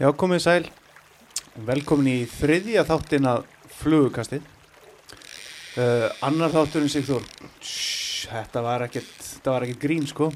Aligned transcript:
Já, 0.00 0.08
komið 0.16 0.38
sæl. 0.40 0.62
Velkomin 1.66 2.06
í 2.08 2.20
þriðja 2.24 2.86
þáttin 2.88 3.26
að 3.28 3.42
flugukasti. 3.82 4.38
Uh, 5.76 6.06
annar 6.24 6.54
þátturinn 6.54 6.88
Sigþór. 6.88 7.26
Shhh, 7.60 8.30
Þetta 8.30 8.62
var 8.64 8.86
ekkert, 8.86 9.10
þetta 9.26 9.52
var 9.52 9.66
ekkert 9.66 9.82
grín, 9.82 10.06
sko. 10.08 10.30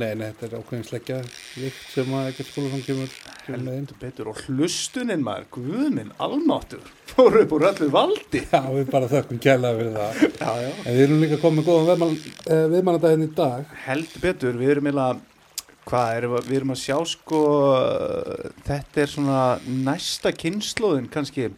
Nei, 0.00 0.14
nei, 0.16 0.30
þetta 0.30 0.46
er 0.46 0.54
ákveðin 0.62 0.86
sleggja 0.88 1.18
vikt 1.60 1.82
sem 1.92 2.14
að 2.16 2.30
ekkert 2.30 2.48
skóla 2.48 2.78
kemur. 2.86 3.16
Heldur 3.50 3.98
betur. 4.00 4.30
Og 4.32 4.40
hlustuninn 4.46 5.24
maður, 5.26 5.44
guðminn, 5.58 6.14
almáttur, 6.16 6.86
fóru 7.12 7.42
upp 7.44 7.52
úr 7.58 7.66
öllu 7.68 7.90
valdi. 7.92 8.40
Já, 8.48 8.62
við 8.72 8.88
bara 8.94 9.10
þökkum 9.12 9.42
kærlega 9.44 9.82
fyrir 9.82 9.98
það. 9.98 10.22
Já, 10.40 10.54
já. 10.64 10.70
En 10.86 10.96
við 10.96 11.04
erum 11.04 11.20
líka 11.26 11.40
komið 11.42 11.68
góðan 11.68 11.90
viðmann, 11.90 12.16
eh, 12.46 12.64
viðmannadaginn 12.72 13.26
í 13.26 13.30
dag. 13.42 13.76
Heldur 13.84 14.24
betur, 14.24 14.56
við 14.62 14.74
erum 14.78 14.88
eiginlega, 14.88 15.20
hvað 15.88 16.16
erum 16.18 16.36
við, 16.36 16.48
við 16.48 16.60
erum 16.60 16.74
að 16.74 16.80
sjá, 16.82 16.96
sko, 17.12 17.42
þetta 18.68 19.02
er 19.02 19.12
svona 19.12 19.42
næsta 19.66 20.32
kynnslóðin, 20.36 21.10
kannski, 21.12 21.50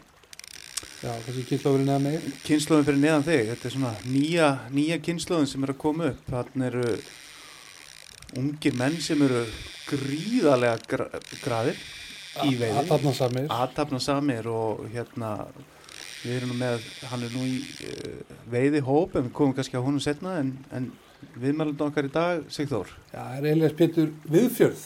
Já, 1.04 1.10
þessi 1.26 1.42
kynnslófurinn 1.50 1.90
eða 1.92 2.00
mig. 2.00 2.22
kynnslóðin 2.46 2.86
fyrir 2.86 3.00
neðan 3.02 3.24
þig. 3.26 3.42
Þetta 3.50 3.68
er 3.68 3.72
svona 3.74 3.90
nýja, 4.08 4.46
nýja 4.72 4.96
kynnslóðin 5.04 5.50
sem 5.50 5.66
er 5.66 5.72
að 5.74 5.80
koma 5.82 6.06
upp. 6.12 6.30
Þannig 6.30 6.68
eru 6.70 6.94
ungir 8.40 8.78
menn 8.78 8.96
sem 9.04 9.20
eru 9.26 9.42
gríðarlega 9.90 10.78
gra 10.88 11.08
graðir 11.42 11.82
í 12.48 12.56
veiði. 12.56 12.86
Þarna 12.88 13.14
samir. 13.18 13.52
aðtapna 13.52 14.00
samir 14.00 14.48
og 14.48 14.86
hérna 14.94 15.34
við 16.24 16.38
erum 16.38 16.56
með, 16.56 16.88
hann 17.10 17.26
er 17.26 17.36
nú 17.36 17.44
í 17.44 17.58
uh, 17.60 18.36
veiði 18.48 18.80
hóp 18.86 19.18
en 19.18 19.26
við 19.28 19.34
komum 19.36 19.54
kannski 19.58 19.76
á 19.76 19.84
honum 19.84 20.00
setna 20.00 20.38
en, 20.40 20.54
en 20.72 20.88
viðmælundu 21.40 21.86
okkar 21.88 22.08
í 22.08 22.12
dag 22.14 22.44
Sigþór, 22.52 22.90
Já, 23.12 23.22
er 23.38 23.46
Elias 23.52 23.72
Pétur 23.78 24.10
Viðfjörð. 24.30 24.84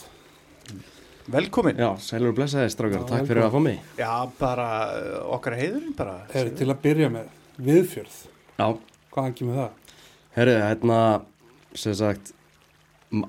velkomin 1.29 1.77
Já, 1.81 1.91
sælur 2.01 2.33
og 2.33 2.39
blessaði 2.39 2.71
strákar, 2.73 3.03
Já, 3.03 3.09
takk 3.11 3.27
fyrir 3.29 3.45
að 3.45 3.55
fá 3.57 3.61
mig. 3.65 3.81
Já, 3.99 4.13
bara 4.39 4.69
uh, 4.97 5.35
okkar 5.37 5.57
heiðurinn 5.59 5.97
bara. 5.99 6.15
Er 6.35 6.51
til 6.57 6.69
að 6.73 6.81
byrja 6.87 7.11
með 7.13 7.29
Viðfjörð. 7.69 8.17
Já, 8.59 8.67
Hvaðan 9.15 9.35
kemur 9.39 9.59
það? 9.59 9.95
herru, 10.39 10.55
hérna 10.63 10.99
sem 11.75 11.95
sagt 11.99 12.33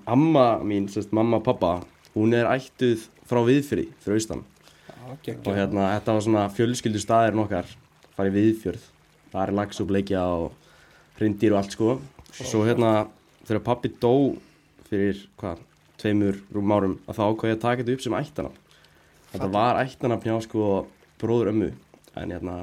amma 0.06 0.60
mín, 0.64 0.88
sem 0.92 1.02
sagt 1.04 1.14
mamma 1.16 1.40
og 1.40 1.46
pappa 1.48 1.74
hún 2.14 2.34
er 2.36 2.46
ættuð 2.52 3.08
frá 3.30 3.40
viðfyrði 3.48 3.88
fyrir 4.04 4.20
austan. 4.20 4.44
Já, 4.90 5.36
og 5.46 5.54
hérna, 5.56 5.90
þetta 5.98 6.16
var 6.16 6.26
svona 6.26 6.46
fjölskyldu 6.54 7.02
staðir 7.02 7.38
okkar 7.42 7.70
farið 8.18 8.36
viðfjörð. 8.40 8.88
Það 9.34 9.44
er 9.46 9.56
lags 9.60 9.80
og 9.82 9.88
bleikja 9.90 10.24
og 10.26 10.52
hrindir 11.20 11.54
og 11.56 11.60
allt 11.64 11.76
sko 11.76 11.98
svo 12.38 12.64
hérna, 12.68 13.08
þegar 13.48 13.66
pappi 13.66 13.92
dó 14.02 14.14
fyrir, 14.90 15.26
hvað, 15.40 15.62
tveimur 16.00 16.40
rúm 16.56 16.72
árum 16.74 16.98
að 17.06 17.20
þá 17.20 17.24
ákvað 17.28 17.50
ég 17.50 17.58
að 17.58 17.64
taka 17.66 17.84
þetta 17.84 17.96
upp 17.98 18.04
sem 18.06 18.18
ættanafn 18.20 18.66
þetta 19.34 19.50
var 19.54 19.80
ættanafn 19.84 20.30
hjá 20.30 20.42
sko 20.46 20.66
bróður 21.22 21.54
ömmu. 21.54 21.70
En 22.18 22.34
hérna 22.34 22.60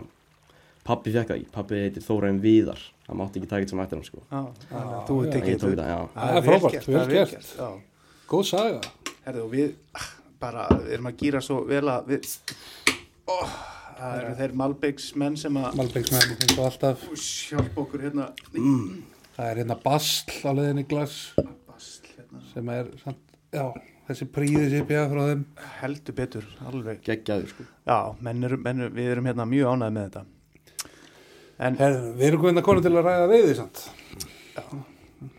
pappi 0.87 1.13
fekk 1.15 1.31
það 1.31 1.41
ekki, 1.41 1.51
pappi 1.55 1.81
heitir 1.83 2.05
Þórainn 2.05 2.43
Víðar 2.43 2.83
það 3.07 3.19
mátti 3.21 3.41
ekki 3.41 3.51
taka 3.51 3.63
þetta 3.63 3.75
sem 3.75 3.83
ættanafn 3.85 4.09
sko. 4.09 4.23
Já, 4.27 4.41
þannig 4.71 4.97
að 4.97 5.05
þú 5.09 5.19
en 5.21 5.33
tekið 5.35 5.65
þetta, 5.65 5.87
já. 5.91 5.99
Það 6.17 6.41
er 6.41 6.47
frábært, 6.49 6.89
vel 6.89 7.01
er 7.03 7.15
gert. 7.15 7.51
Já, 7.61 7.69
Góð 8.27 8.45
saga. 8.51 8.93
herðu 9.27 9.45
og 9.45 9.53
við 9.55 9.73
ah, 9.95 10.11
bara 10.43 10.67
erum 10.91 11.11
að 11.11 11.19
gýra 11.23 11.43
svo 11.43 11.61
vel 11.67 11.85
að 11.91 12.13
við 12.13 12.31
oh, 13.31 13.57
það 13.99 14.17
eru 14.21 14.33
þeir 14.41 14.57
Malbyggs 14.63 15.11
menn 15.23 15.39
sem 15.39 15.61
að 15.63 15.79
Malbyggsmenn, 15.81 16.35
eins 16.35 16.57
og 16.57 16.65
alltaf. 16.67 17.07
hjálpa 17.15 17.85
okkur 17.85 18.07
hérna 18.09 18.31
Það 19.37 19.51
er 19.53 19.61
hérna 19.61 19.77
basl 19.83 20.33
á 20.49 20.51
leiðinni 20.57 20.87
glas 20.89 21.17
Basl, 21.37 22.07
hérna. 22.17 22.41
sem 22.55 22.71
er, 22.73 22.87
samt, 23.03 23.21
já, 23.53 23.65
þessi 24.09 24.29
príði 24.33 24.65
sér 24.73 24.87
bjað 24.89 25.11
frá 25.13 25.23
þeim. 25.31 25.43
heldur 25.83 26.17
betur, 26.17 26.47
alveg 26.71 27.03
geggjaður 27.05 27.51
sko 27.53 27.67
Já, 27.87 27.99
menn 28.25 28.49
eru, 28.49 28.59
menn 28.65 28.87
við 28.97 29.11
erum 29.13 29.29
hérna 29.29 29.47
mjög 29.51 29.75
ánægð 29.75 29.95
með 29.99 30.07
þetta. 30.09 30.25
En, 31.67 31.77
Herðu, 31.81 32.11
við 32.19 32.27
erum 32.31 32.43
komin 32.43 32.61
að 32.61 32.67
konu 32.69 32.83
til 32.85 32.93
að 32.97 33.07
ræða 33.07 33.29
veiði, 33.31 33.53
sant? 33.61 33.83
Já. 34.57 34.65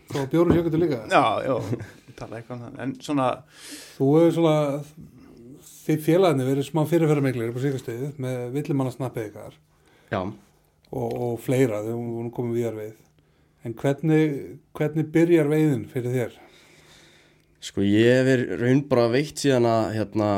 Þó 0.08 0.18
bjóru 0.32 0.54
sjökutu 0.56 0.78
líka. 0.80 1.02
já, 1.10 1.22
já, 1.46 1.84
tala 2.18 2.38
eitthvað 2.40 2.56
um 2.56 2.62
það. 2.64 2.78
En 2.82 2.94
svona, 3.04 3.26
Þú 3.98 4.08
hefur 4.16 4.32
svona, 4.38 4.54
þið 5.88 6.00
félagarnir 6.06 6.48
verið 6.52 6.66
smá 6.70 6.80
fyrirferðarmiklir 6.90 7.50
upp 7.52 7.58
á 7.58 7.64
síkastöðu 7.66 8.08
með 8.22 8.40
villimannasnappið 8.56 9.28
ykkar 9.30 9.54
já, 10.12 10.18
og, 10.22 11.12
og 11.28 11.36
fleira 11.44 11.82
þegar 11.86 12.00
hún 12.02 12.32
komið 12.34 12.58
víðar 12.58 12.76
veið. 12.80 12.96
En 13.66 13.74
hvernig, 13.74 14.58
hvernig 14.76 15.08
byrjar 15.12 15.48
veiðin 15.50 15.84
fyrir 15.90 16.14
þér? 16.14 16.36
Sko 17.68 17.82
ég 17.82 18.06
hef 18.06 18.26
verið 18.28 18.52
raun 18.60 18.82
bara 18.90 19.08
veitt 19.10 19.40
síðan 19.42 19.66
að, 19.66 19.86
hérna, 19.96 20.28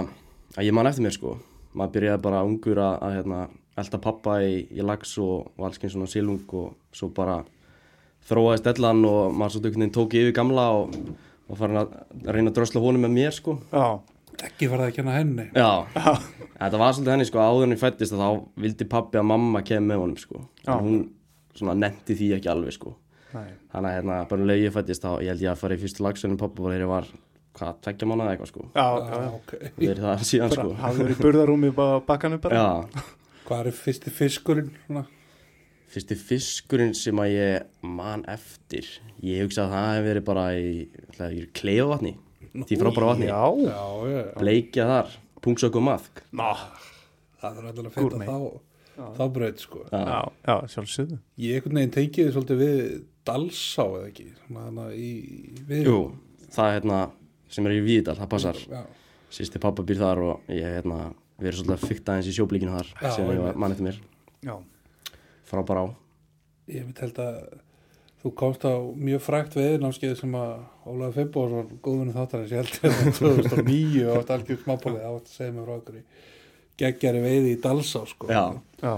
að 0.56 0.68
ég 0.70 0.76
man 0.76 0.88
eftir 0.88 1.04
mér 1.04 1.16
sko. 1.16 1.34
Maður 1.76 1.94
byrjaði 1.98 2.22
bara 2.24 2.44
ungur 2.48 2.80
að, 2.80 2.94
að 3.06 3.16
hérna, 3.18 3.40
elda 3.80 4.00
pappa 4.02 4.38
í, 4.42 4.54
í 4.72 4.86
lags 4.86 5.12
og, 5.20 5.50
og 5.56 5.66
alls 5.68 5.80
kyn 5.80 5.92
svona 5.92 6.08
silung 6.10 6.54
og 6.56 6.72
svo 6.96 7.10
bara 7.16 7.42
þróaðist 8.28 8.70
ellan 8.72 9.04
og 9.08 9.34
maður 9.36 9.56
svo 9.56 9.62
dugnin 9.66 9.92
tók 9.94 10.16
yfir 10.16 10.34
gamla 10.36 10.64
og, 10.80 10.96
og 11.48 11.60
farin 11.60 11.82
að 11.82 11.92
reyna 12.24 12.50
að 12.52 12.56
drösla 12.58 12.82
honum 12.82 13.04
með 13.06 13.14
mér 13.18 13.36
sko. 13.36 13.58
já, 13.72 14.00
Ekki 14.40 14.70
var 14.70 14.80
það 14.80 14.88
að 14.88 14.96
kenna 14.96 15.14
henni. 15.18 15.44
Já, 15.52 15.70
þetta 16.56 16.78
var 16.80 16.94
svolítið 16.96 17.12
henni 17.12 17.28
sko 17.28 17.40
áður 17.44 17.66
en 17.66 17.74
ég 17.74 17.80
fættist 17.82 18.14
að 18.16 18.22
þá 18.24 18.28
vildi 18.64 18.86
pappi 18.88 19.20
að 19.20 19.26
mamma 19.28 19.60
kemur 19.66 19.88
með 19.90 20.00
honum 20.00 20.20
sko. 20.20 20.44
Já. 20.64 20.70
En 20.72 20.86
hún 20.86 21.02
svona 21.58 21.74
nefndi 21.76 22.16
því 22.16 22.28
ekki 22.38 22.48
alveg 22.52 22.76
sko. 22.76 22.94
Nei, 23.34 23.50
Þannig 23.72 23.90
að 23.90 23.96
hérna, 23.98 24.16
bara 24.30 24.42
um 24.44 24.50
leið 24.50 24.64
ég 24.64 24.74
fættist 24.76 25.04
þá, 25.04 25.10
ég 25.24 25.32
held 25.34 25.44
ég 25.46 25.52
að 25.52 25.60
fara 25.62 25.76
í 25.76 25.82
fyrstu 25.84 26.04
lagsunum 26.06 26.40
pappa 26.40 26.62
bara 26.64 26.74
þegar 26.76 26.84
ég 26.86 26.90
var, 26.92 27.08
hvað, 27.60 27.78
tveggja 27.86 28.08
mánuða 28.10 28.34
eitthvað 28.34 28.50
sko. 28.52 28.66
já, 28.74 28.86
já, 28.98 29.22
já. 29.24 29.30
ok. 29.38 29.54
Og 29.70 29.80
þeir 29.84 30.02
það 30.06 30.26
síðan 30.32 30.52
sko. 30.54 30.66
Bara 30.70 30.82
hafður 30.86 31.14
í 31.14 31.18
burðarúmi 31.20 31.72
á 31.74 31.86
bakkanum 32.10 32.42
bara. 32.44 32.60
Já, 32.60 33.08
Hvað 33.50 33.66
er 33.66 33.74
fyrsti 33.74 34.10
fiskurinn? 34.14 34.68
Svona? 34.86 35.06
fyrsti 35.90 36.14
fiskurinn 36.14 36.92
sem 36.94 37.18
að 37.18 37.32
ég 37.34 37.64
man 37.82 38.22
eftir, 38.30 38.86
ég 39.26 39.42
hugsa 39.42 39.64
að 39.64 39.72
það 39.74 39.88
hef 39.96 40.04
verið 40.06 40.26
bara 40.28 40.44
í, 40.54 41.46
kleifavatni, 41.58 42.12
því 42.54 42.78
frábæra 42.78 43.08
vatni, 43.10 43.26
Já, 43.26 43.42
Já, 43.66 44.20
bleikja 44.38 44.86
þar, 44.90 45.16
pungsök 45.42 45.78
og 45.80 45.86
maðk. 45.88 46.22
ná, 46.30 46.52
Það 47.40 47.58
er 47.58 47.68
alltaf 47.70 47.86
að 47.88 47.94
finna 47.96 48.28
þá, 48.28 48.38
þá 49.16 49.22
braut, 49.34 49.62
sko. 49.64 49.82
Já, 49.90 50.00
já, 50.04 50.20
já, 50.46 50.54
sjálfsögðu. 50.74 51.18
Ég 51.40 51.58
einhvern 51.58 51.78
veginn 51.80 51.94
tengiði 51.96 52.34
svolítið 52.36 52.60
við 52.60 52.80
Dalsá 53.28 53.84
eða 53.84 54.08
ekki, 54.08 54.28
svona 54.46 54.66
hana 54.68 54.86
í 54.96 55.10
við. 55.68 55.86
jú, 55.90 55.98
það 56.54 56.68
er 56.70 56.76
hérna, 56.80 57.00
sem 57.52 57.66
er 57.68 57.76
í 57.76 57.80
Víðdal, 57.84 58.16
það 58.20 58.30
passar, 58.32 58.60
Já, 58.70 58.82
sýsti 59.30 59.60
pappa 59.62 59.82
býr 59.86 60.00
þar 60.00 60.22
og 60.26 60.48
ég 60.50 60.64
hérna 60.80 61.00
verið 61.40 61.60
svolítið 61.60 61.76
að 61.76 61.88
fykta 61.90 62.16
eins 62.18 62.28
í 62.30 62.34
sjóblíkinu 62.36 62.72
þar, 62.76 62.92
Já, 63.02 63.10
sem 63.16 63.24
ég 63.28 63.40
var 63.40 63.50
einmitt. 63.52 63.60
mann 63.64 63.74
eftir 63.76 63.86
mér, 63.90 63.98
Já, 64.46 64.54
frábæra 65.50 65.84
á. 65.84 65.86
ég 66.70 66.86
veit 66.88 66.98
held 67.04 67.20
að 67.24 67.36
þú 68.20 68.32
komst 68.36 68.64
á 68.68 68.74
mjög 68.78 69.22
frækt 69.24 69.54
veiðinámskeið 69.56 70.16
sem 70.20 70.34
að 70.36 70.50
Ólaður 70.90 71.14
Fimboðsson, 71.16 71.70
góðunni 71.84 72.12
þáttarins, 72.16 72.50
ég 72.52 72.60
held 72.60 72.74
að 72.74 72.80
það 72.80 72.98
var 73.00 73.46
2009 73.48 74.02
og 74.10 74.18
átt 74.20 74.34
algjör 74.34 74.60
smápólið, 74.64 75.00
þá 75.00 75.08
átt 75.14 75.30
að 75.30 75.36
segja 75.36 75.54
mig 75.56 75.64
frá 75.68 75.74
okkur 75.78 75.96
í 75.96 76.02
geggjari 76.80 77.22
veiði 77.24 77.54
í 77.54 77.60
Dalsá, 77.64 78.02
sko. 78.08 78.28
Já, 78.32 78.42
já, 78.84 78.92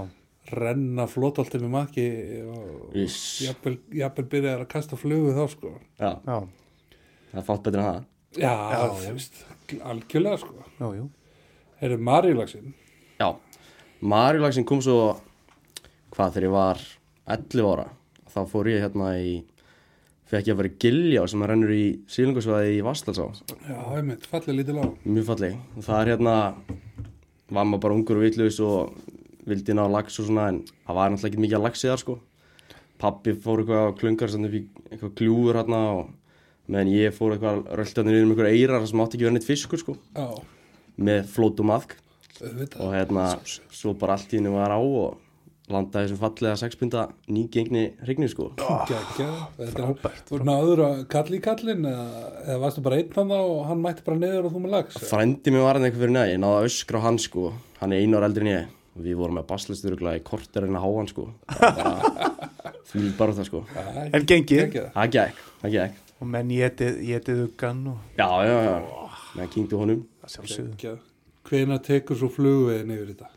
Renna 0.51 1.05
flótolti 1.07 1.59
með 1.61 1.71
maki 1.71 2.03
og 2.51 2.95
jafnvel 2.99 4.25
byrjaði 4.27 4.57
að 4.59 4.67
kasta 4.73 4.97
flugu 4.99 5.31
þá, 5.37 5.43
sko. 5.53 5.71
já, 6.01 6.09
já, 6.27 6.37
það 7.31 7.39
er 7.39 7.47
fátt 7.47 7.63
betur 7.63 7.79
en 7.79 7.87
það. 7.87 8.01
Já, 8.33 8.51
Já, 8.73 9.11
veist, 9.13 9.39
algjörlega, 9.85 10.37
sko. 10.41 10.65
já, 10.79 10.87
jú. 10.97 11.05
Herru, 11.79 11.97
Maríulagsinn, 11.99 12.73
Já, 13.19 13.29
Marjulagsin 14.03 14.65
kom 14.67 14.81
svo 14.83 15.15
hvað 16.13 16.33
þegar 16.35 16.45
ég 16.49 16.53
var 16.57 16.81
11 17.37 17.67
ára 17.71 17.85
þá 18.33 18.39
fór 18.51 18.67
ég 18.73 18.81
hérna 18.83 19.13
í 19.21 19.33
fekk 20.27 20.49
ég 20.49 20.55
að 20.55 20.59
vera 20.59 20.71
í 20.73 20.77
Giljá 20.83 21.23
sem 21.29 21.43
að 21.45 21.51
rennur 21.53 21.71
í 21.75 21.83
sílungusvæði 22.11 22.73
í 22.79 22.83
Vastalsá 22.83 23.29
já, 23.69 23.77
einmitt, 23.95 24.25
fallið 24.27 24.57
lítið 24.59 24.79
lág. 24.79 24.97
mjög 25.05 25.27
falleg 25.29 25.55
og 25.77 25.85
það 25.87 26.01
er 26.01 26.11
hérna 26.13 26.35
var 27.53 27.67
maður 27.69 27.83
bara 27.85 27.97
ungur 27.99 28.19
og 28.19 28.25
vitlaus 28.25 28.59
og 28.65 28.93
vildi 29.49 29.75
ná 29.77 29.83
lags 29.91 30.19
og 30.21 30.29
svona 30.29 30.49
en 30.51 30.61
það 30.85 30.99
var 30.99 31.13
náttúrulega 31.13 31.31
ekki 31.31 31.43
mikið 31.45 31.59
að 31.59 31.65
lagsi 31.67 31.89
þar 31.91 32.03
sko. 32.03 32.17
Pappi 33.03 33.33
fór 33.43 33.63
eitthvað 33.63 33.87
á 33.89 33.97
klungar 33.99 34.31
sem 34.31 34.45
upp 34.47 34.55
í 34.55 34.63
eitthvað 34.91 35.15
gljúur 35.19 35.59
hérna 35.59 35.81
og 35.97 36.13
meðan 36.71 36.93
ég 36.93 37.15
fór 37.17 37.35
eitthvað 37.35 37.65
röltjarnir 37.79 38.19
yfir 38.19 38.27
um 38.27 38.33
eitthvað 38.35 38.53
eirar 38.53 38.87
sem 38.87 39.03
átti 39.03 39.17
ekki 39.17 39.27
verið 39.27 39.37
neitt 39.39 39.49
fiskur 39.49 39.81
sko. 39.81 39.97
Já, 40.15 40.27
með 40.95 41.27
flótum 41.33 41.73
auðvitað. 42.43 42.79
og 42.81 42.93
hérna 42.95 43.27
svo 43.71 43.93
bara 43.99 44.17
allt 44.17 44.33
í 44.33 44.39
henni 44.39 44.51
var 44.53 44.73
á 44.73 44.79
og 44.79 45.19
landaði 45.71 46.09
þessum 46.09 46.19
fallega 46.19 46.59
sexpunta 46.59 47.03
nýgengni 47.31 47.83
hrigni 48.03 48.27
sko. 48.31 48.49
Er 48.59 49.71
Þú 50.27 50.39
náður 50.43 50.83
að 50.87 51.03
kalli 51.13 51.39
í 51.39 51.43
kallin 51.43 51.87
eða, 51.87 52.07
eða 52.43 52.59
varstu 52.65 52.83
bara 52.83 52.99
einn 52.99 53.15
hann 53.15 53.35
og 53.37 53.65
hann 53.69 53.83
mætti 53.83 54.05
bara 54.05 54.19
niður 54.19 54.49
og 54.49 54.55
þú 54.55 54.63
með 54.65 54.75
lags 54.75 54.99
frændi 55.07 55.53
mér 55.53 55.63
var 55.67 55.79
hann 55.79 55.87
eitthvað 55.87 56.05
fyrir 56.05 56.15
neða, 56.17 56.31
ég 56.33 56.41
náði 56.43 56.59
að 56.59 56.69
öskra 56.71 56.99
á 57.03 57.05
hann 57.07 57.19
sko. 57.23 57.53
Hann 57.79 57.95
er 57.95 58.03
einu 58.03 58.19
ára 58.19 58.29
eldri 58.31 58.43
en 58.47 58.51
ég 58.53 58.73
við 58.93 59.17
vorum 59.17 59.39
með 59.39 59.47
baslisturugla 59.49 60.15
í 60.19 60.23
korter 60.25 60.67
en 60.67 60.77
að 60.77 60.85
há 60.85 60.89
hann 60.97 61.09
sko. 61.09 61.27
Það 61.49 61.63
var 61.63 61.77
bara, 61.79 62.73
því 62.91 63.11
bara 63.17 63.35
það 63.37 63.49
sko 63.49 63.61
En 64.05 64.27
gengið, 64.29 64.77
það 64.93 65.13
gekk, 65.17 65.41
það 65.63 65.75
gekk. 65.77 66.01
Og 66.19 66.29
menn 66.31 66.51
getið, 66.53 66.99
getið 67.09 67.41
uggan 67.47 67.81
og 67.93 68.19
já, 68.19 68.27
já, 68.47 68.57
já, 68.67 68.75
með 69.39 69.49
kynntu 69.55 69.81
honum. 69.81 70.05
Hvena 71.43 71.79
tekur 71.83 72.19
svo 72.19 72.29
flugvegin 72.31 72.93
yfir 72.95 73.09
þetta? 73.11 73.31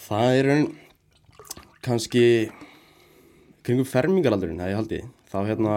Það 0.00 0.38
er 0.38 0.48
raun 0.48 0.66
kannski 1.84 2.24
kringum 3.66 3.86
fermingaraldurinn, 3.86 4.58
það 4.58 4.72
ég 4.72 4.80
haldi. 4.80 5.00
Þá 5.30 5.38
hérna 5.46 5.76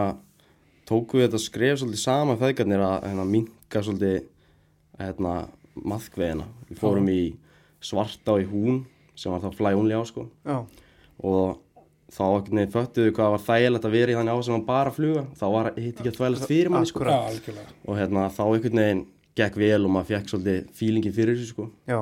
tóku 0.89 1.19
við 1.19 1.27
þetta 1.27 1.41
skref 1.43 1.81
svolítið 1.81 2.01
sama 2.01 2.37
feðgarnir 2.39 2.83
að 2.83 2.95
hérna, 3.09 3.27
minka 3.29 3.83
svolítið 3.85 4.17
hérna, 4.99 5.35
maðkveðina. 5.77 6.47
Við 6.71 6.81
fórum 6.81 7.11
í 7.13 7.21
svarta 7.85 8.37
í 8.41 8.47
hún 8.49 8.83
sem 9.15 9.33
var 9.33 9.43
þá 9.43 9.57
fly 9.57 9.73
only 9.77 9.95
á 9.97 10.01
sko. 10.07 10.25
Já, 10.47 10.57
og 11.23 11.59
þá 12.13 12.23
einhvern 12.27 12.59
veginn 12.59 12.73
föttuðu 12.73 13.13
hvað 13.17 13.33
var 13.33 13.43
þægilegt 13.47 13.87
að 13.87 13.95
vera 13.97 14.13
í 14.13 14.17
þannig 14.17 14.37
á 14.37 14.39
sem 14.45 14.55
var 14.57 14.65
bara 14.67 14.91
að 14.93 14.97
fluga. 14.99 15.23
Þá 15.39 15.45
var 15.55 15.69
hitt 15.77 15.99
ekki 15.99 16.11
að 16.11 16.19
þvælast 16.19 16.47
fyrir 16.49 16.73
manni 16.73 16.89
sko. 16.89 17.05
Algjörlega. 17.09 17.75
og 17.87 17.99
hérna 17.99 18.27
þá 18.33 18.43
einhvern 18.45 18.81
veginn 18.83 19.03
gekk 19.39 19.57
vel 19.57 19.79
og 19.87 19.93
maður 19.93 20.09
fekk 20.11 20.29
svolítið 20.33 20.59
fílingi 20.77 21.13
fyrir 21.13 21.39
þessu 21.39 21.53
sko. 21.53 21.69
Já, 21.89 21.99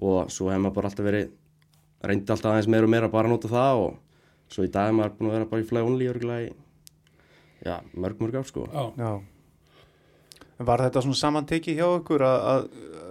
og 0.00 0.30
svo 0.30 0.50
hefur 0.50 0.64
maður 0.66 0.76
bara 0.78 0.90
alltaf 0.92 1.08
verið 1.08 1.32
reyndi 2.06 2.32
alltaf 2.32 2.52
aðeins 2.52 2.70
meira 2.70 2.86
og 2.86 2.94
meira 2.94 3.10
að 3.10 3.16
bara 3.16 3.32
nota 3.32 3.50
það 3.50 3.82
og 3.86 3.98
svo 4.50 4.66
í 4.66 4.70
dag 4.72 4.88
er 4.90 4.96
maður 4.96 5.16
búin 5.18 5.30
að 5.30 5.36
vera 5.36 5.50
bara 5.50 5.64
í 5.64 5.66
fly 5.68 5.82
only 5.84 6.08
örgulega 6.10 6.46
í 6.46 6.54
já, 7.66 7.76
mörg 7.92 8.22
mörg 8.22 8.40
ár 8.40 8.48
sko. 8.48 8.68
Já, 8.70 9.10
Var 10.60 10.82
þetta 10.84 11.00
svona 11.00 11.16
samanteki 11.16 11.72
hjá 11.78 11.86
ykkur 11.88 12.20
að, 12.20 12.38
að 12.50 12.64
að 13.00 13.09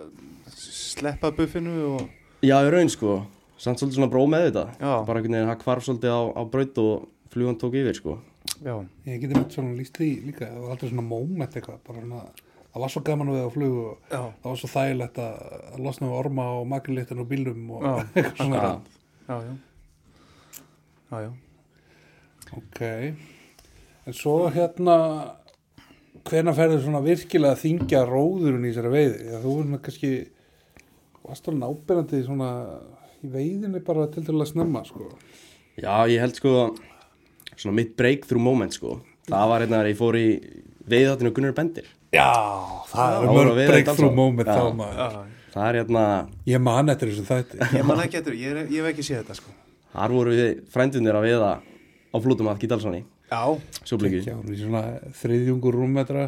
sleppa 1.00 1.32
buffinu 1.36 1.76
og 1.96 2.08
Já, 2.46 2.56
í 2.64 2.70
raun 2.72 2.88
sko, 2.92 3.18
samt 3.60 3.82
svolítið 3.82 3.98
svona 4.00 4.12
bró 4.14 4.24
með 4.32 4.46
þetta 4.50 4.66
Já. 4.80 4.92
bara 5.08 5.20
einhvern 5.20 5.36
veginn 5.36 5.50
það 5.52 5.64
hvarf 5.66 5.88
svolítið 5.88 6.14
á, 6.16 6.22
á 6.40 6.42
braut 6.54 6.78
og 6.84 7.08
flugan 7.34 7.58
tók 7.60 7.76
yfir 7.80 7.98
sko 7.98 8.20
já, 8.64 8.76
ég 9.08 9.20
geti 9.22 9.36
með 9.36 9.50
svona 9.54 9.76
líst 9.78 9.98
því 10.00 10.10
líka, 10.30 10.48
það 10.48 10.62
var 10.64 10.76
aldrei 10.76 10.92
svona 10.92 11.06
moment 11.06 11.58
eitthvað, 11.60 11.82
bara 11.88 12.04
svona, 12.04 12.22
það 12.70 12.84
var 12.84 12.94
svo 12.94 13.02
gaman 13.10 13.32
við 13.34 13.44
á 13.44 13.50
flug 13.56 13.76
og 13.82 14.14
já, 14.14 14.22
það 14.24 14.48
var 14.50 14.62
svo 14.62 14.70
þægilegt 14.74 15.20
að, 15.24 15.44
að 15.74 15.84
losna 15.86 16.08
við 16.10 16.16
orma 16.20 16.48
og 16.60 16.70
makrilítin 16.74 17.24
og 17.24 17.30
bílum 17.30 17.68
og 17.76 17.86
eitthvað 17.90 18.40
svona. 18.40 18.64
Já, 18.64 18.72
já, 19.30 19.38
já, 19.50 19.54
já, 21.12 21.22
já. 21.28 21.32
Ok, 22.58 22.80
en 24.10 24.16
svo 24.18 24.36
hérna, 24.56 24.96
hvena 26.30 26.56
ferður 26.58 26.82
svona 26.88 27.04
virkilega 27.06 27.54
að 27.54 27.64
þingja 27.68 28.04
róðurinn 28.10 28.66
í 28.66 28.72
þessari 28.72 28.94
veiði? 28.96 29.20
Já, 29.30 29.38
þú 29.44 29.56
erum 29.62 29.76
kannski, 29.86 30.14
varst 31.30 31.48
alveg 31.52 31.70
ábyrjandi 31.70 32.22
svona 32.26 32.50
í 33.24 33.30
veiðinni 33.34 33.82
bara 33.86 34.08
til 34.12 34.24
til 34.26 34.36
að 34.40 34.50
snemma, 34.54 34.82
sko. 34.88 35.10
Já, 35.80 35.94
ég 36.12 36.20
held 36.24 36.36
sko 36.40 36.54
svona 37.60 37.76
mitt 37.76 37.96
breakthrough 38.00 38.44
moment 38.44 38.74
sko 38.76 38.98
það 39.30 39.50
var 39.52 39.64
hérna 39.64 39.80
þegar 39.80 39.90
ég 39.92 40.00
fór 40.00 40.18
í 40.20 40.28
veiðháttinu 40.90 41.32
Gunnar 41.36 41.56
Bendir. 41.58 41.88
Já, 42.16 42.26
það 42.90 43.18
er 43.20 43.34
mörg 43.38 43.60
breakthrough 43.70 44.16
moment 44.18 44.50
þá 44.50 44.64
maður. 44.74 45.20
það 45.54 45.68
er 45.70 45.78
hérna, 45.84 46.04
Ég 46.50 46.62
man 46.66 46.90
eftir 46.94 47.12
þessu 47.12 47.26
þætti. 47.28 47.60
Ég 47.80 47.86
man 47.86 48.02
ekki 48.04 48.20
eftir, 48.22 48.38
ég, 48.40 48.56
er- 48.56 48.72
ég 48.74 48.82
hef 48.82 48.90
ekki 48.94 49.06
séð 49.06 49.22
þetta 49.24 49.38
sko. 49.38 49.54
Þar 49.94 50.14
voru 50.16 50.34
við 50.38 50.64
frændunir 50.74 51.18
að 51.18 51.28
veiða 51.28 51.52
á 52.10 52.18
flútum 52.22 52.50
að 52.50 52.60
Gítalssoni 52.64 53.04
Já, 53.30 53.42
sjóblíku 53.86 54.24
Já, 54.26 54.34
er 54.42 54.58
svona 54.58 54.82
þriðjungur 55.22 55.76
rúmmetra. 55.78 56.28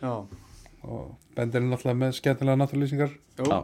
Já, 0.00 0.12
og 0.84 1.04
bendirinn 1.36 1.68
náttúrulega 1.72 2.00
með 2.00 2.14
skemmtilega 2.18 2.60
náttúrlýsingar. 2.62 3.12
Já, 3.40 3.58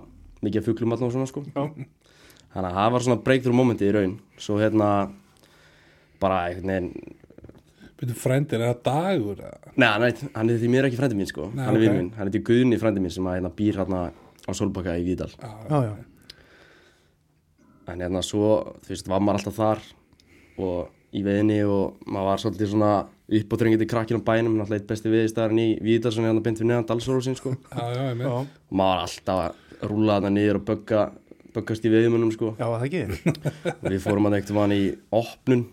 mikið 0.45 0.61
af 0.63 0.69
fuglum 0.71 0.93
allan 0.97 1.09
og 1.11 1.15
svona 1.17 1.31
sko 1.31 1.43
já, 1.49 1.65
Þannig 2.51 2.67
að 2.71 2.77
það 2.81 2.93
var 2.97 3.05
svona 3.07 3.23
breakthrough 3.27 3.57
momenti 3.61 3.87
í 3.87 3.93
raun 3.95 4.15
Svo 4.43 4.57
hérna 4.59 4.89
bara 6.21 6.45
einhvern 6.49 6.73
veginn 6.73 7.17
Byrju 8.01 8.15
frændir, 8.17 8.63
er 8.65 8.71
það 8.73 8.79
dagur? 8.87 9.41
eða? 9.45 9.73
Nei, 9.77 9.87
hann 9.93 10.05
er, 10.07 10.21
hann 10.35 10.51
er 10.51 10.61
því 10.63 10.69
mér 10.73 10.87
ekki 10.89 10.97
frændi 10.99 11.19
mín 11.19 11.29
sko 11.29 11.51
Nei, 11.53 11.65
Hann 11.67 11.77
er 11.77 11.83
ok. 11.83 11.85
okay. 11.85 11.99
minn, 11.99 12.13
hann 12.17 12.31
er 12.31 12.33
því 12.35 12.41
Guðni 12.49 12.79
frændi 12.81 13.03
mín 13.05 13.13
sem 13.13 13.29
að 13.29 13.37
hérna 13.39 13.51
býr 13.61 13.79
hérna 13.83 14.01
á 14.11 14.51
Solbaka 14.57 14.95
í 14.97 15.05
Vídal 15.05 15.29
Já, 15.37 15.51
já, 15.69 15.81
já, 15.91 15.95
En 17.93 18.01
hérna 18.05 18.23
svo, 18.25 18.51
þú 18.87 18.93
veist, 18.95 19.09
var 19.11 19.21
maður 19.25 19.41
alltaf 19.43 19.59
þar 19.61 19.85
Og 20.61 21.17
í 21.17 21.23
veðinni 21.27 21.61
og 21.67 22.01
maður 22.07 22.29
var 22.31 22.43
svolítið 22.45 22.73
svona 22.73 22.91
upp 23.41 23.53
og 23.55 23.61
þrengið 23.61 23.83
til 23.85 23.91
krakkinn 23.93 24.21
á 24.23 24.29
bænum 24.31 24.57
Náttúrulega 24.59 24.81
eitt 24.81 24.89
besti 24.91 25.13
veðistæðarinn 25.13 25.63
í 25.63 25.69
Vídal 25.85 26.13
sem 26.15 26.25
er 26.25 26.33
hérna 26.33 26.45
beint 26.45 26.61
við 26.63 26.71
neðan 26.71 26.89
Dalsóru 26.89 27.23
sko 27.37 27.53
já, 27.55 27.85
já, 27.85 28.03
ég 28.11 28.17
með. 28.21 28.27
já, 28.27 28.33
Og 28.71 28.81
maður 28.81 28.95
var 28.97 29.05
alltaf 29.07 29.43
að 29.45 29.70
rúla 29.89 30.19
þarna 30.19 30.33
niður 30.37 30.61
og 30.61 30.69
bögga 30.71 31.09
Böggast 31.51 31.83
í 31.83 31.91
veðimunum 31.91 32.31
sko. 32.31 32.53
Já, 32.61 32.67
það 32.69 32.85
ekki? 32.87 33.31
Við 33.83 34.03
fórum 34.05 34.29
að 34.29 34.37
eitthvað 34.37 34.61
hann 34.63 34.75
í 34.77 34.83
opnun 35.19 35.65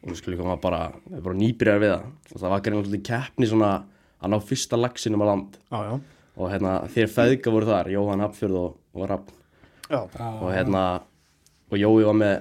og 0.00 0.08
við 0.08 0.16
skulum 0.18 0.40
koma 0.40 0.56
bara, 0.62 0.80
við 1.06 1.20
bara 1.26 1.38
nýbyrjar 1.38 1.82
við 1.82 1.92
það. 1.92 2.08
Og 2.32 2.40
það 2.42 2.52
var 2.54 2.64
greinlega 2.64 2.86
svolítið 2.88 3.04
keppni 3.06 3.50
svona 3.50 3.68
að 4.20 4.32
ná 4.32 4.36
fyrsta 4.48 4.80
lagsinum 4.80 5.22
á 5.22 5.26
land. 5.30 5.60
Já, 5.70 5.78
já, 5.86 5.92
og 6.34 6.50
hérna 6.50 6.72
þeir 6.96 7.12
feðga 7.14 7.54
voru 7.54 7.70
þar, 7.70 7.92
Jóhann 7.94 8.24
Hapfjörð 8.24 8.58
og, 8.58 8.74
og 8.96 9.06
Rapp. 9.12 9.30
Já, 9.86 10.00
og 10.00 10.48
hérna 10.50 10.82
og 11.70 11.78
Jói 11.78 12.02
var 12.08 12.18
með 12.18 12.34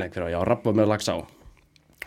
nei 0.00 0.08
hver 0.08 0.26
var, 0.26 0.34
já 0.34 0.42
Rapp 0.48 0.66
var 0.66 0.76
með 0.78 0.90
lags 0.90 1.10
á 1.12 1.16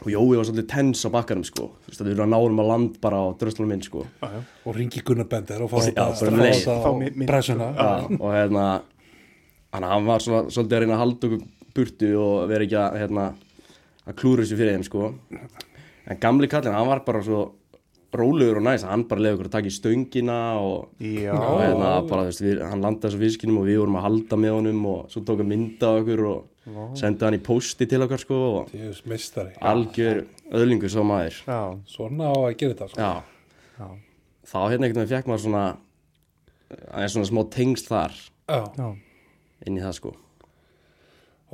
og 0.02 0.10
Jói 0.12 0.36
var 0.38 0.48
svolítið 0.48 0.68
tens 0.72 1.06
á 1.08 1.10
bakkanum 1.14 1.46
sko. 1.48 1.70
Þú 1.86 1.92
veist 1.92 2.02
að 2.02 2.10
við 2.10 2.16
erum 2.16 2.26
að 2.26 2.34
náðum 2.36 2.62
að 2.64 2.72
land 2.72 2.98
bara 3.04 3.22
á 3.22 3.26
dröslunum 3.40 3.72
minn 3.74 3.86
sko. 3.86 4.04
Já, 4.22 4.28
já. 4.36 4.42
Og 4.66 4.78
ringi 4.78 5.04
Gunnar 5.08 5.30
Bendir 5.32 5.64
og 5.66 5.72
fá 5.72 6.92
mynd, 7.00 7.26
pressuna. 7.30 7.72
Og 8.20 8.30
hérna 8.36 8.66
hann, 9.76 10.08
var 10.08 10.24
svona, 10.24 10.46
svolítið 10.50 10.78
að 10.78 10.84
reyna 10.86 10.98
að 10.98 11.04
halda 11.04 11.30
okkur 11.30 11.46
burtu 11.76 12.10
og 12.22 12.34
vera 12.52 12.66
ekki 12.68 12.80
að 12.80 12.98
hérna, 13.02 13.28
að 14.06 14.18
klúra 14.22 14.46
þessu 14.46 14.60
fyrir 14.60 14.78
þeim 14.78 14.88
sko. 14.88 15.12
En 16.06 16.20
gamli 16.22 16.50
kallinn, 16.52 16.76
hann 16.78 16.90
var 16.92 17.04
bara 17.08 17.24
svo 17.26 17.46
rólegur 18.16 18.62
og 18.62 18.64
næs, 18.64 18.86
hann 18.88 19.04
bara 19.10 19.24
leiði 19.26 19.36
okkur 19.36 19.50
að 19.50 19.56
taka 19.58 19.68
í 19.68 19.76
stöngina 19.76 20.40
og, 20.62 20.92
Já, 21.04 21.34
og 21.36 21.58
hérna, 21.60 21.90
bara, 22.08 22.24
þú 22.24 22.30
veist, 22.30 22.44
við, 22.46 22.62
hann 22.64 22.84
landaði 22.84 23.10
þessu 23.10 23.24
fiskinum 23.26 23.60
og 23.60 23.68
við 23.68 23.82
vorum 23.82 23.98
að 24.00 24.06
halda 24.08 24.40
með 24.40 24.56
honum 24.56 24.86
og 24.92 25.10
svo 25.12 25.24
tók 25.28 25.42
að 25.44 25.50
mynda 25.52 25.90
okkur 26.00 26.24
og 26.30 26.46
senda 26.98 27.28
hann 27.30 27.38
í 27.38 27.42
posti 27.46 27.86
til 27.90 28.02
okkar 28.02 28.22
sko 28.22 28.38
og 28.60 28.72
er 28.74 29.50
algjör 29.62 30.24
öðlingu 30.52 30.90
svo 30.90 31.04
maður. 31.06 31.38
Já, 31.46 31.60
Svona 31.90 32.30
á 32.32 32.36
að 32.36 32.56
gera 32.60 32.74
þetta, 32.74 32.88
sko. 32.90 33.02
já, 33.02 33.12
já, 33.80 33.88
þá 34.50 34.58
hérna 34.72 34.88
einhvern 34.88 35.02
veginn 35.04 35.12
fekk 35.14 35.30
maður 35.30 35.44
svona 35.46 35.66
aðeins 36.92 37.16
svona 37.16 37.30
smá 37.30 37.42
tengst 37.54 37.90
þar 37.92 38.16
Já, 38.50 38.62
já, 38.78 38.88
inn 39.66 39.78
í 39.78 39.84
það 39.84 39.98
sko. 40.00 40.16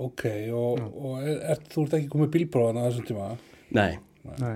Ok. 0.02 0.24
Og, 0.56 0.80
og 0.96 1.18
er, 1.22 1.38
er, 1.52 1.60
þú 1.72 1.84
ert 1.86 1.98
ekki 2.00 2.10
komið 2.12 2.32
bílprófan 2.38 2.80
að 2.82 2.88
þessum 2.90 3.08
tíma, 3.12 3.28
nei, 3.76 3.92
nei, 4.40 4.56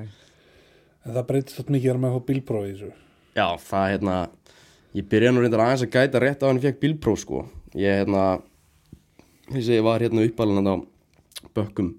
en 1.06 1.14
það 1.16 1.28
breytist 1.30 1.60
þátt 1.60 1.74
mikið 1.76 1.92
að 1.94 2.02
með 2.02 2.10
að 2.10 2.18
fá 2.18 2.28
bílpróf 2.32 2.66
í 2.66 2.72
þessu. 2.74 2.92
Já, 3.36 3.48
það 3.68 3.88
hérna 3.92 4.16
ég 4.96 5.08
byrjaði 5.12 5.36
nú 5.36 5.44
reyndar 5.44 5.64
aðeins 5.66 5.84
að 5.86 5.94
gæta 5.98 6.22
rétt 6.24 6.44
á 6.44 6.48
hann 6.48 6.60
ég 6.62 6.66
fekk 6.70 6.82
bílpróf 6.86 7.20
sko. 7.26 7.44
Ég 7.76 8.00
hérna 8.02 8.24
þessi 9.52 9.78
ég 9.78 9.84
var 9.86 10.04
hérna 10.04 10.26
uppalinn 10.26 10.70
á 10.70 10.76
bökkum 11.56 11.94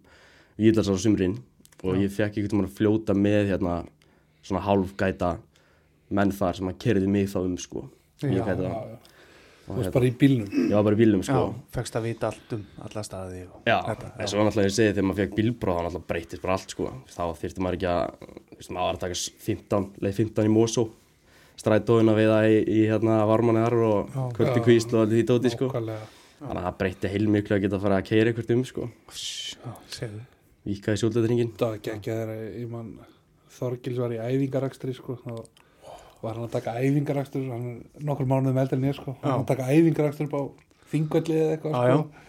Víðars 0.56 0.88
á 0.90 0.96
sumrin 0.98 1.36
og 1.84 1.98
ég 2.00 2.10
fekk 2.10 2.38
einhvern 2.40 2.62
veginn 2.62 2.68
að 2.70 2.76
fljóta 2.78 3.14
með 3.16 3.50
hérna 3.52 3.74
svona 4.46 4.62
hálf 4.64 4.94
gæta 4.98 5.34
menn 6.16 6.32
þar 6.32 6.56
sem 6.60 6.70
að 6.70 6.78
kerði 6.82 7.10
mig 7.10 7.28
þá 7.28 7.38
um 7.42 7.56
sko. 7.58 7.82
Já, 8.22 8.30
Já, 8.30 8.42
það. 8.46 8.62
já. 8.64 8.98
Þú 9.66 9.76
veist 9.80 9.92
bara 9.96 10.06
í 10.06 10.12
bílnum. 10.14 10.50
ég 10.70 10.74
var 10.76 10.84
bara 10.86 10.94
í 10.94 10.98
bílnum 11.00 11.22
já, 11.24 11.26
sko 11.26 11.40
fegst 11.74 11.96
að 11.98 12.04
vita 12.06 12.28
allt 12.30 12.52
um 12.54 12.60
alla 12.86 13.02
staði 13.02 13.40
og 13.50 13.64
Já, 13.66 13.80
þetta, 13.88 14.10
en 14.22 14.28
svo 14.30 14.44
náttúrulega 14.46 14.70
ég 14.70 14.76
segi 14.76 14.92
þegar 14.94 15.06
maður 15.08 15.20
fekk 15.24 15.34
bílpróf 15.40 15.76
þá 15.76 15.82
náttúrulega 15.82 16.10
breytist 16.12 16.42
bara 16.44 16.54
allt 16.54 16.74
sko. 16.76 16.90
Þá 17.10 17.22
þyrfti 17.40 17.64
maður 17.66 17.78
ekki 17.80 17.88
að, 17.90 18.30
að 18.86 19.00
taka 19.02 19.18
15, 19.48 19.88
leið 20.06 20.20
15 20.22 20.46
í 20.46 20.52
Mosó 20.54 20.86
strætóin 21.56 22.12
að 22.12 22.20
veiða 22.20 22.38
í, 22.46 22.56
í 22.62 22.80
hérna 22.86 23.18
varmaneðar 23.26 23.76
og 23.88 24.16
kvöldi 24.36 24.62
kvísl 24.68 24.94
og 24.94 25.02
allir 25.02 25.18
því 25.18 25.26
dóti 25.32 25.52
sko. 25.56 25.68
Nákvæmlega. 25.72 26.06
Þannig 26.40 26.60
að 26.60 26.66
það 26.66 26.78
breytti 26.82 27.10
heilmiklu 27.12 27.56
að 27.56 27.62
geta 27.66 27.76
að 27.78 27.84
fara 27.86 27.98
að 28.00 28.08
keira 28.10 28.32
eitthvað 28.32 28.54
um 28.56 28.64
sko. 28.68 28.88
Já, 29.96 30.08
í 30.66 30.74
sjóldatringin 31.00 31.52
Það 31.56 31.76
að 31.76 32.18
þeirra, 32.18 32.68
man, 32.72 32.88
Þorgils 33.56 34.00
var 34.02 34.12
í 34.12 34.18
æfingarakstri, 34.20 34.92
sko, 34.98 35.16
þá 35.22 35.32
var 36.22 36.34
hann 36.36 36.44
að 36.48 36.52
taka 36.56 36.74
æfingarakstur, 36.82 37.44
hann 37.52 37.66
er 37.70 38.04
nokkur 38.08 38.26
mánuðum 38.28 38.58
eldri 38.60 38.76
en 38.80 38.88
ég, 38.90 38.96
sko, 38.98 39.14
hann 39.22 39.32
var 39.32 39.44
að 39.44 39.50
taka 39.52 39.68
æfingarakstur 39.72 40.26
upp 40.28 40.36
á 40.36 40.42
þingvelli 40.92 41.36
eða 41.40 41.54
eitthvað, 41.56 41.76
Já, 41.86 41.96
sko, 41.96 42.24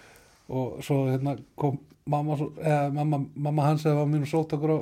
og 0.61 0.77
svo 0.87 0.97
hérna 1.09 1.33
kom 1.59 1.79
mamma, 2.07 2.37
svo- 2.39 2.53
eða, 2.61 2.93
mamma, 2.95 3.19
mamma 3.35 3.65
hans 3.67 3.83
eða 3.87 3.99
var 4.03 4.07
mín 4.13 4.23
og 4.23 4.31
sótt 4.31 4.53
okkur 4.55 4.75
á 4.75 4.79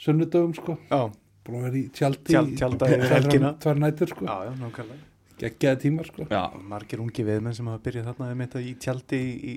sunnudöfum, 0.00 0.52
sko, 0.58 0.76
Já, 0.90 1.00
búin 1.46 1.60
að 1.60 1.64
vera 1.70 1.80
í 1.80 1.84
tjaldi, 1.96 2.32
Tjald- 2.34 2.56
tjalda 2.60 2.90
yfir 2.96 3.14
helgina. 3.16 3.54
tvær 3.62 3.80
nætur, 3.86 4.12
sko, 4.12 4.26
já, 4.28 4.36
já, 4.50 4.52
nákvæmlega 4.60 5.06
geggjaði 5.40 5.80
tímar, 5.84 6.08
sko. 6.10 6.26
já, 6.30 6.42
Margir 6.70 7.02
ungi 7.04 7.26
viðmenn 7.26 7.56
sem 7.56 7.68
hafa 7.70 7.82
byrjað 7.86 8.10
þarna 8.10 8.32
einmitt 8.32 8.56
í 8.60 8.74
tjaldi 8.80 9.20
í, 9.20 9.52
í 9.52 9.54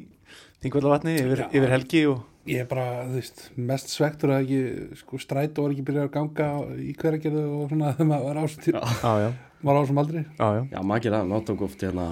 Þingvallavatni 0.64 1.18
yfir, 1.20 1.42
yfir 1.52 1.74
helgi 1.76 2.06
og 2.12 2.22
Ég 2.44 2.60
er 2.60 2.68
bara, 2.68 3.06
þú 3.08 3.16
veist, 3.16 3.42
mest 3.56 3.92
svektur 3.94 4.34
að 4.36 4.42
ekki, 4.44 4.62
sko, 5.00 5.20
strætó 5.22 5.64
var 5.64 5.72
ekki 5.76 5.86
byrjað 5.88 6.08
að 6.10 6.14
ganga 6.18 6.48
í 6.76 6.92
hveragerðu 7.00 7.44
og 7.56 7.70
svona 7.72 7.92
þegar 7.96 8.10
maður 8.10 8.26
var 8.28 8.40
á 8.40 8.44
þessum 8.44 8.66
tíma, 8.66 8.82
Já, 9.00 9.12
já, 9.24 9.30
var 9.64 9.80
á 9.80 9.82
þessum 9.84 10.02
aldri. 10.04 10.24
já, 10.28 10.48
já, 10.58 10.64
já 10.74 10.80
það, 11.14 11.30
maður 11.32 11.46
tók 11.52 11.64
oft 11.70 11.86
hérna 11.88 12.08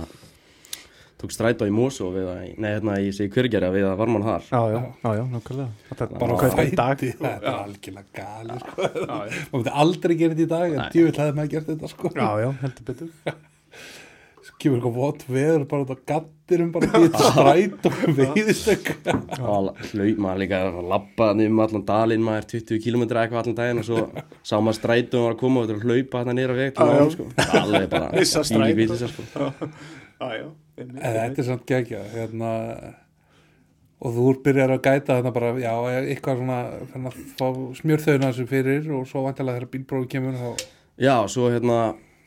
tók 1.22 1.36
strætó 1.36 1.68
í 1.70 1.74
Mosó 1.76 2.10
við 2.16 2.32
að, 2.32 2.40
nei 2.64 2.70
hérna 2.72 2.96
í 3.04 3.12
sig 3.14 3.30
hvergerja 3.34 3.70
við 3.76 3.86
að 3.92 4.00
varman 4.00 4.26
þar 4.26 4.48
já, 4.48 4.62
já, 4.72 4.80
já, 5.04 5.12
já, 5.20 5.24
nákvæmlega. 5.36 5.68
Þetta 5.92 6.08
er 6.08 6.16
bara 6.24 6.40
hvernig 6.42 6.74
dag. 6.80 7.04
þetta 7.12 7.36
er 7.36 7.60
algjörlega 7.60 8.18
gali 8.18 8.58
sko. 8.64 8.88
Já, 8.88 9.20
já. 9.28 9.44
maður 9.52 9.60
myndi 9.60 9.76
aldrei 9.84 10.18
gera 10.18 10.34
þetta 10.40 10.48
í 10.48 10.52
dag 10.56 10.74
en 10.80 10.84
djúvill 10.96 11.22
hefði 11.22 11.38
maður 11.38 11.54
gert 11.54 11.72
þetta 11.76 11.92
sko. 11.92 12.14
Já, 12.18 12.30
já, 12.42 12.50
heldur 12.64 12.90
betur 12.90 13.40
kemur 14.62 14.78
eitthvað 14.80 14.98
vott 15.02 15.26
veður 15.28 15.64
bara 15.72 15.86
þetta 15.90 16.08
gattir 16.12 16.64
um 16.66 16.72
bara 16.76 16.90
býtt 17.02 17.18
stræt 17.22 17.88
og 17.90 17.94
veiðistökk 18.20 18.88
maður 20.22 20.42
líka 20.44 20.60
að 20.70 20.80
labba 20.92 21.30
um 21.34 21.62
allan 21.66 21.86
dalinn 21.88 22.26
maður 22.26 22.48
20 22.56 22.82
km 22.86 23.04
eitthvað 23.08 23.40
allan 23.42 23.58
daginn 23.62 23.82
og 23.84 23.88
svo 23.90 24.00
sá 24.46 24.56
maður 24.60 24.80
strætum 24.80 25.26
var 25.28 25.36
að 25.36 25.42
koma 25.44 25.64
og 25.64 25.70
þetta 25.70 25.80
að 25.80 25.86
hlaupa 25.90 26.24
þetta 26.24 26.38
nýra 26.40 26.58
veg 26.60 26.74
til 26.76 26.82
Já, 26.82 26.92
já. 26.92 26.98
náum 27.00 27.14
sko. 27.16 27.24
alveg 27.62 27.88
bara 27.96 28.08
sko. 29.16 29.32
Þetta 30.82 31.42
er 31.42 31.46
samt 31.48 31.66
gegja 31.70 32.00
hérna, 32.14 32.52
og 34.02 34.14
þú 34.16 34.28
byrjar 34.46 34.72
að 34.76 34.84
gæta 34.86 35.18
þetta 35.20 35.32
bara, 35.36 35.50
já, 35.62 35.74
eitthvað 36.02 36.40
svona 36.42 36.60
þannig 36.94 37.10
að 37.12 37.18
fá 37.40 37.48
smjörþauðina 37.82 38.30
sem 38.38 38.48
fyrir 38.50 38.88
og 38.98 39.04
svo 39.10 39.24
vantilega 39.26 39.60
þegar 39.60 39.72
bílbrófi 39.76 40.10
kemur 40.16 40.38
þá, 40.40 40.64
já, 41.02 41.16
svo 41.30 41.50
hérna 41.54 41.78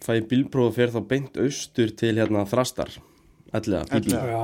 fæ 0.04 0.12
ég 0.20 0.28
bílpróf 0.30 0.70
og 0.70 0.76
fer 0.76 0.92
þá 0.94 1.00
beint 1.08 1.36
austur 1.40 1.92
til 1.96 2.14
hérna 2.20 2.44
þrastar 2.48 2.92
ellega, 3.54 3.84
já, 4.34 4.40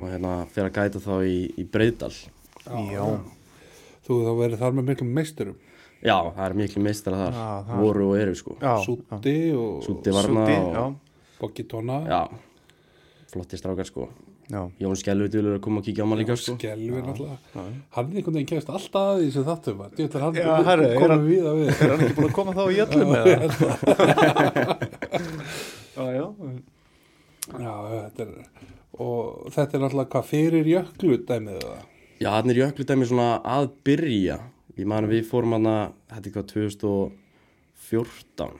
og 0.00 0.04
hérna 0.08 0.34
fer 0.54 0.68
að 0.68 0.76
gæta 0.78 1.00
þá 1.02 1.14
í, 1.26 1.38
í 1.58 1.64
Breiðdal. 1.66 2.12
Já. 2.68 3.04
þú 4.06 4.18
þá 4.24 4.30
verður 4.38 4.60
þar 4.62 4.76
með 4.78 4.86
miklum 4.92 5.10
meisturum? 5.16 5.56
Já, 5.98 6.14
það 6.30 6.44
er 6.44 6.54
miklu 6.54 6.82
meistara 6.84 7.16
þar. 7.18 7.34
Já, 7.34 7.46
það- 7.66 7.80
voru 7.82 8.04
og 8.12 8.18
eru 8.20 8.34
sko. 8.38 8.56
Súti 8.86 9.36
og 9.58 9.82
Súti 9.82 10.14
Varna 10.14 10.44
Súti, 10.46 10.58
og 11.40 11.64
Tóna 11.66 11.96
já, 12.06 12.20
flotti 13.32 13.56
strákar 13.58 13.86
sko. 13.86 14.08
Jón 14.48 14.96
Skelvið 14.96 15.34
vilur 15.36 15.56
að 15.58 15.62
koma 15.66 15.80
og 15.82 15.84
kíkja 15.84 16.02
á 16.04 16.08
maður 16.08 16.20
líka 16.22 16.36
sko. 16.40 16.54
Skelvin 16.56 17.04
alltaf 17.04 17.36
Já. 17.52 17.62
hann 17.96 18.06
er 18.08 18.16
einhvern 18.16 18.36
veginn 18.38 18.48
kemst 18.48 18.70
alltaf 18.72 19.02
að 19.02 19.18
því 19.20 19.28
sem 19.34 19.44
þáttum 19.48 19.82
að 19.84 19.90
djöfnir 19.98 20.22
hann 20.24 20.34
Já, 20.38 20.48
herri, 20.68 20.84
er 20.88 20.96
komið 20.96 21.12
hann- 21.12 21.28
við 21.28 21.44
að 21.50 21.54
við. 21.58 21.68
Er 21.68 21.74
hann 21.92 22.00
ekki 22.06 22.16
búin 22.16 22.28
að 22.30 22.36
koma 22.38 22.52
þá 22.56 22.64
í 22.72 22.80
öllum? 22.86 23.10
Eða? 23.18 23.36
Já, 25.98 26.04
já. 26.14 26.26
já, 27.58 27.72
þetta 27.92 28.22
er 28.24 28.32
og 28.98 29.52
þetta 29.54 29.76
er 29.78 29.84
alltaf 29.88 30.08
hvað 30.12 30.24
fyrir 30.32 30.64
jöklu 30.72 31.16
dæmið 31.28 31.58
það 31.62 31.80
Já, 32.18 32.30
hann 32.34 32.50
er 32.50 32.58
jökludæmi 32.58 33.06
svona 33.06 33.26
að 33.46 33.68
byrja. 33.86 34.36
Ég 34.78 34.86
man 34.90 35.06
við 35.10 35.22
fórum 35.28 35.52
hann 35.54 35.68
að 35.70 35.92
þetta 36.10 36.26
er 36.26 36.32
hvað 36.34 36.46
2014 37.86 38.56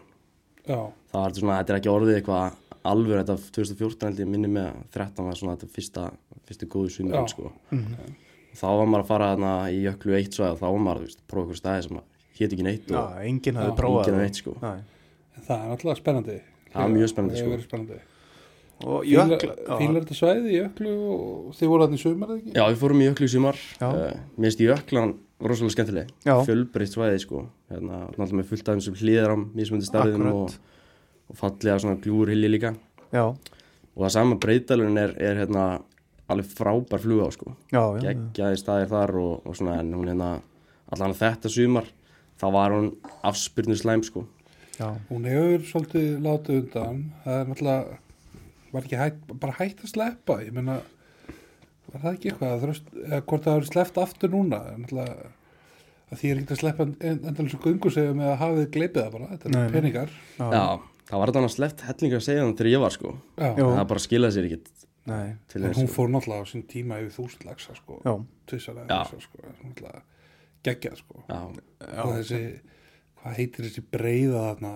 já, 0.68 0.78
Það 1.08 1.22
var 1.24 1.32
svona, 1.40 1.56
þetta 1.58 1.72
er 1.74 1.78
ekki 1.80 1.90
orðið 1.90 2.18
eitthvað 2.20 2.44
alveg 2.92 3.20
þetta 3.22 3.36
2014 3.56 4.08
held 4.08 4.22
ég 4.22 4.30
minni 4.30 4.50
með 4.52 4.68
að 4.70 4.82
13 4.96 5.28
var 5.28 5.38
svona 5.38 5.56
þetta 5.56 5.74
fyrsta, 5.76 6.04
fyrstu 6.48 6.68
góðu 6.72 6.92
sumar 6.96 7.28
sko. 7.30 7.52
Þá 8.58 8.66
var 8.66 8.86
maður 8.90 9.04
að 9.04 9.10
fara 9.12 9.32
þarna 9.34 9.52
í 9.70 9.80
jöklu 9.84 10.14
eitt 10.18 10.34
svo 10.34 10.48
þá 10.58 10.64
var 10.66 10.78
maður, 10.82 11.04
veist, 11.06 11.20
prófa 11.30 11.46
ykkur 11.48 11.60
staði 11.60 11.86
sem 11.86 11.98
hétt 12.38 12.54
ekki 12.54 12.66
neitt 12.66 12.90
Já, 12.90 12.98
og 13.00 13.18
enginn 13.22 13.58
Já, 13.58 13.60
hafði 13.62 13.74
prófað. 13.78 13.98
enginn 14.02 14.18
það. 14.18 14.24
veit 14.24 14.40
sko. 14.40 14.54
Nei. 14.62 14.78
en 15.36 15.48
það 15.48 15.58
er 15.58 15.74
alltaf 15.74 16.00
spennandi 16.00 16.38
Það 16.68 16.84
er 16.84 16.94
mjög 16.94 17.10
spennandi, 17.12 17.42
sko. 17.42 17.58
spennandi 17.68 17.98
Og 18.78 19.02
fílar 19.02 20.04
þetta 20.04 20.14
svæði 20.14 20.52
í 20.52 20.58
jöklu 20.60 20.90
og 21.10 21.54
þið 21.58 21.70
voru 21.72 21.86
hann 21.86 21.96
í 21.96 22.00
sumar 22.02 22.28
eða 22.30 22.38
ekki? 22.38 22.52
Já, 22.54 22.62
við 22.68 22.76
fórum 22.82 23.00
í 23.02 23.08
jöklu 23.08 23.26
í 23.26 23.32
sumar 23.32 23.56
uh, 23.82 23.94
Mér 24.38 24.46
finnst 24.46 24.62
jöklan 24.62 25.14
rosalega 25.38 25.74
skemmtileg. 25.74 26.12
Fjölbreytt 26.46 26.94
svæði 26.94 27.22
sko 27.22 27.44
hérna, 27.72 28.04
Náttúrulega 28.14 28.38
með 28.38 28.48
fullt 28.52 28.70
af 28.70 30.54
og, 31.28 31.36
fallega 31.38 31.78
svona 31.82 32.00
gljúur 32.02 32.32
hilli 32.32 32.50
líka. 32.56 32.74
Já, 33.12 33.24
og 33.28 34.02
það 34.04 34.14
sama 34.14 34.38
breytalurinn 34.40 35.00
er, 35.00 35.14
er 35.20 35.42
hérna 35.42 35.68
alveg 36.28 36.50
frábær 36.52 37.00
flug 37.00 37.22
á 37.24 37.28
sko 37.32 37.54
geggjaði 37.72 38.58
staðir 38.60 38.90
þar 38.90 39.14
og, 39.16 39.46
og 39.48 39.56
svona 39.56 39.78
en 39.80 39.94
hún 39.96 40.10
hérna 40.10 40.34
allan 40.92 41.16
þetta 41.16 41.50
sumar 41.52 41.88
þá 42.38 42.46
var 42.54 42.74
hún 42.76 42.90
afspyrnu 43.26 43.76
slæm 43.78 44.04
sko. 44.06 44.26
Já. 44.78 44.92
hún 45.08 45.24
hefur 45.26 45.64
svolítið 45.66 46.20
látið 46.22 46.60
undan. 46.60 47.00
Það 47.24 47.40
er 47.40 47.48
náttúrulega 47.48 47.96
var 48.70 48.84
ekki 48.84 49.00
hætt, 49.00 49.24
bara 49.40 49.56
hætt 49.58 49.82
að 49.82 49.92
sleppa 49.94 50.36
ég 50.44 50.54
meina 50.54 50.76
var 51.88 52.02
það 52.04 52.12
ekki 52.12 52.30
eitthvað 52.30 52.62
þröst, 52.62 52.92
eða 53.06 53.20
hvort 53.24 53.46
það 53.46 53.56
hefur 53.56 53.68
sleppt 53.72 54.00
aftur 54.04 54.32
núna? 54.34 54.60
Náttúrulega 54.76 55.32
að 56.08 56.20
því 56.20 56.30
er 56.30 56.42
ekki 56.42 56.54
að 56.54 56.62
sleppa 56.62 56.86
endalins 57.10 57.56
og 57.56 57.64
gungu 57.64 57.92
segja 57.92 58.14
með 58.16 58.30
að 58.30 58.38
hafið 58.44 58.70
gleipið 58.76 59.00
það 59.02 59.16
bara, 59.16 59.30
þetta 59.32 59.50
er 59.64 59.74
peningar. 59.74 60.14
Já. 60.38 60.46
já, 60.54 60.64
það 61.08 61.22
var 61.22 61.32
að 61.48 61.54
sleppt 61.54 61.84
hellinga 61.88 62.18
að 62.20 62.26
segja 62.26 62.42
þannig 62.44 62.60
þegar 62.60 62.72
ég 62.72 62.84
var 62.84 62.94
sko. 62.94 63.14
Já, 63.38 63.48
það 63.58 63.84
bara 63.92 64.04
skilaði 64.04 64.36
sér 64.36 64.48
ekkert 64.48 64.86
Nei. 65.08 65.28
en 65.56 65.68
hún 65.68 65.76
sko. 65.78 65.94
fór 65.94 66.10
náttúrulega 66.12 66.44
á 66.44 66.50
sín 66.50 66.64
tíma 66.68 66.98
yfir 67.00 67.14
þúsund 67.16 67.46
lagsa 67.48 67.76
sko, 67.78 68.00
þessu 68.48 69.22
sko, 69.24 69.94
geggjað 70.68 71.00
sko. 71.00 71.22
Já, 71.28 71.38
Já. 71.80 72.02
og 72.04 72.12
þessi, 72.18 72.42
hvað 73.22 73.40
heitir 73.40 73.68
þessi 73.68 73.84
breiða 73.94 74.44
þarna, 74.50 74.72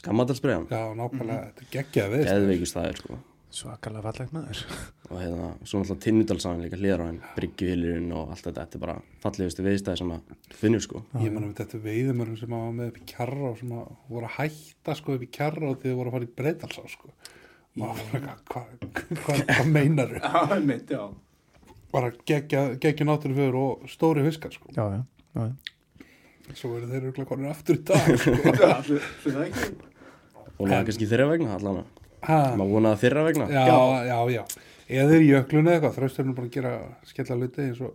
skammadalsbreiðan 0.00 0.66
já 0.72 0.82
nákvæmlega. 1.02 1.46
Þetta 1.50 1.66
er 1.66 1.70
geggjað 1.76 2.12
við 2.14 2.26
geðveiku 2.30 2.70
staðir 2.70 3.00
sko 3.02 3.20
Svakalega 3.54 4.02
fallegt 4.08 4.32
maður. 4.34 4.60
og 5.10 5.18
hérna, 5.20 5.48
svo 5.62 5.80
náttúrulega 5.80 6.02
tinnudalsagan 6.02 6.64
líka 6.64 6.78
hlýðar 6.80 7.04
á 7.04 7.06
henn 7.06 7.20
bryggjuhylurinn 7.36 8.14
og 8.16 8.32
allt 8.34 8.48
þetta 8.48 8.64
þetta 8.64 8.78
er 8.78 8.82
bara 8.82 8.96
fallegustu 9.22 9.66
viðstæði 9.66 10.00
sem 10.00 10.12
að 10.16 10.32
finnur 10.58 10.84
sko 10.84 11.02
Ég 11.20 11.28
menna 11.28 11.46
með 11.46 11.60
þetta 11.60 11.80
veiðumörnum 11.84 12.40
sem 12.40 12.56
að 12.56 12.64
var 12.64 12.74
með 12.80 12.90
upp 12.90 12.98
í 12.98 13.04
kjarra 13.12 13.50
og 13.50 13.60
sem 13.60 13.76
að 13.78 13.92
voru 14.10 14.30
að 14.30 14.36
hætta 14.40 14.98
sko 14.98 15.14
upp 15.14 15.26
í 15.26 15.30
kjarra 15.38 15.70
og 15.70 15.78
þið 15.84 15.96
voru 16.00 16.10
að 16.10 16.16
fara 16.18 16.28
í 16.28 16.32
breytalsá 16.42 16.84
sko. 16.96 17.14
Maður 17.74 18.02
var 18.02 18.10
bara, 18.14 18.36
hvað 18.50 18.66
hva, 19.22 19.38
hva 19.52 19.68
meinar 19.70 20.16
þau? 20.16 20.28
Já, 20.54 20.60
mitt, 20.62 20.90
já. 20.94 21.04
Bara 21.94 22.10
geggja, 22.26 22.66
geggja 22.82 23.06
náttúru 23.06 23.38
fyrir 23.38 23.56
og 23.58 23.88
stóri 23.90 24.22
fiskar 24.26 24.54
sko. 24.54 24.70
Já, 24.74 24.98
já. 24.98 25.02
já. 25.38 25.74
Svo 26.58 26.74
eru 26.76 26.90
þeir 26.90 27.10
eru 27.12 27.26
konur 27.26 27.54
aftur 27.54 27.78
í 27.78 27.84
dag 27.86 28.14
sko. 28.18 28.34
Það 29.24 29.60
og 30.54 30.68
það 30.68 30.78
er 30.78 30.88
kannski 30.88 31.06
þeirra 31.10 31.28
vegna 31.32 31.54
allan 31.56 31.80
Ha, 31.80 32.03
maður 32.28 32.72
vonaði 32.76 33.00
þeirra 33.04 33.24
vegna 33.28 33.46
já, 33.50 33.64
já, 34.08 34.18
já. 34.34 34.44
Eða 34.88 35.10
þeir 35.14 35.22
í 35.24 35.28
jöklunni 35.30 35.70
eða 35.70 35.76
eitthvað, 35.78 35.94
þrösturinn 35.98 36.34
bara 36.36 36.46
að 36.48 36.54
gera 36.58 36.72
skella 37.08 37.36
hluti 37.40 37.62
eins 37.64 37.80
og, 37.80 37.94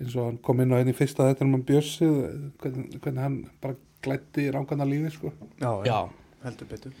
eins 0.00 0.16
og 0.16 0.26
hann 0.28 0.38
kom 0.44 0.60
inn 0.60 0.72
á 0.72 0.76
einn 0.80 0.90
í 0.92 0.96
fyrsta 0.96 1.28
þetta 1.30 1.46
um 1.46 1.54
hann 1.56 1.64
Bjössi, 1.68 2.08
hvernig, 2.60 2.98
hvernig 3.00 3.22
hann 3.24 3.38
bara 3.62 3.76
glætti 4.04 4.46
rángana 4.52 4.84
lífi 4.88 5.10
sko. 5.14 5.32
Já, 5.60 5.70
já, 5.88 5.98
Heldur 6.44 6.68
betur. 6.70 6.92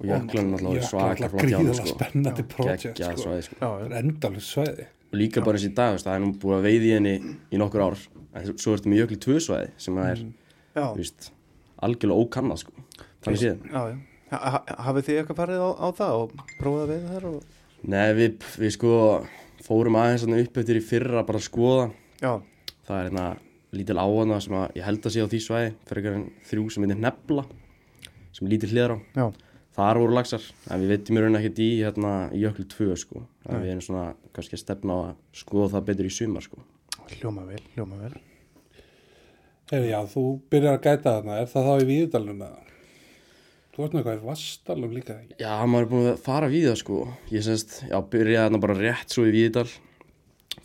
og 0.00 0.06
jöklan 0.08 0.52
alltaf 0.56 0.72
Jöklar 0.72 0.88
svaka 0.88 1.10
alltaf 1.10 1.30
flott 1.30 1.44
hjá 1.44 1.56
hann 1.56 1.66
gríðalega 1.66 1.80
sko 1.84 1.94
spennandi 1.96 2.44
projekt 2.48 2.80
sko. 2.80 3.16
sko 3.20 3.34
Já, 3.36 3.46
Það 3.60 3.74
já. 3.80 3.84
er 3.84 3.96
endalveg 4.00 4.44
sveiði. 4.46 4.86
og 5.10 5.18
líka 5.20 5.42
bara 5.44 5.58
þessi 5.58 5.74
dag, 5.74 5.98
það 6.00 6.14
er 6.14 6.20
nú 6.24 6.30
búið 6.40 6.56
að 6.56 6.64
veiði 6.68 6.86
í 6.88 6.94
henni 6.94 7.14
í 7.52 7.60
nokkur 7.60 7.82
ár 7.84 7.98
en 8.34 8.52
svo 8.56 8.72
ertu 8.76 8.88
með 8.92 9.00
jökli 9.02 9.18
tvösvæði 9.26 9.70
sem 9.76 9.98
að 10.00 10.10
er, 10.14 10.22
Já, 10.76 10.86
algjörlega 11.80 12.24
ókannað 12.24 12.60
sko, 12.62 12.72
þannig 13.24 13.40
séð 13.40 13.64
já, 13.72 13.82
já. 13.90 13.96
Ha, 14.30 14.38
ha, 14.38 14.58
hafið 14.86 15.06
þið 15.08 15.20
eitthvað 15.20 15.40
farið 15.40 15.62
á, 15.66 15.70
á 15.74 15.88
það 15.98 16.16
og 16.20 16.34
prófað 16.60 16.82
að 16.82 16.90
veiða 16.92 17.14
þar 17.14 17.28
og... 17.30 17.38
Nei, 17.90 18.08
við, 18.14 18.48
við 18.62 18.74
sko 18.76 18.92
fórum 19.66 19.98
aðeins 19.98 20.26
upp 20.28 20.60
eftir 20.62 20.78
í 20.78 20.84
fyrra 20.84 21.24
bara 21.26 21.40
að 21.40 21.46
skoða. 21.48 21.86
Já, 22.20 22.32
það 22.86 22.96
er 22.96 23.08
hérna 23.08 23.26
lítil 23.76 23.98
áhana 23.98 24.40
sem 24.42 24.56
að 24.58 24.78
ég 24.78 24.86
held 24.86 25.06
að 25.06 25.14
sé 25.14 25.24
á 25.24 25.30
því 25.30 25.40
svæði 25.44 25.74
fyrir 25.88 26.08
eitthvað 26.10 26.46
þrjú 26.50 26.64
sem 26.74 26.86
heitir 26.86 27.00
Nebla 27.04 27.44
sem 28.34 28.46
er 28.46 28.52
lítil 28.54 28.70
hliðar 28.72 28.94
á 28.94 28.98
já, 29.18 29.26
þar 29.76 30.00
voru 30.02 30.16
laxar, 30.16 30.46
en 30.70 30.82
við 30.82 30.92
veitum 30.94 31.18
í 31.18 31.22
raun 31.24 31.38
ekkert 31.38 31.60
í 31.62 31.68
hérna 31.80 32.14
í 32.34 32.42
jöklu 32.44 32.66
2 32.70 32.98
sko. 33.02 33.22
En 33.46 33.62
við 33.62 33.74
erum 33.74 33.84
svona 33.84 34.06
kannski 34.34 34.58
að 34.58 34.64
stefna 34.64 34.96
á 34.96 34.98
að 35.10 35.12
skoða 35.42 35.70
það 35.76 35.86
betur 35.90 36.08
í 36.08 36.14
sumar 36.14 36.46
sko. 36.46 36.62
Hljóma 37.16 37.46
vel, 37.46 37.62
hljóma 37.74 38.00
vel. 38.02 38.12
Heyri, 39.70 39.92
já, 39.92 40.00
þú 40.10 40.24
byrjar 40.50 40.78
að 40.78 40.84
gæta 40.86 41.14
þarna, 41.16 41.38
er 41.38 41.50
það 41.50 41.68
þá 41.68 41.72
í 41.84 41.88
Víðdalunum 41.90 42.44
eða? 42.46 42.69
Þú 43.70 43.84
ert 43.84 43.92
nú 43.94 44.00
eitthvað 44.00 44.16
í 44.18 44.24
Vastalum 44.26 44.94
líka 44.96 45.14
ekki? 45.14 45.36
Já, 45.38 45.52
maður 45.64 45.84
er 45.84 45.90
búin 45.92 46.08
að 46.10 46.24
fara 46.24 46.48
við 46.50 46.66
það 46.70 46.78
sko. 46.80 46.96
Ég 47.30 47.44
semst, 47.46 47.76
já, 47.86 47.96
byrjaði 48.12 48.40
hérna 48.42 48.60
bara 48.64 48.78
rétt 48.80 49.14
svo 49.14 49.26
í 49.28 49.34
Víðdal 49.34 49.68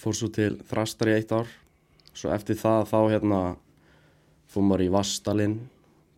fór 0.01 0.17
svo 0.17 0.29
til 0.33 0.55
Þrastar 0.65 1.11
í 1.11 1.15
eitt 1.19 1.33
ár. 1.35 1.51
Svo 2.15 2.31
eftir 2.33 2.57
það 2.57 2.89
þá 2.89 2.97
hérna 3.13 3.41
fór 4.51 4.65
maður 4.65 4.85
í 4.87 4.91
Vastalinn 4.95 5.57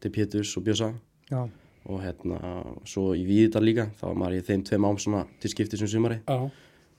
til 0.04 0.14
Péturs 0.14 0.54
og 0.60 0.66
Bjösa 0.68 0.92
Já, 1.32 1.42
og 1.90 2.02
hérna 2.04 2.40
svo 2.88 3.12
í 3.18 3.26
Víðdal 3.28 3.64
líka 3.66 3.88
þá 3.98 4.06
var 4.12 4.20
maður 4.22 4.38
í 4.38 4.46
þeim 4.48 4.64
tveim 4.68 4.88
ám 4.88 5.00
svona 5.02 5.26
til 5.42 5.52
skiptis 5.52 5.82
um 5.84 5.90
sumari 5.92 6.20
Já, 6.22 6.38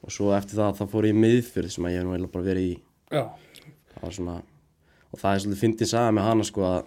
og 0.02 0.14
svo 0.14 0.33
eftir 0.37 0.59
það 0.59 0.80
þá 0.80 0.85
fór 0.92 1.09
ég 1.09 1.16
í 1.16 1.23
miðfyrð 1.23 1.75
sem 1.75 1.87
að 1.88 1.95
ég 1.95 2.02
hef 2.02 2.09
nú 2.09 2.14
eiginlega 2.16 2.35
bara 2.35 2.49
verið 2.49 2.68
í. 2.68 2.76
Já, 3.14 3.23
það 3.95 4.04
var 4.04 4.16
svona 4.18 4.37
og 5.09 5.23
það 5.23 5.30
er 5.33 5.42
svolítið 5.45 5.62
fyndið 5.62 5.90
saga 5.95 6.14
með 6.18 6.28
hana 6.28 6.47
sko 6.49 6.66
að 6.68 6.78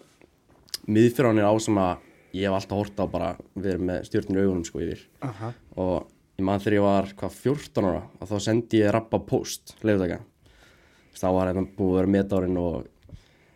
miðfyrðan 0.92 1.42
er 1.42 1.50
á 1.50 1.54
sem 1.64 1.82
að 1.82 2.08
ég 2.34 2.48
hef 2.48 2.56
alltaf 2.56 2.80
hort 2.80 3.02
á 3.02 3.06
bara 3.12 3.30
verið 3.56 3.86
með 3.90 4.08
stjórnir 4.08 4.46
augunum 4.46 4.66
sko 4.68 4.82
yfir. 4.84 5.04
Aha, 5.28 5.52
og 5.82 6.08
ég 6.40 6.48
man 6.48 6.62
þegar 6.64 6.78
ég 6.78 6.86
var 6.86 7.12
hvað 7.20 7.38
14 7.44 7.90
ára 7.90 8.02
og 8.20 8.32
þá 8.32 8.36
sendi 8.48 8.82
ég 8.82 8.94
rappa 8.96 9.20
post 9.28 9.76
leifutaka. 9.84 10.22
Þá 11.22 11.28
var 11.36 11.52
hérna 11.52 11.68
búið 11.78 11.92
að 11.92 11.98
vera 12.00 12.14
metárin 12.16 12.58
og 12.58 12.88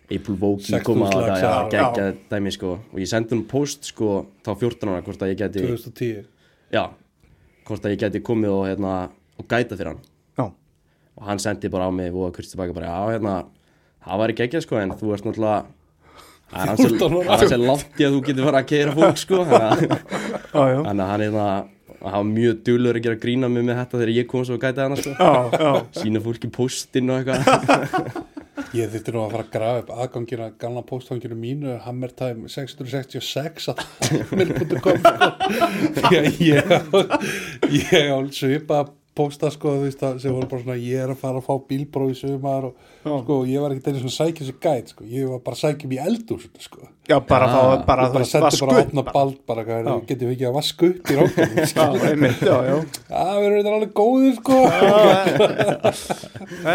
April 0.05 0.35
Vogue 0.37 0.61
6.000 0.61 0.83
koma 0.85 1.07
að 1.09 1.23
það, 1.31 1.39
já. 1.41 1.53
geggja 1.73 2.09
dæmi 2.29 2.53
sko. 2.53 2.75
Og 2.93 3.01
ég 3.01 3.09
sendi 3.09 3.33
hún 3.33 3.45
post 3.49 3.89
sko 3.89 4.11
þá 4.45 4.51
14 4.53 4.91
ára 4.91 5.05
hvort 5.07 5.23
að 5.25 5.31
ég 5.33 5.39
geti 5.39 5.63
2010. 5.65 6.27
já, 6.75 6.83
hvort 7.65 7.87
að 7.87 7.95
ég 7.95 8.03
geti 8.03 8.21
komið 8.25 8.53
og 8.53 8.67
hérna 8.69 8.93
og 9.39 9.47
gæta 9.49 9.79
fyrir 9.79 9.95
hann. 9.95 10.03
Já, 10.37 10.45
og 11.15 11.29
hann 11.31 11.41
sendi 11.41 11.71
bara 11.73 11.89
á 11.89 11.91
mig 11.95 12.13
og 12.13 12.35
kurst 12.35 12.53
tilbaka 12.53 12.75
bara 12.75 12.91
já 12.91 13.15
hérna 13.15 13.35
það 14.05 14.21
var 14.21 14.33
ekki 14.33 14.45
ekki 14.45 14.61
sko 14.63 14.79
en 14.81 14.93
þú 14.99 15.13
ert 15.15 15.25
náttúrulega 15.25 15.65
það 16.55 16.63
er 16.63 16.71
hans 16.71 16.83
14 16.85 17.15
ára. 17.21 17.37
að 17.45 17.65
langt 17.67 17.99
í 17.99 18.07
að 18.07 18.13
þú 18.15 18.21
getur 18.29 18.47
fara 18.49 18.61
að 18.63 18.69
keira 18.71 18.91
fólk 18.95 19.17
sko 19.21 19.41
þannig 19.51 19.95
að- 20.53 21.09
hann 21.11 21.21
er 21.21 21.33
það 21.35 21.71
hann 22.05 22.13
var 22.13 22.25
mjög 22.29 22.57
duglegur 22.67 22.97
að 22.99 23.05
gera 23.07 23.17
grína 23.23 23.47
mig 23.49 23.63
með 23.65 23.79
þetta 23.81 23.97
þegar 23.99 24.11
ég 24.13 24.27
kom 24.29 24.43
svo 24.45 24.55
að 24.59 24.65
gæta 24.67 24.83
hana 24.85 24.97
sko. 24.99 25.11
Sína 25.97 26.19
fólki 26.21 26.49
postin 26.53 27.09
og 27.09 27.21
eitthvað 27.23 28.19
Ég 28.75 28.87
þurfti 28.91 29.11
nú 29.11 29.19
að 29.23 29.31
fara 29.33 29.43
að 29.45 29.49
grafa 29.51 29.79
upp 29.81 29.89
aðgangina 30.03 30.45
gamla 30.59 30.81
pósthanginu 30.87 31.35
mínu 31.39 31.73
Hammertime 31.83 32.47
666 32.51 33.67
að 33.73 33.81
hammer.com 34.29 34.97
ég 37.75 38.13
á 38.15 38.17
svipa 38.35 38.79
pósta 39.15 39.47
sko 39.53 39.67
þú 39.77 39.81
veist 39.85 40.01
að 40.03 40.17
sem 40.23 40.33
voru 40.35 40.47
bara 40.51 40.63
svona 40.65 40.75
ég 40.81 40.97
er 41.05 41.09
að 41.13 41.21
fara 41.21 41.37
að 41.39 41.45
fá 41.47 41.53
bílbróð 41.69 42.09
í 42.11 42.13
sumar 42.19 42.63
og 42.67 42.73
Já. 43.05 43.13
sko 43.23 43.33
ég 43.47 43.59
var 43.63 43.71
ekki 43.75 43.87
einu 43.93 44.01
svona 44.03 44.17
sækja 44.17 44.43
sér 44.49 44.57
gæt 44.65 44.87
sko 44.91 45.01
ég 45.07 45.23
var 45.31 45.39
bara 45.45 45.55
að 45.55 45.61
sækja 45.63 45.85
mig 45.91 45.97
í 45.99 46.01
eldur 46.09 46.41
sko 46.65 46.79
Já, 47.05 47.17
bara 47.29 47.45
Já. 47.45 47.49
þá, 47.53 47.59
bara, 47.85 48.01
ég 48.01 48.09
þú 48.09 48.13
bara 48.15 48.25
veist, 48.25 48.35
vasku 48.45 48.65
bara 48.65 48.73
að 48.75 48.81
opna 48.89 49.01
bara. 49.05 49.13
bald 49.13 49.37
bara 49.47 49.61
hvað 49.67 49.77
Já. 49.77 49.81
er 49.95 50.01
getið 50.09 50.25
við 50.25 50.33
ekki 50.35 50.47
að 50.49 50.55
vasku 50.57 50.85
upp 50.89 51.05
í 51.05 51.13
ráknum 51.19 51.51
Já, 51.75 51.85
einmitt, 52.09 52.41
já, 52.41 52.57
já. 52.65 52.77
að 53.21 53.35
við 53.35 53.45
erum 53.45 53.57
þetta 53.59 53.73
alveg 53.75 53.93
góðir 54.01 54.33
sko 54.41 54.57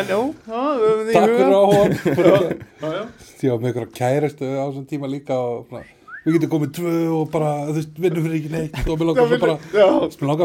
En 0.00 0.04
jú, 0.14 0.20
já, 0.46 0.60
við 0.80 0.86
höfum 0.86 1.04
því 1.04 1.10
í 1.10 1.12
takk 1.16 1.30
fyrir 1.30 1.50
huga. 1.50 1.60
áhuga 1.60 1.84
Já, 2.80 2.88
já. 2.96 3.02
var 3.50 3.58
með 3.60 3.68
einhverja 3.70 3.96
kæristu 4.00 4.44
á 4.54 4.64
þessum 4.70 4.86
tíma 4.90 5.06
líka 5.10 5.34
og 5.40 5.66
svona, 5.68 5.82
við 6.30 6.36
getum 6.38 6.50
komið 6.54 6.70
tvö 6.78 6.94
og 7.18 7.30
bara 7.34 7.50
vinnum 7.74 8.24
fyrir 8.26 8.36
ekki 8.38 8.52
neitt 8.54 8.78
og 8.86 8.98
mér 9.00 9.10
langar 9.10 9.28
svo 9.30 9.38
bara 9.44 9.56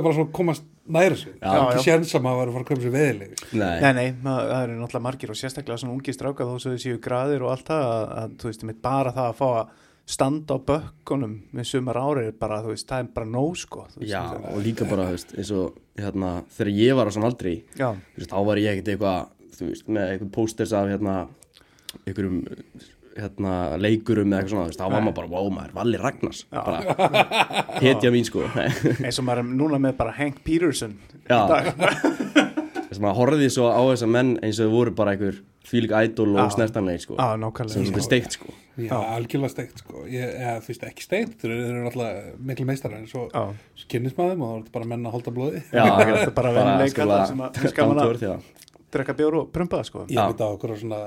bara 0.06 0.16
svo 0.18 0.26
að 0.26 0.32
komast 0.40 0.66
næra 0.98 1.16
sig 1.22 1.34
ekki 1.40 1.80
já. 1.80 1.86
séns 1.86 2.14
að 2.18 2.26
var 2.42 2.48
að 2.50 2.54
fara 2.58 2.66
að 2.66 2.70
koma 2.72 2.84
sér 2.86 2.94
veðileg 2.96 3.46
Nei, 3.54 3.80
Nei, 3.82 3.94
nei, 4.00 4.06
maður- 4.26 4.52
það 4.52 4.64
eru 4.68 4.78
náttúrulega 4.82 5.06
margir 5.08 5.34
og 5.36 5.40
sérstaklega 5.40 5.80
svona 5.82 5.96
ungir 5.98 6.18
stráka 6.18 6.48
þó 6.50 6.54
svo 6.60 6.74
þau 6.76 6.84
séu 6.86 7.00
graðir 7.08 7.46
og 7.48 7.52
allt 7.56 7.68
það 7.72 7.88
að, 7.96 8.06
að 8.24 8.36
þú 8.44 8.52
veist, 8.52 8.64
mitt 8.70 8.82
bara 8.86 9.14
það 9.16 9.30
að 9.32 9.40
fá 9.42 9.48
að 9.62 9.74
standa 10.06 10.54
á 10.54 10.60
bökkunum 10.70 11.38
með 11.58 11.66
sumar 11.72 11.98
ári 11.98 12.28
er 12.30 12.36
bara, 12.38 12.60
þú 12.62 12.74
veist, 12.76 12.86
það 12.92 13.00
er 13.02 13.08
bara 13.16 13.26
nóg 13.26 13.56
sko 13.58 13.86
veist, 14.04 14.12
já, 14.12 14.20
það- 14.22 14.50
og 14.54 14.60
líka 14.68 14.86
bara, 14.90 15.08
þú 15.10 15.16
veist, 15.18 15.32
eins 15.40 15.52
og 15.58 15.80
hérna, 15.98 16.34
þegar 16.58 16.74
ég 16.78 16.96
var 17.00 17.10
á 17.10 17.12
svona 17.16 17.30
aldrei 17.32 17.56
já, 17.74 17.88
þú 17.90 18.20
veist, 18.22 18.30
þá 18.36 18.40
var 18.46 18.62
ég 18.62 18.70
ekkert 18.76 18.92
eitthvað 18.94 19.32
þú 19.56 19.70
veist, 19.72 19.88
með 19.90 20.12
eitthvað 20.14 20.32
hérna 23.16 23.54
leikurum 23.80 24.34
eða 24.34 24.42
eitthvað 24.42 24.52
svona, 24.52 24.66
þú 24.66 24.72
veist, 24.74 24.82
þá 24.82 24.92
var 24.92 25.06
maður 25.06 25.18
bara 25.22 25.32
wow, 25.32 25.50
maður, 25.56 25.74
Valli 25.78 26.00
Ragnars. 26.02 26.42
Bara, 26.52 26.80
hetja 27.86 28.12
mín 28.14 28.28
sko. 28.28 28.44
Eins 29.06 29.20
og 29.22 29.28
maður 29.28 29.44
er 29.46 29.52
núna 29.62 29.80
með 29.88 29.98
bara 30.02 30.16
Hank 30.18 30.42
Peterson 30.46 30.98
í 31.16 31.24
Já. 31.32 31.42
dag. 31.50 31.72
þess 32.86 33.00
að 33.00 33.04
maður 33.08 33.20
horfði 33.22 33.50
svo 33.56 33.72
á 33.72 33.82
þessa 33.94 34.10
menn 34.12 34.36
eins 34.46 34.60
og 34.62 34.68
þau 34.70 34.76
voru 34.76 34.96
bara 35.00 35.16
einhver 35.16 35.40
fílik 35.66 35.96
ædol 35.98 36.36
Já. 36.36 36.44
og 36.44 36.52
snertanleik 36.54 37.02
sko, 37.02 37.16
sem 37.18 37.88
þetta 37.88 38.02
er 38.04 38.06
steikt 38.06 38.36
sko. 38.38 38.52
Já, 38.76 38.92
algjörlega 39.16 39.50
steikt 39.54 39.80
sko. 39.82 40.02
Ég, 40.12 40.34
eða, 40.36 40.58
þú 40.62 40.70
veist 40.74 40.84
ekki 40.90 41.06
steikt, 41.08 41.38
þeir 41.42 41.54
eru- 41.56 41.86
alltaf 41.90 42.36
miklu 42.52 42.66
meistar 42.68 42.94
en 42.98 43.08
svo, 43.08 43.24
þeim 44.36 44.44
og 44.44 44.52
þá 44.52 44.58
er 44.60 44.60
þetta 44.66 44.76
bara 44.76 44.90
menn 44.92 45.08
að 45.08 45.16
halda 45.16 45.34
blóði. 45.40 45.62
Já, 45.72 45.86
þetta 46.04 46.20
er 46.28 46.34
bara 46.36 46.52
venjuleik 46.60 46.92
skula- 46.94 47.06
alla 47.16 47.30
sem 47.32 47.42
að- 47.48 47.62
finnst 47.64 47.80
að- 48.96 49.02
já. 49.02 49.04
drekka 49.04 49.16
bjór 49.20 49.36
og 49.42 49.52
prumpa 49.52 49.84
sko. 49.84 50.06
Ég 50.08 50.16
Já. 50.16 50.28
veit 50.32 50.40
á 50.42 50.48
okkur 50.48 50.72
á 50.72 50.78
svona 50.80 51.00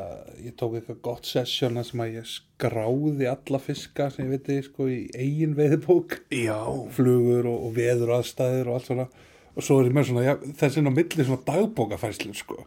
ég 0.45 0.55
tók 0.57 0.75
eitthvað 0.79 1.01
gott 1.03 1.25
session 1.27 1.75
þar 1.75 1.85
sem 1.89 2.01
að 2.01 2.13
ég 2.19 2.29
skráði 2.29 3.29
alla 3.31 3.59
fiska 3.59 4.11
sem 4.13 4.27
ég 4.31 4.37
veit 4.45 4.65
sko 4.65 4.87
í 4.89 5.11
eigin 5.17 5.55
veiðbók 5.57 6.19
Já, 6.31 6.59
flugur 6.93 7.47
og, 7.47 7.67
og 7.67 7.75
veður 7.75 8.15
aðstæður 8.19 8.69
og 8.69 8.75
allt 8.79 8.87
svona. 8.93 9.09
Og 9.57 9.63
svo 9.65 9.81
er 9.81 9.89
ég 9.89 9.95
með 9.97 10.05
svona, 10.13 10.23
já, 10.23 10.35
þessi 10.61 10.79
inn 10.79 10.87
á 10.87 10.95
milli 10.95 11.25
svona 11.25 11.43
dagbókafærslu 11.49 12.35
sko. 12.35 12.67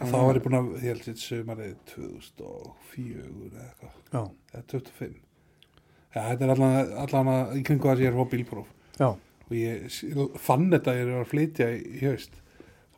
Og 0.00 0.06
þá 0.08 0.16
var 0.16 0.34
ég 0.38 0.44
búin 0.44 0.56
að, 0.60 0.68
ég 0.80 0.94
held 0.94 1.02
sér 1.04 1.16
sumarið 1.18 1.74
2004 1.90 3.24
eða 3.50 3.64
eitthvað. 3.66 3.96
Já, 4.12 4.22
eða 4.54 4.62
25 4.70 5.16
ja, 6.14 6.22
þetta 6.30 6.44
er 6.46 6.52
allan, 6.54 6.92
allan 7.04 7.28
að 7.34 7.56
í 7.60 7.64
kringu 7.66 7.86
það 7.90 7.96
sem 7.98 8.04
ég 8.04 8.10
er 8.10 8.16
að 8.16 8.22
fá 8.24 8.30
bílpróf. 8.34 8.70
Já, 9.00 9.08
og 9.50 9.52
ég 9.54 9.98
fann 10.42 10.70
þetta 10.72 10.90
að 10.94 10.98
ég 11.00 11.10
er 11.10 11.20
að 11.20 11.28
flytja 11.30 11.68
í, 11.74 11.80
í 12.00 12.04
haust 12.06 12.38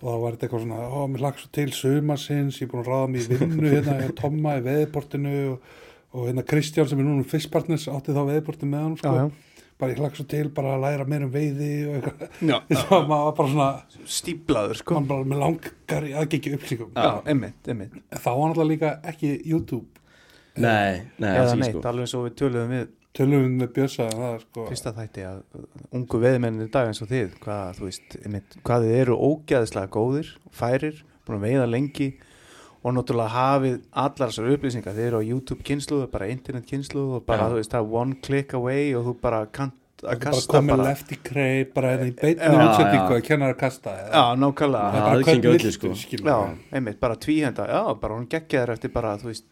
og 0.02 0.08
þá 0.10 0.16
var 0.18 0.34
þetta 0.34 0.46
eitthvað 0.48 0.64
svona, 0.64 0.80
ó, 0.90 1.00
mér 1.06 1.22
lagt 1.22 1.40
svo 1.42 1.48
til 1.54 1.68
sumarsins, 1.76 2.58
ég 2.58 2.66
er 2.66 2.72
búin 2.72 2.82
að 2.82 2.90
ráða 2.90 3.08
mig 3.12 3.22
í 3.22 3.38
vinnu 3.38 3.70
hérna, 3.70 3.94
hjá 4.02 4.12
Tomma 4.18 4.56
í 4.58 4.64
veðiportinu 4.66 5.34
og, 5.52 5.70
og 6.12 6.26
hérna 6.26 6.44
Kristján 6.50 6.90
sem 6.90 6.98
er 6.98 7.06
núna 7.06 7.22
um 7.22 7.28
fyrstpartners 7.30 7.86
átti 7.92 8.16
þá 8.16 8.22
veðiportinu 8.32 8.72
með 8.72 8.82
hann 8.86 8.96
sko. 8.98 9.12
Já, 9.14 9.22
já. 9.22 9.68
bara 9.82 9.94
ég 9.94 10.02
lagt 10.02 10.18
svo 10.18 10.26
til 10.32 10.48
bara 10.56 10.74
að 10.74 10.82
læra 10.88 11.06
meir 11.12 11.26
um 11.28 11.32
veiði 11.32 11.70
og 11.86 11.94
eitthvað, 12.00 12.36
já, 12.50 12.56
þess 12.72 12.92
að 12.98 13.06
maður 13.12 13.28
var 13.28 13.36
bara 13.38 13.52
svona 13.54 14.08
stíblaður 14.18 14.80
sko. 14.82 14.96
Maður 14.98 15.12
bara 15.14 15.30
með 15.32 15.44
langar 15.46 16.08
í 16.08 16.16
aðgengi 16.18 16.54
upplýsingum. 16.58 16.90
Þá 18.18 18.30
var 18.32 18.42
náttúrulega 18.42 18.70
líka 18.74 18.92
ekki 19.14 19.32
YouTube. 19.52 19.86
Nei, 20.58 21.06
nei, 21.16 21.30
Eða 21.30 21.54
neitt, 21.56 21.72
sko. 21.78 21.86
alveg 21.88 22.04
eins 22.04 22.18
og 22.18 22.26
við 22.26 22.34
töluðum 22.42 22.74
við 22.74 22.90
tölum 23.16 23.44
við 23.44 23.54
með 23.60 23.72
Björsa 23.76 24.08
en 24.08 24.18
það 24.18 24.34
er 24.34 24.44
sko 24.46 24.66
fyrsta 24.70 24.92
þætti 24.96 25.24
að 25.28 25.40
ungu 25.98 26.20
veðmennir 26.22 26.68
í 26.68 26.72
dag 26.72 26.90
eins 26.90 27.02
og 27.04 27.10
þið, 27.12 27.34
hvað, 27.44 27.72
þú 27.78 27.88
veist, 27.88 28.18
einmitt, 28.22 28.58
hvað 28.64 28.86
þið 28.86 28.98
eru 29.02 29.16
ógæðislega 29.28 29.92
góðir, 29.96 30.30
færir, 30.52 31.02
búin 31.26 31.38
að 31.38 31.46
veiða 31.48 31.66
lengi 31.68 32.08
og 32.82 32.96
náttúrulega 32.96 33.36
hafið 33.36 33.76
allar 33.92 34.32
þessar 34.32 34.54
upplýsingar, 34.56 34.96
þið 34.96 35.08
eru 35.10 35.20
á 35.22 35.28
YouTube 35.28 35.66
kynsluðu, 35.68 36.08
bara 36.10 36.30
internet 36.32 36.66
kynsluðu 36.70 37.20
og 37.20 37.26
bara, 37.28 37.46
Já. 37.46 37.52
þú 37.52 37.60
veist, 37.60 37.74
það 37.74 37.84
er 37.84 37.94
one 38.00 38.18
click 38.26 38.56
away 38.58 38.88
og 38.98 39.06
þú 39.06 39.14
bara 39.22 39.44
kannt 39.54 39.76
að 40.02 40.08
bara 40.08 40.18
kasta 40.18 40.52
komið 40.58 40.72
bara, 40.72 40.84
lefty 40.88 41.16
crate 41.22 41.72
bara 41.74 41.90
hérna 41.92 42.06
í 42.10 42.12
útsendingu 42.12 43.12
já. 43.12 43.16
að 43.16 43.22
kenna 43.28 43.48
að 43.52 43.56
kasta 43.60 43.90
eða- 43.90 44.10
já, 44.12 44.22
nákvæmlega, 44.42 44.88
Það 44.92 45.12
er 45.12 45.22
hvern 45.22 45.44
öllu, 45.52 45.70
sko. 45.72 46.16
já, 46.26 46.38
einmitt, 46.72 46.98
bara 47.00 47.16
tvíhenda, 47.16 47.66
já, 47.70 47.82
bara 48.00 48.14
hún 48.16 48.26
geggjaður 48.28 48.72
eftir 48.74 48.90
bara, 48.92 49.16
þú 49.16 49.24
veist, 49.30 49.44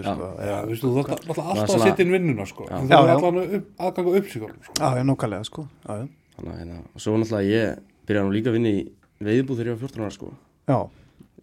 Já. 0.00 0.14
sko, 0.14 0.30
Já, 0.40 0.46
eða, 0.46 0.62
þú 0.64 0.68
veist, 0.70 0.82
þú 0.82 0.94
þátt 0.96 1.28
alltaf 1.28 1.74
að 1.76 1.84
setja 1.84 2.04
inn 2.04 2.12
vinnuna, 2.12 2.46
sko. 2.46 2.64
Þú 2.64 2.88
já. 2.88 2.96
alltaf 2.96 3.54
upp, 3.60 3.66
aðgang 3.78 4.08
á 4.08 4.12
uppsíkjólum, 4.20 4.62
sko. 4.64 4.72
já, 4.80 4.88
já, 4.96 5.02
nákvæmlega, 5.04 5.44
sko, 5.44 5.68
að, 5.86 6.08
hérna, 6.40 6.78
og 6.94 7.00
svo 7.00 7.16
náttúrulega 7.18 7.50
ég 7.50 7.78
byrjaði 8.06 8.24
nú 8.24 8.32
líka 8.32 8.48
að 8.48 8.56
vinna 8.56 8.68
í 8.72 8.88
veiðbúð 9.20 9.56
þegar 9.60 9.68
ég 9.68 9.76
var 9.76 9.84
14 9.88 10.00
ára 10.00 10.10
sko. 10.16 10.32
Já, 10.66 10.88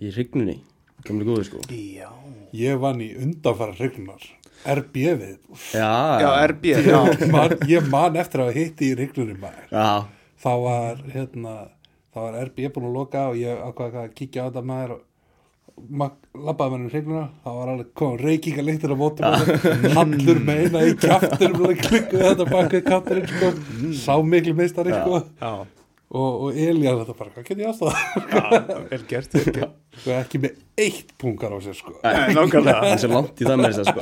í 0.02 0.12
hrygnunni, 0.14 0.60
gamli 1.06 1.26
góði 1.26 1.46
sko. 1.46 1.58
Já, 1.70 2.10
Ég 2.54 2.80
vann 2.80 3.02
í 3.04 3.12
undanfæra 3.14 3.76
hrygnunar, 3.76 4.24
RB 4.66 4.96
við. 5.22 5.38
já, 5.74 5.92
já, 6.22 6.30
RB, 6.48 6.66
já, 6.88 7.02
Man, 7.32 7.58
ég 7.70 7.90
man 7.92 8.16
eftir 8.20 8.42
að 8.46 8.54
hitti 8.58 8.92
í 8.92 8.96
hrygnunni 8.98 9.38
maður. 9.42 9.68
já, 9.72 9.90
Þá 10.44 10.50
var, 10.64 11.00
hérna, 11.14 11.54
þá 12.14 12.18
var 12.22 12.40
RB 12.46 12.68
búin 12.76 12.88
að 12.90 12.98
loka 13.00 13.28
og 13.32 13.38
ég 13.42 13.62
ákvaði 13.70 14.02
að 14.04 14.12
kíkja 14.18 14.44
á 14.44 14.48
þetta 14.50 14.66
maður 14.70 14.96
og 14.98 15.04
labbaði 15.78 16.72
með 16.72 16.78
henni 16.78 16.90
hrygnuna, 16.94 17.24
þá 17.46 17.50
var 17.54 17.72
alveg 17.74 17.90
komið 18.02 18.22
reykinga 18.26 18.64
lyktir 18.66 18.94
á 18.94 18.98
mótum 18.98 19.26
hallur 19.98 20.40
með 20.48 20.62
eina 20.66 20.80
í 20.90 20.94
kjaftur 20.98 21.54
og 21.54 21.82
klikkuði 21.84 22.24
þetta 22.24 22.48
baka 22.50 22.80
í 22.80 22.86
katturinn, 22.88 23.28
sko, 23.30 23.52
sá 23.94 24.14
miklu 24.26 24.56
meistari, 24.58 24.94
Já. 24.96 25.04
sko. 25.06 25.52
Og, 26.08 26.44
og 26.48 26.56
Elías 26.56 27.02
þetta 27.02 27.14
bara, 27.20 27.32
hvað 27.36 27.48
get 27.50 27.60
ég 27.60 27.68
aðstofað? 27.68 27.98
vel 28.92 29.02
gert, 29.10 29.34
vel 29.36 29.54
gert, 29.58 29.74
Sko 29.98 30.14
ekki 30.16 30.40
með 30.40 30.62
eitt 30.80 31.10
pungar 31.20 31.52
á 31.52 31.60
sér, 31.66 31.76
sko. 31.76 31.92
Nei, 32.00 32.32
nákvæmlega, 32.38 32.80
það 32.86 32.94
er 32.94 33.02
svo 33.02 33.10
langt 33.12 33.42
í 33.42 33.48
það 33.48 33.58
með 33.60 33.70
þess 33.76 33.82
að 33.82 33.88
sko 33.92 34.00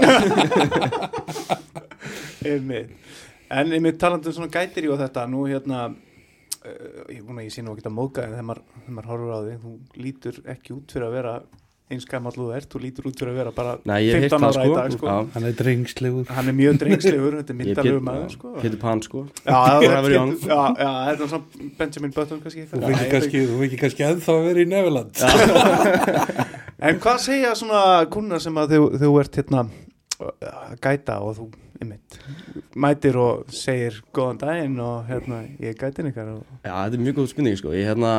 Einmitt. 2.51 2.91
En 3.55 3.73
einmitt 3.73 3.97
talandi 4.01 4.29
um 4.29 4.35
svona 4.37 4.53
gætir 4.53 4.85
og 4.93 5.01
þetta, 5.01 5.25
nú 5.31 5.47
hérna, 5.49 5.79
uh, 5.89 7.01
ég 7.09 7.25
er 7.25 7.41
ég 7.47 7.53
sé 7.55 7.65
nú 7.65 7.73
ekki 7.73 7.89
að 7.89 7.97
móka 7.97 8.25
en 8.25 8.35
þegar 8.35 8.47
maður, 8.51 9.09
horfur 9.09 9.33
á 9.33 9.39
þig, 9.47 9.57
þú 9.63 10.03
lítur 10.05 10.35
ekki 10.53 10.75
út 10.77 10.93
fyrir 10.93 11.07
að 11.07 11.17
vera 11.17 11.33
eins 11.91 12.05
gamall 12.09 12.33
og 12.33 12.47
þú 12.47 12.53
ert, 12.57 12.67
þú 12.71 12.79
lítur 12.81 13.07
út 13.11 13.19
fyrir 13.21 13.31
að 13.31 13.39
vera 13.39 13.51
bara 13.53 13.73
Nei, 13.85 13.97
ég 14.07 14.15
hef 14.15 14.23
heyrt 14.25 14.33
15 14.33 14.41
það 14.41 14.47
ára 14.47 14.55
sko, 14.55 14.65
í 14.65 14.77
dag, 14.79 14.95
sko. 14.95 15.05
Já. 15.05 15.33
Hann 15.35 15.45
er 15.49 15.57
drengslegur. 15.59 16.31
Hann 16.33 16.49
er 16.49 16.55
mjög 16.57 16.79
drengslegur, 16.81 17.35
þetta 17.39 17.53
er 17.53 17.59
Pét- 17.99 18.07
maður, 18.07 18.31
sko. 18.33 18.53
Pétur 18.63 18.79
Pan 18.81 19.03
sko 19.05 19.21
Já, 19.45 19.53
það 19.53 19.75
er 19.75 19.85
Forever 19.85 20.15
young. 20.15 20.33
já, 20.39 20.61
já, 20.81 20.91
þetta 21.09 21.27
er 21.27 21.31
svona 21.35 21.69
Benjamin 21.77 22.15
Button 22.15 22.41
kannski. 22.41 22.65
Þú 22.71 22.81
ég 22.81 23.11
kannski, 23.13 23.43
að 24.39 24.47
vera 24.49 24.65
í 24.65 24.69
Neverland. 24.73 25.21
En 26.85 26.97
hvað 26.99 27.21
segja 27.23 27.53
svona 27.55 27.81
kunnar 28.11 28.41
sem 28.43 28.57
að 28.59 28.73
þú, 28.75 28.79
þú 28.99 29.11
ert 29.21 29.37
hérna 29.39 29.61
að 30.19 30.73
gæta 30.83 31.15
og 31.23 31.37
þú, 31.37 31.45
einmitt, 31.81 32.17
mætir 32.75 33.15
og 33.19 33.45
segir 33.55 34.01
góðan 34.15 34.41
daginn 34.41 34.75
og 34.83 35.07
hérna, 35.07 35.39
ég 35.61 35.71
er 35.71 35.79
gætin 35.79 36.09
ykkar 36.11 36.33
og 36.33 36.43
Já, 36.65 36.73
þetta 36.73 36.99
er 36.99 37.03
mjög 37.05 37.17
góð 37.21 37.29
spurning 37.31 37.57
sko 37.61 37.73
Ég 37.75 37.87
hérna, 37.89 38.11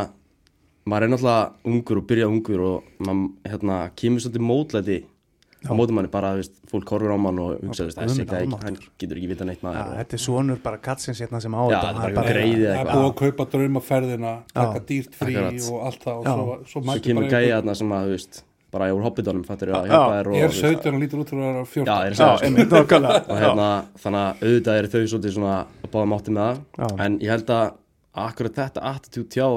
maður 0.86 1.06
er 1.06 1.12
náttúrulega 1.12 1.52
ungur 1.72 2.00
og 2.00 2.06
byrja 2.10 2.30
ungur 2.30 2.64
og 2.70 2.88
maður 3.02 3.52
hérna, 3.52 3.76
kemur 3.98 4.22
svolítið 4.24 4.44
mótlæti 4.46 4.98
á 5.66 5.72
mótum 5.74 5.96
manni 5.98 6.10
bara, 6.12 6.34
veist, 6.38 6.52
fólk 6.70 6.90
horfur 6.94 7.10
á 7.10 7.18
mann 7.18 7.38
og 7.42 7.62
hugsa, 7.64 7.88
almáttugur. 7.98 8.58
hann 8.62 8.76
getur 9.00 9.18
ekki 9.18 9.30
vita 9.32 9.46
neitt 9.48 9.62
maður 9.66 9.80
og, 9.82 9.94
þetta 9.98 10.14
er 10.18 10.22
sonur 10.22 10.60
bara 10.62 10.78
katsins 10.78 11.18
hérna 11.24 11.40
sem 11.42 11.56
á 11.56 11.62
Já, 11.66 11.78
þetta, 11.80 11.88
þetta 11.88 12.10
er 12.10 12.14
bara 12.18 12.28
greið. 12.28 12.36
Greiði 12.36 12.66
Það 12.66 12.70
er 12.70 12.76
eitthvað. 12.76 12.98
búið 13.00 13.08
að 13.08 13.16
kaupa 13.22 13.46
draumaferðina, 13.54 14.34
taka 14.52 14.82
dýrt 14.90 15.16
frí 15.18 15.34
Akkurat. 15.40 15.70
og 15.72 15.86
allt 15.88 16.04
það 16.06 16.20
og 16.20 16.26
svo, 16.26 16.44
svo 16.46 16.68
svo 16.70 16.84
mætti 16.86 17.08
kemur 17.08 17.26
bara 17.26 17.40
gæja 17.40 17.56
þarna 17.58 17.74
sem 17.80 17.96
að, 17.96 18.04
þú 18.06 18.14
veist, 18.14 18.38
bara 18.76 18.90
úr 18.94 19.02
hobbidónum, 19.06 19.44
fattur 19.48 19.72
Já, 19.72 19.74
að 19.80 19.88
hjálpa 19.90 20.14
þér 20.20 20.30
og, 20.30 20.36
Ég 20.36 20.44
er 20.46 20.52
þú 20.52 20.60
veist, 20.60 20.76
17 20.76 20.94
og 20.94 21.00
lítur 21.02 21.22
út 21.24 21.32
fyrir 21.32 21.42
að 21.42 21.50
vera 21.56 21.64
14. 21.72 21.86
Já, 21.86 21.96
ég 21.96 22.06
er 22.06 22.12
að 22.12 22.12
Já, 22.12 22.20
segja 22.20 22.36
sko 22.36 22.46
einmitt, 22.46 22.70
nákvæmlega 22.76 23.22
og 23.26 23.40
hérna, 23.42 23.68
þannig 24.04 24.20
að 24.22 24.44
auðvitað 24.46 24.78
eru 24.82 24.92
þau 24.92 25.02
svolítið 25.10 25.34
svona 25.36 25.56
að 25.56 25.90
báða 25.96 26.06
mátti 26.12 26.36
með 26.36 26.46
það 26.46 26.60
Já. 26.76 26.88
en 27.06 27.18
ég 27.26 27.30
held 27.34 27.50
að 27.56 27.66
akkurat 28.26 28.54
þetta 28.60 28.84
attitút 28.92 29.38
hjá 29.38 29.48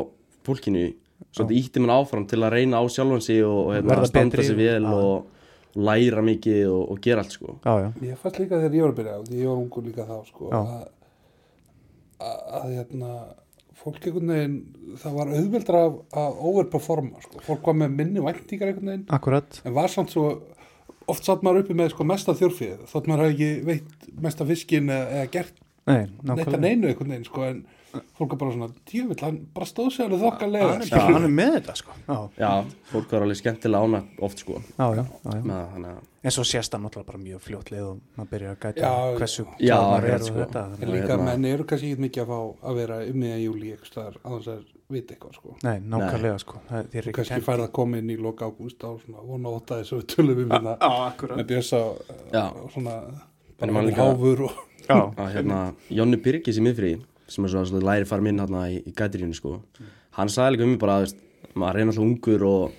fólkinu 0.49 0.85
svolítið 1.35 1.59
ítti 1.59 1.83
mann 1.83 1.93
áfram 1.93 2.25
til 2.29 2.39
að 2.41 2.55
reyna 2.55 2.81
á 2.81 2.83
sjálfan 2.89 3.21
sig 3.23 3.43
og, 3.45 3.59
og 3.67 3.75
hérna, 3.77 3.99
standa 4.09 4.45
sig 4.45 4.57
vel 4.57 4.85
Já. 4.85 4.93
og, 4.93 5.11
og 5.75 5.83
læra 5.89 6.23
mikið 6.25 6.63
og, 6.69 6.85
og 6.93 7.01
gera 7.03 7.23
allt 7.23 7.35
sko. 7.35 7.57
Já, 7.63 7.73
já, 7.83 7.89
Ég 8.09 8.21
fannst 8.21 8.39
líka 8.41 8.57
þegar 8.57 8.77
ég 8.77 8.85
var 8.85 8.93
að 8.93 9.01
byrja, 9.01 9.19
því 9.27 9.43
ég 9.43 9.51
var 9.51 9.61
ungur 9.61 9.85
líka 9.85 10.07
þá, 10.09 10.17
sko, 10.29 10.49
að, 10.57 10.71
að, 12.19 12.39
að 12.59 12.73
hérna, 12.77 13.11
fólk 13.79 14.07
einhvern 14.09 14.33
veginn, 14.33 14.57
það 14.99 15.17
var 15.19 15.33
auðveldra 15.37 15.83
að, 15.85 15.99
að 16.23 16.39
overperforma, 16.51 17.25
sko. 17.25 17.43
Fólk 17.45 17.69
var 17.69 17.77
með 17.83 17.97
minni 18.01 18.23
væntingar 18.25 18.71
einhvern 18.73 18.93
veginn, 18.93 19.05
akkurat. 19.19 19.61
En 19.63 19.77
var 19.77 19.93
samt 19.93 20.15
svo, 20.15 20.31
oft 21.09 21.25
satt 21.25 21.45
maður 21.45 21.63
uppi 21.63 21.77
með 21.77 21.93
sko 21.93 22.07
mesta 22.09 22.35
þjórfið, 22.37 22.85
þótt 22.89 23.09
maður 23.09 23.27
hafi 23.27 23.35
ekki 23.37 23.67
veitt 23.69 24.09
mesta 24.25 24.47
fiskin 24.49 24.89
eða, 24.93 25.19
eða 25.19 25.33
gert 25.37 25.61
Nei, 25.89 26.01
neitt 26.05 26.19
að 26.19 26.33
nákvæmlega 26.33 26.63
neinu 26.65 26.89
einhvern 26.89 27.13
veginn, 27.15 27.29
sko, 27.29 27.45
en 27.47 27.61
fólk 28.17 28.33
er 28.33 28.37
bara 28.37 28.51
svona, 28.53 28.67
djöfitt, 28.91 29.21
hann 29.25 29.37
bara 29.53 29.65
stóð 29.65 29.91
sig 29.95 30.05
alveg 30.05 30.21
þokkalega. 30.21 30.67
hann, 30.69 30.81
er 30.81 30.89
bara- 30.91 31.13
hann 31.13 31.23
er 31.23 31.33
með 31.39 31.51
þetta 31.57 31.75
sko. 31.75 31.91
Já, 32.07 32.17
Já, 32.39 32.51
fólk 32.91 33.11
var 33.11 33.21
alveg 33.25 33.37
skemmtilega 33.41 33.83
ána 33.83 34.03
oft 34.21 34.37
sko. 34.39 34.61
Já, 34.77 34.85
já, 34.95 35.05
já, 35.25 35.41
já. 35.83 35.95
en 36.23 36.31
svo 36.31 36.43
sést 36.43 36.71
það 36.73 36.81
náttúrulega 36.83 37.05
bara 37.07 37.17
mjög 37.23 37.39
fljótlega 37.41 37.85
og 37.89 37.99
maður 38.17 38.29
byrjar 38.33 38.55
að 38.55 38.59
gæta 38.59 38.81
Já, 38.81 39.17
hversu 39.17 39.45
já, 39.59 39.75
akkurat, 39.77 40.09
er 40.09 40.15
og 40.15 40.27
sko. 40.27 40.39
þetta 40.39 40.63
En 40.81 40.89
líka 40.91 41.07
hérna- 41.07 41.25
menn 41.25 41.45
eru 41.45 41.63
kannski 41.63 41.91
ekki 41.93 42.01
mikið 42.05 42.23
að 42.23 42.27
fá 42.27 42.39
að 42.69 42.75
vera 42.75 42.97
um 43.05 43.15
miðan 43.23 43.43
júli 43.45 43.71
eitthvað 43.71 43.91
staðar 43.91 44.15
að 44.25 44.35
þess 44.39 44.47
að 44.47 44.63
vita 44.89 45.13
eitthvað 45.15 45.33
sko. 45.35 45.55
nei, 45.63 45.79
nákvæmlega 45.79 46.39
sko. 46.39 46.55
Er 46.93 47.11
kannski 47.13 47.41
færð 47.41 47.63
að 47.67 47.71
koma 47.71 47.97
inn 47.97 48.09
í 48.09 48.17
loka 48.19 48.45
ágúst 48.45 48.83
á 48.83 48.89
svona 48.99 49.23
vona 49.23 49.49
óta 49.49 49.79
þessu 49.79 50.01
við 50.01 50.07
tölum 50.11 50.43
um 50.43 50.49
hérna 50.49 50.77
já, 50.77 50.91
akkurat. 51.07 51.37
með 51.37 51.47
bjösa 51.47 51.79
Já. 52.33 52.45
og 52.51 52.71
svona 52.71 52.95
bara 53.59 53.71
háfur 53.71 54.41
og 54.43 54.51
já, 54.89 55.13
að 55.15 55.33
hérna, 55.35 55.73
Jónni 55.89 56.17
Birgis 56.21 56.57
í 56.57 56.61
miðfrí 56.61 57.01
sem 57.29 57.45
er 57.45 57.53
svo 57.53 57.63
að 57.63 57.85
læri 57.85 58.07
fara 58.09 58.25
minn 58.25 58.39
hérna 58.41 58.67
í, 58.71 58.79
í 58.83 58.93
gætirínu 58.95 59.35
sko. 59.37 59.59
hann 60.17 60.29
sagði 60.33 60.55
líka 60.57 60.65
um 60.67 60.71
mig 60.73 60.79
bara 60.81 60.99
að 61.03 61.13
maður 61.55 61.79
reyna 61.79 61.91
alltaf 61.93 62.05
ungur 62.05 62.45
og 62.49 62.77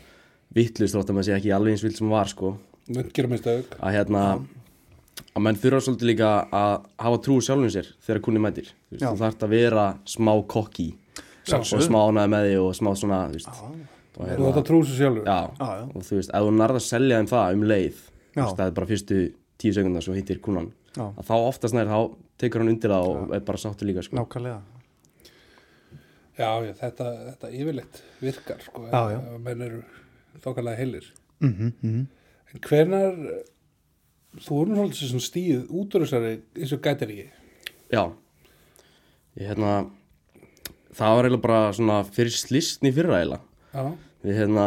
vittlust 0.55 0.97
þótt 0.97 1.11
að 1.11 1.17
maður 1.19 1.29
sé 1.29 1.37
ekki 1.39 1.53
alveg 1.55 1.77
eins 1.77 1.85
vilt 1.85 1.99
sem 1.99 2.07
maður 2.09 2.19
var 2.19 2.33
sko. 2.35 2.55
að 3.81 3.95
hérna 3.97 4.25
að 5.31 5.45
menn 5.45 5.59
þurfa 5.61 5.81
svolítið 5.85 6.09
líka 6.11 6.31
að 6.51 6.73
hafa 7.05 7.21
trú 7.25 7.37
á 7.39 7.43
sjálfum 7.47 7.71
sér 7.71 7.89
þegar 8.03 8.21
kunni 8.27 8.43
mætir 8.43 8.71
þú, 8.91 9.13
þarft 9.21 9.45
að 9.47 9.53
vera 9.55 9.85
smá 10.09 10.33
kokki 10.51 10.89
og 11.55 11.85
smá 11.87 11.99
ánæði 12.09 12.31
með 12.35 12.47
því 12.49 12.57
og 12.65 12.71
smá 12.79 12.91
svona 12.99 13.21
þú 13.31 13.37
veist, 13.39 13.51
og, 13.51 13.79
Þú 14.21 14.27
hérna, 14.27 14.47
já, 15.25 15.39
já, 15.61 15.85
og 15.95 16.03
þú 16.09 16.17
veist, 16.19 16.33
ef 16.35 16.43
þú 16.45 16.51
nærða 16.59 16.81
að 16.81 16.87
selja 16.89 17.21
þeim 17.21 17.29
það 17.31 17.55
um 17.55 17.63
leið 17.71 18.01
þú 18.01 18.41
veist, 18.43 18.57
það 18.59 18.67
er 18.67 18.75
bara 18.81 18.91
fyrstu 18.91 19.21
tíu 19.61 19.73
sekundar 19.77 20.05
svo 20.05 20.17
hittir 20.19 20.41
kunnan 20.45 20.73
að 21.21 21.23
þá 21.31 21.35
oftast 21.39 21.77
nær 21.79 21.89
þá 21.89 21.99
tekur 22.41 22.63
hann 22.65 22.73
undir 22.73 22.93
það 22.93 23.09
og 23.11 23.35
er 23.37 23.43
bara 23.47 23.61
sáttur 23.61 23.89
líka 23.89 24.05
sko. 24.07 24.17
nákvæmlega. 24.17 24.61
Já, 26.41 26.49
já, 26.65 26.73
þetta, 26.81 27.07
þetta 27.29 27.51
yfirleitt 27.53 28.03
virkar 28.23 28.63
sko, 28.65 28.87
Já, 28.89 29.01
já. 29.13 29.19
ef 29.21 29.41
menn 29.45 29.63
eru 29.67 29.83
þokkalega 30.41 30.81
heilir. 30.81 31.09
Mhm, 31.41 31.73
mhm. 31.83 32.07
En 32.51 32.61
hvenar 32.67 33.19
þú 34.41 34.61
nú 34.67 34.79
svolítið 34.79 35.11
sem 35.11 35.23
stíð 35.23 35.69
út 35.69 35.95
úr 35.95 36.07
þessari 36.07 36.41
eins 36.57 36.73
og 36.73 36.81
gætir 36.83 37.13
ekki. 37.13 37.29
Já. 37.93 38.05
Ég 39.39 39.47
hérna 39.51 39.75
það 40.97 41.17
var 41.17 41.25
eiginlega 41.29 41.43
bara 41.45 41.73
svona 41.77 41.99
fyrir 42.09 42.35
slistni 42.35 42.93
fyrra 42.95 43.21
eiginlega. 43.21 43.43
Já, 43.75 43.85
við 44.25 44.41
hérna 44.41 44.67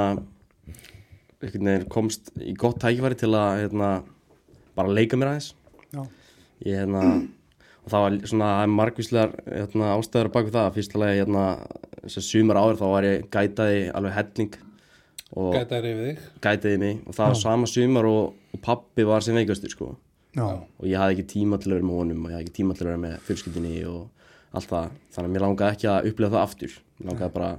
komst 1.91 2.31
í 2.39 2.53
gott 2.55 2.79
tækifæri 2.79 3.17
til 3.19 3.33
að 3.35 3.65
hérna 3.65 3.89
bara 4.77 4.93
leika 4.93 5.17
mér 5.19 5.33
aðeins. 5.33 5.53
Já. 5.93 6.03
ég 6.63 6.77
hérna 6.79 7.01
og 7.83 7.91
það 7.91 8.05
var 8.05 8.17
svona 8.31 8.51
margvíslegar 8.71 9.33
hérna, 9.47 9.89
ástæður 9.97 10.31
bak 10.33 10.47
við 10.47 10.57
það, 10.57 10.69
fyrstulega 10.77 11.17
hérna 11.19 11.45
þessar 12.03 12.25
sumar 12.27 12.59
áður 12.61 12.79
þá 12.79 12.85
var 12.93 13.07
ég 13.07 13.27
gætaði 13.33 13.81
alveg 13.95 14.15
helling 14.17 14.55
og 15.33 15.51
gætar 15.57 15.87
yfir 15.89 16.07
þig. 16.07 16.23
gætaði 16.45 16.79
mig. 16.83 16.97
Og 17.07 17.17
það 17.17 17.31
var 17.31 17.39
sama 17.41 17.69
sumar 17.69 18.09
og, 18.09 18.33
og 18.53 18.63
pappi 18.63 19.05
var 19.07 19.25
sem 19.25 19.37
veikastur 19.37 19.73
sko. 19.73 19.91
Já, 20.33 20.47
og 20.49 20.85
ég 20.89 20.97
hafði 20.97 21.19
ekki 21.19 21.29
tíma 21.35 21.59
til 21.61 21.69
að 21.69 21.77
vera 21.77 21.87
með 21.89 21.99
honum 22.01 22.23
og 22.25 22.31
ég 22.31 22.37
hafði 22.37 22.47
ekki 22.47 22.57
tíma 22.57 22.77
til 22.77 22.85
að 22.85 22.89
vera 22.89 23.01
með 23.03 23.17
fjölskyldinni 23.27 23.75
og 23.89 24.29
allt 24.53 24.69
það, 24.69 24.95
þannig 25.13 25.29
að 25.29 25.35
mér 25.35 25.45
langaði 25.45 25.75
ekki 25.75 25.89
að 25.91 26.07
upplega 26.09 26.33
það 26.33 26.45
aftur, 26.47 26.77
mér 26.97 27.11
langaði 27.11 27.35
bara 27.35 27.49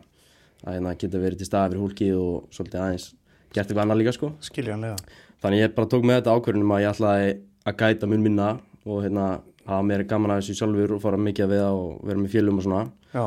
að 0.64 0.76
hérna, 0.78 0.94
geta 0.98 1.20
verið 1.22 1.40
til 1.40 1.48
staða 1.48 1.70
fyrir 1.70 1.84
hólkið 1.84 2.18
og 2.18 2.54
svolítið 2.54 2.82
aðeins 2.82 3.06
gert 3.54 3.68
eitthvað 3.68 3.84
annað 3.84 4.00
líka 4.00 4.14
sko. 4.16 4.30
Skiljanlega. 4.42 4.96
Þannig 5.44 5.62
ég 5.62 5.74
bara 5.76 5.90
tók 5.92 6.06
með 6.06 6.20
þetta 6.20 6.34
ákvörðunum 6.34 6.74
að 6.74 6.82
ég 6.82 6.94
ætlaði 6.94 7.32
að 7.64 7.78
gæta 7.82 8.10
mun 8.10 8.24
minna 8.24 8.48
og 8.84 9.02
hérna 9.04 9.26
hafa 9.66 9.82
mér 9.88 10.06
gaman 10.08 10.34
að 10.34 10.42
þessu 10.42 10.58
sjálfur 10.60 10.96
og 10.96 11.02
fara 11.02 11.20
mikið 11.20 11.46
að 11.46 11.52
við 11.54 11.62
það 11.64 11.82
og 11.82 12.06
vera 12.08 12.22
með 12.22 12.32
fjölum 12.34 12.60
og 12.60 12.66
svona. 12.66 12.86
Já, 13.14 13.24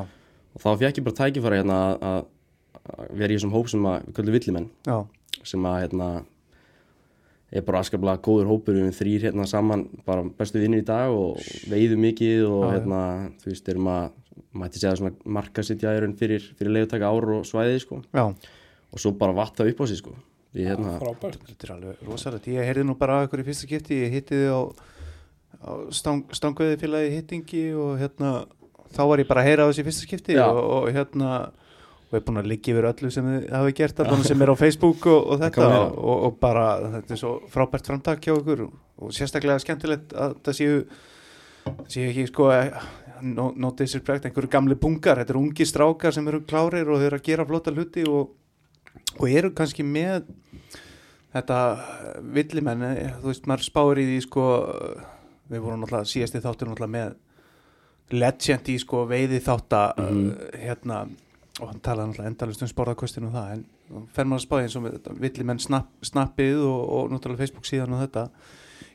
og 0.57 0.63
þá 0.63 0.69
fekk 0.81 0.99
ég 0.99 1.07
bara 1.07 1.19
tækifæri 1.21 1.61
hérna 1.61 1.77
að, 1.83 2.07
að 2.11 2.25
að 2.87 3.13
vera 3.19 3.33
í 3.33 3.37
þessum 3.37 3.53
hóp 3.55 3.69
sem 3.71 3.87
að 3.87 3.97
við 4.07 4.17
köllum 4.17 4.37
villimenn. 4.37 4.67
Já, 4.87 4.97
sem 5.47 5.67
að 5.69 5.79
hérna 5.83 6.09
er 7.47 7.63
bara 7.67 7.81
askaplega 7.83 8.23
góður 8.23 8.51
hópur. 8.51 8.75
Við 8.75 8.83
erum 8.83 8.95
þrýr 8.95 9.27
hérna 9.29 9.47
saman, 9.49 9.85
bara 10.07 10.25
bestu 10.37 10.61
vinnir 10.61 10.83
í 10.83 10.87
dag 10.87 11.13
og 11.15 11.41
veiðum 11.71 12.03
mikið 12.07 12.45
og 12.47 12.63
Já, 12.65 12.71
hérna 12.75 13.01
þú 13.41 13.51
veist, 13.51 13.69
erum 13.73 13.91
að 13.91 14.07
mætti 14.57 14.81
segja 14.81 14.95
svona 14.99 15.13
markasitja 15.37 15.93
í 15.95 16.01
raun 16.03 16.15
fyrir, 16.17 16.43
fyrir 16.57 16.75
leiðutaka 16.75 17.11
ár 17.11 17.29
og 17.37 17.45
svæði 17.47 17.83
sko. 17.83 18.01
Já. 18.15 18.25
Og 18.87 19.03
svo 19.03 19.13
bara 19.19 19.35
vatta 19.35 19.67
upp 19.67 19.83
á 19.83 19.85
sig 19.87 20.01
sko. 20.01 20.15
Við 20.55 20.71
hérna, 20.71 20.95
Frábært. 21.01 21.41
Þetta 21.47 21.67
er 21.67 21.73
alveg 21.75 22.05
rosalegt. 22.07 22.47
Ég 22.49 22.67
heyrði 22.67 22.85
nú 22.87 22.95
bara 22.99 23.23
ykkur 23.25 23.43
í 23.43 23.47
fyrsta 23.47 23.67
skipti, 23.67 23.99
ég 24.05 24.15
hitti 24.15 24.39
þið 24.39 24.53
á 24.55 24.61
stang, 25.95 26.25
stangveði 26.35 26.79
félagi 26.81 27.13
hittingi 27.15 27.63
og 27.77 27.95
hérna, 28.01 28.33
þá 28.93 29.01
var 29.11 29.23
ég 29.23 29.29
bara 29.29 29.43
að 29.43 29.49
heyra 29.49 29.67
á 29.67 29.69
þessi 29.69 29.87
fyrsta 29.87 30.07
skipti 30.07 30.37
og, 30.41 30.59
og 30.59 30.89
hérna, 30.95 31.31
og 32.07 32.15
ég 32.15 32.21
er 32.21 32.25
búin 32.27 32.41
að 32.41 32.49
liggja 32.53 32.75
yfir 32.75 32.89
öllu 32.91 33.11
sem 33.13 33.27
þið 33.27 33.49
hafi 33.51 33.75
gert, 33.81 34.01
allan 34.03 34.23
sem 34.27 34.43
er 34.43 34.53
á 34.53 34.55
Facebook 34.63 35.09
og, 35.11 35.19
og 35.33 35.41
þetta 35.43 35.67
og, 35.89 36.15
og 36.29 36.39
bara, 36.41 36.67
þetta 36.97 37.15
er 37.15 37.21
svo 37.23 37.33
frábært 37.53 37.89
framtak 37.89 38.23
hjá 38.23 38.35
ykkur 38.35 38.67
og 38.67 39.13
sérstaklega 39.15 39.63
skemmtilegt 39.63 40.15
að 40.15 40.37
það 40.45 40.59
séu, 40.61 40.79
séu 41.91 42.07
ekki 42.11 42.27
sko, 42.31 42.49
no, 43.27 43.51
no 43.57 43.73
disrespect, 43.77 44.29
einhverju 44.29 44.51
gamli 44.53 44.79
bungar, 44.79 45.21
þetta 45.21 45.35
eru 45.35 45.45
ungi 45.45 45.67
strákar 45.67 46.15
sem 46.15 46.27
eru 46.31 46.43
klárir 46.47 46.89
og 46.89 47.01
þeir 47.01 47.11
eru 47.11 47.21
að 47.21 47.27
gera 47.27 47.47
flotta 47.49 47.73
hluti 47.75 48.07
og, 48.07 48.33
og 49.17 49.27
eru 49.29 49.51
kannski 49.57 49.85
með 49.85 50.29
þetta 51.35 51.59
villimenn, 52.33 52.83
eh, 52.87 53.13
þú 53.19 53.31
veist, 53.31 53.47
maður 53.49 53.67
spáir 53.67 54.01
í 54.01 54.07
því 54.09 54.19
sko, 54.25 54.45
við 55.51 55.63
vorum 55.63 55.81
náttúrulega 55.85 56.11
síðasti 56.13 56.41
þáttur 56.43 56.71
náttúrulega 56.71 56.95
með 56.97 57.15
legend 58.17 58.69
í 58.71 58.77
sko 58.79 59.05
veiði 59.09 59.39
þátta 59.43 59.81
Mhm. 59.97 60.27
uh, 60.27 60.59
hérna, 60.61 61.01
og 61.59 61.67
hann 61.71 61.81
talaði 61.83 62.11
náttúrulega 62.13 62.31
endalist 62.31 62.61
um 62.63 62.67
sporðarkostinu 62.71 63.27
og 63.27 63.33
það, 63.33 63.51
en 63.57 64.07
fer 64.13 64.25
maður 64.25 64.41
að 64.41 64.47
spáði 64.47 64.63
eins 64.67 64.75
og 64.77 64.83
með 64.85 64.95
þetta 64.97 65.17
villimenn 65.25 65.59
snapp, 65.63 65.89
snappið 66.03 66.61
og, 66.63 66.79
og 66.97 67.11
náttúrulega 67.11 67.37
Facebook 67.43 67.65
síðan 67.67 67.93
og 67.97 68.01
þetta 68.05 68.29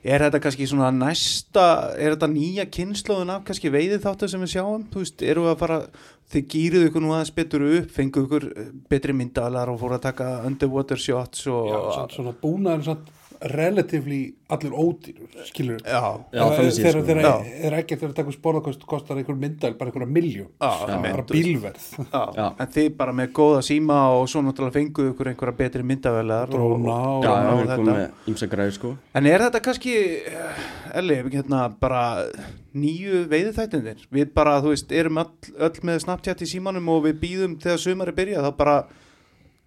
er 0.05 0.19
þetta 0.25 0.41
kannski 0.43 0.67
svona 0.67 0.91
næsta 0.91 1.95
er 1.97 2.17
þetta 2.17 2.29
nýja 2.33 2.65
kynnslóðun 2.75 3.31
af 3.37 3.45
kannski 3.47 3.71
veiði 3.71 4.01
þáttu 4.03 4.29
sem 4.29 4.41
við 4.43 4.51
sjáum, 4.57 4.85
þú 4.91 4.99
veist, 5.05 5.23
eru 5.23 5.45
við 5.47 5.53
að 5.53 5.59
fara 5.63 5.79
þið 6.33 6.47
gýruðu 6.55 6.89
ykkur 6.89 7.03
nú 7.05 7.13
aðeins 7.15 7.35
betur 7.37 7.65
upp 7.69 7.91
fengu 7.95 8.25
ykkur 8.27 8.47
eh, 8.57 8.71
betri 8.91 9.13
myndalar 9.15 9.69
og 9.71 9.79
fóru 9.81 9.95
að 9.99 10.07
taka 10.09 10.29
underwater 10.49 10.97
shots 10.99 11.47
og 11.47 11.69
Já, 11.71 12.07
svona 12.17 12.33
búnaður 12.43 12.85
samt 12.91 13.11
relatively 13.51 14.35
allir 14.53 14.73
ódýr 14.77 15.17
skilur 15.49 15.81
Já, 15.83 16.01
þegar 16.31 16.53
þannig 16.57 16.73
séð, 16.77 16.83
þegar 16.83 16.93
sko. 16.93 17.03
þegar 17.09 17.25
Já. 17.27 17.53
er 17.67 17.77
ekkert 17.79 18.01
þegar 18.03 18.15
takku 18.19 18.35
sporðakost 18.37 18.85
kostar 18.87 19.17
einhver 19.19 19.39
myndal 19.41 19.73
bara 19.79 19.91
einhverja 19.91 20.11
miljón 20.13 20.51
bara 20.61 21.25
bílverð 21.31 21.87
Já, 22.13 22.23
Já. 22.37 22.47
en 22.63 22.73
þið 22.77 22.89
bara 23.01 23.13
með 23.13 23.33
góða 23.39 23.63
síma 23.67 23.99
og 24.15 24.29
svo 24.31 24.43
náttúrulega 24.47 24.77
fenguðu 24.79 25.15
ykkur 25.15 25.33
einhverja 25.33 25.57
betri 25.63 25.83
myndavelar 25.83 26.49
Dróna 26.53 26.97
og, 26.99 27.25
og- 27.25 27.27
og 27.27 27.75
erum 27.75 27.97
þetta. 28.27 28.71
sko 28.73 28.97
En 29.15 29.27
er 29.27 29.41
þetta 29.47 29.61
kannski, 29.65 29.97
eh, 30.27 30.99
Elli, 30.99 31.15
hérna 31.33 31.67
bara 31.81 32.25
nýju 32.75 33.27
veiðiþættinir? 33.29 34.07
Við 34.13 34.33
bara, 34.35 34.61
þú 34.63 34.73
veist, 34.73 34.93
erum 34.93 35.19
öll, 35.19 35.31
öll 35.59 35.81
með 35.89 36.01
Snapchat 36.05 36.43
í 36.45 36.49
símanum 36.49 36.89
og 36.89 37.05
við 37.07 37.19
býðum 37.21 37.57
þegar 37.61 37.79
sumari 37.79 38.13
byrja, 38.13 38.43
þá 38.45 38.57
bara 38.57 38.77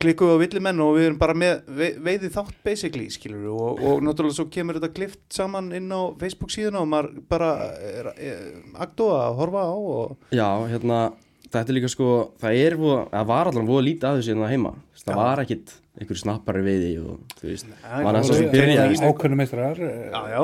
klikkum 0.01 0.27
við 0.29 0.35
á 0.35 0.43
villimenn 0.43 0.81
og 0.83 0.95
við 0.97 1.05
erum 1.09 1.19
bara 1.21 1.35
með 1.37 1.61
ve 1.79 1.89
veiði 2.03 2.31
þátt 2.33 2.57
basically, 2.65 3.07
skilur 3.13 3.43
við, 3.45 3.53
og, 3.55 3.79
og 3.85 4.03
náttúrulega 4.05 4.37
svo 4.39 4.47
kemur 4.51 4.79
þetta 4.79 4.91
klift 4.95 5.21
saman 5.33 5.71
inn 5.77 5.87
á 5.93 6.01
Facebook 6.19 6.51
síðan 6.53 6.81
og 6.81 6.89
maður 6.91 7.21
bara 7.31 7.51
er, 7.79 8.11
er, 8.17 8.43
aktóa 8.85 9.21
að 9.29 9.39
horfa 9.39 9.63
á 9.65 9.75
og 9.75 10.35
Já, 10.35 10.49
hérna, 10.73 10.99
þetta 11.47 11.65
er 11.65 11.77
líka 11.79 11.91
sko, 11.93 12.11
það 12.43 12.59
er 12.65 12.77
það 12.83 13.31
var 13.31 13.51
allan 13.51 13.69
voða 13.71 13.87
lítið 13.87 14.09
að 14.09 14.19
þessu 14.21 14.33
hérna 14.35 14.51
heima. 14.51 14.75
Það 15.05 15.13
Já. 15.13 15.19
var 15.21 15.43
ekkit 15.45 15.75
einhver 15.95 16.19
snappari 16.19 16.63
veiði 16.65 16.93
og 16.99 17.35
þú 17.39 17.49
veist, 17.49 17.67
mann 17.69 18.07
það 18.09 18.17
er 18.19 18.25
svo 18.27 18.35
voru- 18.35 18.41
sem 18.41 18.55
byrjaði. 18.55 18.97
Ákveðnu 19.09 19.37
meistrar 19.39 19.79
eh, 19.85 20.09
já, 20.11 20.21
já, 20.33 20.43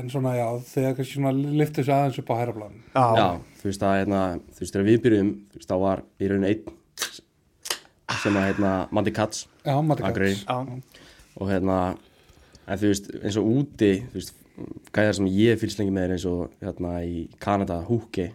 en 0.00 0.10
svona 0.12 0.32
já, 0.38 0.46
þegar 0.70 0.96
kannski 0.96 1.18
svona 1.18 1.32
liftu 1.60 1.84
sig 1.84 1.92
aðeins 1.94 2.20
upp 2.22 2.32
á 2.32 2.36
hæraplan 2.40 2.78
já, 2.94 3.04
Já, 3.20 3.26
þú 3.60 3.68
veist 3.68 3.84
að 3.84 3.96
hérna, 4.00 4.22
þú 4.56 4.64
veist 4.64 4.76
þegar 4.78 4.88
við 4.88 4.98
byrjum, 5.04 5.30
þú 5.52 5.60
veist 5.60 5.72
þá 5.72 5.76
var 5.82 6.04
í 6.16 6.30
rauninu 6.32 6.50
einn 6.54 6.75
sem 8.22 8.36
að 8.38 8.46
hérna 8.52 8.72
Mandi 8.94 9.12
Katz 9.12 9.46
já, 9.66 9.74
Matti. 9.82 10.02
Katz. 10.02 10.44
já, 10.46 10.82
og 11.40 11.48
hérna, 11.50 11.78
en 12.66 12.78
þú 12.80 12.90
veist 12.92 13.10
eins 13.22 13.36
og 13.40 13.48
úti, 13.50 13.92
þú 14.12 14.20
veist, 14.20 14.34
gæðar 14.96 15.16
sem 15.18 15.26
ég 15.36 15.58
fylgst 15.60 15.78
lengi 15.82 15.92
með 15.92 16.04
er 16.08 16.14
eins 16.16 16.26
og 16.30 16.50
hérna 16.62 16.92
í 17.04 17.26
Kanada, 17.42 17.80
Húki 17.88 18.30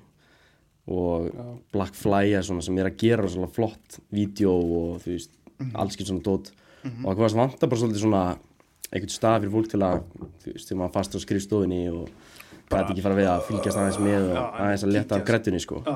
og 0.92 1.30
Já. 1.32 1.46
Black 1.74 1.96
Fly 1.96 2.34
er 2.36 2.44
svona 2.46 2.62
sem 2.66 2.78
er 2.82 2.90
að 2.90 2.98
gera 3.00 3.28
svona 3.30 3.48
flott 3.54 4.00
vídeo 4.14 4.52
og 4.54 5.02
þú 5.06 5.16
veist, 5.16 5.30
Mhm. 5.62 5.76
alls 5.76 5.96
getur 5.96 6.12
svona 6.16 6.24
dót 6.26 6.52
og 7.06 7.18
það 7.18 7.36
vantar 7.38 7.70
bara 7.70 7.80
svolítið 7.82 8.02
svona 8.02 8.38
einhvern 8.92 9.14
stað 9.14 9.42
fyrir 9.42 9.52
fólk 9.54 9.70
til 9.70 9.80
að 9.80 10.02
þú 10.44 10.54
veist, 10.54 10.68
þegar 10.70 10.80
maður 10.82 10.94
fast 10.94 11.16
á 11.16 11.20
skrifstofinni 11.22 11.82
og 11.94 12.10
gæti 12.70 12.92
ekki 12.96 13.02
fara 13.04 13.16
við 13.16 13.28
að 13.30 13.44
fylgjast 13.48 13.78
aðeins 13.78 14.00
með 14.02 14.32
og 14.32 14.60
aðeins 14.60 14.84
að 14.84 14.92
leta 14.92 15.16
af 15.16 15.26
grættunni 15.26 15.60
sko 15.62 15.84
já, 15.86 15.96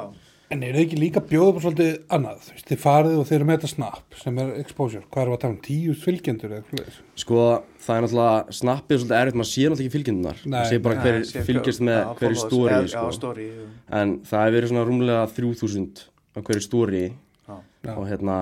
En 0.54 0.62
er 0.62 0.76
þið 0.76 0.82
ekki 0.84 0.98
líka 1.02 1.22
bjóða 1.26 1.48
upp 1.50 1.56
á 1.58 1.62
svolítið 1.64 1.94
annað? 2.14 2.50
Þið 2.70 2.82
farið 2.84 3.16
og 3.18 3.24
þið 3.26 3.36
eru 3.36 3.46
með 3.50 3.56
þetta 3.56 3.70
snap 3.72 4.18
sem 4.20 4.36
er 4.44 4.52
exposure. 4.60 5.02
Hvað 5.10 5.22
er 5.24 5.30
það 5.32 5.36
að 5.36 5.40
tala 5.42 5.56
um? 5.56 5.62
Tíu 5.66 5.96
fylgjendur 5.98 6.52
eða 6.52 6.60
eitthvað? 6.62 7.00
Sko, 7.24 7.40
það 7.82 7.96
er 7.96 8.06
náttúrulega 8.06 8.58
snappið 8.60 9.00
svolítið 9.02 9.18
erfitt, 9.22 9.40
maður 9.40 9.50
sér 9.50 9.74
náttúrulega 9.74 9.88
ekki 9.88 9.96
fylgjendunar 9.96 10.44
Nei, 10.44 10.52
maður 10.54 10.70
sér 10.70 10.84
bara 10.86 11.00
hver 11.02 11.18
Nei, 11.18 11.26
sé 11.32 11.44
fylgjast 11.50 11.84
með 11.90 11.98
já, 11.98 12.06
hverju 12.22 12.40
stóri 12.44 12.78
sko. 12.94 13.08
Já, 13.10 13.18
story 13.18 13.48
en 13.90 14.14
það 14.30 14.46
hefur 14.46 14.58
verið 14.60 14.72
svona 14.74 14.86
rúmlega 14.92 15.26
3000 15.40 16.06
á 16.06 16.40
hverju 16.46 16.68
stóri. 16.68 17.04
Já. 17.50 17.58
og 17.96 18.06
hérna 18.12 18.38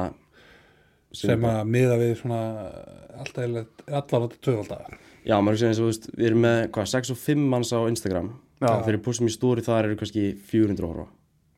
Sem 1.14 1.44
að 1.46 1.64
miða 1.70 1.98
við 2.02 2.14
svona 2.20 2.44
alltaf 3.22 3.44
allar 3.46 4.24
þetta 4.28 4.40
tvöfaldaga. 4.44 5.02
Já, 5.24 5.36
maður 5.40 5.60
sé 5.62 5.68
eins 5.70 5.80
og 5.80 5.86
þú 5.86 5.92
veist, 5.92 6.08
við 6.18 6.30
erum 6.32 6.42
með 6.44 6.62
hvað, 6.74 6.88
6 6.98 7.12
og 7.14 7.20
5 7.22 7.44
manns 7.54 7.72
á 7.72 7.80
Instagram 7.88 8.32
Já. 8.60 8.72
þegar 8.74 8.96
við 8.98 9.04
postum 9.06 9.30
í 9.30 9.36
stóri 9.36 9.64
þar 9.64 9.88
eru 9.88 10.00
kannski 10.00 10.32
400 10.50 10.90
ára 10.90 11.06
Já. 11.06 11.12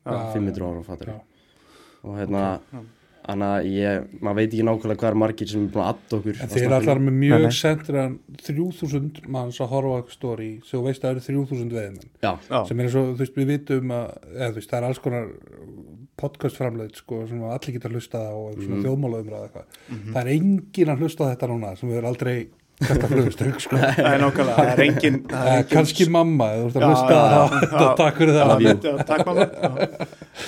500 0.06 0.68
ára 0.70 0.82
fattur 0.86 1.14
og 2.06 2.14
hérna. 2.20 2.44
Þannig 3.26 3.48
að 3.50 3.64
ég, 3.74 4.02
maður 4.22 4.36
veit 4.38 4.52
ekki 4.54 4.62
nákvæmlega 4.62 5.00
hvað 5.02 5.08
er 5.10 5.16
margir 5.18 5.48
sem 5.50 5.62
er 5.66 5.70
búin 5.74 5.82
að 5.82 5.88
adda 5.96 6.16
okkur 6.20 6.36
En 6.36 6.36
á 6.38 6.46
eru 6.46 6.60
snappinu. 6.60 6.74
allar 6.76 6.98
með 7.02 7.14
mjög 7.22 7.46
sentran 7.56 8.12
3000 8.38 9.24
manns 9.34 9.58
að 9.64 9.72
horfa 9.72 9.90
á 9.90 9.96
eitthvað 9.98 10.14
stóri 10.14 10.50
sem 10.62 10.78
þú 10.78 10.82
veist 10.86 11.02
að 11.02 11.08
það 11.08 11.16
eru 11.16 11.24
3000 11.26 11.74
veðmenn. 11.74 12.68
Sem 12.68 12.78
er 12.78 12.86
eins 12.86 12.94
og, 13.00 13.08
þú 13.16 13.24
veist, 13.24 13.34
við 13.40 13.50
vitum 13.50 13.90
að, 13.96 14.06
eða 14.36 14.52
veist, 14.60 14.70
það 14.70 14.78
er 14.78 14.86
alls 14.86 15.02
konar 15.02 15.26
podcast 16.22 16.56
framleitt, 16.60 16.96
sko, 17.02 17.18
sem 17.26 17.42
að 17.42 17.56
allir 17.56 17.74
geta 17.76 17.90
hlustað 17.90 18.28
á 18.30 18.34
og 18.38 18.54
Mhm. 18.54 18.62
svona 18.62 18.76
mm. 18.78 18.84
þjóðmálaumræða 18.86 19.48
eitthvað. 19.48 19.66
Það 20.14 20.22
er 20.22 20.30
engin 20.36 20.92
að 20.94 21.02
hlusta 21.02 21.26
á 21.26 21.30
þetta 21.34 21.48
núna 21.50 21.76
sem 21.76 21.88
við 21.90 21.96
erum 21.98 22.10
aldrei 22.14 22.48
þetta 22.76 23.08
flugustöng, 23.08 23.54
sko. 23.62 23.76
það 23.78 24.06
er 24.12 24.20
nákvæmlega, 24.20 24.56
það 24.56 24.70
er 24.72 24.82
engin 24.84 25.14
það 25.30 25.36
er 25.40 25.46
Eh, 25.46 25.58
engin- 25.62 25.68
kannski 25.72 26.06
mamma, 26.12 26.48
þú 26.52 26.66
ert 26.66 26.76
að 26.76 26.86
hlusta 26.90 27.20
þetta, 27.62 27.86
takk 28.02 28.18
fyrir 28.20 28.34
það. 28.36 29.04
takk 29.08 29.26
mamma. 29.26 29.46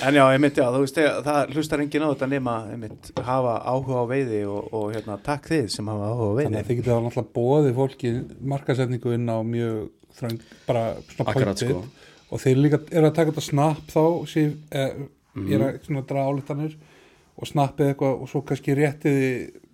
En 0.05 0.13
já, 0.19 0.23
ég 0.35 0.41
myndi 0.43 0.61
að 0.61 0.75
þú 0.77 0.81
veist 0.83 0.99
það 1.25 1.53
hlustar 1.55 1.83
enginn 1.85 2.05
á 2.05 2.09
þetta 2.13 2.29
nema 2.29 2.55
einmitt, 2.73 3.11
hafa 3.25 3.55
áhuga 3.73 3.97
á 3.97 4.05
veiði 4.11 4.41
og, 4.45 4.67
og 4.77 4.91
hérna, 4.93 5.17
takk 5.25 5.49
þið 5.49 5.69
sem 5.73 5.89
hafa 5.89 6.11
áhuga 6.11 6.27
á 6.29 6.33
Þannig 6.37 6.45
veiði 6.45 6.59
að 6.61 6.69
þið 6.69 6.81
getur 6.81 7.01
náttúrulega 7.07 7.33
bóðið 7.39 7.73
fólki 7.79 8.11
markasetningu 8.53 9.15
inn 9.17 9.25
á 9.33 9.37
mjög 9.41 9.79
þröng, 10.19 10.39
bara 10.67 10.83
svona 11.15 11.33
pointið. 11.33 11.65
sko. 11.65 11.83
Og 12.29 12.43
þeir 12.43 12.59
líka 12.61 12.79
eru 12.93 13.07
að 13.09 13.15
taka 13.17 13.31
þetta 13.31 13.45
snapp 13.49 13.89
þá 13.89 14.03
síf, 14.29 14.53
eh, 14.71 14.91
Mhm. 15.35 15.47
ég 15.49 15.61
er 15.61 15.79
að 15.79 16.05
draga 16.09 16.29
álítanir 16.29 16.73
og 17.39 17.47
snappið 17.47 17.93
eitthvað 17.93 18.23
og 18.23 18.27
svo 18.27 18.41
kannski 18.47 18.73
réttiði 18.75 19.27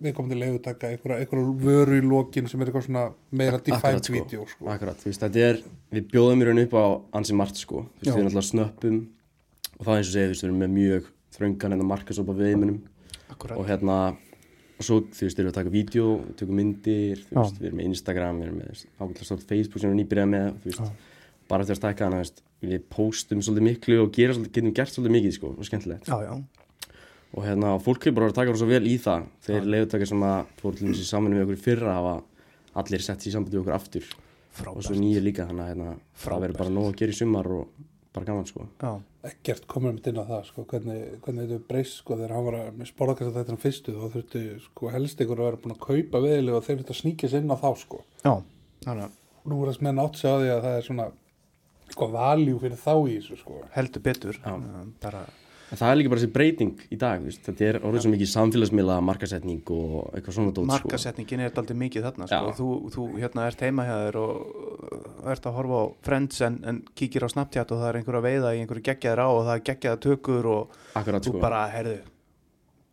viðkomandi 0.04 0.36
leiðutaka 0.38 0.90
einhverja, 0.92 1.24
einhverja 1.24 1.54
vöru 1.64 1.96
í 1.98 2.04
lokin 2.06 2.46
sem 2.50 2.60
er 2.62 2.70
eitthvað 2.70 2.84
svona 2.86 3.04
meira 3.34 3.58
defined 3.58 4.06
sko. 4.06 4.14
video 4.14 4.44
sko. 4.46 4.68
Akkurat, 4.70 5.00
þú 5.00 5.10
veist, 5.10 5.24
þetta 5.24 5.42
er, 5.48 5.58
við 5.96 6.06
bjóðum 6.12 6.44
í 6.44 6.46
raun 6.46 6.62
upp 6.62 6.76
á 6.78 6.84
ansi 7.18 7.34
margt 7.38 7.58
sko, 7.58 7.82
þú 7.98 8.04
veist, 8.04 8.12
við 8.12 8.20
erum 8.20 8.30
alltaf 8.30 8.46
snöppum 8.50 9.00
og 9.76 9.82
það 9.82 9.92
er 9.92 9.98
eins 9.98 10.12
og 10.12 10.14
segja, 10.14 10.28
þú 10.28 10.34
veist, 10.36 10.44
við 10.44 10.48
erum 10.50 10.62
með 10.62 10.76
mjög 10.76 11.10
þröngan 11.36 11.74
hérna 11.74 11.88
markasópa 11.90 12.36
við 12.38 12.52
eiminum 12.54 12.78
Akkurat. 13.34 13.58
og 13.58 13.66
hérna, 13.68 13.96
og 14.76 14.86
svo, 14.86 15.00
þú 15.10 15.26
veist, 15.26 15.40
erum 15.40 15.50
við 15.50 15.52
að 15.52 15.58
taka 15.58 15.74
vídeo, 15.74 16.06
við 16.22 16.38
tökum 16.40 16.60
myndir, 16.62 17.24
þú 17.26 17.40
veist, 17.42 17.58
við 17.60 17.70
erum 17.72 17.80
með 17.82 17.90
Instagram, 17.90 18.38
við 18.40 18.46
erum 18.46 18.62
með 18.62 18.84
ágætlega 19.02 19.28
stórt 19.32 19.48
Facebook 19.50 19.82
sem 19.82 19.90
við 19.90 19.92
erum 19.92 20.02
nýbyrjað 20.04 20.30
með, 20.36 20.48
þú 20.62 20.70
veist, 20.70 20.84
Já. 20.86 21.26
bara 21.50 21.66
eftir 21.66 21.76
að 21.76 21.80
stækka 21.82 22.06
hana, 22.06 22.20
þú 22.20 22.26
veist, 22.28 22.42
við 22.66 22.86
postum 22.94 23.42
svolítið 23.44 23.66
miklu 23.68 23.98
og 24.04 24.14
gera 24.16 24.36
svolítið, 24.36 24.54
getum 24.56 24.76
gert 24.78 24.94
svolítið 24.94 25.16
mikið, 25.18 25.34
sko, 25.36 25.52
og 25.52 25.68
skemmtilegt. 25.68 26.08
já, 26.08 26.16
já, 26.24 26.34
Og 27.34 27.42
hérna, 27.44 27.74
fólk 27.82 28.06
hefur 28.06 28.20
bara 28.20 28.30
að 28.30 28.38
taka 28.38 28.54
svo 28.56 28.68
vel 28.70 28.86
í 28.86 28.94
það, 29.02 29.26
þeir 29.44 29.66
leiðutakar 29.72 30.08
sem 30.12 30.22
að 30.24 30.54
fóru 30.60 30.78
til 30.78 30.92
þessi 30.92 31.08
saman 31.08 31.34
við 31.34 31.44
okkur 31.44 31.58
í 31.58 31.64
fyrra 31.64 31.96
hafa 31.98 32.14
allir 32.80 33.04
sett 33.04 33.24
sér 33.24 33.32
í 33.32 33.34
sambandi 33.34 33.58
við 33.58 33.64
okkur 33.64 33.76
aftur. 33.76 34.06
Og 34.06 34.62
svo 34.62 34.94
frábært. 34.94 35.02
nýju 35.02 35.24
líka 35.24 35.48
þannig 35.50 35.64
að 35.64 35.70
hérna, 35.72 35.90
það 36.22 36.46
verður 36.46 36.60
bara 36.62 36.74
nóg 36.76 36.88
að 36.88 36.98
gera 37.02 37.12
í 37.12 37.18
sumar 37.18 37.50
og 37.58 37.84
bara 38.16 38.28
gaman 38.30 38.48
sko. 38.48 38.64
Já, 38.80 38.92
ekkert 39.28 39.66
komur 39.68 39.92
mitt 39.92 40.08
inn 40.08 40.16
á 40.16 40.24
það 40.24 40.46
sko, 40.48 40.64
hvernig, 40.70 41.02
hvernig 41.24 41.50
þetta 41.50 41.68
breyst 41.68 41.98
sko, 42.00 42.16
þegar 42.16 42.34
hann 42.36 42.46
var 42.46 42.58
að 42.62 42.70
með 42.78 42.90
sporðakast 42.90 43.36
þetta 43.36 43.52
er 43.52 43.62
fyrstu 43.66 43.94
þá 43.96 44.06
þurftu 44.14 44.42
sko, 44.64 44.90
helst 44.94 45.22
ykkur 45.24 45.42
að 45.42 45.48
vera 45.50 45.60
búin 45.64 45.76
að 45.76 45.82
kaupa 45.84 46.22
veðileg 46.24 46.56
og 46.56 46.64
þeir 46.64 46.78
þurftu 46.78 46.94
að 46.94 47.00
sníkja 47.02 47.32
sér 47.32 47.44
inn 47.44 47.52
á 47.52 47.58
þá 47.60 47.68
sko. 47.82 48.02
já, 48.22 48.32
þannig 48.86 49.08
að 49.08 49.18
nú 49.46 49.60
er 49.60 49.70
þess 49.70 49.84
menn 49.86 50.02
átt 50.02 50.20
sig 50.20 50.32
á 50.32 50.36
því 50.36 50.52
að 50.54 50.62
það 50.64 50.78
er 50.78 50.86
svona 50.88 51.08
eitthvað 51.86 52.14
valjú 52.16 52.62
fyrir 52.62 52.80
þá 52.82 52.94
í 52.96 53.18
þessu 53.18 53.40
sko. 53.42 53.60
heldur 53.76 54.06
betur. 54.06 54.40
Já. 54.40 54.54
bara, 55.04 55.22
en 55.66 55.80
það 55.80 55.90
er 55.90 55.98
líka 55.98 56.12
bara 56.12 56.22
þessi 56.22 56.32
breyting 56.34 56.82
í 56.94 56.98
dag 57.00 57.20
þú 57.20 57.28
veist, 57.30 57.42
þetta 57.46 57.66
er 57.66 57.78
orðið 57.82 58.04
svo 58.04 58.12
mikið 58.12 58.30
samfélagsmiðla 58.32 58.96
markasetning 59.06 59.72
og 59.74 59.94
eitthvað 60.12 60.36
svona 60.38 60.52
dót 60.54 60.66
sko. 60.66 60.72
markasetningin 60.72 61.44
er 61.46 61.60
aldrei 61.62 61.78
mikið 61.80 62.06
þarna 62.06 62.28
sko. 62.30 62.52
Þú, 62.60 62.68
þú 62.94 63.06
hérna 63.20 63.46
ert 63.50 63.64
heima 63.66 63.86
hjá 63.88 63.94
þér 64.04 64.18
og 64.22 65.30
ert 65.34 65.48
að 65.50 65.56
horfa 65.58 65.80
á 65.82 65.84
Friends 66.06 66.44
en, 66.46 66.60
en 66.70 66.82
kíkir 66.98 67.26
á 67.26 67.28
Snapchat 67.32 67.72
og 67.74 67.82
það 67.82 67.88
er 67.90 68.00
einhver 68.00 68.20
að 68.20 68.28
veiða 68.28 68.52
í 68.54 68.60
einhverju 68.62 68.86
geggjaður 68.90 69.24
á 69.26 69.28
og 69.28 69.42
það 69.48 69.54
er 69.56 69.64
geggjaða 69.70 70.02
tökur 70.06 70.50
og 70.52 70.78
akkurat 71.00 71.26
þú 71.26 71.34
sko. 71.34 71.42
bara, 71.42 71.64
herðu 71.74 71.96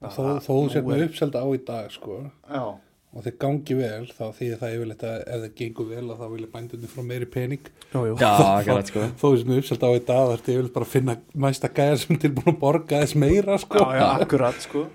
þó, 0.03 0.23
þó 0.43 0.49
þú 0.49 0.63
sér 0.73 0.87
með 0.87 1.05
uppselda 1.07 1.43
á 1.45 1.47
í 1.53 1.61
dag 1.67 1.93
sko, 1.93 2.19
já, 2.49 2.63
og 3.13 3.21
þeir 3.21 3.35
gangi 3.43 3.75
vel 3.77 4.05
þá 4.09 4.23
þýðir 4.33 4.59
það 4.61 4.75
yfirleitt 4.75 5.03
að 5.05 5.19
ef 5.21 5.43
þeir 5.43 5.53
gengur 5.59 5.89
vel 5.91 6.03
að 6.07 6.21
þá 6.23 6.25
vilja 6.31 6.49
bændunni 6.53 6.89
frá 6.89 7.03
meiri 7.05 7.27
pening. 7.29 7.67
Já, 7.93 8.31
akkurat 8.57 8.89
sko. 8.89 9.05
þó 9.21 9.27
sér 9.35 9.49
með 9.49 9.61
uppselda 9.61 9.89
á 9.89 9.93
í 9.93 10.01
dag 10.07 10.23
þá 10.23 10.33
ertu 10.37 10.55
yfirleitt 10.55 10.75
bara 10.77 10.87
að 10.87 10.93
finna 10.95 11.15
næsta 11.45 11.69
gæðar 11.69 12.01
sem 12.01 12.15
er 12.15 12.21
tilbúin 12.23 12.55
að 12.55 12.59
borga 12.63 13.01
þess 13.03 13.17
meira 13.21 13.59
sko. 13.61 13.83
já, 13.83 13.99
já, 13.99 14.07
akkurat 14.25 14.65
sko. 14.65 14.87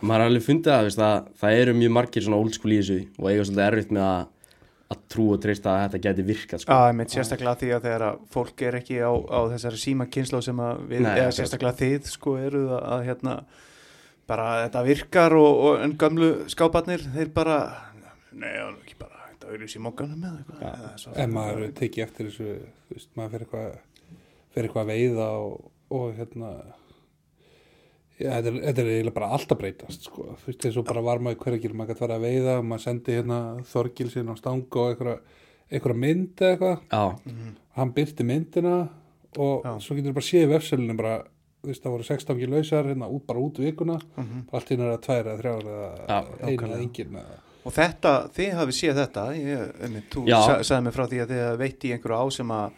Maður 0.00 0.24
har 0.24 0.32
alveg 0.32 0.44
fundið 0.46 0.74
það, 0.74 0.88
veist, 0.88 1.04
að 1.04 1.30
það 1.42 1.60
eru 1.60 1.76
mjög 1.78 1.94
margir 1.94 2.26
svona 2.26 2.42
old 2.42 2.58
school 2.58 2.74
í 2.74 2.80
þessu 2.80 2.98
og 3.18 3.30
eiga 3.30 3.46
svolítið 3.46 3.64
erfitt 3.64 3.94
með 3.94 4.04
að, 4.08 4.20
að 4.94 5.00
trú 5.14 5.24
og 5.34 5.40
treysta 5.42 5.72
að 5.72 5.80
þetta 5.84 6.02
geti 6.08 6.26
virkað 6.28 6.62
sko. 6.62 6.74
Já, 6.74 6.90
ég 6.90 6.98
meint 6.98 7.14
sérstaklega 7.14 7.58
því 7.62 7.70
að 7.74 7.88
þegar 7.88 8.04
að 8.08 8.20
fólk 8.34 8.66
er 8.68 8.78
ekki 8.78 9.00
á, 9.02 9.10
á 9.10 9.40
þessari 9.54 9.82
síma 9.82 10.06
kynslu 10.14 10.42
sem 10.46 10.62
að 10.62 10.84
við, 10.90 11.02
Nei, 11.06 11.10
eða 11.16 11.34
sérstaklega 11.38 11.80
þið 11.82 12.12
sko 12.12 12.36
eruð 12.38 12.70
að, 12.76 12.86
að 12.94 13.02
hérna 13.08 13.34
bara 14.28 14.48
þetta 14.66 14.82
virkar 14.86 15.34
og, 15.38 15.60
og 15.68 15.82
en 15.84 15.94
gamlu 16.00 16.30
skáparnir, 16.52 17.00
þeir 17.14 17.30
bara 17.34 17.58
er 18.38 18.74
ekki 18.74 18.98
bara 19.00 19.22
þetta 19.32 19.48
auðvitað 19.52 19.76
í 19.78 19.84
mokkanum 19.86 20.20
með 20.22 20.34
eitthvað 20.40 20.60
Já. 20.62 20.72
eða 20.74 20.90
svo- 21.02 21.14
en 21.24 21.32
maður 21.34 21.62
tekið 21.80 22.04
eftir 22.04 22.28
þessu 22.28 22.50
þú 22.88 22.96
veist, 22.98 23.10
maður 23.16 23.30
fyrir 23.34 23.46
eitthvað 23.46 23.78
fyrir 24.54 24.68
eitthvað 24.68 24.84
að 24.84 24.92
veiða 24.92 25.28
og, 25.38 25.70
og 25.98 26.12
hérna 26.18 26.50
Já, 28.18 28.32
þetta, 28.34 28.50
er, 28.50 28.56
þetta 28.66 28.82
er 28.82 28.88
eiginlega 28.90 29.14
bara 29.14 29.26
allt 29.36 29.52
að 29.54 29.58
breytast 29.60 30.06
sko. 30.08 30.24
þú 30.42 30.48
veist, 30.50 30.64
eins 30.66 30.76
og 30.80 30.86
bara 30.88 31.02
var 31.06 31.20
maður 31.22 31.38
hverjir 31.44 31.74
maður 31.78 31.92
gæti 31.94 32.00
fara 32.02 32.16
að 32.18 32.24
veiða 32.26 32.54
og 32.58 32.64
maður 32.66 32.82
sendi 32.88 33.14
hérna 33.14 33.36
Þorgil 33.70 34.08
sín 34.10 34.32
á 34.32 34.34
stang 34.40 34.64
og 34.74 34.88
einhverja, 34.90 35.94
mynd 36.02 36.42
eða 36.42 36.50
eitthvað 36.50 36.80
já, 36.90 37.04
Mhm. 37.30 37.52
hann 37.78 37.92
byrti 37.94 38.24
myndina 38.26 38.88
og 39.38 39.62
Já. 39.64 39.78
svo 39.78 39.94
getur 39.94 40.12
bara 40.16 40.26
séð 40.26 40.48
í 40.48 40.50
vefsölunum 40.50 40.96
bara, 40.98 41.24
veist, 41.66 41.82
það 41.82 41.90
voru 41.96 42.06
16 42.06 42.36
ekki 42.36 42.50
lausar 42.52 42.84
hérna 42.86 43.08
út 43.10 43.26
bara 43.26 43.38
út 43.42 43.58
vikuna 43.58 43.98
Mhm. 44.16 44.46
bara 44.50 44.60
allt 44.62 44.70
í 44.70 44.76
náttúrulega 44.78 45.00
tvær 45.06 45.24
eða 45.24 45.38
þrjár 45.42 45.64
eða 45.68 45.90
Já, 46.08 46.18
eina 46.48 46.68
eða 46.68 46.80
engin 46.82 47.16
og 47.68 47.72
þetta, 47.74 48.12
þið 48.32 48.52
hafið 48.54 48.76
séð 48.78 49.00
þetta 49.02 49.24
ég, 49.36 49.72
einmitt, 49.82 50.10
þú 50.14 50.22
sagði 50.64 50.82
mig 50.84 50.94
frá 50.94 51.04
því 51.10 51.18
að 51.24 51.32
þið 51.34 51.58
veitt 51.58 51.84
í 51.84 51.92
einhverju 51.92 52.20
á 52.22 52.26
sem 52.32 52.48
að 52.50 52.70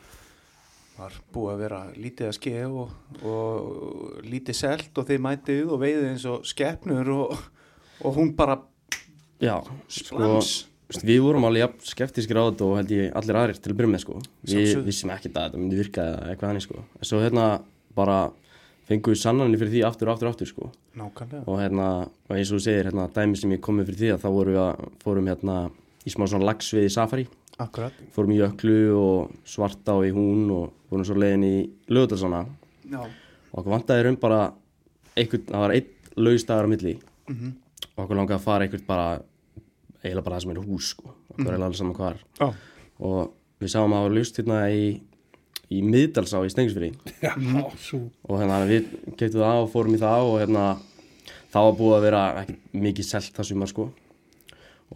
var 1.01 1.12
búið 1.33 1.53
að 1.55 1.61
vera 1.64 1.79
lítið 1.97 2.27
að 2.29 2.35
ske 2.37 2.64
og, 2.69 2.90
og 3.25 4.25
lítið 4.27 4.57
selt 4.59 4.99
og 5.01 5.07
þið 5.09 5.21
mætið 5.25 5.71
og 5.73 5.81
veiðið 5.81 6.09
eins 6.11 6.27
og 6.29 6.43
skeppnur 6.45 7.09
og, 7.14 7.38
og 8.05 8.16
hún 8.19 8.35
bara 8.37 8.59
já 9.40 9.57
sko, 9.88 10.16
splans 10.16 10.51
veist, 10.90 11.05
við 11.07 11.23
vorum 11.25 11.47
alveg 11.49 11.62
jafn 11.64 11.87
skeptískir 11.95 12.37
á 12.37 12.45
þetta 12.51 12.66
og 12.69 12.77
held 12.81 12.93
ég 12.97 13.14
allir 13.16 13.38
aðrir 13.40 13.61
til 13.62 13.73
að 13.73 13.79
byrja 13.81 13.93
með 13.95 14.05
sko. 14.05 14.19
við 14.51 14.85
vissum 14.90 15.12
ekkert 15.14 15.37
að 15.40 15.47
þetta 15.49 15.62
myndi 15.62 15.79
virka 15.81 16.05
eða 16.11 16.35
eitthvað 16.35 16.51
hannig 16.51 16.66
sko. 16.66 16.85
en 16.99 17.09
svo 17.09 17.23
hérna 17.25 17.47
bara 17.97 18.19
fengum 18.90 19.14
við 19.14 19.20
sannanir 19.22 19.61
fyrir 19.61 19.72
því 19.74 19.83
aftur 19.87 20.11
og 20.11 20.16
aftur 20.16 20.29
og 20.29 20.35
aftur 20.35 20.50
sko. 20.50 20.70
nákvæmlega. 20.98 21.42
Og 21.46 21.61
hérna, 21.62 21.88
og 22.29 22.37
eins 22.37 22.50
og 22.50 22.59
þú 22.59 22.64
segir 22.66 22.90
hérna, 22.90 23.07
dæmi 23.14 23.38
sem 23.38 23.55
ég 23.55 23.62
komið 23.64 23.90
fyrir 23.90 24.00
því 24.00 24.11
að 24.14 24.24
þá 24.24 24.29
vorum 24.37 24.57
við 24.57 24.62
að 24.64 24.88
fórum 25.05 25.31
hérna 25.31 25.57
í 26.05 26.14
smá 26.14 26.26
svona 26.26 26.48
lagsvið 26.50 26.88
í 26.88 26.92
safari. 26.94 27.26
Akkurat. 27.61 27.96
Fórum 28.14 28.35
í 28.35 28.40
jöklu 28.40 28.79
og 28.96 29.33
svarta 29.44 29.94
og 29.98 30.07
í 30.09 30.12
hún 30.16 30.46
og 30.55 30.72
vorum 30.90 31.07
svo 31.07 31.16
leiðin 31.20 31.46
í 31.46 31.57
lögutalsana 31.92 32.44
já. 32.90 33.03
Og 33.50 33.62
okkur 33.62 33.74
vantaði 33.74 34.07
raun 34.07 34.20
bara 34.20 34.44
einhvern, 35.18 35.48
það 35.48 35.64
var 35.64 35.74
einn 35.74 35.90
laugstæðar 36.16 36.66
á 36.66 36.72
milli. 36.72 36.94
Mm 37.31 37.59
og 38.00 38.07
okkur 38.07 38.18
langaði 38.18 38.38
að 38.38 38.46
fara 38.46 38.66
einhvern 38.66 38.87
bara 38.88 39.07
eiginlega 40.00 40.24
bara 40.24 40.38
það 40.38 40.44
sem 40.44 40.53
er 40.55 40.62
hús 40.64 40.90
sko. 40.94 41.14
Okkur 41.35 41.53
er 41.53 41.59
alveg 41.59 41.79
saman 41.79 41.96
hvar. 41.98 42.18
Já. 42.40 42.48
og 43.00 43.33
við 43.61 43.72
sáum 43.72 43.92
að 43.92 43.98
það 43.98 44.07
var 44.07 44.14
laust 44.16 44.40
hérna 44.40 44.59
í 44.72 44.85
í 45.71 45.81
miðdalsá 45.87 46.41
í 46.47 46.51
svo 47.79 48.01
og 48.27 48.41
hérna 48.41 48.63
við 48.67 48.89
keftum 49.17 49.45
það 49.45 49.65
og 49.65 49.69
fórum 49.73 49.95
í 49.97 50.01
það 50.01 50.29
og 50.29 50.39
hérna 50.43 50.65
það 51.51 51.67
var 51.67 51.77
búið 51.79 51.97
að 51.97 52.07
vera 52.07 52.23
ekki 52.43 52.57
mikið 52.87 53.09
selt 53.11 53.37
það 53.37 53.51
sumar 53.51 53.71
sko. 53.71 53.87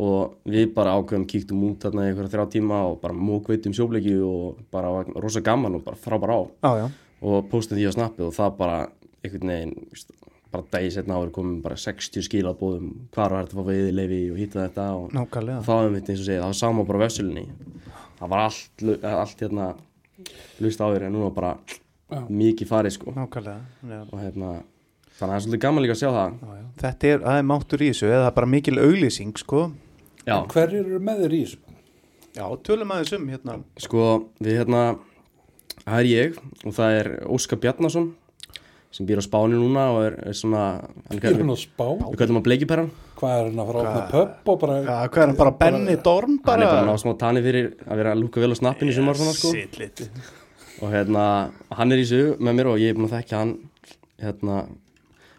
Og 0.05 0.51
við 0.51 0.73
bara 0.75 0.97
ákveðum 0.99 1.29
kíktum 1.31 1.63
út 1.69 1.85
þarna 1.87 2.09
í 2.09 2.11
einhverja 2.11 2.33
þrjá 2.33 2.49
tíma 2.57 2.81
og 2.89 2.97
bara 3.03 3.15
mókveitum 3.15 3.75
sjófleiki 3.77 4.17
og 4.27 4.59
bara 4.75 4.91
var 4.91 5.13
rosa 5.23 5.43
gaman 5.45 5.79
og 5.79 5.85
bara 5.87 6.01
frábær 6.01 6.35
á 6.35 6.41
já, 6.43 6.71
já, 6.83 6.87
og 7.23 7.47
postum 7.53 7.79
því 7.79 7.87
á 7.87 7.93
snappið 7.95 8.27
og 8.27 8.35
það 8.35 8.57
bara 8.59 8.81
einhvern 9.23 9.53
veginn 9.53 9.77
bara 10.55 10.67
dagi 10.73 10.91
setna 10.95 11.19
áður 11.19 11.31
komum 11.35 11.63
bara 11.63 11.79
60 11.79 12.27
skil 12.27 12.43
að 12.51 12.59
bóðum 12.59 12.91
hvar 13.15 13.35
var 13.35 13.47
þetta 13.47 13.55
að 13.55 13.61
fá 13.61 13.71
veiði 13.71 13.95
leifi 13.95 14.21
og 14.33 14.43
hitta 14.43 14.65
þetta 14.65 14.91
og 14.99 15.15
nákvæmlega. 15.15 15.63
það 15.67 15.81
var 15.81 15.95
mitt 15.95 16.11
eins 16.11 16.21
og 16.21 16.29
segja, 16.29 16.43
það 16.43 16.51
var 16.51 16.61
sama 16.61 16.85
bara 16.91 16.99
á 16.99 17.05
vefsölunni. 17.05 17.47
Það 18.19 18.33
var 18.35 18.45
allt, 18.49 18.85
allt 19.15 19.47
hérna 19.47 19.69
lust 20.64 20.81
á 20.81 20.87
þér 20.88 21.07
en 21.09 21.16
núna 21.16 21.31
bara 21.35 21.55
Já. 22.11 22.20
mikið 22.29 22.70
farið 22.70 22.94
sko. 22.98 23.14
Nákvæmlega 23.16 24.00
og 24.12 24.18
hérna 24.20 24.50
þannig 25.14 25.14
að 25.14 25.18
það 25.18 25.35
er 25.37 25.44
svolítið 25.44 25.62
gaman 25.64 25.85
líka 25.85 25.94
að 25.96 26.00
sjá 26.03 26.11
það. 26.11 26.35
Já, 26.42 26.55
já. 26.59 26.66
þetta 26.83 27.11
er, 27.12 27.18
það 27.24 27.38
er 27.40 27.48
máttur 27.50 27.83
í 27.85 27.88
þessu 27.92 28.11
eða 28.11 28.35
bara 28.35 28.50
mikil 28.55 28.77
auglýsing 28.83 29.38
sko. 29.40 29.62
Já, 30.24 30.37
Hver 30.53 30.74
eru 30.81 31.00
með 31.05 31.24
þér 31.24 31.35
í 31.38 31.42
þessu? 31.44 31.59
já, 32.35 32.44
tölum 32.66 32.90
aðeins 32.94 33.12
um 33.18 33.29
hérna. 33.31 33.59
Sko 33.79 34.05
við 34.42 34.59
hérna 34.62 34.83
það 35.85 35.98
er 36.00 36.09
ég 36.11 36.38
og 36.64 36.74
það 36.74 36.98
er 37.00 37.11
Óskar 37.31 37.61
Bjarnason 37.62 38.09
sem 38.94 39.07
býr 39.09 39.18
á 39.18 39.24
Spáni 39.26 39.57
núna 39.59 39.88
og 39.90 40.00
er, 40.07 40.14
er 40.30 40.37
svona 40.38 40.62
er 41.11 41.18
kallar- 41.18 41.40
hann 41.42 41.50
að 41.50 41.61
spá 41.64 41.87
við 41.98 42.18
kallum 42.20 42.38
hann 42.38 42.46
bleikipæran 42.46 42.90
Hvað 43.18 43.35
er 43.40 43.44
hann 43.48 43.59
að 43.62 43.66
fara 43.70 43.80
að 43.80 43.88
opna 43.90 44.04
pöpp 44.12 44.48
og 44.52 44.61
bara 44.62 44.76
já, 44.85 44.96
hvað 45.11 45.22
er 45.22 45.26
hann 45.26 45.37
bara 45.40 45.52
Benny 45.59 45.96
Dorn 46.07 46.38
hann 46.38 46.38
er 46.38 46.44
bara 46.46 46.66
að 46.68 46.74
bara 46.76 46.87
ná 46.92 47.02
smá 47.02 47.12
tanni 47.18 47.42
fyrir 47.42 47.68
að 47.88 48.00
vera 48.00 48.12
að 48.14 48.20
lúka 48.22 48.42
vel 48.44 48.54
á 48.54 48.57
snappinu 48.59 48.90
í 48.90 48.96
sumar 48.96 49.18
svona 49.18 49.35
sko. 49.35 49.50
Sitt 49.50 50.11
og 50.83 50.90
hérna 50.90 51.24
hann 51.74 51.92
er 51.94 52.02
í 52.02 52.07
þessu 52.07 52.38
með 52.38 52.59
mér 52.59 52.70
og 52.72 52.78
ég 52.83 52.90
er 52.92 52.98
búin 52.98 53.09
að 53.11 53.16
þekkja 53.18 53.38
hann 53.42 53.54
hérna 54.22 54.57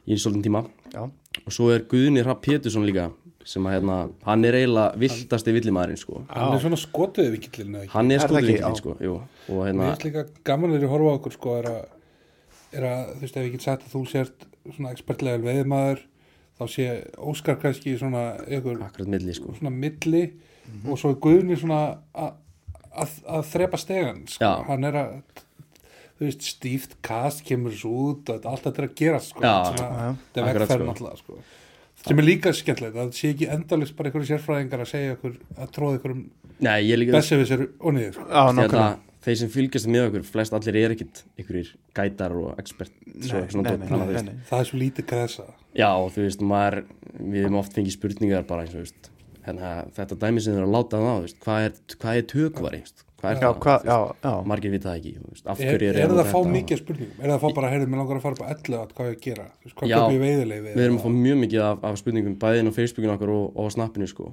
í 0.08 0.18
svolítinn 0.20 0.46
tíma. 0.46 0.62
Já, 0.94 1.04
og 1.46 1.52
svo 1.52 1.72
er 1.74 1.84
Guðni 1.92 2.24
Rapp 2.26 2.44
Pétursson 2.46 2.86
líka 2.88 3.10
sem 3.46 3.64
að 3.68 3.76
hérna, 3.78 3.98
hann 4.26 4.46
er 4.46 4.56
eiginlega 4.58 4.96
viltasti 4.98 5.54
villimæðurinn 5.54 6.00
sko. 6.02 6.24
Hann 6.30 6.56
er 6.56 6.64
svona 6.64 6.80
skotuði 6.82 7.36
vikillin 7.36 7.76
hann 7.92 8.12
er 8.12 8.24
Er 8.24 8.32
vingilinn 8.32 8.64
Já. 8.64 8.74
sko 8.80 8.96
er 12.78 12.88
að, 12.90 13.14
þú 13.16 13.22
veist 13.26 13.38
ef 13.40 13.46
ég 13.48 13.52
get 13.56 13.66
sagt 13.66 13.86
að 13.88 13.94
þú 13.96 14.04
sért 14.12 14.46
svona 14.76 14.92
expertlegal 14.96 15.42
veiðmaður 15.46 16.04
þá 16.60 16.64
sé 16.72 16.86
Óskar 17.20 17.58
kannski 17.62 17.98
svona 18.00 18.26
ykkur 18.48 18.82
akkurat 18.86 19.08
milli 19.12 19.34
sko 19.36 19.54
svona 19.58 19.74
milli 19.76 20.26
og 20.90 20.98
svo 20.98 21.12
er 21.14 21.20
Guðni 21.22 21.58
svona 21.62 21.82
að- 22.16 22.38
að 22.96 23.18
að 23.28 23.44
þrepa 23.52 23.78
stegan 23.78 24.22
sko. 24.28 24.40
Já. 24.46 24.64
hann 24.70 24.84
er 24.88 24.94
að 25.02 25.12
þú 26.16 26.24
veist 26.30 26.46
stíft 26.48 26.94
kast 27.04 27.44
kemur 27.46 27.74
svo 27.76 27.92
út 28.14 28.30
og 28.32 28.46
allt 28.48 28.64
þetta 28.64 28.82
er 28.82 28.88
að 28.88 28.96
gera 28.96 29.20
sko. 29.20 29.42
Já. 29.44 29.54
Svona, 29.76 29.90
Já, 29.92 30.00
já. 30.00 30.16
þetta 30.16 30.40
er 30.40 30.48
Akkurat, 30.48 30.68
vegferð 30.70 30.80
sko. 30.80 30.88
náttúrulega 30.94 31.18
sko. 31.20 31.38
sem 32.06 32.20
er 32.20 32.24
líka 32.26 32.54
skemmtilegt 32.54 32.96
að 32.96 33.02
það 33.10 33.14
sé 33.20 33.30
ekki 33.34 33.48
endalist 33.52 33.96
bara 33.98 34.10
einhverju 34.10 34.30
sérfræðingar 34.32 34.82
að 34.86 34.90
segja 34.94 35.16
ykkur 35.18 35.36
að 35.58 35.72
tróða 35.76 35.98
ykkur 36.00 36.12
um 36.16 36.24
nei, 36.62 36.80
ég 36.88 36.94
er 36.94 37.00
líka 37.04 37.12
bessi 37.18 37.36
við 37.36 37.48
sér 37.52 37.64
og 37.82 37.94
niður 37.98 38.14
sko. 38.14 38.26
Þeir 39.26 39.40
sem 39.42 39.52
fylgjast 39.54 39.90
með 39.90 40.08
okkur, 40.10 40.28
flest 40.28 40.56
allir 40.58 40.78
er 40.82 40.94
ekkit 40.96 41.24
einhverjir 41.40 41.74
gætar 41.98 42.36
og 42.38 42.62
expert 42.62 42.94
svo, 42.94 43.42
Nei, 43.42 43.50
svona 43.54 43.76
nei, 43.76 44.22
nei, 44.30 44.38
það 44.50 44.62
er 44.62 44.70
svo 44.70 44.82
lítið 44.82 45.10
græsa 45.10 45.48
já, 45.74 45.90
og 45.90 46.12
þú 46.14 46.28
veist, 46.28 46.46
maður 46.46 46.82
við 47.18 47.42
hefum 47.46 47.60
oft 47.62 47.76
fengið 47.78 47.98
spurningar 47.98 48.48
bara 48.50 48.66
eins 48.66 48.76
og 48.76 48.86
veist 48.86 49.12
hérna, 49.46 49.74
þetta 49.96 50.20
dæmi 50.22 50.44
sem 50.44 50.54
þeir 50.56 50.62
eru 50.64 50.70
að 50.70 50.78
láta 50.78 51.02
það 51.02 51.12
á 51.12 51.18
veist, 51.26 51.42
hvað 51.44 51.68
er, 51.68 51.76
hvað 52.02 52.22
er 52.22 52.30
tökvari 52.32 52.82
hvað 53.16 53.32
er 53.32 53.38
já, 53.40 53.48
það, 53.48 53.60
hvað, 53.64 53.86
já, 53.90 53.98
já. 54.26 54.34
Margir 54.52 54.74
vita 54.74 54.90
það 54.90 54.98
ekki 55.00 55.14
veist, 55.24 55.46
af 55.48 55.62
er, 55.62 55.72
hverju 55.72 55.90
er, 55.90 56.00
er 56.02 56.12
það 56.12 56.22
að 56.22 56.32
fá 56.32 56.52
mikið 56.52 56.82
spurningum? 56.82 57.16
Er 57.16 57.26
það 57.26 57.36
að 57.36 57.42
fá 57.46 57.58
bara, 57.58 57.72
heyrðu, 57.74 57.90
mér 57.92 58.02
langar 58.02 58.20
að 58.20 58.26
fara 58.26 58.50
11 58.56 58.78
að 58.82 58.94
hvað 58.98 59.10
ég 59.10 59.16
að 59.16 59.24
gera, 59.26 59.46
hvað 59.72 59.94
köp 59.94 60.16
ég 60.16 60.22
veiðileg 60.26 60.68
við 60.68 60.84
erum 60.86 61.00
að 61.00 61.06
fá 61.06 61.16
mjög 61.16 61.40
mikið 61.46 61.66
af, 61.66 61.86
af 61.90 62.00
spurningum 62.02 62.38
bæði 62.44 62.62
inn 62.62 62.70
á 62.70 62.74
Facebookinu 62.76 63.16
okkur 63.16 63.34
og, 63.34 63.46
og 63.56 63.72
á 63.72 63.76
snappinu 63.78 64.10
sko. 64.12 64.30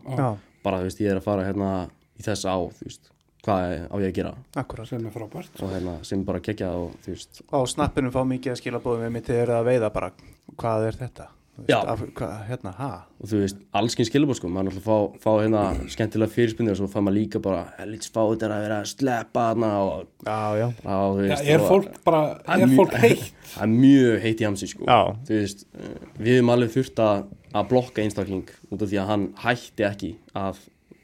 bara 0.66 0.82
þú 0.82 0.88
veist, 0.88 1.02
ég 1.04 1.14
er 1.14 1.22
að 1.22 1.28
fara 1.28 1.46
hérna 1.46 1.70
í 2.18 2.26
þess 2.26 2.44
á 2.44 2.56
þú 2.58 2.88
veist, 2.88 3.11
hvað 3.42 3.72
er- 3.72 3.86
á 3.90 3.94
ég 4.00 4.08
að 4.12 4.16
gera? 4.20 4.34
Akkurat 4.56 4.88
sem 4.88 5.06
er 5.06 5.10
frábært. 5.10 5.62
Og 5.62 5.70
hérna, 5.74 5.98
sem 6.04 6.24
bara 6.24 6.40
kekja 6.40 6.70
og 6.72 6.92
þú 7.04 7.14
veist. 7.16 7.42
Á 7.52 7.58
snappinu 7.66 8.10
fá 8.14 8.22
mikið 8.24 8.52
að 8.52 8.60
skila 8.62 8.80
bóðum 8.80 9.06
við 9.08 9.12
mitt 9.12 9.26
þegar 9.26 9.46
það 9.48 9.60
að 9.62 9.70
veiða 9.72 9.92
bara 9.92 10.12
hvað 10.56 10.86
er 10.88 10.92
þetta? 11.06 11.28
Já. 11.68 11.76
af, 11.84 12.00
hvað, 12.16 12.30
hérna, 12.48 12.70
ha? 12.78 13.04
Og 13.20 13.28
þú 13.28 13.40
veist, 13.42 13.56
allskinn 13.76 14.06
skilabóð 14.08 14.38
sko. 14.38 14.48
Maður 14.48 14.70
er 14.70 14.72
alltaf 14.72 14.86
að 14.88 15.12
fá, 15.12 15.18
fá 15.20 15.32
hérna 15.42 15.88
skemmtilega 15.92 16.32
fyrirspunni 16.32 16.70
og 16.72 16.78
svo 16.78 16.86
fær 16.88 17.02
maður 17.04 17.18
líka 17.18 17.42
bara 17.44 17.66
helvits 17.76 18.08
fáið 18.10 18.42
er 18.46 18.54
að 18.54 18.62
vera 18.64 18.78
að 18.80 18.88
sleppa 18.88 19.42
hana 19.50 19.68
og, 19.84 20.06
já, 20.24 20.38
já, 20.62 20.66
og 20.88 21.20
ja, 21.20 21.28
veist 21.36 21.44
er 21.52 21.60
og- 21.60 21.68
fólk 21.68 21.98
bara, 22.06 22.22
er 22.48 22.64
mjög- 22.66 22.76
fólk 22.80 22.96
heitt? 23.04 23.32
Það 23.52 23.62
er 23.62 23.74
mjög 23.76 24.20
heitt 24.24 24.40
í 24.40 24.44
hamsi 24.48 24.66
sko. 24.72 24.84
Já. 24.88 25.00
þú 25.28 25.38
veist, 25.42 25.66
eh, 25.76 26.08
við 26.24 26.32
hefum 26.40 26.52
alveg 26.56 26.70
þurft 26.72 27.04
að 27.04 27.24
að 27.52 27.68
blokka 27.68 28.00
einstakling 28.02 28.48
út 28.72 28.80
af 28.82 28.88
því 28.88 28.96
að 29.02 29.06
hann 29.12 29.28
hætti 29.44 29.84
ekki 29.84 30.14
að 30.34 30.56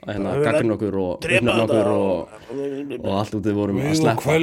hérna 0.09 0.35
gaggrinn 0.43 0.75
okkur 0.75 0.99
og 1.01 1.11
uppnefna 1.19 1.57
okkur 1.65 1.91
og, 1.93 2.37
og 2.99 3.09
allt 3.15 3.39
út 3.39 3.49
við 3.49 3.59
vorum 3.59 3.81
að 3.83 3.97
sleppa. 4.01 4.37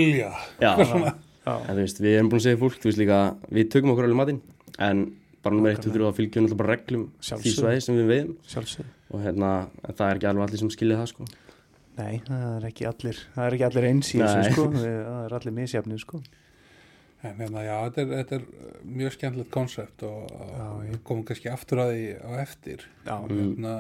Já, 1.46 1.54
en 1.54 1.76
þú 1.76 1.82
veist, 1.84 2.00
við 2.02 2.18
erum 2.18 2.32
búin 2.32 2.42
að 2.42 2.48
segja 2.48 2.60
fólk, 2.62 2.78
þú 2.82 2.90
veist 2.90 3.00
líka, 3.02 3.20
við 3.54 3.68
tökum 3.76 3.92
okkur 3.94 4.08
alveg 4.08 4.18
matinn, 4.18 4.40
en 4.82 5.04
bara 5.46 5.58
nummer 5.58 5.74
eitt, 5.76 5.84
þú 5.86 5.92
þurfum 5.94 6.10
að 6.10 6.16
fylgja 6.18 6.42
náttúrulega 6.42 6.62
bara 6.64 6.74
reglum 6.74 7.04
því 7.22 7.52
svæði 7.54 7.84
sem 7.86 8.00
við 8.00 8.32
sjálfsög 8.50 8.88
og 9.14 9.22
hérna, 9.22 9.50
en 9.86 9.98
það 10.00 10.08
er 10.08 10.20
ekki 10.20 10.30
alveg 10.32 10.48
allir 10.48 10.62
sem 10.64 10.72
skilja 10.74 10.98
það, 11.02 11.12
sko. 11.12 11.28
nei, 12.00 12.16
það 12.26 12.48
er 12.48 12.66
ekki 12.72 12.88
allir 12.90 13.20
það 13.36 13.46
er 13.46 13.58
ekki 13.58 13.68
allir 13.70 13.88
eins 13.92 14.10
í 14.10 14.24
þessu 14.24 14.56
sko. 14.56 14.66
Það 14.80 15.22
er 15.22 15.38
allir 15.38 15.56
misjafnir 15.60 16.02
sko. 16.02 16.24
En 17.26 17.38
hérna, 17.40 17.62
já, 17.66 17.76
þetta 17.86 18.02
er, 18.02 18.10
þetta 18.20 18.36
er 18.36 18.90
mjög 19.00 19.14
skemmtilegt 19.16 19.54
konsept 19.54 20.04
og 20.06 20.34
og 20.36 20.98
komum 21.08 21.24
kannski 21.26 21.50
aftur 21.54 21.82
að 21.86 21.94
því 21.94 22.10
á 22.22 22.30
eftir. 22.42 22.84
Já, 23.06 23.16
hérna, 23.30 23.76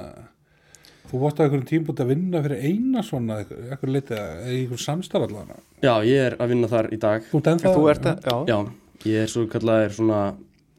þú 1.12 1.22
varst 1.26 1.39
á 1.39 1.44
einhverjum 1.46 1.68
tímpúti 1.70 2.04
að 2.06 2.12
vinna 2.13 2.41
fyrir 2.46 2.63
eina 2.70 3.04
svona 3.06 3.41
eitthvað 3.44 3.94
litið, 3.96 4.24
einhverjum 4.46 4.84
samstarf 4.86 5.28
allavega? 5.30 5.60
Já, 5.86 5.94
ég 6.08 6.24
er 6.32 6.38
að 6.41 6.54
vinna 6.56 6.72
þar 6.72 6.89
í 6.96 7.02
dag, 7.02 7.28
þú 7.32 7.41
ert 7.44 7.52
ennþá 7.54 7.76
þú 7.76 7.86
ert 7.94 8.10
að, 8.12 8.26
já, 8.32 8.39
já, 8.54 8.58
ég 9.12 9.26
er 9.26 9.36
svo 9.36 9.46
kallaðir 9.52 9.94
svona 10.00 10.24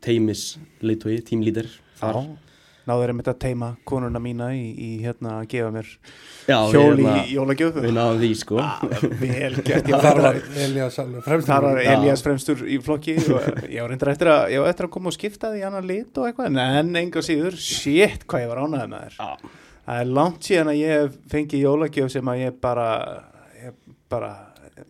teimis 0.06 0.48
leitói, 0.82 1.20
teamleader 1.26 1.70
þar. 2.00 2.20
já. 2.24 2.42
Náður 2.86 3.10
einmitt 3.10 3.26
að 3.26 3.38
teima 3.42 3.68
konuna 3.82 4.20
mína 4.22 4.52
í, 4.54 4.60
í 4.78 4.88
hérna 5.02 5.40
að 5.40 5.48
gefa 5.50 5.72
mér 5.74 5.88
Já, 6.46 6.58
hjól 6.70 6.92
ég 6.92 7.00
í 7.02 7.06
er 7.10 7.32
jólagjöf. 7.34 7.72
að 7.80 7.86
vinna 7.88 8.04
á 8.06 8.10
því, 8.14 8.28
sko. 8.38 8.60
vel 9.18 9.56
gert. 9.66 9.88
Ég 9.90 10.04
var 10.04 10.20
var 10.22 10.38
Elias 10.62 10.98
alveg 11.02 11.24
fremstur. 11.26 11.48
Þar 11.50 11.66
var 11.66 11.80
Já. 11.82 11.88
Elias 11.96 12.22
fremstur 12.22 12.62
í 12.62 12.78
flokki 12.86 13.16
og 13.24 13.48
ég 13.66 13.80
var 13.82 13.90
reyndar 13.90 14.12
eftir 14.12 14.30
að, 14.30 14.44
ég 14.54 14.62
var 14.62 14.70
eftir 14.70 14.86
að 14.86 14.92
koma 14.94 15.10
og 15.10 15.16
skipta 15.18 15.50
því 15.56 15.64
annan 15.66 15.88
lit 15.90 16.20
og 16.22 16.28
eitthvað, 16.30 16.60
en 16.62 17.00
enga 17.02 17.24
síður 17.26 17.58
shit 17.58 18.22
hvað 18.30 18.44
ég 18.46 18.52
var 18.54 18.62
ánægð 18.62 18.86
með 18.94 19.02
þér. 19.08 19.18
Já, 19.18 19.50
það 19.86 20.00
er 20.02 20.10
langt 20.18 20.42
síðan 20.50 20.72
að 20.72 20.80
ég 20.82 20.92
hef 21.00 21.16
fengið 21.32 21.64
jólagjöf 21.64 22.12
sem 22.16 22.28
að 22.32 22.42
ég 22.44 22.60
bara 22.60 22.86
ég 23.62 23.72
bara, 24.10 24.30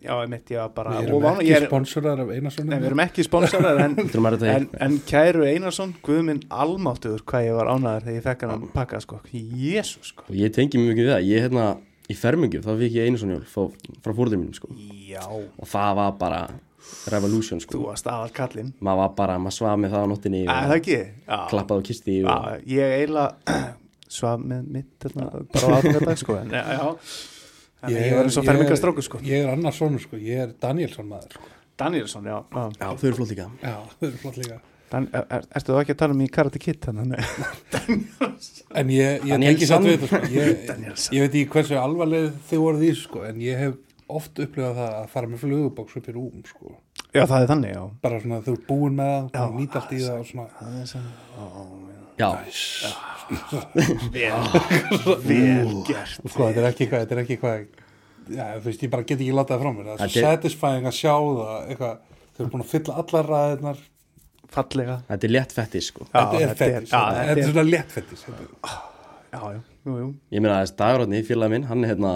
já, 0.03 0.11
ég 0.21 0.29
mitt 0.29 0.51
ég 0.53 0.59
var 0.61 0.69
bara 0.75 0.91
við 0.99 1.07
erum 1.07 1.23
ofan- 1.25 1.39
ekki 1.41 1.53
er- 1.57 1.67
sponsorar 1.69 2.19
af 2.21 2.29
Einarsson 2.35 2.67
við 2.73 2.85
erum 2.91 3.01
ekki 3.05 3.25
sponsorar 3.25 3.79
en, 3.85 3.95
að 4.31 4.45
en, 4.51 4.67
en 4.87 4.99
kæru 5.09 5.45
Einarsson 5.47 5.95
Guðminn 6.05 6.43
almáttuður 6.53 7.23
hvað 7.29 7.47
ég 7.47 7.57
var 7.57 7.71
ánæður 7.73 8.05
þegar 8.07 8.17
ég 8.19 8.25
fekk 8.27 8.45
hann 8.45 8.55
að 8.57 8.67
pakka 8.75 8.99
sko, 9.05 9.19
jésus 9.33 10.11
sko. 10.13 10.27
Og 10.29 10.37
ég 10.37 10.53
tengi 10.53 10.77
mjög 10.81 10.93
mikið 10.93 11.07
við 11.07 11.13
það, 11.15 11.27
ég 11.31 11.45
hérna, 11.47 11.65
í 12.07 12.15
fermingu, 12.15 12.61
þá 12.63 12.69
fikk 12.83 12.93
ég 12.99 13.09
einu 13.09 13.19
svona 13.21 13.37
jól 13.39 13.47
frá, 13.51 13.89
frá 14.05 14.13
fórður 14.21 14.37
mínum, 14.41 14.53
sko. 14.55 14.69
já, 15.09 15.23
Og 15.27 15.67
það 15.67 15.95
var 16.01 16.13
bara 16.21 16.43
revolution, 17.11 17.59
þú 17.59 17.65
sko. 17.67 17.81
varst 17.89 18.07
aðal 18.07 18.29
kallinn 18.37 18.69
Maður 18.85 19.01
var 19.01 19.09
bara, 19.17 19.35
maður 19.41 19.57
svaf 19.57 19.79
með 19.81 19.91
það 19.95 20.05
á 20.05 20.11
nóttinni 20.13 20.43
að 20.45 20.53
það 20.53 20.69
og 20.71 20.77
ekki, 20.77 20.99
já. 21.27 21.37
klappaði 21.51 21.81
og 21.83 21.87
kisti 21.89 22.15
ég 22.77 22.95
eiginlega 23.01 23.57
svaf 24.09 24.39
með 24.43 24.69
mitt 24.77 24.93
þarna, 25.03 25.27
bara 25.53 25.67
á 25.67 25.75
aðfangadag 25.77 26.21
sko 26.21 26.37
en, 26.41 26.55
já, 26.55 26.95
Þannig 27.77 27.93
ég, 27.99 28.07
ég 28.09 28.15
var 28.17 28.25
eins 28.25 28.37
og 28.39 28.43
er- 28.43 28.49
fermingastráku 28.51 29.03
sko. 29.05 29.19
ég 29.21 29.43
er 29.45 29.51
annars 29.53 29.77
sonur 29.77 30.01
sko, 30.01 30.17
ég 30.17 30.39
er 30.47 30.53
Danielsson 30.61 31.05
maður 31.11 31.35
sko. 31.37 31.51
Danielsson, 31.77 32.25
já, 32.25 32.37
já. 32.49 32.63
Já, 32.81 32.87
þau 32.97 33.05
eru 33.11 33.15
flott 33.19 33.29
líka. 33.35 33.45
já, 33.61 33.75
það 33.99 34.07
er 34.07 34.17
flott 34.23 34.37
líka. 34.41 34.57
Dan, 34.87 35.05
er, 35.13 35.25
er, 35.35 35.43
Ertu 35.59 35.73
þú 35.75 35.81
ekki 35.81 35.93
að 35.93 35.99
tala 35.99 36.15
um 36.15 36.21
í 36.23 36.27
Karate 36.31 36.59
Kid 36.63 36.79
þannig 36.87 37.19
en 38.79 38.89
ég, 38.93 39.25
ég 39.27 39.41
tengi 39.43 39.67
satt 39.67 39.83
við 39.83 39.97
þetta 39.99 40.07
sko. 40.23 40.31
ég, 40.33 40.63
ég 41.17 41.25
veit 41.25 41.35
ekki 41.35 41.51
hversu 41.53 41.77
alvarleg 41.81 42.29
þið 42.49 42.61
voruð 42.63 42.85
í 42.87 42.91
sko, 42.97 43.23
en 43.27 43.41
ég 43.43 43.59
hef 43.61 43.75
oft 44.07 44.39
upplifað 44.39 44.77
það 44.79 44.93
að 45.01 45.09
fara 45.11 45.27
með 45.27 45.41
flugubóks 45.43 45.97
upp 45.99 46.07
í 46.07 46.15
rúm 46.15 46.43
sko. 46.47 46.77
Já, 47.11 47.25
það 47.27 47.41
er 47.43 47.49
þannig, 47.51 47.73
já. 47.75 47.83
Bara 48.07 48.19
svona 48.23 48.39
þú 48.45 48.53
ert 48.57 48.65
búin 48.69 48.95
með 48.97 49.29
það 49.35 49.47
og 49.51 49.59
nýta 49.59 49.81
allt 49.81 49.91
í 49.91 49.99
það 50.05 50.21
og 50.23 50.29
svona. 50.31 50.47
Það 50.57 50.79
er 50.81 50.89
svo 50.93 51.01
Já, 51.03 51.96
Vel, 54.13 54.39
vel 55.27 55.73
gert. 55.87 56.21
Þetta 56.23 56.47
er 56.47 56.69
ekki 56.69 56.85
eitthvað, 56.85 57.01
þetta 57.03 57.15
er 57.15 57.21
ekki 57.23 57.35
eitthvað 57.35 57.67
já, 58.31 58.45
þú 58.57 58.65
veist, 58.69 58.85
ég 58.85 58.93
bara 58.93 59.05
get 59.07 59.19
ekki 59.19 59.35
látað 59.35 59.53
það 59.53 59.63
frá 59.63 59.71
mér. 59.75 59.89
Það 59.89 60.05
er 60.05 60.13
svo 60.15 60.23
satisfying 60.25 60.89
að 60.89 60.97
sjá 60.97 61.13
það 61.17 61.69
eitthvað, 61.73 62.17
þau 62.31 62.41
eru 62.43 62.49
búin 62.53 62.65
að 62.65 62.73
fylla 62.73 62.97
allar 63.03 63.31
ræðirnar 63.33 63.85
Fallega. 64.47 65.01
Þetta 65.09 65.27
er 65.27 65.31
létt 65.33 65.53
fettis, 65.53 65.87
sko. 65.91 66.05
Já, 66.07 66.19
þetta 66.31 66.39
er 66.39 66.51
fettis, 66.55 66.91
já, 66.91 66.99
þetta 67.11 67.23
þetta 67.27 67.41
er 67.41 67.49
svona 67.49 67.63
léttfettis 67.67 68.21
Já, 68.27 69.39
já, 69.51 69.57
jú 69.91 70.05
Ég 70.31 70.43
meina 70.43 70.59
þess 70.61 70.75
dagurotni, 70.79 71.23
félagi 71.27 71.53
minn, 71.53 71.65
hann 71.67 71.83
er 71.83 71.91
hérna, 71.91 72.13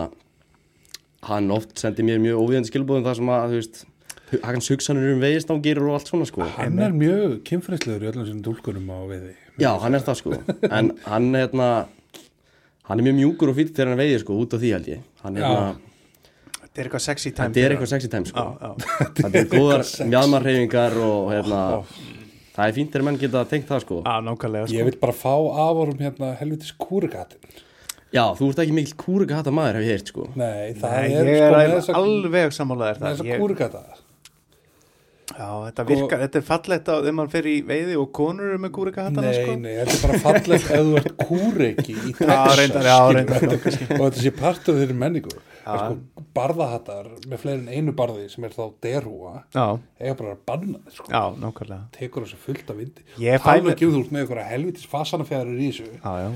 hann 1.28 1.52
oft 1.52 1.76
sendi 1.82 2.06
mér 2.08 2.22
mjög 2.24 2.40
óvíðandi 2.46 2.72
skilbúðum 2.72 3.04
það 3.08 3.18
sem 3.20 3.34
að, 3.36 3.44
þú 3.52 3.60
veist, 3.60 3.82
hans 4.48 4.72
hugsanir 4.72 5.12
um 5.12 5.22
veiðstangir 5.26 5.84
og 5.84 5.98
allt 5.98 6.14
svona, 6.14 6.30
sko. 6.30 6.48
hann 6.56 6.80
er 6.88 6.96
mjög 6.96 7.42
kynfræslegur 7.52 8.08
í 8.08 8.12
öllum 8.14 8.30
sinni 8.30 8.46
dúlkunum 8.48 8.88
á 8.96 9.00
veiði 9.12 9.36
Já, 9.62 9.72
hann 9.84 9.96
er 9.98 10.04
það, 10.08 10.18
sko. 10.22 10.38
En 10.70 10.92
hann, 11.06 11.30
hérna, 11.38 11.70
hann 12.90 13.00
er 13.02 13.08
mjög 13.08 13.18
mjúkur 13.22 13.52
og 13.54 13.58
fýtt 13.60 13.74
þegar 13.78 13.94
hann 13.94 14.02
veiðir, 14.02 14.24
sko, 14.26 14.38
út 14.44 14.56
af 14.58 14.64
því 14.64 14.74
held 14.78 14.92
ég. 14.96 15.04
Hérna, 15.24 15.56
Þetta 16.62 16.80
er 16.82 16.88
eitthvað 16.88 17.04
sexy 17.04 17.30
time 17.36 17.50
þetta 17.52 17.60
er 17.60 17.64
fyrir 17.66 17.74
eitthvað 17.76 17.90
sexy 17.92 18.10
time, 18.12 18.26
sko. 18.30 18.44
hann. 18.48 18.58
Já, 18.62 18.70
já 18.72 19.14
Þetta 19.22 19.40
er 19.42 19.48
góðar 19.52 19.82
mjadmarreyfingar 20.14 20.94
og, 21.04 21.26
hérna, 21.34 21.62
það 22.56 22.64
er 22.70 22.76
fínt 22.78 22.94
þegar 22.94 23.06
menn 23.10 23.18
geta 23.20 23.42
tengt 23.52 23.68
það, 23.72 23.82
sko. 23.86 23.98
Já, 24.06 24.14
nákvæmlega 24.28 24.70
sko 24.70 24.78
ég 24.78 24.88
vil 24.88 24.98
bara 25.02 25.16
fá 25.20 25.34
aforum 25.66 26.00
hérna 26.00 26.30
helvitis 26.40 26.72
kúrikatin 26.80 27.60
Já, 28.12 28.24
þú 28.36 28.48
ert 28.52 28.60
ekki 28.64 28.74
mikill 28.76 28.96
kúrika 29.00 29.38
hata 29.40 29.52
maður, 29.56 29.78
hef 29.80 29.86
ég 29.88 29.94
heyrt, 29.98 30.10
sko. 30.12 30.26
nei, 30.40 30.72
það 30.80 30.96
Nei, 30.96 31.12
er 31.16 31.30
ég 31.32 31.38
sko 31.40 31.94
er 31.94 32.00
alveg 32.02 32.34
með 32.36 32.82
það 32.96 32.98
þessa 33.04 33.28
Ég- 33.30 33.40
kúrikata 33.44 33.84
Já, 35.32 35.48
þetta 35.70 35.84
virkar, 35.88 36.20
þetta 36.26 36.40
er 36.42 36.44
fallegt 36.48 36.90
á 36.92 36.96
þegar 36.98 37.14
maður 37.16 37.32
fer 37.32 37.46
í 37.48 37.54
veiði 37.64 37.94
og 38.02 38.10
konur 38.18 38.50
eru 38.52 38.60
með 38.66 38.72
kúrika 38.76 39.06
hattana 39.08 39.30
Nei, 39.30 39.38
sko. 39.38 39.54
nei, 39.62 39.72
þetta 39.78 39.94
er 39.96 40.02
bara 40.04 40.20
fallegt 40.26 40.72
ef 40.76 40.82
þú 40.82 40.98
ert 41.00 41.14
kúreiki 41.22 41.96
í 41.96 42.12
Texas 42.18 42.34
Já, 42.34 42.58
reyndar, 42.60 42.90
já, 42.90 42.98
reyndar, 43.16 43.46
og 43.48 44.04
þetta 44.10 44.26
sé 44.26 44.34
partur 44.36 44.76
af 44.76 44.82
þeirri 44.82 44.98
menningu. 45.06 45.32
Sko, 45.78 46.26
barðahattar 46.38 47.10
með 47.32 47.42
fleiri 47.44 47.60
en 47.62 47.70
einu 47.76 47.94
barði 47.98 48.28
sem 48.32 48.44
er 48.48 48.56
þá 48.56 48.64
derúa 48.86 49.34
Já, 49.56 49.66
eiga 50.02 50.16
bara 50.22 50.36
að 50.36 50.44
banna 50.52 50.80
þér, 50.86 50.96
sko. 51.00 51.08
já, 51.12 51.22
nákvæmlega. 51.44 51.82
Tekur 51.98 52.26
þessu 52.28 52.40
fullt 52.46 52.70
af 52.74 52.80
vindi. 52.82 53.06
Tala 53.46 53.76
ekki 53.76 53.88
um 53.90 53.96
þú 53.98 54.04
með 54.16 54.26
ykkur 54.28 54.44
helvitis 54.52 54.88
fasanafjæður 54.92 55.60
í 55.60 55.70
þessu. 55.72 55.90
Já, 56.00 56.14
já. 56.26 56.32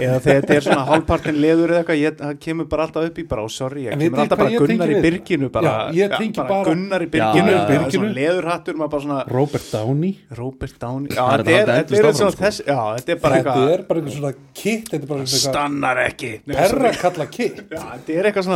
Eða 0.00 0.20
þegar 0.24 0.38
þetta 0.40 0.54
er 0.56 0.64
svona 0.64 0.84
hálfpartin 0.88 1.36
leður 1.42 1.72
eða 1.74 1.80
eitthvað, 1.82 1.98
ég, 2.00 2.14
það 2.16 2.36
kemur 2.40 2.66
bara 2.72 2.84
alltaf 2.86 3.08
upp 3.10 3.18
í 3.20 3.24
bara, 3.28 3.42
ó 3.44 3.48
sorry, 3.52 3.82
ég 3.84 3.92
En 3.92 4.00
kemur 4.00 4.22
alltaf 4.22 4.38
bara 4.40 4.60
Gunnar 4.62 4.92
í 4.92 5.00
byrginu 5.04 5.50
bara, 5.52 5.72
Já, 5.92 5.98
ég 5.98 6.14
tengi 6.16 6.38
bara- 6.40 6.64
Gunnar 6.70 7.04
í 7.04 7.08
byrginu, 7.12 7.50
já, 7.52 7.58
bara 7.58 7.68
Byrginu. 7.68 7.92
svona 7.92 8.14
leðurhattur, 8.16 8.78
bara 8.80 9.26
Robert 9.28 9.66
Downey. 9.72 10.12
Robert 10.38 10.78
Downey. 10.80 11.08
Já, 11.12 11.20
Það 11.22 11.34
er 11.34 11.42
þetta 11.42 11.52
er, 11.52 13.20
bara 13.20 13.36
þetta 13.36 13.42
eitthvað 13.42 13.72
er 13.72 13.82
bara 13.88 14.00
eitthvað 14.00 14.16
svona 14.16 14.32
kitt 14.54 14.88
þetta 14.88 15.02
er 15.02 15.08
bara 15.12 15.20
eitthvað 15.20 15.42
Stannar 15.42 16.00
ekki. 16.06 16.30
Perra 16.48 16.92
kalla 17.02 17.26
kitt. 17.36 17.60
Já, 17.68 17.82
þetta 17.92 18.16
er 18.16 18.28
eitthvað 18.30 18.44
svona 18.48 18.51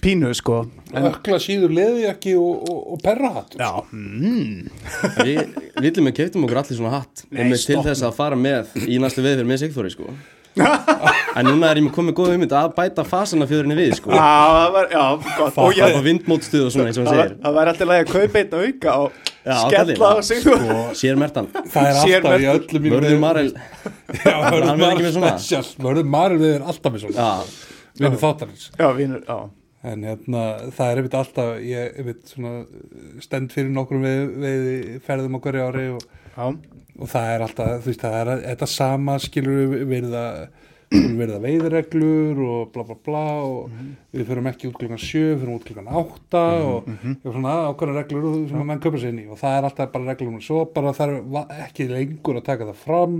pínu, 0.00 0.30
sko. 0.34 0.62
En, 0.94 1.04
ökla 1.10 1.36
síður 1.42 1.74
leðijakki 1.76 2.32
og, 2.40 2.64
og, 2.72 2.78
og 2.94 3.02
perrahatt 3.04 3.52
Já, 3.60 3.68
mm, 3.92 4.70
Við 5.20 5.40
viljum 5.84 6.08
við 6.10 6.14
keftum 6.16 6.46
okkur 6.48 6.60
allir 6.62 6.78
svona 6.80 6.94
hatt 6.98 7.24
Nei, 7.28 7.44
Nei, 7.44 7.52
til 7.54 7.60
stopp. 7.76 7.84
þess 7.86 8.02
að 8.08 8.16
fara 8.16 8.38
með 8.40 8.72
í 8.88 8.96
næstu 9.02 9.22
veðfyrir 9.22 9.46
með 9.52 9.60
Sigþóri 9.64 9.92
sko. 9.94 10.10
En 11.38 11.46
núna 11.46 11.68
er 11.70 11.78
ég 11.78 11.84
með 11.86 11.92
komið 11.94 12.14
góð 12.18 12.32
hugmynd 12.32 12.52
að 12.58 12.72
bæta 12.74 13.04
fasana 13.06 13.46
fjöðurinni 13.46 13.76
við 13.78 13.92
sko. 14.00 14.10
Já, 14.10 14.18
það 14.50 14.72
var, 14.74 14.88
já, 14.90 15.04
gott. 15.38 15.52
Og 15.54 15.60
Og 15.68 15.76
ég, 15.78 15.92
ég 15.94 16.02
vindmótstuð 16.08 16.64
og 16.66 16.72
svona 16.74 16.88
eins 16.90 16.98
og 16.98 17.04
hann 17.06 17.12
það 17.12 17.20
var- 17.20 17.28
segir. 17.30 17.38
Það 17.44 17.54
væri 17.60 17.70
alltaf 17.74 17.90
lægi 17.92 18.02
að 18.02 18.10
kaupa 18.16 18.40
einn 18.40 18.56
auka 18.64 18.96
og 19.04 19.20
Já, 19.30 19.54
skella 19.60 19.78
kallinn. 19.78 20.02
á 20.02 20.12
sig 20.26 20.42
þú 20.42 20.56
Sér 21.04 21.20
mertan. 21.22 21.46
Það 21.54 21.86
er 21.86 22.00
Sér 22.02 22.18
alltaf 22.18 22.42
í 22.42 22.50
öllum 22.56 22.88
Mörður 22.90 23.20
Marel. 23.22 23.52
Já, 24.26 24.34
Mörður 24.42 24.66
Hann 24.72 24.82
er 24.82 24.90
ekki 24.90 25.06
með 25.06 25.14
svona? 25.20 25.32
Special. 25.38 25.70
Mörður 25.86 26.10
Marel 26.18 26.42
við 26.42 26.56
er 26.58 26.66
alltaf 26.74 26.96
með 26.96 27.06
svona 27.06 27.28
Erum 28.00 28.20
þáttarins. 28.20 28.68
Já, 28.78 28.88
vinur, 28.96 29.24
já. 29.26 29.50
En 29.90 30.04
hérna 30.04 30.42
það 30.76 30.90
er 30.90 30.98
einmitt 31.00 31.16
alltaf 31.16 31.50
ég 31.64 32.00
einmitt 32.00 32.32
svona 32.34 32.50
stend 33.24 33.52
fyrir 33.54 33.70
nokkrum 33.72 34.02
við, 34.04 34.34
við 34.42 34.64
ferðum 35.06 35.38
á 35.40 35.42
hverju 35.46 35.68
ári 35.70 35.84
og, 35.94 36.02
og 36.44 37.08
það 37.08 37.30
er 37.34 37.44
alltaf 37.46 37.70
þú 37.78 37.92
veist 37.92 38.04
það 38.04 38.18
er 38.18 38.42
þetta 38.44 38.68
sama 38.68 39.16
skilur 39.24 39.62
við 39.72 39.86
verða 39.88 40.24
verða 40.90 41.36
veiðreglur 41.44 42.38
og 42.42 42.70
bla 42.74 42.82
bla 42.82 42.94
bla 43.06 43.20
og 43.46 43.74
við 44.10 44.24
fyrir 44.26 44.48
ekki 44.50 44.66
út 44.72 44.78
klukkan 44.80 44.98
sjö, 44.98 45.36
fyrir 45.38 45.52
út 45.54 45.62
klukkan 45.68 45.86
átta 45.86 46.40
og, 46.66 46.88
og 46.90 47.28
svona 47.36 47.52
ákveðna 47.70 47.94
reglur 48.00 48.24
og- 48.26 48.48
sem 48.50 48.58
að 48.58 48.66
menn 48.72 48.80
köpa 48.82 48.98
sér 48.98 49.12
inn 49.12 49.20
í. 49.22 49.26
Og 49.30 49.38
það 49.38 49.54
er 49.60 49.68
alltaf 49.68 49.92
bara 49.94 50.08
reglum 50.10 50.34
og 50.40 50.42
svo 50.42 50.64
bara 50.74 50.90
það 50.96 51.12
er 51.14 51.62
ekki 51.68 51.86
lengur 51.92 52.40
að 52.40 52.44
taka 52.50 52.66
það 52.72 52.80
fram 52.82 53.14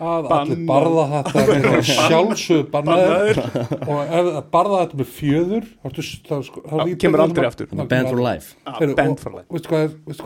að 0.00 0.28
allir 0.38 0.58
Bannað. 0.58 0.66
barða 0.72 1.06
þetta 1.12 1.44
er 1.78 1.88
sjálfsögðu 1.92 2.66
bannaður 2.74 3.42
og 3.94 4.02
ef 4.02 4.32
það 4.34 4.50
barða 4.58 4.82
þetta 4.82 5.00
með 5.04 5.10
fjöður 5.20 5.70
þá, 5.70 5.88
þá, 5.94 6.02
þá, 6.26 6.36
þá 6.66 6.76
Já, 6.82 6.98
kemur 7.06 7.24
aldrei 7.28 7.46
aftur. 7.46 7.70
Band 7.94 8.10
for 8.10 8.22
life. 8.26 8.54
Og- 8.66 9.18
for 9.22 9.38
life. 9.38 9.48
veistu 9.54 9.70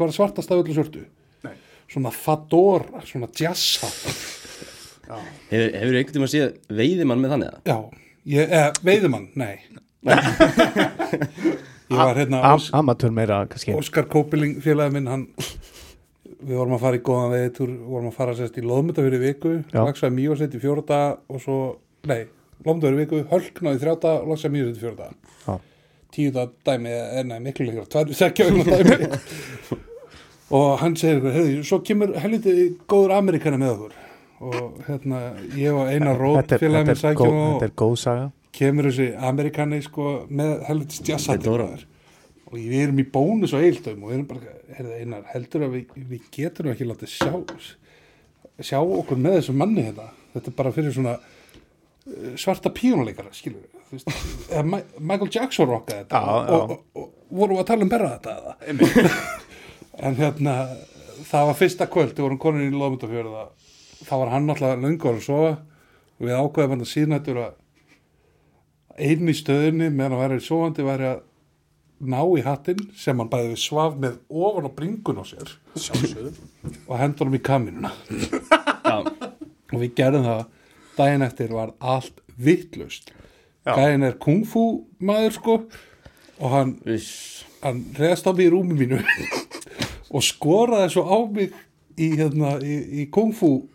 hvað 0.00 0.08
er, 0.08 0.16
svartast 0.16 0.50
af 0.56 0.64
öllu 0.64 0.72
svörtu? 0.80 1.04
Nei. 1.44 1.52
svona 1.92 2.10
fadora, 2.16 3.04
svona 3.04 3.28
jazza 3.36 3.92
Hefur, 5.08 5.72
hefur 5.78 5.98
einhvern 5.98 6.16
tíma 6.18 6.28
séð 6.30 6.76
veiðimann 6.80 7.22
með 7.22 7.34
þannig 7.34 7.50
að? 7.50 7.58
já, 7.68 7.78
ég, 8.34 8.52
eða, 8.52 8.68
veiðumann, 8.84 9.28
nei. 9.38 9.54
Ég 11.88 11.96
var 11.96 12.18
hérna 12.20 12.40
Am 12.44 12.58
Ós, 12.60 12.68
Amatör 12.76 13.12
meira, 13.16 13.40
kannski. 13.48 13.72
Óskar 13.72 14.04
Kópiling 14.12 14.58
félagi 14.60 14.92
minn 14.92 15.08
hann 15.08 15.22
við 16.38 16.58
vorum 16.58 16.74
að 16.76 16.82
fara 16.84 16.98
í 16.98 17.04
góðan 17.06 17.32
veiðtúr 17.32 17.70
við 17.72 17.86
vorum 17.94 18.10
að 18.10 18.18
fara 18.18 18.34
sérst 18.36 18.58
í 18.60 18.64
loðmyndafyrir 18.66 19.22
viku 19.22 19.54
lagsaði 19.72 20.14
mýjósett 20.18 20.54
í 20.54 20.60
fjóra 20.62 20.84
daga 20.86 21.16
og 21.32 21.42
svo, 21.42 21.56
nei, 22.10 22.28
loðmyndafyrir 22.66 23.00
viku 23.00 23.22
hölknaði 23.32 23.80
í 23.80 23.82
þrjá 23.82 23.94
daga 24.04 24.20
og 24.20 24.30
lagsaði 24.34 24.54
mýjósett 24.54 24.76
í 24.76 24.84
fjóra 24.84 24.98
daga. 25.00 25.34
Já. 25.46 25.54
tíu 26.18 26.34
daga 26.36 26.52
dæmi, 26.68 26.92
eða 26.98 27.24
nei, 27.32 27.38
miklu 27.48 27.68
lengur 27.70 27.88
tvær, 27.90 28.12
þekkja 28.20 28.50
vegna 28.50 28.82
dæmi. 28.82 29.80
Og 30.58 30.78
hann 30.80 30.94
segir 30.96 31.26
hefði, 31.28 31.58
svo 31.68 31.82
kemur 31.84 32.14
helviti 32.16 32.52
góður 32.88 33.18
Amerikana 33.18 33.58
með 33.60 33.74
okkur 33.74 33.97
og 34.44 34.80
hérna, 34.86 35.20
ég 35.58 35.74
og 35.74 35.88
Einar 35.90 36.18
Róð 36.20 36.36
Þetta 36.40 36.56
er, 36.58 36.62
félagi 36.62 36.78
þetta, 36.78 36.88
minn 36.88 36.94
er 36.94 37.00
sækjum 37.02 37.32
góð, 37.32 37.38
og 37.42 37.54
þetta 37.54 37.68
er 37.68 37.76
góð 37.82 37.94
saga. 38.02 38.26
kemur 38.58 38.88
þessi 38.90 39.08
Amerikani 39.30 39.80
sko 39.84 40.12
með 40.30 40.52
helviti 40.68 40.98
Þetta 40.98 41.16
er 41.16 41.18
stjásattir 41.18 41.86
og 42.48 42.54
við 42.56 42.78
erum 42.80 43.02
í 43.02 43.06
bónus 43.12 43.52
og 43.52 43.64
eildum 43.66 44.04
og 44.06 44.12
við 44.12 44.16
erum 44.18 44.28
bara, 44.30 44.54
heyrðu 44.78 44.94
Einar, 45.02 45.24
heldur 45.34 45.66
að 45.66 45.74
við, 45.76 45.96
við 46.14 46.30
getum 46.32 46.70
ekki 46.72 46.86
látið 46.88 47.12
sjá 47.12 47.32
sjá 48.64 48.78
okkur 48.80 49.20
með 49.20 49.36
þessum 49.38 49.58
manni 49.60 49.84
hérna? 49.86 50.08
Þetta 50.34 50.50
er 50.50 50.56
bara 50.58 50.72
fyrir 50.74 50.94
svona 50.94 51.16
uh, 51.18 52.30
svarta 52.40 52.72
píónuleikara, 52.74 53.34
skilur 53.36 53.66
við 53.66 53.78
eða 54.52 54.64
Ma- 54.68 54.84
Michael 55.00 55.30
Jackson 55.32 55.68
rockaði 55.70 56.02
þetta. 56.04 56.20
Já, 56.20 56.34
já. 56.48 56.56
Og, 56.56 56.72
og, 56.72 57.04
og 57.04 57.38
vorum 57.38 57.56
við 57.56 57.62
að 57.62 57.68
tala 57.70 57.86
um 57.86 57.92
berra 57.92 58.10
þetta 58.16 58.34
eða? 58.38 59.20
en 60.08 60.18
hérna 60.18 60.56
það 61.28 61.48
var 61.50 61.58
fyrsta 61.58 61.88
kvöld, 61.90 62.12
við 62.16 62.26
vorum 62.26 62.40
konin 62.42 62.68
í 62.68 62.74
Lóðmyndafjörða 62.76 63.46
þá 64.08 64.14
var 64.16 64.32
hann 64.34 64.52
alltaf 64.52 64.82
löngur 64.82 65.18
að 65.18 65.24
sofa. 65.26 65.54
Og 66.18 66.26
við 66.26 66.38
ákveðum 66.40 66.74
hann 66.74 66.84
að 66.84 66.92
síðnættur 66.92 67.40
að 67.44 67.56
einn 68.98 69.30
í 69.30 69.34
stöðinni 69.38 69.90
meðan 69.92 70.16
hann 70.16 70.22
væri 70.24 70.42
sofandi 70.42 70.86
væri 70.86 71.10
að 71.12 71.20
ná 72.08 72.18
í 72.38 72.42
hattinn 72.46 72.88
sem 72.98 73.20
hann 73.20 73.30
bæði 73.30 73.58
svaf 73.58 73.94
með 73.98 74.18
ofan 74.30 74.66
á 74.66 74.70
bringun 74.74 75.20
á 75.22 75.24
sér 75.26 75.52
og 76.86 76.94
hendur 76.98 77.28
hann 77.28 77.38
í 77.38 77.42
kaminuna. 77.42 77.92
Og 79.68 79.78
við 79.82 79.94
gerðum 79.98 80.26
það. 80.26 80.44
Daginn 80.98 81.22
eftir 81.22 81.54
var 81.54 81.76
allt 81.78 82.24
vittlust 82.34 83.12
gæðin 83.76 84.06
er 84.06 84.18
kungfu 84.20 84.64
maður 85.04 85.34
sko 85.36 85.56
og 86.38 86.52
hann, 86.52 86.74
hann 87.64 87.80
reðst 87.98 88.28
á 88.28 88.32
mig 88.32 88.46
í 88.46 88.52
rúmi 88.52 88.76
mínu 88.78 89.00
og 90.14 90.24
skoraði 90.24 90.92
svo 90.94 91.04
á 91.04 91.18
mig 91.26 91.52
í, 91.98 92.12
hérna, 92.16 92.56
í, 92.62 93.02
í 93.02 93.08
kungfu 93.12 93.68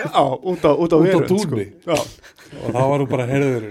Já, 0.00 0.22
út 0.50 0.64
á, 0.64 0.70
út 0.72 0.92
á 0.92 0.96
Út 0.96 0.96
á 0.96 0.98
veröld, 1.04 1.28
túni. 1.30 1.44
sko. 1.44 1.92
Já, 1.92 1.98
og 2.64 2.74
þá 2.74 2.80
var 2.80 2.98
hún 3.04 3.10
bara 3.10 3.26
heyrður 3.30 3.66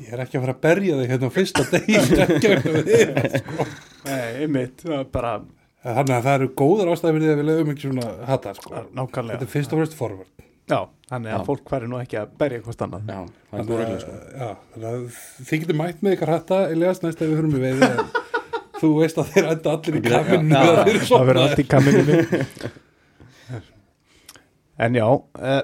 ég 0.00 0.12
er 0.16 0.22
ekki 0.24 0.38
að 0.38 0.44
fara 0.46 0.54
að 0.56 0.62
berja 0.64 0.98
þig 1.00 1.10
hérna 1.12 1.28
á 1.30 1.36
fyrsta 1.36 1.64
degi 1.70 1.96
ekki 2.24 2.52
vegna 2.54 2.74
við 2.76 2.90
þig 2.90 3.34
sko. 3.38 3.66
nei, 4.06 4.28
einmitt 4.44 4.84
það 4.86 4.96
er 4.98 5.08
bara 5.14 5.32
þannig 5.84 6.14
að 6.16 6.24
það 6.26 6.36
eru 6.38 6.48
góðar 6.60 6.92
ástæði 6.94 7.14
fyrir 7.16 7.26
því 7.26 7.32
að 7.34 7.40
við 7.42 7.48
lögum 7.50 7.72
ekki 7.74 7.86
svona 7.88 8.06
hattar 8.30 8.58
sko. 8.58 8.72
þetta 8.74 8.98
nákvæmlega 9.00 9.46
er 9.46 9.52
fyrst 9.54 9.74
og 9.76 9.82
fremst 9.82 9.98
forvörd 10.00 10.46
Já, 10.70 10.80
þannig 11.10 11.32
að 11.34 11.40
Já. 11.40 11.46
fólk 11.50 11.70
væri 11.74 11.88
nú 11.90 11.98
ekki 12.00 12.18
að 12.20 12.34
berja 12.40 12.58
Já, 12.60 13.20
er 13.52 13.64
góð 13.70 13.80
regla 13.80 14.00
sko 14.02 14.18
já, 14.40 14.50
þannig 14.74 14.90
að 14.90 15.00
þið 15.50 15.64
getur 15.64 15.80
mætt 15.80 16.04
með 16.04 16.16
ykkar 16.16 16.34
hatta 16.36 16.60
Elias 16.70 17.02
næst 17.04 17.22
ef 17.24 17.30
við 17.32 17.40
höfum 17.40 17.56
við 17.58 17.74
þú 18.80 18.90
veist 19.00 19.18
að 19.20 19.32
þeir 19.34 19.48
enda 19.54 19.72
allir 19.76 19.98
í 19.98 20.04
kaminu 20.06 20.60
Það 21.10 21.26
verður 21.30 21.42
allt 21.44 21.60
í 21.60 21.66
kamininu 21.68 22.20
En 24.80 24.96
já 24.96 25.06
uh, 25.06 25.62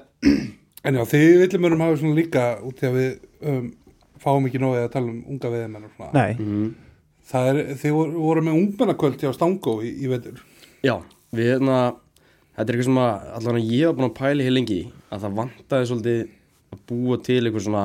en 0.86 0.98
já, 1.00 1.02
þið 1.12 1.26
viljum 1.42 1.66
mörum 1.66 1.84
hafa 1.84 2.00
svona 2.00 2.18
líka 2.18 2.46
út 2.66 2.82
í 2.82 2.88
að 2.88 2.98
við 3.00 3.12
um, 3.52 3.68
fáum 4.22 4.48
ekki 4.48 4.62
nóðið 4.62 4.86
að 4.86 4.90
tala 4.96 5.12
um 5.12 5.20
unga 5.34 5.52
veiðimenn 5.52 5.86
og 5.88 5.94
svona 5.96 6.10
Nei, 6.16 6.40
mm. 6.40 6.66
það 7.32 7.52
er, 7.52 7.60
þið 7.82 7.96
voru, 7.98 8.24
voru 8.26 8.46
með 8.46 8.58
ungmennakvöld 8.60 9.22
hjá 9.22 9.32
Stangó 9.36 9.78
í, 9.84 9.92
í 10.04 10.10
vetur 10.12 10.42
Já, 10.84 10.98
við 11.36 11.54
hérna 11.54 11.78
Þetta 12.56 12.72
er 12.72 12.76
eitthvað 12.78 12.86
sem 12.88 12.98
að 13.02 13.24
allan 13.36 13.58
að 13.58 13.72
ég 13.76 13.82
var 13.84 13.96
búin 13.96 14.06
að 14.06 14.16
pæla 14.16 14.44
hér 14.46 14.54
lengi 14.54 14.78
að 15.12 15.24
það 15.26 15.34
vantaði 15.36 15.88
svolítið 15.90 16.20
að 16.72 16.78
búa 16.88 17.18
til 17.26 17.40
eitthvað 17.42 17.64
svona 17.66 17.82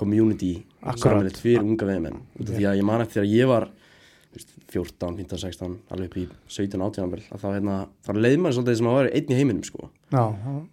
community 0.00 0.48
Akkurat. 0.80 1.02
samverðið 1.04 1.38
fyrir 1.44 1.62
unga 1.62 1.86
veðmenn 1.86 2.16
út 2.18 2.48
af 2.48 2.56
því 2.56 2.66
að 2.66 2.80
ég 2.80 2.88
man 2.88 3.04
eftir 3.04 3.22
að 3.22 3.34
ég 3.36 3.50
var 3.50 3.68
14, 4.72 5.14
15, 5.22 5.38
16 5.44 5.76
alveg 5.94 6.10
upp 6.10 6.18
í 6.18 6.26
17, 6.50 6.82
18 6.82 7.06
ámbil 7.06 7.22
að 7.22 7.42
þá 7.42 7.46
hérna, 7.52 7.76
þá 8.06 8.10
leið 8.18 8.40
maður 8.42 8.58
svolítið 8.58 8.78
sem 8.80 8.90
að 8.90 8.98
vera 9.00 9.14
einn 9.18 9.30
í 9.30 9.38
heiminum 9.38 9.64
sko. 9.66 9.90
já, 10.10 10.24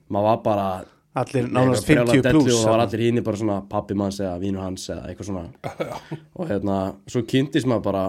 maður 0.09 0.27
var 0.29 0.43
bara 0.47 0.67
allir 1.13 1.49
nánast 1.49 1.85
brjálað 1.87 2.15
50 2.17 2.25
dellu 2.25 2.41
pluss 2.41 2.57
og 2.57 2.63
það 2.63 2.73
var 2.73 2.83
allir 2.87 3.03
hínni 3.05 3.23
bara 3.25 3.39
svona 3.41 3.57
pappi 3.69 3.97
manns 3.97 4.19
eða 4.21 4.33
vinur 4.41 4.65
hans 4.65 4.87
eða 4.89 5.09
eitthvað 5.11 5.29
svona. 5.29 5.43
Og 6.39 6.49
hérna, 6.49 6.77
svo 7.05 7.21
kynntist 7.29 7.69
maður 7.69 7.85
bara 7.89 8.03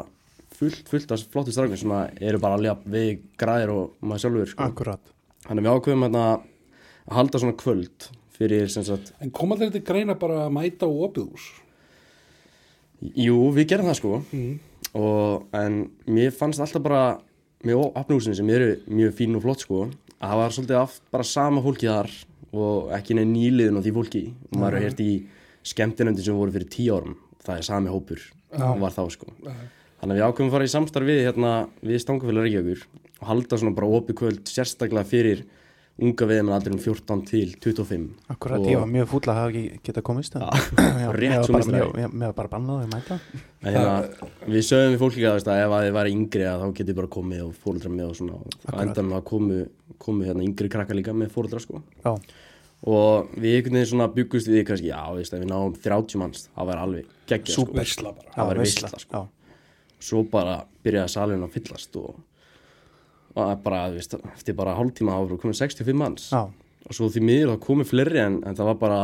fullt, 0.55 0.89
fullt 0.89 1.13
af 1.13 1.25
flottu 1.33 1.53
strákum 1.55 1.81
sem 1.81 1.95
eru 2.25 2.41
bara 2.43 2.59
alveg 2.59 2.87
við 2.95 3.11
græðir 3.41 3.75
og 3.75 3.99
maður 4.01 4.25
sjálfur 4.25 4.53
sko. 4.55 4.69
Akkurat. 4.71 5.13
Þannig 5.45 5.67
við 5.67 5.77
ákveðum 5.77 6.07
hérna 6.07 6.25
að 6.31 7.19
halda 7.19 7.43
svona 7.43 7.59
kvöld 7.61 8.09
fyrir 8.35 8.73
sem 8.73 8.87
sagt, 8.87 9.13
en 9.23 9.31
koma 9.35 9.59
þeir 9.61 9.75
til 9.77 9.85
greina 9.87 10.17
bara 10.19 10.47
að 10.47 10.55
mæta 10.57 10.89
á 10.89 10.91
opið 10.91 11.29
hús? 11.29 11.51
Jú, 13.21 13.37
við 13.55 13.69
gerum 13.75 13.91
það 13.91 13.99
sko. 14.01 14.23
Mm. 14.33 14.55
Og, 14.95 15.47
en 15.57 15.85
mér 16.07 16.35
fannst 16.35 16.63
alltaf 16.63 16.83
bara 16.85 17.05
með 17.65 17.81
opnúsin 17.97 18.37
sem 18.37 18.51
eru 18.53 18.75
mjög 18.87 19.15
fín 19.19 19.37
og 19.39 19.45
flott 19.45 19.65
sko 19.65 19.85
að 19.85 20.29
það 20.31 20.41
var 20.41 20.57
svolítið 20.57 20.81
aft 20.81 21.05
bara 21.15 21.27
sama 21.29 21.63
fólki 21.65 21.89
þar 21.91 22.11
og 22.55 22.93
ekki 22.95 23.17
neinn 23.19 23.33
nýliðin 23.35 23.81
á 23.81 23.85
því 23.85 23.95
fólki 23.97 24.25
og 24.53 24.59
maður 24.61 24.79
er 24.79 24.87
hér 24.87 25.01
í 25.03 25.13
skemmtinöndi 25.65 26.25
sem 26.25 26.37
voru 26.39 26.55
fyrir 26.55 26.71
tíu 26.71 26.99
árum 26.99 27.17
það 27.45 27.61
er 27.61 27.67
sami 27.67 27.93
hópur 27.93 28.21
Já. 28.55 28.69
var 28.79 28.95
þá 28.95 29.03
sko. 29.11 29.33
Þannig 29.43 30.15
að 30.15 30.19
við 30.19 30.27
ákveðum 30.29 30.51
að 30.51 30.55
fara 30.55 30.69
í 30.69 30.73
samstarf 30.73 31.09
við, 31.09 31.21
hérna, 31.27 31.53
við 31.83 32.03
stangafélag 32.03 32.47
Reykjavíkur 32.47 32.85
og 33.21 33.29
halda 33.31 33.59
svona 33.61 33.77
bara 33.77 33.91
opið 33.99 34.19
kvöld 34.21 34.51
sérstaklega 34.51 35.09
fyrir 35.09 35.45
unga 36.03 36.27
veðum 36.27 36.49
en 36.51 36.55
aldrei 36.57 36.73
um 36.75 36.79
14 36.83 37.21
til 37.29 37.53
25. 37.63 38.07
Akkurat, 38.33 38.59
Og- 38.59 38.67
ég 38.67 38.79
var 38.81 38.89
mjög 38.91 39.07
fúll 39.13 39.29
að 39.31 39.37
hafa 39.39 39.51
ekki 39.53 39.81
geta 39.87 40.03
komist 40.03 40.35
rétt 41.21 41.45
svo 41.47 41.61
það. 41.61 41.93
mér- 41.95 42.19
var 42.25 42.33
bara 42.35 42.49
bannað 42.49 42.81
að 42.83 42.89
mæta. 42.95 43.19
En 43.63 43.75
hérna, 43.75 43.93
við 44.51 44.65
sögum 44.67 44.95
við 44.97 44.99
fólk 45.05 45.15
líka 45.21 45.35
að 45.37 45.61
ef 45.65 45.77
að 45.77 45.85
þið 45.87 45.95
væri 45.99 46.15
yngri 46.17 46.45
að 46.51 46.65
þá 46.65 46.73
getið 46.81 46.95
bara 46.99 47.13
komið 47.15 47.45
og 47.47 47.55
fóruldra 47.63 47.91
með 47.95 48.09
og 48.09 48.17
svona. 48.19 48.41
Akkurat. 48.67 48.83
endanum 48.89 49.15
að 49.21 49.25
komu, 49.31 49.61
komu 49.99 50.25
hérna 50.27 50.43
yngri 50.49 50.69
krakka 50.75 50.95
líka 50.99 51.15
með 51.15 51.31
fóruldra 51.31 51.61
sko. 51.63 51.83
Já, 52.05 52.19
og 52.85 53.31
við 53.39 53.55
einhvern 53.61 53.79
veginn 53.79 53.91
svona 53.95 54.09
byggust 54.13 54.49
við 54.51 54.67
kannski, 54.69 54.91
já, 54.91 55.01
veist, 55.15 55.33
við 55.33 55.47
náum 55.49 55.73
30 55.79 56.19
manns 56.21 56.49
það 56.53 56.67
væri 56.69 56.83
alveg 56.85 57.07
geggjað 57.31 57.55
sko. 57.55 58.11
Það 58.35 58.51
væri 58.51 58.59
veisla, 58.61 58.91
veisla 58.91 58.99
sko. 58.99 59.13
Já. 59.15 59.29
svo 60.05 60.25
bara 60.29 60.59
byrjaði 60.85 61.09
salin 61.15 61.47
að 61.47 61.55
fyllast 61.55 61.97
og, 61.97 62.11
það 62.13 62.34
bara, 63.35 63.81
þú 63.91 63.99
veist, 63.99 64.15
eftir 64.35 64.55
bara 64.59 64.75
hálftíma 64.79 65.15
áfru 65.19 65.39
komið 65.43 65.61
65 65.65 65.99
manns. 66.01 66.29
Já, 66.33 66.45
og 66.85 66.93
svo 66.99 67.09
því 67.11 67.23
miður 67.25 67.55
það 67.55 67.63
komið 67.67 67.91
fleiri 67.91 68.21
en, 68.25 68.41
en 68.47 68.59
það 68.59 68.69
var 68.73 68.81
bara 68.83 68.99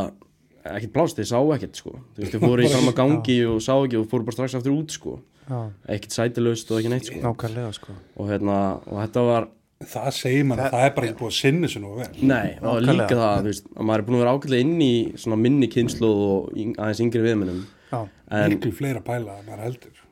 ekkert 0.70 0.92
blást, 0.92 1.16
þeir 1.16 1.30
sá 1.30 1.38
ekkert 1.56 1.78
sko. 1.80 1.94
Þú 2.14 2.22
veist, 2.24 2.34
þeir 2.34 2.42
fóru 2.44 2.66
í 2.66 2.70
sama 2.72 2.92
gangi 2.96 3.38
og 3.48 3.62
sá 3.64 3.72
ekki 3.78 4.00
og 4.02 4.10
fóru 4.10 4.26
bara 4.28 4.36
strax 4.36 4.58
aftur 4.58 4.76
út 4.76 4.92
sko. 4.94 5.16
Já, 5.50 5.60
ekkert 5.96 6.14
sætilaust 6.18 6.70
og 6.70 6.78
ekki 6.82 6.92
neitt 6.92 7.08
sko. 7.08 7.22
Nákvæmlega 7.24 7.72
sko. 7.78 7.96
Og 8.20 8.28
hérna, 8.30 8.58
og 8.86 9.00
þetta 9.00 9.24
var 9.30 9.48
það 9.90 10.10
segir 10.12 10.44
mann 10.44 10.60
að 10.60 10.74
það 10.74 10.84
er 10.84 10.92
bara 10.98 11.08
ekki 11.08 11.18
búið 11.22 11.30
að 11.32 11.36
sinni 11.40 11.70
sér 11.72 11.80
nú 11.86 11.94
vel. 11.96 12.08
Nei, 12.20 12.50
var 12.60 12.84
Nákvæmlega. 12.84 12.96
líka 13.00 13.16
það, 13.22 13.38
þú 13.40 13.48
veist 13.48 13.70
að 13.72 13.86
maður 13.88 14.02
er 14.02 14.06
búin 14.10 14.18
að 14.18 14.22
vera 14.26 14.34
ágætlega 14.36 14.66
inn 14.66 14.82
í 14.84 14.92
svona 15.24 15.38
minni 15.40 15.68
kynslu 15.72 16.10
og 16.12 16.50
aðeins 16.60 17.00
yngri 17.06 17.22
viðmennum 17.24 17.62
Já, 17.90 18.00
en 18.36 18.52
miklu 18.52 18.72
fleira 18.76 19.00
pæla 19.08 19.38
en 19.40 19.48
maður 19.48 19.64
heldur 19.64 20.02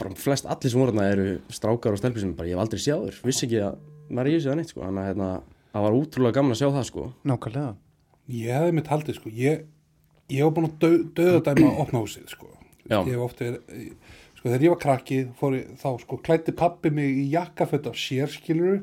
bara 0.00 0.14
flest 0.18 0.46
allir 0.50 0.72
sem 0.72 0.80
voru 0.80 0.92
þarna 0.94 1.08
eru 1.14 1.26
strákar 1.52 1.94
og 1.96 2.00
stelpur 2.00 2.20
sem 2.24 2.32
bara 2.38 2.48
ég 2.50 2.56
hef 2.56 2.64
aldrei 2.64 2.80
sjáður, 2.84 3.18
vissi 3.28 3.46
ekki 3.46 3.60
að 3.66 3.76
maður 4.10 4.26
er 4.26 4.32
í 4.32 4.38
þessu 4.38 4.50
að 4.52 4.58
neitt 4.60 4.72
sko, 4.72 4.80
þannig 4.86 5.02
að 5.04 5.10
hérna, 5.10 5.28
það 5.74 5.84
var 5.86 5.98
útrúlega 6.00 6.36
gaman 6.40 6.54
að 6.56 6.60
sjá 6.60 6.68
það 6.74 6.86
sko. 6.90 7.04
Nákvæmlega. 7.30 7.74
Ég 8.40 8.56
hefði 8.58 8.72
mitt 8.80 8.88
haldið 8.90 9.18
sko. 9.20 9.30
Ég, 9.40 9.60
ég 10.30 10.42
var 10.46 10.54
búin 10.56 10.66
að 10.70 10.78
döð, 10.84 10.96
döðadæma 11.20 11.68
að 11.70 11.78
opna 11.84 12.02
húsið 12.04 12.32
sko. 12.34 12.50
Já. 12.90 12.96
ég 13.06 13.12
hef 13.14 13.22
oft 13.22 13.38
verið 13.44 13.92
sko 14.40 14.48
þegar 14.48 14.62
ég 14.64 14.72
var 14.72 14.78
krakki 14.82 15.16
fór 15.38 15.54
ég, 15.60 15.66
þá 15.78 15.88
sko 16.00 16.16
klætti 16.26 16.54
pappi 16.56 16.90
mig 16.90 17.10
í 17.20 17.26
jakkafött 17.34 17.86
af 17.90 17.98
sérskiluru 18.00 18.80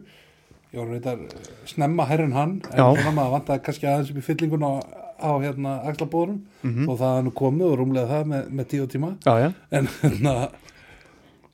ég 0.72 0.78
var 0.80 0.92
reyndar 0.94 1.24
eh, 1.26 1.50
snemma 1.68 2.06
herrin 2.08 2.32
hann 2.36 2.54
en 2.72 2.78
Já. 2.78 2.86
svona 3.02 3.12
maður 3.18 3.34
vantaði 3.40 3.64
kannski 3.66 3.88
aðeins 3.90 4.12
upp 4.14 4.20
í 4.22 4.26
fyllingun 4.28 4.64
á, 4.64 4.72
á 5.18 5.32
hérna 5.44 5.74
axlabóðurum 5.90 6.38
Mhm. 6.68 6.88
og 6.90 7.00
það 7.02 7.20
nú 7.26 7.34
komið 7.42 7.68
og 7.72 7.76
rúmlega 7.82 8.08
það 8.14 8.24
með, 8.32 8.48
með 8.62 8.66
tíu 8.72 8.88
tíma. 8.92 9.10
Já, 9.26 9.34
já, 9.44 9.50
en 9.72 9.88
hérna 10.02 10.34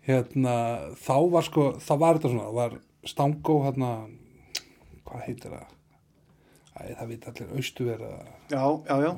hérna 0.08 0.56
þá 1.00 1.16
var 1.32 1.48
sko 1.48 1.68
þá 1.80 1.94
var 2.02 2.20
þetta 2.20 2.34
svona, 2.34 2.48
það 2.50 2.58
var 2.60 2.76
stangó 3.08 3.58
hérna 3.68 3.92
hvað 5.08 5.26
heitir 5.28 5.56
það? 5.56 5.70
Æ, 6.74 6.82
það 6.98 7.12
veit 7.12 7.28
allir 7.30 7.54
austuverða 7.60 8.12
já, 8.50 8.64
já, 8.64 8.96
já. 9.06 9.12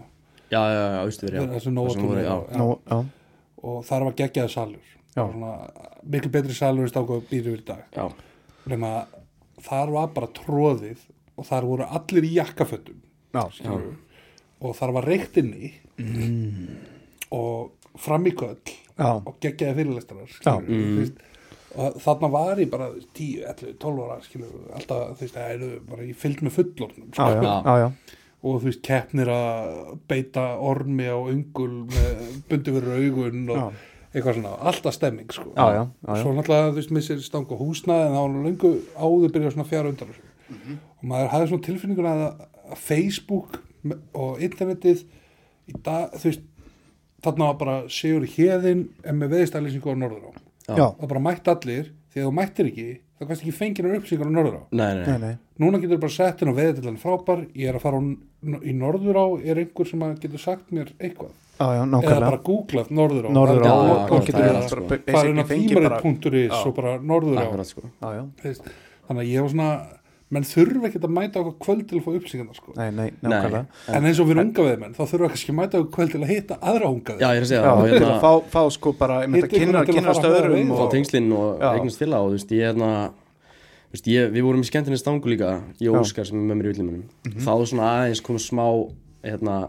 já, 0.51 0.61
já, 0.61 0.81
já, 0.81 0.99
austu 1.01 1.27
verið, 1.29 1.53
já 1.55 1.63
sem 1.63 1.79
voru, 1.79 2.19
já, 2.19 2.35
Nú, 2.59 2.69
já, 2.85 2.97
og 3.65 3.81
þar 3.87 4.05
var 4.09 4.17
geggjaði 4.19 4.53
salur. 4.53 4.93
Já. 5.15 5.23
Svona, 5.23 5.51
miklu 6.03 6.31
betri 6.33 6.55
salur 6.57 6.85
en 6.85 6.91
stangó 6.91 7.21
býr 7.29 7.47
yfir 7.47 7.61
í 7.61 7.67
dag. 7.69 7.85
Já, 7.95 8.09
nema 8.69 8.91
þar 9.65 9.93
var 9.95 10.09
bara 10.13 10.31
tróðið 10.35 11.05
og 11.35 11.47
þar 11.47 11.69
voru 11.69 11.87
allir 11.97 12.27
í 12.27 12.33
jakkafötum 12.35 12.99
já, 13.35 13.43
skilurðu. 13.55 13.95
og 14.61 14.75
þar 14.77 14.95
var 14.99 15.09
reykt 15.09 15.39
inni. 15.41 15.71
Og 17.35 17.71
fram 17.99 18.27
í 18.27 18.35
köll 18.35 18.59
já, 18.97 19.09
og 19.25 19.39
geggjaði 19.41 19.75
fyrirlestarar 19.79 20.61
Mm. 20.67 21.09
og 21.75 21.97
þarna 21.99 22.29
var 22.31 22.55
ég 22.63 22.69
bara 22.71 22.89
10, 23.13 23.41
11, 23.43 23.73
12 23.79 24.03
ára 24.05 24.21
skilur, 24.23 24.53
alltaf 24.73 25.17
þú 25.17 25.25
veist, 25.25 25.35
það 25.35 25.55
eru 25.55 25.71
bara 25.89 26.03
ég 26.07 26.15
fylgd 26.15 26.41
með 26.47 26.55
fullornum 26.59 27.09
já, 27.11 27.25
já, 27.35 27.41
Já. 27.41 27.55
já, 27.65 27.75
já. 27.83 27.89
og 28.45 28.61
þú 28.61 28.65
veist, 28.69 28.81
keppnir 28.85 29.27
að 29.27 29.97
beita 30.07 30.45
ormi 30.61 31.03
á 31.11 31.17
ungul 31.17 31.85
með 31.89 32.23
bundi 32.49 32.71
fyrir 32.77 32.95
augun 33.01 33.49
og 33.49 33.57
Já. 33.57 33.71
eitthvað 34.15 34.37
svona, 34.39 34.53
alltaf 34.71 34.93
stemming 34.95 35.31
sko. 35.33 35.49
Já, 35.57 35.65
já, 35.75 35.83
já, 35.83 36.15
já. 36.15 36.21
svo 36.23 36.31
náttúrulega, 36.37 36.71
þú 36.71 36.75
veist, 36.79 36.91
missir 36.91 37.19
stang 37.25 37.51
og 37.51 37.59
húsnaði 37.59 38.05
en 38.07 38.15
það 38.15 38.23
var 38.23 38.33
nú 38.35 38.43
löngu 38.47 38.71
áður 38.95 39.33
byrjað 39.35 39.53
svona 39.57 39.67
fjara 39.67 39.89
undan 39.91 40.07
þessu 40.13 40.21
Mhm. 40.45 40.77
og 41.01 41.03
maður 41.09 41.29
hafði 41.33 41.47
svona 41.49 41.65
tilfinninguna 41.65 42.11
að 42.15 42.77
Facebook 42.77 43.59
og 44.13 44.39
internetið 44.39 45.03
í 45.67 45.73
dag, 45.83 46.11
þú 46.13 46.23
veist 46.29 46.41
þarna 47.25 47.49
var 47.51 47.57
bara 47.61 47.77
Sigur 47.91 48.27
Hjeðin 48.35 48.85
en 49.03 49.19
með 49.21 49.35
veðistæðlýsingu 49.35 49.95
á 49.95 50.01
Norðurá. 50.03 50.35
Það 50.65 51.09
bara 51.11 51.25
mætti 51.27 51.51
allir, 51.53 51.91
því 52.13 52.21
að 52.21 52.29
þú 52.29 52.35
mættir 52.39 52.71
ekki 52.71 52.87
það 53.15 53.29
kannski 53.29 53.47
ekki 53.47 53.55
fenginar 53.55 53.97
upplýsingar 53.99 54.29
á 54.29 54.35
Norðurá. 54.35 54.61
Nei, 54.75 54.91
nei, 54.97 55.05
nei, 55.07 55.17
nei, 55.23 55.35
núna 55.63 55.79
getur 55.83 56.01
bara 56.03 56.15
sett 56.15 56.41
henn 56.43 56.51
á 56.51 56.55
veðitillan 56.57 56.99
frábær. 56.99 57.43
Ég 57.55 57.71
er 57.71 57.79
að 57.79 57.85
fara 57.85 58.01
á, 58.01 58.03
í 58.59 58.75
Norðurá. 58.75 59.25
Er 59.45 59.61
einhver 59.61 59.89
sem 59.89 60.05
að 60.05 60.15
getur 60.25 60.43
sagt 60.43 60.73
mér 60.75 60.91
eitthvað? 60.99 61.31
Já, 61.55 61.67
já, 61.71 61.83
eða 61.87 62.15
bara 62.19 62.41
googlað 62.43 62.89
og, 62.91 63.13
og 63.15 63.35
það 63.37 63.53
er 63.53 63.61
við 64.35 64.57
allt, 64.57 64.73
sko. 64.73 64.87
bara 64.89 65.13
fara 65.15 65.29
inn 65.29 65.39
á 65.39 65.45
basically 65.47 65.53
fengið 65.53 65.85
bara 65.87 65.99
og 66.91 67.05
Norðurá. 67.07 67.45
Akkurat 67.45 67.69
sko. 67.69 67.85
Þannig 69.05 69.21
að 69.21 69.29
ég 69.31 69.45
var 69.45 69.53
svona 69.53 69.69
menn 70.33 70.45
þurfa 70.49 70.87
ekkert 70.89 71.03
að 71.05 71.11
mæta 71.13 71.41
okkur 71.43 71.55
kvöld 71.61 71.83
til 71.89 71.99
að 71.99 72.05
fá 72.05 72.09
upplýsingarna 72.17 72.55
sko. 72.57 72.71
nei, 72.79 72.87
nei, 72.97 73.11
Nei. 73.21 73.59
en 73.93 74.07
eins 74.09 74.19
og 74.19 74.29
fyrir 74.31 74.41
unga 74.41 74.63
veðmenn 74.65 74.95
þá 74.97 75.03
þurfa 75.11 75.27
kannski 75.35 75.51
að 75.53 75.57
mæta 75.59 75.81
okkur 75.83 75.91
kvöld 75.99 76.15
til 76.15 76.21
að 76.23 76.31
hitta 76.33 76.57
aðra 76.65 76.89
unga 76.89 77.17
já, 77.19 77.27
ég 77.29 77.37
er 77.37 77.45
að 77.45 77.51
segja 77.51 77.61
Já, 77.61 77.67
það, 77.69 77.77
og 77.77 77.85
til 77.85 77.95
að 77.95 78.01
hérna, 78.01 78.15
fá, 78.23 78.31
fá 78.55 78.63
sko 78.73 78.93
bara, 78.97 79.19
ég 79.21 79.29
myndi 79.35 79.45
að 79.45 79.53
kynna, 79.53 79.83
til 79.85 79.93
að 79.93 79.99
kynna 79.99 80.15
stöðurum 80.17 80.55
veiða. 80.57 80.79
fá 80.79 80.83
og, 80.87 80.91
tengslinn 80.95 81.29
og 81.37 81.63
eignast 81.69 82.01
félag 82.01 82.25
og 82.25 82.33
þú 82.33 82.39
veist, 82.39 82.55
ég 82.57 82.65
hérna 82.71 82.89
veist, 83.93 84.09
ég, 84.15 84.33
við 84.33 84.47
vorum 84.49 84.65
í 84.65 84.69
skemmtinni 84.71 84.97
stangu 84.99 85.29
líka 85.31 85.51
ég 85.79 85.91
og 85.93 85.99
Já. 85.99 86.01
Óskar 86.01 86.25
sem 86.31 86.41
er 86.41 86.47
með 86.49 86.59
mér 86.61 86.65
í 86.65 86.73
villimunum 86.73 87.37
þá 87.45 87.53
svona 87.69 87.91
aðeins 87.99 88.23
kom 88.25 88.41
smá 88.41 88.65
hérna, 89.25 89.59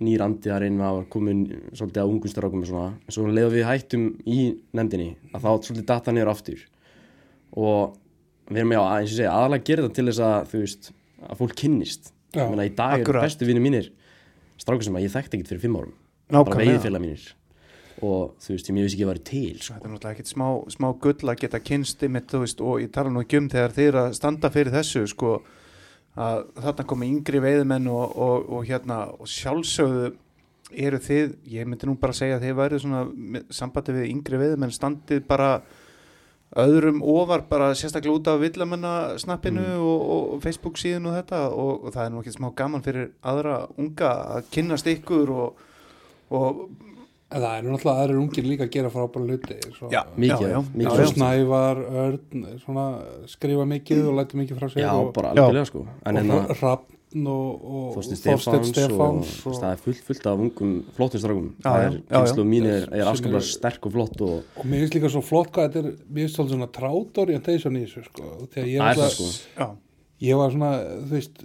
nýr 0.00 0.22
andi 0.24 0.52
að 0.52 0.62
reyna 0.66 0.92
að 0.92 1.00
komin 1.12 1.42
svolítið 1.76 2.00
að 2.04 2.12
ungum 2.12 2.32
strákum 2.32 2.62
og 2.64 2.68
svona 2.68 2.86
en 3.00 3.12
svo 3.16 3.26
leðum 3.28 3.52
við 3.56 3.66
hættum 3.68 4.06
í 4.28 4.38
nefndinni 4.76 5.10
að 5.32 5.44
þá 5.44 5.50
svolítið 5.66 5.88
data 5.90 6.14
niður 6.16 6.30
aftur 6.32 6.62
og 7.56 7.98
við 8.54 8.62
erum 8.62 8.74
já, 8.76 8.80
eins 8.82 9.12
og 9.12 9.18
segja, 9.18 9.34
aðalega 9.34 9.68
gera 9.68 9.84
þetta 9.86 9.98
til 9.98 10.06
þess 10.08 10.24
að 10.28 10.50
þú 10.52 10.62
veist, 10.62 10.90
að 11.28 11.42
fólk 11.42 11.54
kynnist. 11.58 12.10
Já, 12.32 12.42
Ég 12.42 12.54
meina, 12.54 12.66
í 12.68 12.74
dag 12.76 13.02
eru 13.02 13.22
bestu 13.22 13.48
vinni 13.48 13.62
mínir 13.62 13.92
strákur 14.62 14.86
sem 14.86 14.96
að 14.98 15.06
ég 15.06 15.14
þekkti 15.14 15.38
ekkert 15.38 15.52
fyrir 15.52 15.62
fimm 15.64 15.78
árum. 15.78 15.94
Bara 16.30 16.42
nákvæmlega 16.42 16.76
veiðfélag 16.76 17.02
mínir. 17.02 17.24
Og 18.02 18.32
þú 18.42 18.54
veist, 18.54 18.70
ég 18.70 18.78
vissi 18.78 18.96
ekki 18.96 19.06
að 19.06 19.10
væri 19.12 19.24
til 19.28 19.58
sko. 19.58 19.74
Þetta 19.74 19.88
er 19.88 19.92
náttúrulega 19.92 20.16
ekkert 20.16 20.30
smá, 20.32 20.46
smá 20.74 20.86
gull 21.04 21.32
að 21.32 21.40
geta 21.42 21.60
kynst 21.62 22.02
þú 22.02 22.42
veist, 22.42 22.62
og 22.64 22.80
ég 22.82 22.92
tala 22.94 23.12
nú 23.12 23.22
ekki 23.22 23.38
um 23.38 23.50
þegar 23.52 23.76
er 23.84 23.98
að 24.00 24.16
standa 24.18 24.50
fyrir 24.54 24.74
þessu, 24.74 25.04
sko, 25.12 25.36
að 26.16 26.42
þarna 26.64 26.86
komi 26.88 27.10
yngri 27.12 27.42
veiðmenn 27.44 27.88
og, 27.92 28.16
og, 28.16 28.48
og 28.56 28.66
hérna, 28.68 29.04
og 29.12 29.30
sjálfsögðu 29.30 30.10
eru 30.72 30.98
þið, 31.04 31.36
ég 31.52 31.68
myndi 31.68 31.88
nú 31.88 31.94
bara 32.00 32.16
segja 32.16 32.38
að 32.38 32.46
þið 32.46 32.58
væri 32.58 32.80
svona, 32.82 33.04
sambandi 33.52 33.94
við 33.96 34.10
yngri 34.10 34.40
veiðmenn 34.40 34.74
standið 34.74 35.24
bara 35.28 35.52
öðrum 36.56 37.00
ofar 37.08 37.46
bara 37.48 37.70
sérstaklega 37.78 38.14
út 38.18 38.28
af 38.28 38.40
villamenna 38.42 38.92
snappinu 39.20 39.64
og, 39.80 40.06
og 40.14 40.42
Facebook 40.44 40.76
síðan 40.80 41.08
og 41.08 41.16
þetta 41.16 41.42
og, 41.48 41.84
og 41.86 41.94
það 41.94 42.04
er 42.04 42.12
nú 42.12 42.22
ekki 42.22 42.34
smá 42.36 42.48
gaman 42.58 42.84
fyrir 42.84 43.10
aðra 43.24 43.54
unga 43.80 44.10
að 44.36 44.50
kynnast 44.52 44.90
ykkur 44.92 45.32
og, 45.32 45.62
og 46.32 46.64
en 47.32 47.40
það 47.40 47.54
er 47.56 47.64
náttúrulega 47.64 48.02
aðrir 48.04 48.20
ungir 48.20 48.44
líka 48.44 48.66
að 48.66 48.72
gera 48.74 48.90
frábæra 48.92 49.24
hluti 49.24 49.56
svo, 49.72 49.88
Já, 49.92 50.02
Mikið, 50.16 50.42
já, 50.44 50.52
já. 50.52 50.60
mikið. 50.76 50.96
svo 50.98 51.06
Snævar, 51.14 51.80
Örn 52.02 52.42
svona, 52.60 52.86
skrifa 53.32 53.64
mikið 53.70 54.02
og 54.10 54.18
læta 54.20 54.40
mikið 54.40 54.60
frá 54.60 54.68
sér 54.74 54.84
já, 54.84 54.90
og, 54.92 55.12
bara 55.16 55.32
algjörlega 55.32 55.70
sko 55.70 55.86
en 55.88 56.18
og 56.18 56.20
hérna, 56.20 56.76
Hrafn 57.12 57.26
og, 57.28 57.64
Þorsteinn 57.96 58.18
Stefáns, 58.20 58.70
Stefáns 58.72 59.32
og, 59.46 59.56
það 59.60 59.72
er 59.74 59.80
fullt, 59.84 60.00
fullt 60.06 60.26
af 60.30 60.38
ungum 60.40 60.70
Já, 61.60 61.68
það 61.68 61.84
er, 61.84 61.96
kynslu 62.08 62.44
mín 62.48 62.66
er, 62.70 62.86
er 62.96 63.10
afskaplega 63.10 63.42
sterk 63.46 63.86
og 63.88 63.92
flott 63.92 64.20
og 64.24 64.32
og 64.56 64.64
mér 64.64 64.80
finnst 64.84 64.96
líka 64.96 65.10
svo 65.12 65.22
flott 65.26 65.52
hvað 65.52 65.68
þetta 65.68 65.82
er 65.82 65.90
mér 65.92 66.22
finnst 66.24 66.38
svolítið 66.38 66.56
svona 66.56 66.70
trátt 66.78 67.20
orientation 67.24 67.76
í 67.76 67.84
þessu 67.84 68.04
sko, 68.08 68.30
þegar 68.54 68.70
ég, 68.72 68.80
það 68.80 68.88
er 68.88 68.96
það 68.96 69.04
náttúrulega- 69.04 69.36
sko. 69.36 69.60
Já, 69.60 69.68
ég 70.28 70.40
var 70.40 70.50
svona, 70.56 70.72
þú 71.02 71.12
veist 71.18 71.44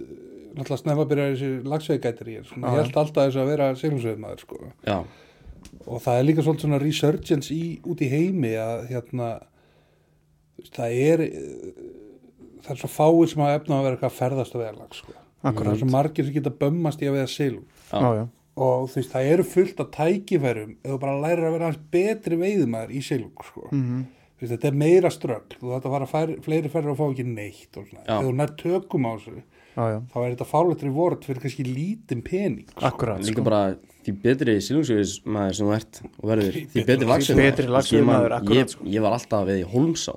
náttúrulega 0.58 0.80
snemma 0.82 1.08
byrjar 1.12 1.32
þessi 1.36 1.50
lagsveigættir 1.74 2.32
ég, 2.38 2.48
svona, 2.48 2.74
held 2.78 2.96
alltaf 2.96 3.28
þess 3.28 3.36
að 3.42 3.50
vera 3.52 3.68
seglumsveðmaður 3.82 4.44
sko. 4.46 4.60
já, 4.88 4.98
og 5.86 6.02
það 6.02 6.18
er 6.18 6.24
líka 6.30 6.42
svolítið 6.46 6.64
svona 6.66 6.82
resurgence 6.82 7.52
í, 7.54 7.62
út 7.84 8.00
í 8.00 8.08
heimi 8.10 8.54
að 8.56 8.88
hérna 8.88 9.30
það 10.74 10.98
er 11.12 11.22
það 12.64 12.72
er 12.74 12.80
svo 12.82 12.88
fáir 12.90 13.28
sem 13.30 13.40
hafa 13.44 13.58
efna 13.60 13.76
að 13.78 13.84
vera 13.86 13.96
eitthvað 13.96 14.10
að 14.12 14.18
ferðast 14.18 14.54
á 14.56 14.58
veðalag 14.58 14.94
sko. 14.98 15.12
Það 15.42 15.50
akkurat 15.52 15.72
er 15.72 15.80
svo 15.82 15.90
margir 15.92 16.24
sem 16.28 16.34
geta 16.38 16.50
bömmast 16.50 17.02
í 17.02 17.08
að 17.08 17.18
veða 17.18 17.30
seglum 17.32 17.64
Já. 17.92 17.98
já, 18.18 18.24
og 18.58 18.88
þú 18.90 19.00
veist, 19.00 19.12
það 19.14 19.32
eru 19.32 19.48
fullt 19.54 19.80
af 19.84 19.90
tækifærum 19.96 20.76
ef 20.82 20.90
þú 20.92 21.00
bara 21.04 21.20
lærir 21.24 21.44
að 21.48 21.56
vera 21.58 21.68
hans 21.70 21.82
betri 21.94 22.36
veiðumæður 22.40 22.94
í 22.94 23.02
seglum 23.02 23.34
sko. 23.44 23.68
mhm 23.72 24.06
Þú 24.38 24.44
veist, 24.46 24.52
þetta 24.54 24.68
er 24.68 24.76
meira 24.78 25.10
strögg 25.10 25.54
þú 25.58 25.70
þetta 25.72 25.90
fara 25.90 26.06
fær, 26.06 26.32
fleiri 26.44 26.68
færri 26.70 26.92
að 26.92 26.98
fá 27.00 27.06
ekki 27.10 27.24
neitt 27.26 27.74
og 27.74 27.88
svona. 27.88 28.02
Já. 28.06 28.12
þegar 28.12 28.26
þú 28.28 28.34
nær 28.38 28.52
tökum 28.60 29.06
á 29.08 29.12
þessu 29.18 29.40
þá 29.78 30.16
er 30.22 30.32
þetta 30.34 30.46
fárlegt 30.46 30.84
reward 30.86 31.26
fyrir 31.26 31.42
kannski 31.42 31.64
lítinn 31.66 32.22
pening 32.26 32.68
sko. 32.70 32.84
akkurat 32.86 33.22
líka 33.22 33.42
sko. 33.42 33.44
bara 33.46 33.60
því 34.06 34.14
betri 34.22 34.54
sílungsjöfis 34.62 35.16
maður 35.26 35.58
sem 35.58 35.66
þú 35.68 35.74
ert 35.76 36.00
og 36.06 36.30
verður 36.30 36.58
því 36.72 36.84
betri 36.88 37.66
laxveiðimaður, 37.74 38.34
akkurat, 38.38 38.74
ég, 38.78 38.92
ég 38.94 39.04
var 39.04 39.16
alltaf 39.18 39.46
við 39.50 39.60
í 39.62 39.66
Holmsá 39.74 40.14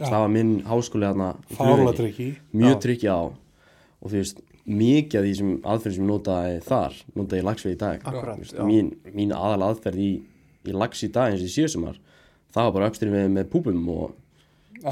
það 0.00 0.16
var 0.24 0.32
minn 0.36 0.52
háskóli 0.68 1.08
þarna 1.10 1.30
í 1.36 1.56
fárlega 1.56 1.76
Flugvelli. 1.76 1.96
tryggi 2.00 2.28
mjög 2.64 2.80
tryggi 2.86 3.12
á 3.12 3.20
og 3.20 4.06
þú 4.08 4.16
veist, 4.16 4.40
mikið 4.66 5.20
af 5.20 5.26
því 5.26 5.32
sem 5.38 5.52
aðferð 5.72 5.96
sem 5.96 6.08
notaði 6.08 6.60
þar, 6.66 6.96
notaði 7.16 7.46
lagsveið 7.46 7.74
í 7.74 7.80
dag. 7.80 8.06
Akkurat, 8.10 8.54
mín, 8.68 8.92
mín 9.16 9.34
aðal 9.36 9.70
aðferð 9.70 10.02
í, 10.04 10.10
í 10.68 10.76
lags 10.76 11.04
í 11.06 11.10
dag 11.14 11.32
eins 11.32 11.44
og 11.44 11.48
í 11.48 11.54
síðusumar 11.54 12.00
það 12.54 12.66
var 12.66 12.74
bara 12.76 12.90
uppstyrjum 12.90 13.16
með, 13.16 13.30
með 13.36 13.48
púpum 13.52 13.80
og 13.94 14.16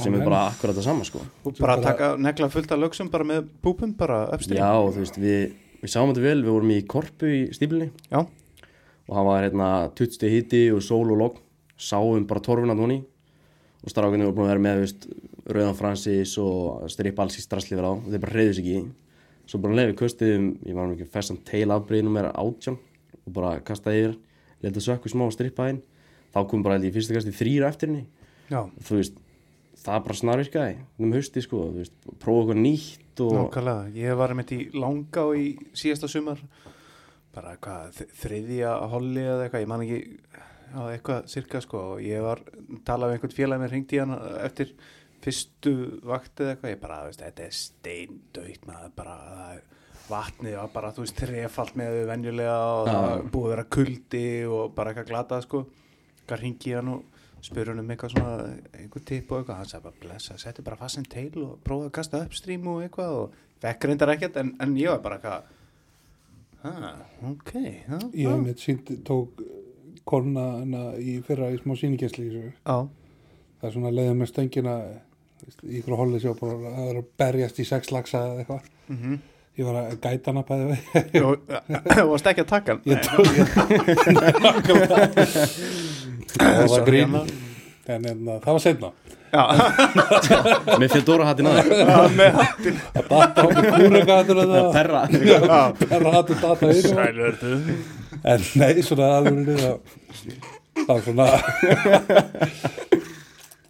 sem 0.03 0.15
er 0.15 0.25
bara 0.25 0.43
akkurat 0.51 0.77
það 0.77 0.87
sama 0.87 1.07
sko. 1.09 1.23
Bara 1.59 1.79
að 1.79 1.87
taka 1.87 2.11
negla 2.21 2.51
fullt 2.53 2.75
af 2.75 2.83
lögsum 2.83 3.11
bara 3.13 3.27
með 3.29 3.49
búpum, 3.65 3.95
bara 3.99 4.25
uppstyrjum 4.37 4.61
já, 4.61 4.73
þú 4.93 5.03
veist, 5.03 5.21
við, 5.23 5.45
við 5.83 5.93
sáum 5.95 6.13
þetta 6.13 6.25
vel 6.27 6.43
við 6.43 6.53
vorum 6.53 6.75
í 6.75 6.81
korpu 6.95 7.31
í 7.33 7.41
stíflinni 7.57 7.89
já, 8.13 8.21
og 8.21 9.13
það 9.15 9.31
var 9.31 9.47
hérna 9.47 9.71
20 9.99 10.35
hitti 10.35 10.65
og 10.75 10.85
sól 10.85 11.07
og 11.07 11.23
logn. 11.23 11.45
Sáum 11.79 12.25
bara 12.27 12.43
torfuna 12.43 12.75
tóni 12.75 12.99
og 13.79 13.93
strákunni 13.93 14.27
voru 14.27 14.35
búin 14.41 14.49
að 14.49 14.57
vera 14.57 14.65
með 14.65 14.81
veist, 14.83 15.05
Rauðan 15.49 15.77
Francis 15.79 16.33
og 16.43 16.89
stripp 16.91 17.21
alls 17.23 17.39
í 17.39 17.45
strasslifir 17.45 17.87
á 17.87 17.93
og 17.95 18.09
þeir 18.11 18.23
bara 18.25 18.35
reyðus 18.35 18.59
ekki 18.61 18.75
í. 18.75 18.81
Svo 19.49 19.61
bara 19.65 19.79
leiði 19.79 19.97
köstuðum 19.99 20.51
ég 20.69 20.77
var 20.77 20.91
mikið 20.91 21.13
festan 21.13 21.41
teil 21.49 21.71
afbreyð 21.73 22.05
nummer 22.07 22.31
átján 22.33 22.79
og 23.25 23.33
bara 23.37 23.59
kastaði 23.65 24.05
yfir 24.05 24.19
leta 24.65 24.83
sökku 24.85 25.11
smá 25.13 25.27
og 25.29 25.35
strippa 25.35 25.71
inn. 25.73 25.81
Þá 26.35 26.41
kom 26.51 26.63
bara 26.65 26.77
held 26.77 26.89
ég 26.89 26.93
í 26.93 26.97
fyrsta 26.99 27.17
kasti 27.17 27.35
þrýra 27.35 27.71
eftir 27.73 27.91
henni. 27.91 28.05
Þú 28.51 28.99
veist 28.99 29.21
það 29.79 30.03
bara 30.07 30.19
snarvirkaði 30.21 30.75
um 30.99 31.15
hausti 31.15 31.43
sko 31.45 31.63
þú 31.69 31.83
veist, 31.83 31.95
prófa 32.21 32.43
eitthvað 32.43 32.61
nýtt 32.65 33.23
og 33.25 33.37
nákvæmlega. 33.37 33.93
Ég 34.03 34.19
var 34.19 34.35
einmitt 34.35 34.53
í 34.55 34.61
langa 34.75 35.25
og 35.29 35.39
í 35.39 35.49
síðasta 35.77 36.11
sumar 36.11 36.43
bara 37.35 37.55
hvað, 37.63 38.03
þriðja 38.19 38.75
holli 38.93 39.23
eða 39.23 39.47
eitthvað, 39.47 39.63
ég 39.63 39.71
man 39.71 39.85
ekki 39.85 39.99
já, 40.73 40.81
eitthvað 40.93 41.29
cirka 41.31 41.63
sko 41.63 41.83
og 41.95 42.03
ég 42.03 42.25
var 42.25 42.43
talað 42.89 43.13
við 43.13 43.19
einhvern 43.19 43.37
félag 43.37 43.63
með 43.63 43.77
hann 44.01 44.17
eftir 44.43 44.73
fyrstu 45.25 45.75
vakt 46.07 46.43
eða 46.43 46.55
eitthvað 46.55 46.73
ég 46.75 46.81
bara, 46.83 47.03
veist, 47.09 47.25
þetta 47.25 47.45
er 47.45 47.59
steindautt 47.59 48.67
maður 48.69 48.95
bara, 48.99 49.19
það 49.29 49.53
er 49.57 49.67
vatnið 50.09 50.57
var 50.57 50.73
bara, 50.73 50.95
þú 50.97 51.05
veist, 51.05 51.19
trefalt 51.19 51.77
með 51.79 51.99
þau 51.99 52.09
venjulega 52.13 52.57
og 52.73 52.89
það 52.89 53.05
var 53.05 53.25
búið 53.35 53.47
að 53.47 53.55
vera 53.55 53.69
kuldi 53.77 54.27
og 54.49 54.75
bara 54.77 54.93
eitthvað 54.93 55.11
glatað 55.13 55.45
sko. 55.45 55.63
Hvað 56.29 56.43
ringi 56.45 56.73
ég 56.73 56.81
hann 56.81 56.93
og 56.95 57.19
spyrir 57.45 57.73
hann 57.73 57.83
um 57.83 57.93
eitthvað 57.93 58.15
svona, 58.15 58.33
einhver 58.79 59.05
tipp 59.07 59.31
og 59.33 59.43
eitthvað 59.43 59.61
hann 59.61 59.71
sagði 59.71 59.87
bara, 59.89 60.01
blessa, 60.03 60.39
settu 60.41 60.65
bara 60.67 60.81
fast 60.81 61.01
en 61.01 61.07
teil 61.09 61.45
og 61.45 61.59
prófa 61.67 61.89
að 61.89 61.95
kasta 62.01 62.23
uppstrím 62.27 62.67
og 62.73 62.83
eitthvað 62.87 63.19
og 63.23 63.39
fekk 63.63 63.89
reyndar 63.91 64.15
ekkert, 64.15 64.39
en, 64.43 64.55
en 64.63 64.75
ég 64.79 64.91
var 64.95 65.03
bara 65.05 65.19
eitthvað 65.19 65.55
ha, 66.65 66.93
ok 67.31 67.53
já, 67.55 67.99
ég 68.19 68.27
hef 68.33 68.43
mitt 68.43 68.63
sínt 68.63 68.91
tók 69.07 69.43
korna 70.09 70.49
í 70.99 71.19
fyrra 71.27 71.53
í 71.55 71.61
smá 71.61 71.77
já, 71.79 72.79
það 73.61 73.69
er 73.69 73.75
svona 73.77 73.95
leiðið 73.95 74.19
með 74.19 74.33
stöngina 74.33 74.75
ykkur 75.79 75.97
holli 75.99 76.19
sjó 76.23 76.33
bara 76.39 76.53
að 76.55 76.61
vera 76.89 77.01
að 77.03 77.09
berjast 77.23 77.59
í 77.59 77.65
sex 77.69 77.91
lagsa 77.95 78.19
eða 78.27 78.41
eitthvað. 78.45 78.63
Mhm. 78.95 79.13
Ég 79.59 79.67
var 79.67 79.75
að 79.81 79.97
gæta 80.05 80.31
hana 80.31 80.43
bæði 80.47 80.65
við. 80.71 80.79
Ekki 82.31 82.43
að 82.45 82.47
taka 82.47 82.71
hann 82.73 82.83
ég 82.87 82.99
tók 83.03 83.27
það 86.39 86.69
var 86.71 86.83
grín. 86.87 87.05
Anna. 87.09 87.23
en, 87.89 88.05
en 88.07 88.19
það 88.45 88.53
var 88.53 88.63
setna 88.63 88.91
með 90.81 90.89
Fedora 90.95 91.25
hattin 91.29 91.49
aðeins. 91.51 91.69
Með 92.17 92.31
hattin 92.39 92.77
að 92.97 93.05
data 93.11 93.39
á 93.45 93.47
með 93.49 93.65
kúrekatur 93.75 94.39
eða 94.45 94.61
perra. 94.77 95.01
Perra 95.83 96.11
hattu 96.15 96.35
data 96.41 96.65
og- 96.65 96.75
en 98.25 98.41
nei, 98.63 98.73
svona 98.87 99.07
það 99.11 99.25
það 100.79 100.89
var 100.89 101.01
svona 101.09 101.27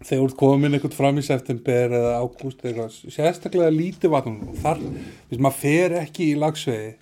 þegar 0.08 0.22
þú 0.22 0.28
ert 0.28 0.38
komin 0.40 0.76
einhvern 0.78 0.96
fram 0.96 1.20
í 1.20 1.24
september 1.26 1.94
eða 2.00 2.16
ágúst 2.22 2.64
eða 2.64 2.88
eitthvað, 2.88 3.14
sérstaklega 3.14 3.74
lítið 3.74 4.14
vatn. 4.14 4.40
Og 4.48 4.58
þar, 4.62 4.82
þess 5.28 5.44
maður 5.44 5.60
fer 5.62 5.96
ekki 6.02 6.30
í 6.32 6.38
lagsvegi 6.40 6.92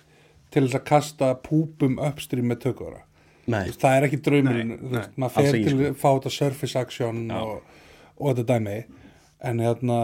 til 0.53 0.65
þess 0.65 0.79
að 0.79 0.87
kasta 0.91 1.33
púpum 1.43 1.99
uppstrím 2.03 2.51
með 2.51 2.63
tökvara 2.67 3.03
nei, 3.51 3.71
það 3.71 3.95
er 3.95 4.07
ekki 4.07 4.19
draumurinn, 4.25 4.73
maður 5.15 5.33
fer 5.37 5.49
ekki, 5.51 5.63
til 5.67 5.75
sko. 5.75 5.87
að 5.89 5.99
fá 6.01 6.07
þetta 6.09 6.33
surface 6.35 6.81
action 6.81 7.23
og, 7.35 7.79
og 8.17 8.33
þetta 8.33 8.47
dæmi. 8.53 8.77
En 9.47 9.61
hérna 9.61 9.99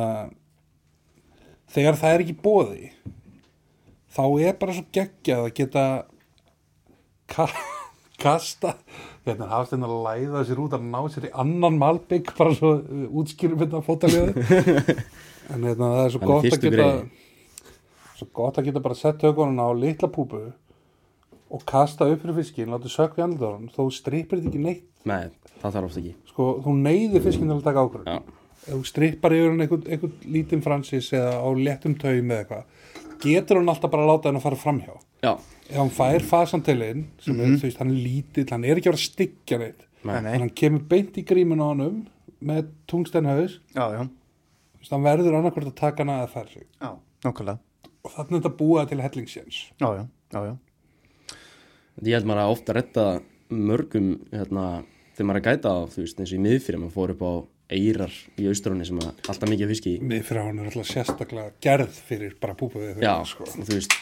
þegar 1.73 1.99
það 1.99 2.15
er 2.15 2.25
ekki 2.25 2.37
bóði 2.43 2.91
þá 4.13 4.25
er 4.45 4.59
bara 4.61 4.75
svo 4.77 4.85
geggjað 4.93 5.47
að 5.47 5.55
geta 5.57 5.85
ka 7.33 7.47
kasta 8.23 8.75
hérna 9.27 9.49
hafst 9.51 9.75
henni 9.75 9.87
að 9.87 9.99
læða 10.07 10.45
sér 10.47 10.63
út 10.63 10.77
að 10.77 10.87
ná 10.93 10.99
sér 11.11 11.27
í 11.29 11.35
annan 11.43 11.77
malbygg 11.79 12.33
bara 12.37 12.55
svo 12.57 12.73
uh, 12.79 13.05
útskýrum 13.21 13.61
þetta 13.61 13.83
fótalíðu 13.85 14.33
en 15.53 15.69
hérna 15.69 15.93
það 15.93 16.01
er 16.03 16.15
svo 16.15 16.25
gott 16.27 16.49
að 16.49 16.65
geta 16.67 16.89
svo 18.17 18.27
gott 18.35 18.59
að 18.59 18.69
geta 18.69 18.83
bara 18.83 18.97
sett 18.97 19.21
tökunum 19.21 19.63
á 19.63 19.69
litla 19.75 20.11
púpu 20.11 20.45
og 21.53 21.65
kasta 21.69 22.07
upp 22.09 22.23
fyrir 22.23 22.37
fiskin, 22.39 22.71
láta 22.73 22.89
sökk 22.89 23.17
við 23.17 23.27
andlunum 23.27 23.67
þó 23.73 23.83
strippir 23.93 24.39
þetta 24.39 24.49
ekki 24.49 24.61
neitt. 24.63 24.85
Nei, 25.05 25.29
það 25.61 25.75
þarf 25.75 25.89
oft 25.89 25.99
ekki. 26.01 26.13
Sko, 26.31 26.47
þú 26.65 26.73
neyðir 26.79 27.25
fiskin 27.25 27.51
til 27.51 27.57
að 27.59 27.67
taka 27.67 27.83
ákvörðun. 27.85 28.31
Ef 28.63 28.71
þú 28.71 28.79
strippar 28.87 29.35
yfir 29.35 29.51
hann 29.51 29.65
einhvern, 29.65 29.83
einhvern 29.91 30.31
lítinn 30.33 30.63
fransis 30.65 31.11
eða 31.13 31.35
á 31.43 31.49
léttum 31.59 31.97
taum 31.99 32.31
eða 32.33 32.39
eitthvað 32.39 32.82
getur 33.23 33.59
hann 33.59 33.71
alltaf 33.71 33.91
bara 33.93 34.05
að 34.05 34.11
láta 34.11 34.29
hann 34.29 34.39
að 34.39 34.45
fara 34.45 34.59
framhjá. 34.59 34.95
Já, 35.23 35.31
ef 35.69 35.77
hann 35.79 35.93
fær 35.95 36.27
fasantilinn 36.29 37.05
sem 37.23 37.39
er, 37.39 37.55
þú 37.57 37.67
veist, 37.67 37.81
hann 37.81 37.93
er 37.93 38.01
lítill, 38.07 38.47
hann 38.51 38.67
er 38.67 38.79
ekki 38.79 38.89
að 38.89 38.93
vera 38.93 39.01
að 39.01 39.05
styggja 39.07 39.61
neitt. 39.61 39.85
Nei, 40.03 40.17
nei, 40.19 40.33
en 40.33 40.45
hann 40.45 40.55
kemur 40.59 40.83
beint 40.91 41.19
í 41.19 41.23
grímun 41.27 41.63
á 41.63 41.67
með 42.43 42.73
já, 43.71 43.85
já, 43.95 44.01
þú 44.03 44.83
veist, 44.83 44.91
hann 44.91 45.05
verður 45.05 45.37
annarkvort 45.39 45.71
að 45.71 45.77
taka 45.79 46.07
sig. 46.51 46.67
Já, 46.81 46.91
nákvæmlega. 47.23 47.59
Og 48.03 48.11
þannig 48.11 48.35
er 48.35 48.41
þetta 48.41 48.57
búa 48.59 48.81
til 48.83 48.99
hellingsjens 48.99 49.59
Já, 49.79 49.87
já, 49.95 50.03
já, 50.35 50.39
já. 50.49 51.37
Ég 52.03 52.17
held 52.17 52.27
maður 52.27 52.41
að 52.43 52.55
ofta 52.57 52.75
retta 52.75 53.05
mörgum 53.53 54.09
hérna, 54.33 54.83
þegar 55.13 55.27
maður 55.29 55.39
er 55.39 55.43
að 55.43 55.47
gæta 55.47 55.71
á 55.71 55.79
þú 55.93 56.01
veist, 56.03 56.19
eins 56.19 56.33
og 56.33 56.39
í 56.39 56.43
miðfyrir, 56.43 56.81
maður 56.81 56.95
fór 56.97 57.13
upp 57.13 57.23
á 57.23 57.33
eirar 57.73 58.13
í 58.39 58.47
austróni 58.49 58.85
sem 58.87 58.99
að 59.01 59.11
alltaf 59.29 59.49
mikið 59.49 59.65
af 59.65 59.73
fiski 59.73 59.93
í. 59.97 60.01
Mið 60.13 60.23
fyrir 60.27 60.47
hann 60.47 60.61
er 60.61 60.69
alltaf 60.69 60.89
sérstaklega 60.89 61.53
gerð 61.63 61.99
fyrir 62.09 62.35
bara 62.41 62.55
púpa 62.59 62.81
við 62.81 63.03
já, 63.03 63.13
sko. 63.29 63.47
og 63.49 63.67
þú 63.67 63.77
veist 63.77 63.97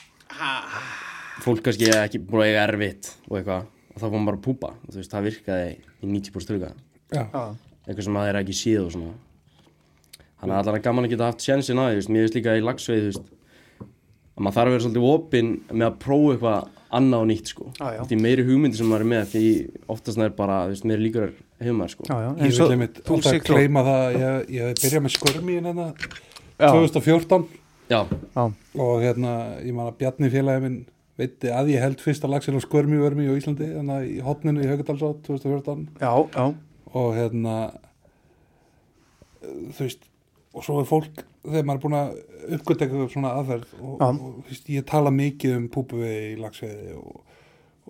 fólk 1.41 1.63
kannski 1.65 1.89
er 1.89 2.03
ekki 2.03 2.21
búin 2.23 2.43
að 2.43 2.51
eiga 2.51 2.63
erfitt 2.67 3.11
og 3.29 3.39
eitthvað, 3.39 3.67
og 3.91 3.97
þá 3.97 4.05
fór 4.05 4.15
maður 4.15 4.29
bara 4.29 4.39
að 4.39 4.45
púpa. 4.47 4.71
Og 4.85 4.93
þú 4.93 5.01
veist, 5.01 5.11
það 5.15 5.27
virkaði 5.29 5.69
í 5.71 6.11
90% 6.11 6.47
styrka 6.47 6.71
já, 6.71 7.23
Já, 7.25 7.43
eitthvað 7.87 8.07
sem 8.07 8.17
maður 8.17 8.33
er 8.33 8.41
ekki 8.41 8.57
séð 8.61 8.85
og 8.85 8.95
svona. 8.95 9.15
Þannig 10.41 10.55
að 10.55 10.59
allar 10.63 10.77
er 10.79 10.85
gaman 10.85 11.05
að 11.05 11.13
geta 11.13 11.29
haft 11.29 11.45
sjensin 11.45 11.81
að 11.81 11.95
því, 11.95 12.05
mér 12.13 12.25
veist 12.25 12.37
líka 12.37 12.57
í 12.57 12.63
lagsveið 12.65 13.01
þú 13.01 13.09
veist, 13.11 13.33
að 14.31 14.45
maður 14.45 14.55
þarf 14.57 14.69
að 14.71 14.75
vera 14.75 14.85
svolítið 14.85 15.09
opinn 15.11 15.51
með 15.71 15.87
að 15.87 15.99
prófa 16.01 16.31
eitthvað 16.35 16.80
annað 16.97 17.23
og 17.23 17.27
nýtt 17.31 17.51
sko, 17.53 17.69
Já, 17.79 17.87
já. 17.95 18.01
því 18.09 18.17
meiri 18.21 18.43
hugmyndi 18.47 18.79
sem 18.79 18.89
maður 18.91 19.05
er 19.05 19.09
með 19.13 19.29
því 19.31 19.43
oftast 19.95 20.17
það 20.19 20.25
er 20.27 20.35
bara, 20.37 20.57
þú 20.67 20.73
veist, 20.75 20.87
meiri 20.91 21.05
líkur 21.05 21.27
hefur 21.61 21.77
maður 21.79 21.93
sko. 21.95 22.07
Já, 22.09 22.15
já. 22.25 22.29
Ég 22.41 22.57
vil 22.57 22.75
einmitt 22.75 23.01
þú 23.07 23.17
alltaf 23.17 23.45
kleima 23.47 23.83
það 23.87 24.17
ég, 24.17 24.49
ég 24.57 24.81
byrja 24.81 25.03
með 25.05 25.15
skörmi 25.15 25.57
hérna 25.59 25.85
Já, 26.61 26.67
2014 26.75 27.45
já, 27.91 28.01
já, 28.35 28.43
og 28.85 29.01
hérna, 29.01 29.35
ég 29.65 29.73
man 29.75 29.87
að 29.89 29.95
Bjarni 30.01 30.29
félagi 30.31 30.61
minn 30.65 30.75
veitti 31.19 31.49
að 31.53 31.71
ég 31.73 31.81
held 31.83 32.01
fyrsta 32.03 32.29
lagsil 32.31 32.53
og 32.57 32.63
skörmi 32.65 32.99
vermi 33.01 33.25
á 33.29 33.33
Íslandi, 33.35 33.67
þannig 33.75 33.95
að 33.95 34.05
í 34.11 34.19
hotninu 34.25 34.61
í 34.63 34.69
Haugardalsá 34.69 35.09
2014 35.27 35.87
já, 36.01 36.11
já, 36.35 36.45
og 36.93 37.09
hérna 37.17 37.55
þú 39.41 39.85
veist 39.85 40.07
og 40.51 40.65
svo 40.65 40.81
er 40.81 40.87
fólk, 40.89 41.21
þegar 41.45 41.65
maður 41.67 41.79
er 41.79 41.83
búin 41.85 41.97
að 41.97 42.13
uppgöta 42.57 42.85
eitthvað 42.85 43.11
svona 43.13 43.33
aðferð 43.39 43.75
og, 43.81 44.01
og 44.01 44.47
veist, 44.47 44.69
ég 44.69 44.87
tala 44.89 45.11
mikið 45.15 45.57
um 45.57 45.67
púpuvegi 45.73 46.31
í 46.33 46.39
lagsveiði 46.41 46.93
og, 46.99 47.23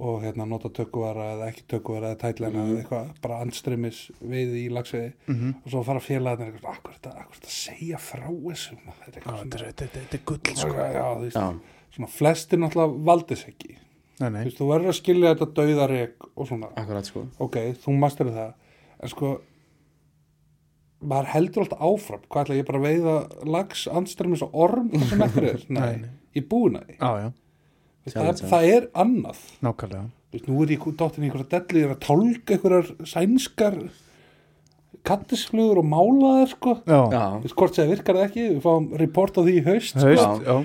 og 0.02 0.22
hérna 0.24 0.48
nota 0.48 0.72
tökuvara 0.74 1.28
eða 1.36 1.50
ekki 1.52 1.66
tökuvara 1.76 2.14
eða 2.14 2.22
tætlena 2.24 2.64
eða 2.64 2.80
eitthvað, 2.80 3.12
bara 3.26 3.42
andströmmis 3.46 4.00
veiði 4.22 4.64
í 4.66 4.72
lagsveiði 4.74 5.12
mhm. 5.28 5.54
Og 5.66 5.76
svo 5.76 5.84
fara 5.88 6.04
félagarnir 6.04 6.56
eitthvað, 6.56 6.80
akkur 6.80 6.98
þetta, 6.98 7.52
segja 7.58 8.00
frá 8.02 8.26
þessu 8.32 8.80
maður?" 8.86 9.20
þetta 9.20 9.22
er 9.60 9.68
er- 10.02 10.18
er 10.20 10.26
gull 10.26 10.56
sko. 11.36 11.54
svona 11.92 12.08
flestir 12.08 12.60
náttúrulega 12.62 13.06
valdis 13.06 13.46
ekki. 13.50 13.76
Nei, 14.22 14.30
nei, 14.30 14.44
veist, 14.46 14.60
þú 14.62 14.68
verður 14.70 14.92
að 14.94 15.00
skilja 15.00 15.32
þetta 15.34 15.48
dauðarek 15.58 16.28
og 16.36 16.48
svona. 16.48 16.70
Akkurat 16.78 17.08
sko. 17.10 17.26
Ok, 17.42 17.56
þú 17.84 17.96
masterir 18.00 18.36
það. 18.36 18.54
En 19.02 19.10
sko 19.12 19.32
maður 21.02 21.30
heldur 21.34 21.64
alltaf 21.66 21.82
áfram. 21.88 22.22
Hvað 22.30 22.44
ætla 22.46 22.58
ég 22.60 22.66
bara 22.70 22.80
að 22.82 22.88
veiða 22.88 23.16
lags, 23.58 23.88
andströmmis 23.90 24.44
og 24.46 24.56
orm 24.66 24.90
sem 25.10 25.22
eftir 25.26 25.48
er, 25.54 25.64
nei, 25.74 25.82
Nei, 25.82 25.96
nei. 26.06 26.10
ég 26.38 26.48
búin 26.52 26.78
að 26.80 26.88
því 26.92 26.98
já, 27.00 27.12
já, 27.26 27.30
Veist, 28.02 28.16
Sjálf, 28.18 28.40
það, 28.42 28.48
það 28.50 28.68
er 28.76 28.86
annað. 29.04 29.42
Nákvæmlega. 29.62 30.06
Veist, 30.34 30.46
nú 30.50 30.62
er 30.64 30.72
ég 30.74 30.86
dóttin 30.98 31.26
í 31.26 31.28
einhverja 31.30 31.50
delli 31.60 31.82
ég 31.84 31.90
er 31.90 31.94
að 31.94 32.02
tálka 32.08 32.56
einhverjar 32.56 32.88
sænskar 33.12 33.76
kattisflugur 35.08 35.80
og 35.82 35.88
málaðar 35.90 36.50
sko. 36.52 36.74
Veist, 36.86 37.56
hvort 37.58 37.78
það 37.78 37.92
virkar 37.96 38.18
það 38.20 38.26
ekki, 38.28 38.46
við 38.56 38.60
fáum 38.66 38.90
report 39.02 39.38
á 39.38 39.42
því 39.46 39.56
í 39.58 39.64
haust 39.66 39.98
haust, 39.98 40.22
sko. 40.22 40.42
já, 40.46 40.58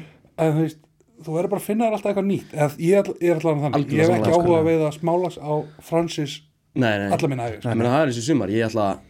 en 0.45 0.53
þú 0.57 0.64
veist, 0.66 0.80
þú 1.26 1.37
verður 1.39 1.53
bara 1.55 1.62
að 1.62 1.66
finna 1.70 1.87
þér 1.89 1.97
alltaf 1.97 2.11
eitthvað 2.12 2.28
nýtt. 2.30 2.51
Eða, 2.57 2.68
ég, 2.84 3.11
er- 3.12 3.37
alltaf 3.37 3.62
þannig, 3.64 3.95
ég 3.97 4.03
hef 4.05 4.14
ekki 4.18 4.32
áhuga 4.34 4.43
sko. 4.45 4.57
að 4.59 4.66
veiða 4.70 4.91
smálags 4.99 5.39
á 5.41 5.53
Francis 5.89 6.34
nei, 6.76 6.91
nei, 7.01 7.07
alla 7.16 7.30
minna 7.32 7.47
ég 7.53 7.61
sko. 7.62 7.76
það 7.80 8.01
er 8.03 8.11
þessi 8.12 8.26
sumar. 8.26 8.53
Ég 8.53 8.66
ætla 8.68 8.89
að 8.91 9.05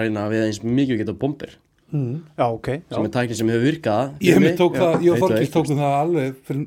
reyna 0.00 0.26
að 0.26 0.30
við 0.36 0.44
eins 0.46 0.62
mikið 0.62 0.94
og 0.94 1.00
geta 1.02 1.12
bomber 1.24 1.50
mm. 1.92 2.14
já, 2.38 2.46
ok 2.48 2.68
já. 2.68 2.94
sem 2.94 3.04
er 3.04 3.12
tækinn 3.16 3.36
sem 3.36 3.48
hefur 3.52 3.66
virkað 3.68 4.14
ég 4.20 4.38
hef 4.38 4.58
tók 4.60 4.74
Já, 4.76 4.80
það, 4.82 5.02
ég 5.02 5.12
og 5.12 5.18
og 5.22 5.28
Þorkis 5.28 5.52
tókum 5.52 5.76
það 5.82 5.98
alveg 6.02 6.38
fyrir 6.48 6.66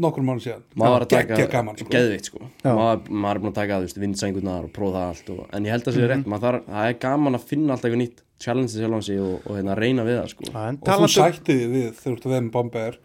nokkur 0.00 0.24
mánu 0.24 0.40
síðan 0.40 0.62
maður 0.78 0.92
var 0.94 1.04
að 1.04 1.10
taka 1.10 1.34
geggja 1.34 1.50
gaman 1.52 1.76
sko. 1.76 1.88
geðveikt 1.92 2.28
sko 2.30 2.38
Já. 2.64 2.72
maður, 2.78 3.10
maður 3.10 3.34
er 3.36 3.40
búin 3.42 3.50
að 3.52 3.58
taka 3.60 3.78
vindsængurnar 4.04 4.64
og 4.68 4.72
prófa 4.72 4.96
það 4.96 5.08
allt 5.10 5.30
og, 5.34 5.40
en 5.52 5.64
ég 5.66 5.74
held 5.74 5.82
að 5.82 5.90
það 5.90 5.96
sé 5.98 6.00
Mhm. 6.00 6.10
rétt 6.14 6.30
maður 6.30 6.46
þarf, 6.46 6.66
það 6.70 6.88
er 6.88 6.98
gaman 7.04 7.34
að 7.40 7.46
finna 7.50 7.72
alltaf 7.74 7.88
eitthvað 7.90 8.02
nýtt 8.04 8.22
challenge 8.40 8.70
sjálfan 8.72 9.02
sig 9.04 9.18
og, 9.20 9.34
og 9.44 9.56
hérna, 9.58 9.74
reyna 9.76 10.02
við 10.06 10.16
það 10.20 10.28
sko 10.30 10.44
Já, 10.46 10.60
en 10.70 10.78
og 10.80 11.02
þú 11.02 11.08
sætti 11.12 11.56
þig 11.58 11.70
við 11.74 11.88
þegar 11.90 12.04
þú 12.06 12.14
ert 12.16 12.24
að 12.26 12.32
veða 12.32 12.44
með 12.46 12.52
bomber 12.54 12.98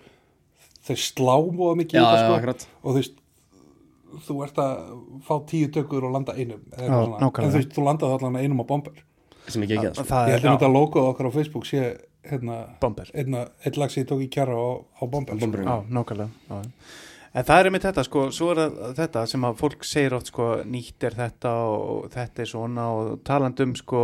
þeir 0.86 1.00
slá 1.02 1.36
múða 1.50 1.76
mikið 1.82 1.98
já, 2.00 2.06
já, 2.06 2.22
sko, 2.22 2.34
akkurat 2.38 2.68
og 2.84 2.90
þú 2.94 2.98
veist 3.02 3.16
þú 4.30 4.38
ert 4.46 4.62
að 4.64 4.74
fá 5.28 5.36
tíu 5.50 5.68
tökur 5.76 6.06
og 6.08 6.14
landa 6.16 6.36
einum 6.38 6.62
eða 6.72 6.78
Já, 6.78 6.86
eitthvað 6.86 7.04
svona. 7.04 7.20
nákvæmlega. 7.26 7.44
en 7.44 7.52
þú 7.52 7.60
veist, 7.60 7.74
þú 7.76 7.84
landaði 7.90 8.16
allan 8.20 8.38
einum 8.40 8.62
á 8.64 8.66
bomber 8.70 9.04
sem 9.48 9.64
ekki 9.66 9.78
ekki 9.78 9.88
það 9.88 9.96
sko. 9.96 10.06
Ég 10.30 10.36
held 10.36 10.46
að 10.46 10.56
þetta 10.56 10.70
logoð 10.74 11.10
okkar 11.12 11.30
á 11.30 11.36
Facebook 11.36 11.66
sé 11.70 11.82
hérna, 12.26 12.60
einn 13.14 13.80
lag 13.80 13.92
sem 13.94 14.02
ég 14.04 14.08
tók 14.10 14.24
í 14.26 14.30
kjara 14.34 14.56
á, 14.58 14.68
á 14.82 15.04
bomber 15.06 15.38
já. 15.70 15.76
En 17.36 17.44
það 17.44 17.60
er 17.60 17.68
einmitt 17.68 17.84
þetta, 17.84 18.04
sko, 18.08 18.22
svo 18.32 18.54
er 18.54 18.62
þetta 18.96 19.26
sem 19.28 19.44
að 19.44 19.58
fólk 19.60 19.84
segir 19.84 20.14
oft, 20.16 20.30
sko, 20.32 20.46
nýtt 20.72 21.04
er 21.04 21.18
þetta 21.18 21.52
og 21.68 22.06
þetta 22.14 22.42
er 22.46 22.48
svona 22.48 22.86
og 22.96 23.18
taland 23.28 23.60
um, 23.60 23.74
sko, 23.76 24.04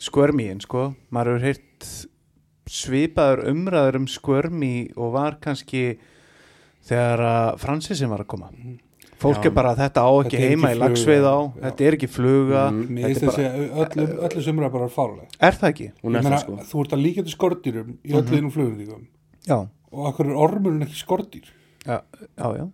skvörmíin, 0.00 0.62
sko, 0.64 0.86
maður 1.12 1.36
hefur 1.36 1.44
heyrt 1.44 1.90
svipaður 2.68 3.44
umræður 3.52 4.00
um 4.00 4.08
skvörmí 4.08 4.72
og 4.96 5.12
var 5.12 5.36
kannski 5.44 5.98
þegar 6.88 7.24
að 7.28 7.50
Fransisin 7.60 8.10
var 8.12 8.24
að 8.24 8.30
koma. 8.32 8.48
Fólk 9.18 9.40
Já. 9.42 9.46
er 9.48 9.54
bara 9.56 9.72
þetta 9.74 9.98
á 10.06 10.10
ekki 10.22 10.36
er 10.38 10.42
heima 10.48 10.68
ekki 10.70 10.76
í 10.76 10.80
lagsveið 10.82 11.24
á, 11.26 11.36
já. 11.42 11.62
þetta 11.64 11.84
er 11.88 11.94
ekki 11.96 12.08
fluga, 12.08 12.60
Mhm. 12.70 12.98
finnst 13.02 13.22
er 13.22 13.30
bara, 13.32 13.84
öllu, 13.84 14.06
öllu 14.28 14.42
sumra 14.46 14.68
bara 14.70 14.88
fálega 14.88 15.26
er 15.40 15.52
það 15.58 15.68
ekki? 15.72 15.86
er 15.88 16.10
meina, 16.10 16.30
það 16.30 16.38
sko. 16.44 16.56
þú 16.70 16.84
ert 16.84 16.92
að 16.94 17.02
líka 17.02 17.24
til 17.26 17.34
skordýrum 17.34 17.96
í 18.04 18.12
öllu 18.14 18.28
Mhm. 18.30 18.38
innum 18.38 18.52
flugundíkum 18.54 19.06
Já, 19.48 19.58
og 19.92 20.06
akkur 20.12 20.26
er 20.30 20.36
ormurinn 20.36 20.82
ekki 20.86 20.98
skordýr? 21.02 21.44
Já, 21.84 22.00
já, 22.38 22.56
já. 22.58 22.68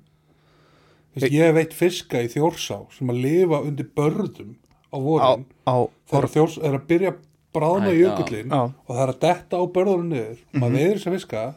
Vist, 1.15 1.33
ég 1.33 1.55
veit 1.55 1.73
fiska 1.73 2.19
í 2.25 2.29
þjórsá 2.29 2.87
sem 2.93 3.09
að 3.09 3.21
lifa 3.23 3.63
undir 3.63 3.87
börðum 3.97 4.57
á 4.93 4.99
vorin. 5.01 5.45
Á, 5.67 5.89
þegar 6.11 6.29
þjórs 6.35 6.59
er 6.63 6.73
að 6.79 6.87
byrja 6.89 7.09
að 7.13 7.19
bráðna 7.55 7.89
Æ, 7.89 7.95
í 7.95 8.01
jökullin 8.03 8.53
og 8.53 8.73
það 8.89 9.03
er 9.09 9.13
að 9.15 9.21
detta 9.21 9.57
á 9.57 9.65
börðunum 9.71 10.09
niður 10.11 10.39
og 10.43 10.61
maður 10.61 10.75
veiður 10.77 10.99
þess 10.99 11.07
að 11.07 11.15
fiska 11.15 11.55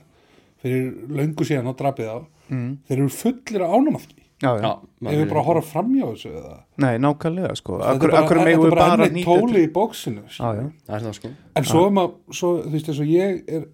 fyrir 0.61 0.93
löngu 1.09 1.43
síðan 1.43 1.67
á 1.67 1.73
drapið 1.75 2.07
á 2.07 2.17
mm, 2.51 2.77
þeir 2.88 2.97
eru 3.01 3.09
fullir 3.09 3.61
af 3.65 3.73
ánamafki 3.73 4.16
já, 4.43 4.49
já. 4.49 4.61
já, 4.61 4.71
ef 5.11 5.15
við 5.21 5.29
bara 5.31 5.43
horfa 5.47 5.63
framjá 5.71 6.09
þessu 6.11 6.33
eða? 6.33 6.57
Nei, 6.83 6.91
nákvæmlega, 7.03 7.55
sko. 7.57 7.79
Þetta 7.81 7.93
Akkur, 7.95 8.09
er 8.09 8.15
bara, 8.17 8.27
þetta 8.27 8.51
er 8.51 8.61
bara 8.63 8.89
bara 8.91 9.07
enni 9.07 9.23
tóli 9.25 9.63
í 9.65 9.71
bóksinu 9.73 10.25
Já, 10.27 10.49
já. 10.59 10.67
það 10.89 11.07
er 11.11 11.17
sko. 11.17 11.31
En 11.57 11.69
svo, 11.71 11.85
um 11.91 12.01
að, 12.03 12.13
svo 12.41 12.51
þú 12.65 12.75
veist 12.75 12.91
eins 12.93 13.01
og 13.03 13.11
ég 13.13 13.41
er, 13.57 13.65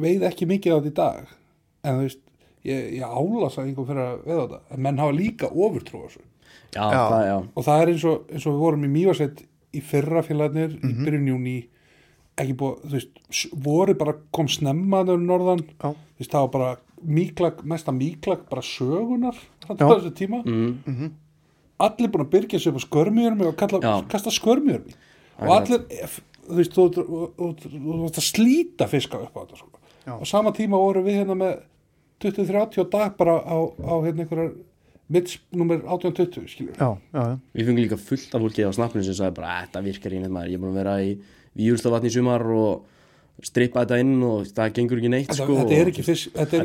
veið 0.00 0.26
ekki 0.30 0.50
mikið 0.50 0.74
á 0.74 0.76
þetta 0.78 0.90
í 0.90 0.96
dag. 1.00 1.36
En 1.84 2.00
þú 2.00 2.08
veist 2.08 2.22
ég, 2.66 2.88
ég 2.98 3.04
álasa 3.06 3.64
einhver 3.64 3.88
fyrir 3.88 4.04
að 4.06 4.24
veða 4.26 4.42
þetta. 4.46 4.60
En 4.74 4.84
menn 4.86 5.02
hafa 5.04 5.16
líka 5.16 5.50
ofurtrú 5.50 6.02
á 6.02 6.06
þessu. 6.08 6.24
Já, 6.70 6.84
Já. 6.86 7.00
það, 7.10 7.46
og 7.54 7.66
það 7.66 7.84
er 7.84 7.92
eins 7.94 8.06
og, 8.06 8.26
eins 8.30 8.46
og 8.46 8.54
við 8.54 8.64
vorum 8.64 8.86
í 8.86 8.90
Mývasett 8.94 9.44
í 9.70 9.80
fyrra 9.86 10.22
félagarnir 10.26 10.74
í 10.82 10.92
byrjun 11.04 11.30
júni 11.30 11.56
ekki 12.40 12.54
búið, 12.58 12.84
þú 12.84 12.96
veist, 12.96 13.18
voru 13.64 13.94
bara 13.98 14.14
kom 14.34 14.48
snemma 14.50 15.02
þau 15.06 15.16
norðan. 15.20 15.64
Já. 15.78 15.90
þú 15.92 16.22
veist, 16.22 16.32
það 16.32 16.44
var 16.46 16.52
bara 16.54 16.70
mýklag, 17.00 17.62
mesta 17.68 17.94
mýklag 17.96 18.44
bara 18.50 18.64
sögunar 18.64 19.38
Þetta 19.76 19.98
þessu 20.00 20.12
tíma, 20.18 20.42
mm, 20.44 21.10
allir 21.80 22.10
búin 22.12 22.24
að 22.26 22.32
byrja 22.34 22.60
upp 22.70 22.80
á 22.80 22.82
skörmjörmi 22.86 23.46
og 23.48 23.56
kalla, 23.56 24.02
kasta 24.10 24.30
skörmjörmi 24.34 24.94
og 25.40 25.52
allir 25.56 25.84
þú 26.50 26.56
veist, 26.58 26.74
þú 26.74 28.00
veist 28.02 28.18
að 28.20 28.26
slíta 28.26 28.88
fiska 28.90 29.20
upp 29.22 29.36
á 29.36 29.40
þetta 29.44 29.60
sko. 29.60 29.70
Og 30.20 30.26
sama 30.26 30.50
tíma 30.56 30.76
voru 30.80 31.02
við 31.04 31.20
hérna 31.22 31.36
með 31.38 31.60
20-30 32.20 32.90
dag 32.92 33.14
bara 33.16 33.38
á, 33.40 33.56
á 33.80 33.94
hérna 34.04 34.24
einhverjar 34.26 34.52
mids 35.10 35.38
nummer 35.52 35.80
18-20 35.82 36.46
skilur 36.50 36.74
Já, 36.78 36.90
já, 37.12 37.22
já. 37.24 37.38
við 37.56 37.66
fengum 37.66 37.80
líka 37.82 37.98
fullt 37.98 38.34
af 38.36 38.42
fólki 38.44 38.62
á 38.66 38.70
snappinu 38.74 39.04
sem 39.04 39.14
sagði 39.16 39.34
bara, 39.40 39.48
"Æ, 39.48 39.66
þetta 39.66 39.82
virkar 39.84 40.12
í 40.12 40.20
neitt 40.20 40.30
maður. 40.34 40.50
Ég 40.50 40.54
er 40.54 40.62
búin 40.62 40.74
að 40.74 40.80
vera 40.84 40.96
í 41.02 41.18
Víurstavatni 41.56 42.06
í 42.06 42.14
sumar 42.14 42.42
og 42.46 42.84
strippa 43.42 43.84
þetta 43.84 43.98
inn 44.02 44.22
og 44.22 44.46
það 44.52 44.72
gengur 44.76 44.98
ekki 45.00 45.10
neitt 45.10 45.32
sko 45.34 45.46
þetta 45.60 45.72
er 45.72 45.72
ekki, 45.72 45.80
er 45.80 45.90
ekki 45.92 46.04
segi, 46.04 46.30
þetta 46.36 46.56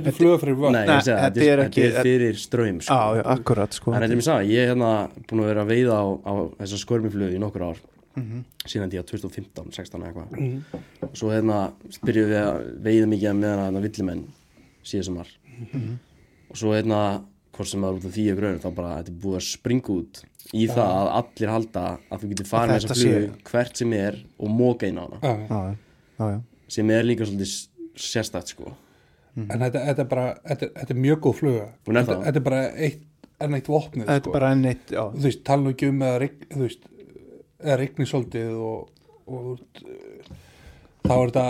þetta 1.23 1.45
er 1.53 1.61
ekki- 1.65 1.83
þetta 1.85 2.03
fyrir 2.03 2.35
ströym 2.41 2.79
sko. 2.81 2.93
Já, 2.93 3.15
já, 3.15 3.23
akkurat, 3.35 3.73
sko. 3.77 3.93
En 3.93 4.01
þetta 4.01 4.11
er 4.11 4.19
mér 4.21 4.27
sagði, 4.29 4.49
ég 4.55 4.63
er 4.65 4.71
hérna 4.73 4.91
búin 5.29 5.43
að 5.43 5.49
vera 5.51 5.63
að 5.65 5.71
veiða 5.71 5.95
á, 5.95 6.05
á 6.25 6.33
þessa 6.59 6.79
skörmiflögu 6.83 7.35
í 7.35 7.39
nokkur 7.39 7.63
ár. 7.69 7.77
Síðan 8.65 8.89
því 8.91 8.99
að 9.01 9.07
2015, 9.11 9.71
16 9.75 10.01
eða 10.01 10.07
eitthvað. 10.13 10.31
Mhm. 10.39 10.63
og 11.03 11.15
svo 11.19 11.29
hérna 11.35 11.57
byrjuðum 12.05 12.31
við 12.31 12.41
að 12.41 12.59
veiða 12.85 13.07
mikið 13.11 13.35
með 13.39 13.49
hana 13.55 13.65
hérna 13.69 13.81
villimenn 13.85 14.23
síðan 14.85 15.03
sem 15.05 15.15
var 15.15 15.27
og 16.49 16.55
svo 16.59 16.71
hérna 16.75 17.01
hvort 17.55 17.67
sem 17.67 17.83
er 17.83 17.93
út 17.97 18.05
af 18.05 18.11
því 18.15 18.25
að 18.31 18.39
gröður 18.39 18.59
þá 18.63 18.69
bara 18.75 18.95
þetta 19.03 19.11
er 19.11 19.19
búið 19.23 19.35
að 19.39 19.45
springa 19.49 19.89
út 19.95 20.23
í 20.53 20.67
það 20.67 20.91
að 20.95 21.11
allir 21.19 21.49
halda 21.55 21.85
að 22.11 22.19
þú 22.23 22.29
getur 22.31 22.45
farið 22.51 22.71
með 22.71 22.81
þessa 22.85 22.95
flugu 22.95 23.21
sé- 23.27 23.51
hvert 23.51 23.77
sem 23.77 23.93
er 23.93 24.15
og 24.39 24.49
móka 24.49 24.87
inn 24.87 24.99
á 24.99 25.05
hana 25.05 26.43
Sem 26.67 26.89
er 26.89 27.03
líka 27.05 27.25
svolítið 27.27 27.53
sérstætt 27.95 28.47
sko. 28.55 28.71
En 29.35 29.59
þetta, 29.59 29.81
þetta 29.89 30.01
er 30.01 30.07
bara 30.09 30.25
þetta, 30.47 30.69
þetta 30.79 30.93
er 30.95 30.99
mjög 31.03 31.19
góð 31.25 31.33
fluga. 31.41 31.65
Þetta, 31.85 32.15
þetta 32.23 32.39
er 32.39 32.45
bara 32.49 32.61
eitt, 32.87 33.01
enn 33.43 33.53
eitt 33.57 33.67
vopnið 33.67 34.05
Þetta 34.07 34.21
sko. 34.23 34.29
er 34.31 34.39
bara 34.39 34.51
enn 34.55 34.65
eitt, 34.69 34.93
þú 34.95 35.23
veist, 35.27 35.41
tala 35.43 35.61
nú 35.65 35.73
ekki 35.75 35.89
um 35.91 35.99
eða, 36.07 36.19
rign- 36.23 36.47
þú 36.53 36.61
veist, 36.63 36.85
eða 37.65 37.77
rigni 37.81 38.07
svolítið 38.07 38.53
og, 38.55 38.89
og 39.27 39.59
þá 41.05 41.13
er 41.15 41.31
þetta 41.33 41.45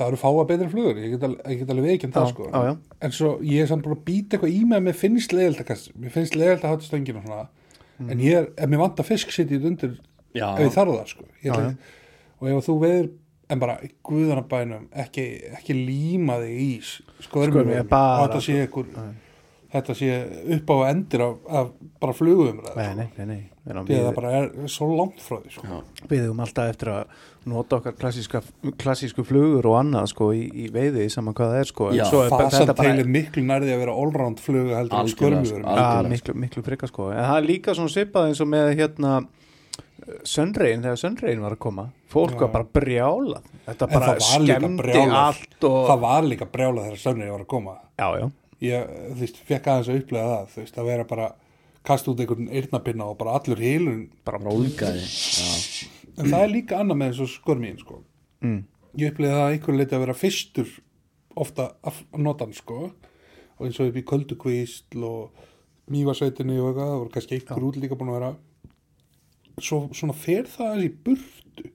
það 0.00 0.06
eru 0.06 0.18
fáa 0.22 0.44
betri 0.48 0.68
flugur. 0.72 0.98
Ég 1.02 1.14
get, 1.16 1.24
al- 1.26 1.38
ég 1.52 1.58
get 1.60 1.70
alveg 1.74 1.88
veikinn 1.90 2.12
það 2.14 2.28
sko. 2.32 2.48
já. 2.50 2.76
en 3.00 3.10
svo 3.16 3.30
ég 3.44 3.62
er 3.64 3.66
samt 3.70 3.84
bara 3.84 3.96
að 3.98 4.04
býta 4.06 4.36
eitthvað 4.38 4.54
í 4.54 4.60
mig 4.64 4.78
að 4.78 4.84
mér 4.86 4.96
finnst 5.00 5.32
leiðilt 5.36 5.60
að 5.60 5.68
kasta 5.72 5.92
mér 6.00 6.14
finnst 6.14 6.36
leiðilt 6.38 6.64
að 6.64 6.70
hafa 6.74 6.86
stöngin 6.86 7.18
og 7.20 7.24
svona. 7.26 7.48
Mm. 8.00 8.10
en 8.14 8.20
ég 8.24 8.36
er, 8.38 8.46
ef 8.56 8.70
mér 8.72 8.80
vantar 8.80 9.04
fisk 9.04 9.32
sitt 9.34 9.50
í 9.52 9.58
undir 9.60 9.98
Já, 10.32 10.46
ef 10.56 10.62
ég 10.64 10.72
þarf 10.72 10.94
það 10.94 11.08
sko. 11.10 11.24
Ég, 11.42 11.50
Já, 11.50 11.52
ætla- 11.52 11.66
já. 11.68 11.76
og 12.40 12.48
ef 12.54 12.64
þú 12.70 12.76
veður 12.80 13.10
en 13.50 13.58
bara 13.62 13.78
guðanabænum 14.06 14.88
ekki, 15.04 15.26
ekki 15.58 15.74
líma 15.80 16.38
þig 16.44 16.60
í 16.60 16.70
skörmum 17.26 17.74
og 17.80 17.88
bara- 17.90 18.28
þetta 18.28 18.44
sé 18.46 18.60
einhver 18.66 18.86
þetta 19.70 19.94
sé 19.94 20.06
upp 20.56 20.70
á 20.74 20.76
endir 20.90 21.22
af, 21.22 21.34
af 21.48 21.68
bara 22.02 22.12
flugum 22.16 22.60
Nei, 22.76 22.94
nei, 22.98 23.08
nei, 23.18 23.26
nei. 23.26 23.40
Það 23.70 23.86
Við, 23.86 24.06
bara 24.16 24.30
er 24.40 24.46
svo 24.72 24.86
langt 24.98 25.20
frá 25.22 25.36
því 25.44 25.52
sko. 25.54 25.76
við 26.10 26.22
höfum 26.24 26.40
alltaf 26.42 26.70
eftir 26.72 26.88
að 26.90 27.04
nota 27.52 27.76
okkar 27.78 27.92
klassíska, 28.00 28.40
klassísku 28.80 29.22
flugur 29.28 29.68
og 29.70 29.76
annað, 29.78 30.08
sko, 30.10 30.30
í, 30.34 30.40
í 30.64 30.70
veiði, 30.74 31.04
saman 31.12 31.36
hvað 31.38 31.52
það 31.52 31.60
er, 31.60 31.68
sko. 31.70 31.90
Já, 31.94 32.04
svo 32.08 32.22
er 32.24 32.30
bara- 32.32 32.48
þetta 32.50 32.74
fasanteil 32.74 32.76
bara- 32.80 33.04
er 33.04 33.12
miklu 33.14 33.44
nærði 33.46 33.70
að 33.76 33.78
vera 33.84 33.94
allround 33.94 34.40
flugu 34.42 34.74
heldur 34.74 34.98
en 35.04 35.12
skörmur 35.12 35.46
sko, 35.46 36.08
miklu, 36.10 36.34
miklu 36.34 36.62
frika 36.66 36.88
sko. 36.90 37.10
En 37.12 37.22
það 37.22 37.36
er 37.38 37.46
líka 37.46 37.76
svona 37.78 37.94
svipað 37.94 38.26
eins 38.32 38.40
og 38.42 38.48
með 38.48 38.74
hérna 38.80 39.12
Sönrein, 40.24 40.82
þegar 40.84 40.98
Sönrein 41.00 41.40
var 41.44 41.54
að 41.56 41.58
koma 41.62 41.84
fólk 42.10 42.32
Já. 42.34 42.40
var 42.44 42.50
bara 42.54 42.66
brjálað. 42.80 43.44
Þetta 43.66 43.86
En 43.88 43.94
bara 43.94 44.14
skemmdi 44.20 44.82
brjálað. 44.82 45.14
allt 45.20 45.64
og 45.68 45.78
það 45.90 46.00
var 46.04 46.22
líka 46.28 46.46
brjála 46.50 46.84
þegar 46.86 47.00
stönnir 47.04 47.30
var 47.34 47.44
að 47.44 47.50
koma. 47.52 47.74
Já, 47.98 48.08
já, 48.20 48.26
ég, 48.66 48.90
þú 49.12 49.20
veist, 49.20 49.40
fekk 49.50 49.68
aðeins 49.72 49.88
að 49.92 50.00
upplega 50.02 50.32
það 50.34 50.48
þú 50.54 50.60
veist, 50.64 50.78
að 50.82 50.88
vera 50.90 51.04
bara 51.04 51.28
kasta 51.90 52.10
út 52.10 52.20
einhvern 52.20 52.48
eyrnapinna 52.50 53.04
og 53.08 53.16
bara 53.20 53.36
allur 53.38 53.62
heilun 53.62 54.00
bara 54.24 54.38
rólgaði. 54.42 55.04
En 56.18 56.26
það 56.28 56.42
er 56.44 56.52
líka 56.52 56.80
annað 56.82 56.98
með 57.00 57.06
eins 57.12 57.20
og 57.24 57.30
skörmín 57.32 57.78
sko. 57.80 58.02
mm, 58.42 58.58
ég 58.98 59.12
upplega 59.14 59.36
það 59.38 59.46
að 59.46 59.54
einhver 59.54 59.78
leiti 59.78 59.94
að 59.96 60.04
vera 60.04 60.14
fyrstur 60.18 60.68
ofta 61.36 61.70
að 61.86 62.02
nota 62.18 62.44
hann 62.44 62.52
sko. 62.58 62.90
Og 63.60 63.66
eins 63.66 63.78
og 63.80 63.88
upp 63.92 63.96
í 63.96 64.02
köldukvísl 64.08 65.04
og 65.04 65.30
mývasveitinni 65.90 66.58
og 66.60 66.70
eitthvað 66.70 66.90
það 66.90 66.98
voru 67.00 67.10
kannski 67.14 67.38
einhver 67.38 67.66
út 67.68 67.76
líka 67.80 67.96
búin 67.98 68.10
að 68.12 68.18
vera 68.20 68.30
svo, 69.58 69.80
svona 69.96 70.14
fer 70.16 70.44
það 70.50 70.66
aðeins 70.70 70.86
í 70.86 70.94
burtu. 71.06 71.70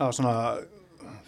Já, 0.00 0.06
svona 0.16 0.34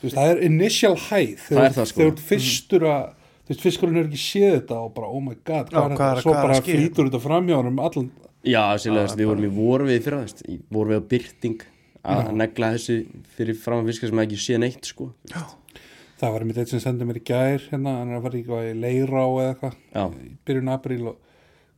Þú 0.02 0.08
veist, 0.08 0.16
það 0.18 0.30
er 0.32 0.40
initial 0.48 0.94
hæð 0.98 1.34
Það 1.38 1.48
þegar 1.48 1.64
er 1.64 1.74
það, 1.76 1.84
sko. 1.86 1.98
þegar 2.00 2.08
þú 2.08 2.12
ert 2.12 2.22
fyrstur 2.28 2.86
að 2.90 3.02
þú 3.42 3.52
veist, 3.52 3.60
fiskurinn 3.62 3.96
er 4.00 4.06
ekki 4.08 4.18
séð 4.22 4.52
þetta 4.56 4.78
og 4.82 4.94
bara, 4.96 5.10
oh 5.14 5.20
my 5.22 5.36
god, 5.46 5.70
Já, 5.70 5.78
hvað 5.78 5.84
er 5.84 5.96
hvað 5.96 5.98
þetta? 5.98 6.16
er- 6.16 6.22
svo 6.22 6.32
hvað 6.32 6.42
bara 6.42 6.56
að 6.58 6.66
flýtur 6.70 7.08
þetta? 7.10 7.20
framjá 7.26 7.56
hann 7.60 7.70
um 7.70 7.78
allan 7.86 8.10
já 8.42 8.62
sérlega, 8.82 9.16
við 9.20 9.28
vorum 9.30 9.46
í 9.46 9.52
vorfið 9.54 10.02
fyrra 10.02 10.18
þú 10.18 10.26
veist, 10.26 10.42
í 10.50 10.56
vorfið 10.74 10.98
á 10.98 11.02
byrting 11.12 11.60
að 12.02 12.30
negla 12.34 12.70
þessu 12.74 12.96
fyrir 13.36 13.54
fram 13.62 13.86
fiskar 13.86 14.10
sem 14.10 14.18
ekki 14.24 14.38
sé 14.42 14.58
neitt 14.58 14.88
sko. 14.90 15.12
Það 16.18 16.32
var 16.34 16.40
einmitt 16.42 16.58
eitt 16.58 16.70
sem 16.72 16.82
sendið 16.82 17.06
mér 17.08 17.18
í 17.20 17.24
gær 17.26 17.62
hérna, 17.70 17.92
hann 18.00 18.16
að 18.16 18.26
fara 18.26 18.66
í 18.66 18.74
leirá 18.78 19.22
eða 19.22 19.46
eitthvað 19.52 19.76
já, 19.94 20.04
í 20.26 20.32
byrjun 20.46 20.72
apríl 20.74 21.06
og 21.12 21.16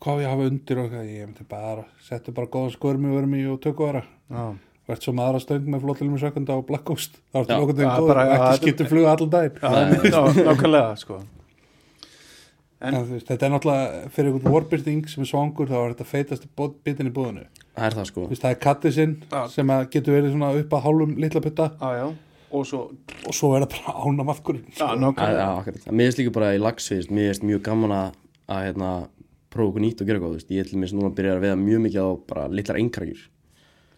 hvað 0.04 0.22
ég 0.22 0.28
að 0.28 0.34
hafa 0.34 0.50
undir 0.52 0.80
og 0.80 0.86
eitthvað, 0.86 1.10
ég 1.14 1.26
myndi 1.30 1.48
bara 1.48 1.88
settu 2.04 2.36
bara 2.36 2.52
góða 2.52 2.76
skörmi, 2.76 3.12
vörmi 3.14 3.44
og 3.48 4.60
og 4.84 4.92
ert 4.92 5.04
svo 5.04 5.14
með 5.16 5.28
aðra 5.30 5.40
stöng 5.40 5.68
með 5.72 5.84
flottilum 5.86 6.16
í 6.16 6.20
sökunda 6.20 6.56
og 6.58 6.66
Black 6.68 6.84
Ghost 6.84 7.14
þá 7.32 7.38
ertu 7.40 7.54
Já, 7.54 7.60
þegar 7.78 8.02
góður. 8.02 8.18
og 8.20 8.32
ekki 8.34 8.58
skiptu 8.58 8.86
fluga 8.90 9.14
allan 9.14 9.30
daginn. 9.32 9.54
Nákvæmlega 10.44 10.90
sko. 11.00 11.20
En, 12.84 12.98
þú 12.98 13.14
veist, 13.14 13.28
þetta 13.30 13.46
er 13.46 13.52
náttúrulega 13.54 14.10
fyrir 14.12 14.28
einhvern 14.28 14.52
vorbyrting 14.52 15.06
sem 15.08 15.24
er 15.24 15.30
svangur 15.30 15.70
þá 15.70 15.76
er 15.78 15.94
þetta 15.94 16.06
feitast 16.10 16.44
bitin 16.84 17.08
í 17.08 17.14
búðinu 17.16 17.46
það 17.46 17.86
er 17.86 17.96
það 17.96 18.08
sko. 18.10 18.26
Veist, 18.28 18.44
það 18.44 18.52
er 18.52 18.60
kattið 18.66 18.96
sinn 18.98 19.14
sem 19.54 19.72
að 19.72 19.86
getur 19.94 20.16
verið 20.18 20.34
svona 20.34 20.50
upp 20.60 20.76
að 20.76 20.84
hálfum 20.84 21.14
litla 21.24 21.42
putta. 21.46 21.70
Já, 21.80 22.02
já, 22.02 22.04
og 22.52 22.68
svo 22.68 22.82
og 23.24 23.38
svo 23.38 23.54
er 23.56 23.64
það 23.64 23.78
bara 23.78 23.96
sko. 24.76 24.98
Nákvæmlega. 25.00 25.38
Já, 25.40 25.48
akkurat. 25.62 25.88
Mér 25.88 26.10
finnst 26.10 26.20
líka 26.20 26.34
bara 26.36 26.52
í 26.52 26.60
lagsvist, 26.60 27.14
mér 27.14 27.32
finnst 27.32 27.48
mjög 27.48 27.64
gaman 27.70 27.96
að, 28.02 28.20
að 28.52 28.66
hérna, 28.68 28.92
prófa 29.54 29.70
okkur 29.72 29.84
nýtt 29.86 30.02
og 30.02 30.10
gera 30.10 30.22
góð, 30.22 30.34
þú 30.34 30.40
veist. 30.40 30.50
Ég 30.54 30.66
ætlum 30.66 30.82
mér 30.84 30.92
núna 30.98 31.10
að 31.12 31.16
byrja 31.20 31.36
að 31.38 31.44
veða 31.46 31.60
mjög 31.62 31.86
mikið 31.86 32.02
á 32.04 32.10
bara 32.34 32.48
litlar 32.50 32.80
einkrækjur. 32.82 33.22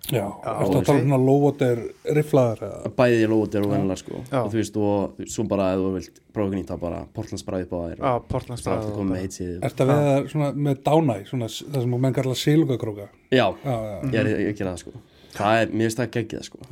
Já, 0.06 0.22
Já, 0.22 0.52
ertu 0.62 0.76
að 0.78 0.84
tala 0.86 1.00
um 1.00 1.08
svona 1.08 1.16
lóvotir 1.18 1.80
rifflaðar 2.14 2.60
eða? 2.62 2.90
Bæði 2.94 3.16
ég 3.18 3.30
lóðir 3.32 3.64
og 3.66 3.72
vennilega, 3.72 3.96
sko. 3.98 4.20
Já. 4.30 4.36
Og 4.44 4.52
þú 4.52 4.60
veist, 4.60 4.76
og 4.78 5.24
svo 5.34 5.44
bara 5.50 5.70
ef 5.74 5.80
þú 5.82 5.88
vilt 5.96 6.20
prófa 6.30 6.46
okkur 6.46 6.58
nýtt, 6.60 6.70
þá 6.70 6.82
bara 6.84 7.00
portlandsbræði 7.16 7.66
upp 7.66 7.74
á 7.74 7.78
þér. 7.80 7.96
Já, 8.04 8.12
og 8.12 8.28
Portland 8.30 8.62
Það 8.62 8.70
er 8.70 8.76
alltaf 8.76 8.94
komið 9.00 9.10
með 9.16 9.24
heitt 9.24 9.38
síðu. 9.38 9.56
Ertu 9.66 9.82
að 9.86 9.90
veða 9.90 10.14
svona 10.30 10.52
með 10.68 10.78
dánæ 10.86 11.16
svona 11.32 11.50
það 11.50 11.80
sem 11.88 11.98
menn 12.06 12.16
kallar 12.20 12.40
silungakróka 12.44 13.08
Já, 13.34 13.46
Já, 13.66 13.74
já, 13.74 13.98
ég 14.12 14.20
er 14.22 14.30
ég 14.46 14.60
gera 14.60 14.76
það, 14.76 14.84
sko. 14.84 15.04
Það 15.36 15.64
er, 15.64 15.74
mér 15.74 15.90
finnst 15.90 16.04
það 16.04 16.14
geggjað, 16.20 16.46
sko. 16.52 16.62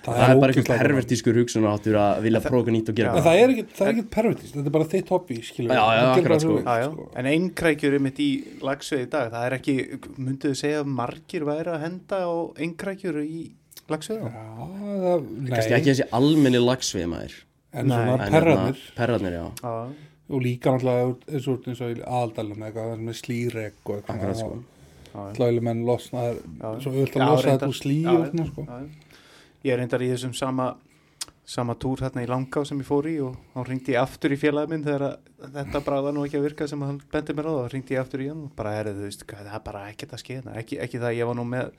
Já 0.00 0.08
Það, 0.16 0.30
er 0.32 0.38
bara 0.40 0.52
gaman. 0.56 0.78
pervertískur 0.80 1.36
hugsunar 1.36 1.74
áttur 1.76 1.96
að 2.00 2.22
vilja 2.24 2.40
prófa 2.40 2.60
okkur 2.62 2.72
nýtt 2.72 2.88
og 2.88 2.94
gera 2.96 3.10
En 3.18 3.24
það 3.26 3.40
er 3.42 3.50
ekkit, 3.52 3.72
það 3.76 3.86
er 3.86 3.90
ekkit 3.92 4.06
pervertist, 4.14 4.54
þetta 4.54 4.70
er 4.70 4.74
bara 4.76 4.86
þitt 4.94 5.10
hobby, 5.12 5.36
skilur 5.44 5.74
Já, 5.76 5.82
já, 5.92 6.00
Þú 6.00 6.14
gerir 6.20 6.34
akkurat, 6.36 6.64
það 6.64 6.84
sko. 6.86 6.94
sko. 6.94 7.08
en 7.20 7.28
einkrækjur 7.34 7.96
er 7.98 8.04
mitt 8.06 8.20
í 8.24 8.28
lagsveið 8.64 9.02
í 9.04 9.10
dag, 9.12 9.26
það 9.34 9.44
er 9.50 9.56
ekki, 9.58 9.74
mynduðu 10.16 10.56
segja 10.62 10.78
að 10.80 10.88
margir 11.00 11.44
væri 11.50 11.74
að 11.74 11.84
henda 11.84 12.20
á 12.24 12.32
einkrækjur 12.64 13.18
í 13.26 13.42
lagsveið 13.92 14.24
Já, 14.24 14.46
það, 15.04 15.28
Kannski 15.50 15.76
ekki 15.80 15.90
þessi 15.92 16.08
almenni 16.16 16.62
lagsvið 16.64 17.06
maður. 17.12 17.36
en 17.74 17.92
svona 17.92 18.16
hérna, 18.24 18.72
Perrarnir, 18.96 19.36
já. 19.36 19.44
Já, 19.60 19.74
og 20.30 20.42
líka 20.46 20.72
náttúrulega 20.72 21.12
eins 21.36 21.46
og 21.50 21.68
eins 21.68 21.80
og 21.84 21.92
í 21.92 22.00
aðaldalum 22.06 22.64
eitthvað, 22.64 22.88
það 22.88 22.96
sem 22.96 23.12
er 23.12 23.20
slírek 23.20 23.84
og 23.84 24.00
eitthvað 24.00 24.34
sko. 24.40 24.50
já. 25.12 25.22
Sláileg 25.36 25.62
menn 25.68 25.84
losna, 25.84 26.24
það 26.56 26.74
er 26.78 26.82
svo 26.84 26.92
öll 27.04 27.06
að 27.10 27.24
losa 27.28 27.48
þetta 27.52 27.68
úr 27.68 27.78
slí 27.82 27.96
og 28.06 28.26
svona, 28.30 28.46
sko 28.48 28.64
Já, 28.64 28.80
já. 28.80 29.06
Ég 29.64 29.74
er 29.74 29.82
reyndar 29.82 30.02
í 30.04 30.08
þessum 30.12 30.32
sama 30.36 30.72
sama 31.50 31.74
túr 31.74 31.98
hérna 32.04 32.22
í 32.22 32.28
Langá 32.30 32.62
sem 32.66 32.78
ég 32.78 32.86
fór 32.86 33.08
í 33.10 33.16
og 33.24 33.34
þá 33.54 33.64
ringdi 33.66 33.94
ég 33.96 34.02
aftur 34.04 34.34
í 34.34 34.38
félagið 34.38 34.70
minn 34.70 34.84
þegar 34.86 35.04
að 35.06 35.54
þetta 35.56 35.80
bráða 35.86 36.12
nú 36.14 36.24
ekki 36.26 36.38
að 36.38 36.44
virka 36.46 36.68
sem 36.70 36.84
hann 36.86 37.00
bendi 37.10 37.34
mér 37.34 37.48
á 37.50 37.52
þá 37.56 37.72
ringdi 37.72 37.96
ég 37.96 38.04
aftur 38.04 38.22
í 38.22 38.28
hann 38.30 38.44
og 38.46 38.52
bara 38.58 38.74
er 38.78 38.90
þú 38.92 39.06
veist, 39.08 39.24
það 39.26 39.48
er 39.50 39.64
bara 39.64 39.86
ekkert 39.90 40.14
að 40.14 40.22
skeiða 40.22 40.54
ekki, 40.60 40.78
ekki 40.84 41.00
það, 41.02 41.16
ég 41.18 41.30
var 41.30 41.38
nú 41.40 41.46
með 41.50 41.72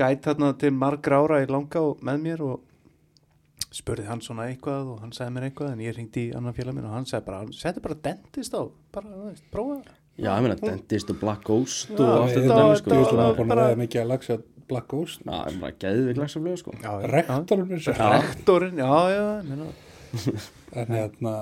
gæt 0.00 0.30
hérna 0.30 0.52
til 0.62 0.70
margra 0.78 1.18
ára 1.20 1.42
í 1.44 1.50
Langá 1.50 1.82
með 2.00 2.22
mér 2.24 2.46
og 2.46 3.74
spurði 3.74 4.06
hann 4.08 4.22
svona 4.24 4.48
eitthvað 4.48 4.94
og 4.94 5.02
hann 5.04 5.12
sagði 5.12 5.36
mér 5.36 5.48
eitthvað 5.50 5.74
en 5.74 5.84
ég 5.84 5.98
ringdi 5.98 6.28
í 6.30 6.32
annan 6.38 6.56
félag 6.56 6.78
minn 6.78 6.88
og 6.88 6.96
hann 6.96 7.10
sagði 7.10 7.28
bara, 7.28 7.44
setti 7.52 7.84
bara 7.84 8.00
dentist 8.08 8.56
á 8.56 8.62
bara, 8.94 9.12
þú 9.12 9.28
veist, 9.28 9.46
prófa 9.52 9.76
það." 9.82 10.00
Já, 10.14 10.30
ég 10.30 10.44
meina 10.44 10.54
Dentist 10.54 11.08
og 11.10 11.16
Black 11.18 11.42
Ghost 11.42 11.90
og 11.98 12.06
allt 12.06 12.36
þetta 12.38 14.36
að 14.64 14.70
að 14.70 14.70
að 14.70 14.70
Black 14.72 14.88
Ghost. 14.90 15.24
Já, 15.24 15.36
ég 15.50 15.60
bara 15.60 15.76
geðið 15.84 16.20
lagsaflöðu, 16.20 16.60
sko. 16.60 16.74
Rektorinn 17.12 17.74
er. 17.76 18.00
Rektorinn, 18.14 18.80
já, 18.80 18.92
já, 19.12 19.24
ég 19.38 19.50
meina. 19.50 19.72
En 20.74 20.90
hérna, 20.90 21.32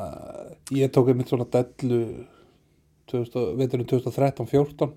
ég 0.77 0.91
tók 0.93 1.07
einmitt 1.09 1.31
svona 1.33 1.47
dellu 1.49 2.27
2000 3.09 3.55
veturinn 3.57 3.89
2013-14 3.89 4.91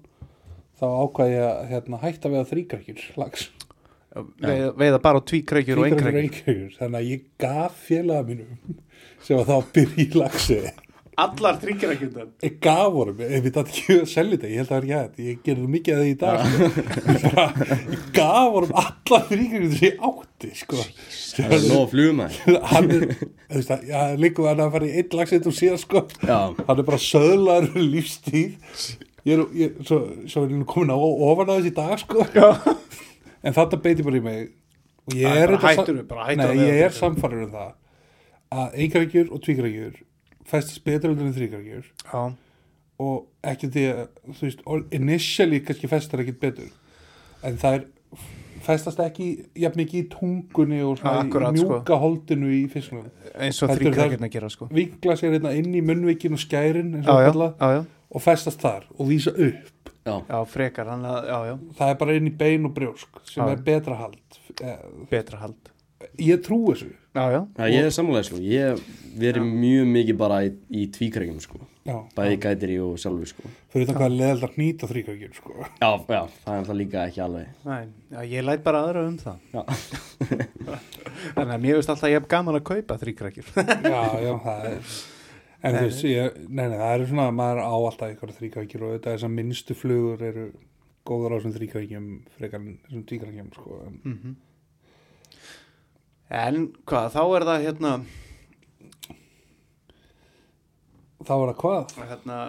þá 0.76 0.86
ákvað 0.92 1.32
ég 1.32 1.46
að 1.46 1.62
hérna, 1.70 2.00
hætta 2.02 2.32
við 2.34 2.42
að 2.42 2.50
þrýkrækjur 2.50 3.06
lags. 3.22 3.46
Veiða, 4.16 4.74
veiða 4.80 5.00
bara 5.04 5.22
tvíkrækjur 5.28 5.80
og 5.80 5.88
einkrækjur 5.90 6.76
þannig 6.78 7.00
að 7.00 7.08
ég 7.10 7.24
gaf 7.40 7.80
félaga 7.84 8.28
mínum 8.28 8.76
sem 9.24 9.40
var 9.40 9.48
þá 9.48 9.56
að 9.58 9.72
byrja 9.76 10.04
í 10.04 10.20
lagsi 10.20 10.60
allar 11.22 11.58
ég 12.44 12.56
gaf 12.64 12.92
honum, 12.96 13.22
ég 13.24 13.44
veit 13.46 13.58
að 13.60 13.70
ekki 13.72 13.96
að 14.02 14.10
selja 14.12 14.36
þetta 14.36 14.50
ég 14.52 14.60
held 14.60 14.66
að 14.66 14.74
það 14.74 14.78
er 14.78 15.00
hægt, 15.00 15.22
ég 15.26 15.40
gerði 15.46 15.70
mikið 15.76 15.96
að 15.96 16.04
því 16.04 16.12
í 16.12 16.18
dag 16.22 16.44
sko. 16.44 16.70
ég, 17.16 17.90
ég 17.96 18.04
gaf 18.18 18.50
honum 18.56 18.74
alla 18.82 19.20
þrýkrækjur 19.30 19.76
sem 19.76 19.86
ég 19.88 20.04
átti 20.10 20.52
sko. 20.60 20.84
Það 21.36 21.56
er 21.58 21.66
nóg 21.70 21.88
flugumæður. 21.94 22.60
hann 22.74 22.92
er, 22.98 23.06
þú 23.16 23.60
veist 23.60 23.74
að, 23.76 23.88
já, 23.92 24.02
hann 24.50 24.64
að 24.66 24.76
fara 24.76 24.90
í 24.90 24.94
einn 25.00 25.18
lagsið 25.22 25.50
og 25.52 25.58
síðan 25.62 25.82
sko 25.86 26.04
Já, 26.26 26.38
hann 26.68 26.76
er 26.84 26.88
bara 26.92 27.02
söðlar 27.06 27.70
lífstíð 27.80 28.76
ég 29.26 29.34
er, 29.40 29.46
ég, 29.58 29.80
svo, 29.88 30.02
svo 30.30 30.46
er 30.46 30.52
hann 30.54 30.68
komin 30.70 30.94
á 30.94 30.98
ofan 31.00 31.50
á 31.50 31.56
þessi 31.58 31.74
dag 31.76 31.96
sko 32.02 32.28
Já. 32.36 32.50
en 33.42 33.56
þetta 33.56 33.82
beiti 33.82 34.06
bara 34.06 34.20
í 34.20 34.26
mig 34.26 34.44
og 35.06 35.18
ég 35.18 35.30
Það 35.30 35.42
er 35.42 35.56
ég 36.60 36.84
er 36.88 36.96
samfærður 36.96 37.48
um 37.48 37.56
það 37.56 37.74
að 38.56 38.78
einkrækjur 38.84 39.32
og 39.34 39.42
tvíkrækjur 39.46 39.98
festast 40.46 40.84
betur 40.86 41.12
heldur 41.12 41.28
en 41.30 41.36
þríkrækjur 41.36 41.86
já, 42.14 42.24
og 43.02 43.28
ekki 43.44 43.70
því 43.74 43.84
að 43.92 44.08
þú 44.38 44.48
veist, 44.48 44.64
initially 44.96 45.60
kannski 45.66 45.90
festar 45.92 46.24
ekkit 46.24 46.40
betur. 46.40 46.70
En 47.46 47.58
það 47.62 47.80
er 47.80 47.86
festast 48.66 49.02
ekki 49.04 49.28
jafn 49.62 49.78
mikið 49.82 50.00
í 50.00 50.06
tungunni 50.14 50.80
og 50.86 50.96
svona 51.02 51.26
Akkurat, 51.26 51.54
í 51.54 51.62
sko. 51.62 51.76
mjúka 51.76 51.98
holdinu 52.02 52.50
í 52.56 52.64
fiskunum. 52.72 53.10
Eins 53.36 53.60
og 53.66 53.74
þríkrækjurnar 53.76 54.32
gera 54.34 54.50
sko. 54.50 54.70
vinkla 54.74 55.18
sér 55.20 55.36
hérna 55.36 55.52
inn 55.60 55.76
í 55.76 55.84
munnvikin 55.86 56.34
og 56.38 56.42
skærin 56.42 56.96
og 57.02 57.06
já, 57.06 57.30
já, 57.30 57.72
já, 57.76 57.86
og 58.10 58.24
festast 58.24 58.64
þar 58.64 58.88
og 58.98 59.10
vísa 59.12 59.34
upp. 59.36 59.92
Já, 60.06 60.20
já, 60.30 60.40
frekar 60.46 60.86
hann 60.94 61.06
að, 61.10 61.28
já, 61.28 61.38
já, 61.50 61.56
það 61.78 61.92
er 61.92 61.96
bara 62.02 62.16
inn 62.20 62.28
í 62.30 62.34
bein 62.38 62.66
og 62.70 62.74
brjósk 62.78 63.22
sem 63.26 63.42
Já. 63.42 63.52
er 63.56 63.62
betra 63.66 63.96
hald. 63.98 64.38
Betra 65.10 65.40
hald. 65.42 65.72
Ég 66.22 66.44
trú 66.46 66.60
þessu 66.70 66.92
já, 67.16 67.24
já, 67.32 67.40
já 67.58 67.66
ég 67.72 67.86
er 67.88 67.94
sammálega, 67.96 68.28
sko. 68.28 68.42
Ég 68.44 68.84
verið 69.16 69.48
mjög 69.48 69.88
mikið 69.96 70.18
bara 70.20 70.42
í, 70.46 70.52
í 70.76 70.86
tvíkrækjum, 70.92 71.40
sko. 71.44 71.60
já, 71.88 71.96
Bæði 72.18 72.38
gætir 72.44 72.74
í 72.74 72.78
og 72.84 72.96
sjálfur, 73.00 73.30
sko. 73.32 73.52
fyrir 73.72 73.88
það 73.90 73.96
hvað 74.00 74.06
er 74.10 74.16
leðald 74.20 74.46
að 74.50 74.56
nýta 74.62 74.90
þrýkvækjur 74.92 75.34
sko. 75.40 75.56
Já, 75.64 75.90
já, 76.10 76.22
það 76.44 76.54
er 76.54 76.60
alltaf 76.60 76.78
líka 76.80 77.04
ekki 77.08 77.22
alveg. 77.26 77.48
Nei, 77.66 77.82
já, 78.12 78.20
ég 78.36 78.46
læt 78.48 78.64
bara 78.66 78.84
aðra 78.86 79.06
um 79.08 79.18
það 79.22 79.38
Já. 79.56 79.64
þannig 81.36 81.56
að 81.56 81.62
mér 81.66 81.78
veist 81.80 81.92
alltaf 81.94 82.10
ég 82.12 82.20
hef 82.20 82.28
gaman 82.32 82.58
að 82.60 82.64
kaupa 82.70 82.98
þríkrækjur 83.02 83.52
já, 83.94 84.02
já, 84.26 84.32
það 84.46 84.66
er 84.70 84.96
en 85.66 85.76
þú 85.80 85.84
veist, 85.88 86.04
ég, 86.10 86.36
nei, 86.50 86.66
nei, 86.70 86.78
það 86.78 86.94
eru 86.98 87.08
svona 87.10 87.28
maður 87.34 87.62
á 87.66 87.70
alltaf 87.74 88.12
ykkur 88.16 88.34
þrýkvækjur 88.40 88.84
og 88.88 88.96
þetta 88.98 89.14
þessar 89.16 89.34
minnstu 89.34 89.78
flugur 89.78 90.26
eru 90.28 90.44
góður 91.06 91.34
á 91.34 91.38
þessum 91.40 91.56
þrýkvækjum 91.56 92.10
frekar 92.38 92.62
en 92.62 92.76
þessum 92.86 93.06
tvíkvækjum 93.12 93.50
sko. 93.56 93.80
en, 93.88 93.96
Mhm. 94.04 94.36
En 96.30 96.68
hvað, 96.90 97.12
þá 97.16 97.22
er 97.38 97.46
það 97.50 97.66
hérna 97.68 97.92
þá 101.26 101.34
er 101.36 101.52
það 101.52 101.60
hvað? 101.62 101.94
hérna, 102.12 102.40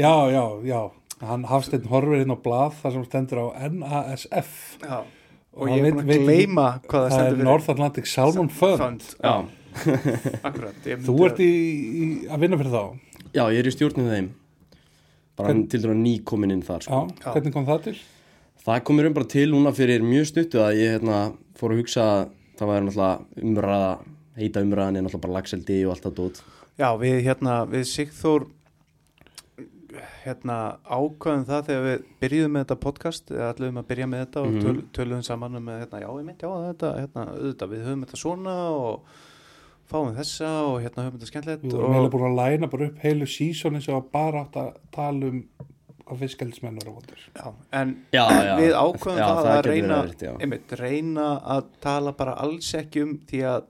já, 0.00 0.12
já, 0.32 0.44
já, 0.70 0.80
hann 1.28 1.46
Hafsteinn 1.50 1.88
horfir 1.90 2.22
inn 2.24 2.32
á 2.34 2.38
blað 2.40 2.76
þar 2.80 2.94
sem 2.96 3.06
stendur 3.08 3.42
á 3.44 3.46
NASF 3.68 4.52
já. 4.84 5.00
Og 5.50 5.64
Og 5.66 5.70
ég 5.74 5.82
er 5.82 5.92
búin 5.96 5.96
veit- 5.96 6.04
að 6.04 6.10
veit- 6.12 6.26
gleyma 6.28 6.66
hvað 6.86 7.00
það 7.02 7.10
það 7.10 7.20
er 7.20 7.26
stendur 7.26 7.44
North 7.48 7.70
Atlantic 7.72 8.06
Salmon 8.06 8.48
Fund. 8.48 8.78
Fund, 8.78 9.02
Já, 9.18 9.32
akkurat 10.46 10.86
þú 11.06 11.16
ert 11.26 11.40
í, 11.42 11.48
í, 11.50 12.06
að 12.30 12.40
vinna 12.44 12.58
fyrir 12.60 12.70
þá? 12.76 12.84
Já, 13.34 13.42
ég 13.50 13.58
er 13.58 13.66
í 13.66 13.72
stjórnum 13.74 14.08
þeim. 14.12 14.28
Bara 15.38 15.48
Hvern- 15.50 15.66
til 15.70 15.80
dæra 15.82 15.94
ný 15.98 16.14
komin 16.26 16.54
inn 16.54 16.62
þar, 16.62 16.82
sko. 16.86 17.00
já, 17.18 17.32
hvernig 17.34 17.52
kom 17.54 17.66
það 17.66 17.82
til? 17.88 17.96
Það 18.64 18.80
kom 18.84 18.96
mér 19.00 19.06
um 19.10 19.14
bara 19.18 19.26
til 19.34 19.48
núna 19.50 19.72
fyrir 19.74 20.02
mjög 20.06 20.26
stuttu 20.30 20.58
að 20.62 20.78
ég 20.78 20.94
hérna, 20.98 21.20
fór 21.58 21.74
að 21.74 21.80
hugsa 21.82 22.06
að 22.06 22.28
það 22.60 22.70
væri 22.74 22.86
náttúrulega 22.86 23.44
umræða, 23.50 23.90
heita 24.40 24.64
umræðan 24.66 24.96
er 25.00 25.04
náttúrulega 25.06 25.24
bara 25.26 25.36
lagseldi 25.40 25.78
og 25.86 25.94
allt 25.96 26.06
það 26.08 26.16
dót. 26.20 26.42
Já, 26.80 26.88
við 27.00 27.18
hérna, 27.26 27.54
við 27.68 27.84
Sigþór 27.90 28.46
hérna 30.24 30.56
ákvæðum 30.86 31.44
það 31.48 31.64
þegar 31.66 31.84
við 31.86 32.04
byrjuðum 32.22 32.52
með 32.54 32.62
þetta 32.64 32.76
podcast 32.84 33.32
eða 33.34 33.48
ætluðum 33.54 33.80
að 33.80 33.88
byrja 33.90 34.06
með 34.12 34.20
þetta 34.24 34.42
og 34.44 34.52
Mhm. 34.52 34.60
töl, 34.62 34.82
töluðum 34.98 35.24
saman 35.26 35.56
um 35.58 35.66
að, 35.72 35.80
hérna, 35.82 36.00
já, 36.00 36.08
ég 36.20 36.24
myndi, 36.28 36.44
já, 36.46 36.52
þetta, 36.70 36.90
hérna, 37.00 37.24
auðvitað, 37.34 37.72
við 37.72 37.84
höfum 37.88 38.04
þetta 38.04 38.20
svona 38.22 38.54
og 38.70 39.00
fáum 39.90 40.14
þessa 40.14 40.50
og 40.70 40.76
hérna 40.84 41.04
höfum 41.06 41.18
þetta 41.18 41.30
skemmtilegt 41.32 41.64
Við 41.64 41.72
vorum 41.74 42.04
og, 42.06 42.10
búin 42.12 42.28
að 42.30 42.38
læna 42.38 42.70
bara 42.70 42.86
upp 42.86 42.98
heilu 43.02 43.26
sísoni 43.26 43.82
sem 43.82 43.94
var 43.94 44.06
bara 44.12 44.44
átt 44.44 44.56
að 44.62 44.70
tala 44.92 45.26
um 45.32 45.42
hvað 46.10 46.22
fiskaldismenn 46.26 46.80
eru 46.82 46.96
vondur. 46.98 47.26
en 47.72 47.96
Já, 48.12 48.24
já. 48.28 48.56
við 48.60 48.72
ákvæðum 48.74 49.20
Já, 49.22 49.26
það, 49.26 49.44
það 49.44 49.56
að 49.58 49.68
reyna, 49.70 50.00
verið 50.02 50.40
einmitt, 50.44 50.72
reyna 50.80 51.28
að 51.56 51.64
tala 51.80 52.12
bara 52.18 52.34
alls 52.44 52.74
ekki 52.74 53.02
um 53.06 53.18
því 53.30 53.44
að 53.54 53.62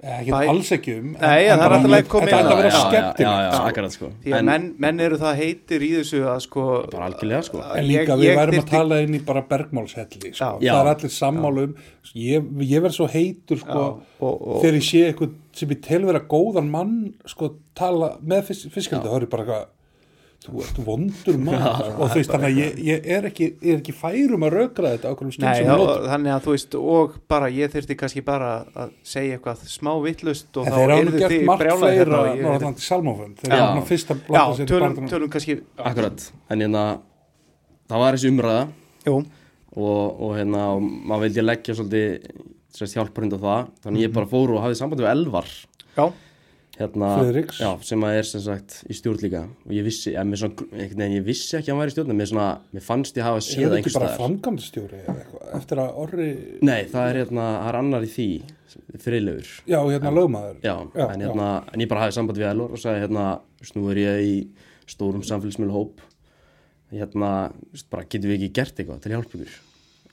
Ekki 0.00 0.30
Bæ- 0.32 0.48
alls 0.48 0.68
ekki 0.72 0.92
um. 0.96 1.08
en- 1.12 1.20
Nei, 1.20 1.42
já, 1.44 1.52
en 1.52 1.58
það 1.60 1.64
er 1.66 1.72
alltaf 1.76 1.90
mjög- 1.92 2.06
komið 2.08 2.30
Þetta 2.30 2.38
ætti 2.40 2.52
að 2.54 2.60
vera 2.60 2.70
skemmtilegt. 2.80 3.56
Akkurat, 3.68 3.92
sko. 3.92 4.06
því 4.24 4.30
að 4.32 4.38
En- 4.38 4.44
menn, 4.48 4.74
menn 4.80 5.00
eru 5.04 5.16
það 5.20 5.34
heitir 5.36 5.80
í 5.84 5.90
þessu 5.92 6.20
að 6.24 6.38
sko 6.40 6.62
Bara 6.90 7.04
algjörlega, 7.10 7.42
sko. 7.44 7.60
En 7.76 7.84
líka 7.84 8.00
ég- 8.00 8.16
við 8.16 8.24
ég 8.30 8.36
værum 8.38 8.54
að 8.54 8.56
þyrfti- 8.62 8.70
tala 8.70 9.00
inn 9.04 9.14
í 9.14 9.18
bara 9.26 9.42
bergmálshelli 9.42 10.32
sko. 10.32 10.56
Það 10.56 10.80
er 10.80 10.94
allir 10.94 11.12
sammálu 11.12 11.64
um 11.64 11.74
ég, 12.16 12.48
ég 12.64 12.80
verð 12.80 12.96
svo 12.96 13.08
heitur 13.12 13.58
sko, 13.60 14.00
og, 14.20 14.40
og, 14.48 14.62
þegar 14.62 14.78
ég 14.80 14.88
sé 14.88 15.12
eitthvað 15.12 15.34
sem 15.52 15.68
ég 15.68 15.82
tel 15.82 16.00
vera 16.06 16.20
góðan 16.20 16.70
mann 16.70 17.14
sko, 17.26 17.50
tala 17.74 18.16
með 18.24 18.44
fis, 18.44 18.64
fiskaldi 18.72 19.04
er 19.14 19.20
ég 19.26 19.28
bara 19.28 19.44
eitthvað 19.44 19.66
þú 20.40 20.60
ert 20.64 20.78
vondur 20.86 21.36
maður. 21.44 21.88
Og 22.00 22.10
þú 22.12 22.16
veist 22.16 22.30
þannig 22.32 22.46
að 22.48 22.58
ég, 22.60 22.78
ég 22.86 23.08
er 23.16 23.26
ekki, 23.28 23.48
ég 23.60 23.74
er 23.74 23.80
ekki 23.82 23.92
færum 23.96 24.46
að 24.46 24.54
rökra 24.56 24.92
þetta 24.94 25.10
þá, 25.12 25.24
ég 25.60 25.66
notum 25.68 26.06
þannig 26.08 26.32
að 26.36 26.46
þú 26.46 26.54
veist 26.54 26.76
og 26.80 27.18
bara 27.28 27.50
ég 27.52 27.74
þurfti 27.74 27.96
kannski 28.00 28.22
bara 28.24 28.48
að 28.72 28.94
segja 29.04 29.36
eitthvað 29.36 29.66
smá 29.68 29.90
vittlust 30.06 30.56
og 30.62 30.70
en 30.70 30.72
þá 30.72 30.80
þeir 30.80 31.10
gert 31.18 31.34
þið 31.34 31.44
margt 31.50 31.64
brjálaðir 31.64 31.82
fleira 31.82 32.00
hérna 32.00 32.20
og 32.22 32.30
ég- 32.40 32.46
Norðurlandi 32.48 32.86
Salmófum. 32.86 33.34
Þeir 33.42 33.52
Já. 33.52 33.60
hafa 33.60 33.76
nú 33.76 33.84
fyrst 33.90 34.14
að 34.14 34.22
Já, 34.30 34.42
sér 34.56 34.64
í 34.64 34.70
tölum, 34.72 34.96
tölum 35.12 35.30
kannski 35.36 35.58
akkurat, 35.76 36.26
en 36.50 36.64
hérna 36.64 36.84
það 37.90 37.98
var 38.06 38.16
þessi 38.16 38.32
umræða. 38.32 38.64
Og, 39.70 40.20
og 40.20 40.32
hérna, 40.34 40.64
og 40.74 40.82
maður 40.82 41.28
vildi 41.28 41.42
leggja 41.44 41.74
svolítið 41.78 42.32
sérst 42.74 42.96
hjálparhund 42.96 43.36
á 43.36 43.38
það. 43.44 43.68
Þannig 43.84 44.02
ég 44.08 44.12
bara 44.16 44.26
fór 44.30 44.50
og 44.56 44.64
hafði 44.64 44.78
sambandi 44.80 45.04
við 45.04 45.12
Elvar. 45.12 45.46
Já, 45.94 46.04
hérna, 46.80 47.08
Friðriks. 47.20 47.58
já, 47.62 47.70
sem 47.86 48.04
að 48.08 48.16
er 48.18 48.26
sem 48.30 48.42
sagt 48.44 48.76
í 48.90 48.96
stjórn 48.96 49.22
líka. 49.24 49.42
Og 49.66 49.74
ég 49.76 49.84
vissi, 49.86 50.14
ja, 50.14 50.24
svona, 50.24 50.66
veginn, 50.72 51.14
ég 51.18 51.26
vissi 51.26 51.56
ekki 51.58 51.70
að 51.70 51.74
hann 51.74 51.82
væri 51.82 51.92
í 51.92 51.96
stjórn 51.96 52.14
en 52.14 52.18
mér, 52.20 52.30
svona, 52.30 52.46
mér 52.74 52.84
fannst 52.86 53.20
ég 53.20 53.26
hafa 53.26 53.40
er 53.42 53.46
séð 53.46 53.60
þetta 53.66 53.78
einhvers 53.78 53.90
ekki 53.90 53.98
bara 54.00 54.08
staðar. 54.10 54.20
framkvæmdastjóri 54.24 55.00
eða 55.02 55.16
eitthvað? 55.20 55.44
Eftir 55.60 55.82
að 55.84 56.00
orri 56.04 56.28
Nei, 56.70 56.80
það 56.90 57.10
er 57.10 57.20
hérna, 57.20 57.46
það 57.60 57.68
er 57.70 57.78
annar 57.80 58.06
í 58.06 58.10
því 58.14 58.28
friðlegur 59.04 59.48
já, 59.66 59.78
hérna 59.90 60.12
lögmaður. 60.14 60.56
Já, 60.62 60.74
Já, 60.94 61.04
en, 61.10 61.24
hérna, 61.26 61.48
en 61.74 61.84
ég 61.84 61.90
bara 61.90 62.04
hafði 62.04 62.16
samband 62.18 62.38
við 62.40 62.50
Elvar 62.50 62.74
og 62.76 62.82
sagði 62.82 63.04
hérna, 63.04 63.24
þú 63.58 63.64
veist, 63.64 63.76
nú 63.78 63.90
er 63.90 64.00
ég 64.04 64.20
í 64.26 64.34
stórum 64.90 65.24
samfélagsmiðlu 65.26 65.74
hóp 65.74 66.00
hérna, 66.94 67.30
bara 67.90 68.06
getum 68.06 68.30
við 68.30 68.38
ekki 68.40 68.52
gert 68.60 68.80
eitthvað 68.80 69.02
til 69.02 69.10
að 69.10 69.16
hjálpa 69.18 69.38
ykkur? 69.38 69.58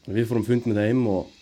Við 0.07 0.30
fórum 0.30 0.45
fund 0.47 0.68
með 0.70 0.82
þeim 0.84 1.01
og 1.11 1.34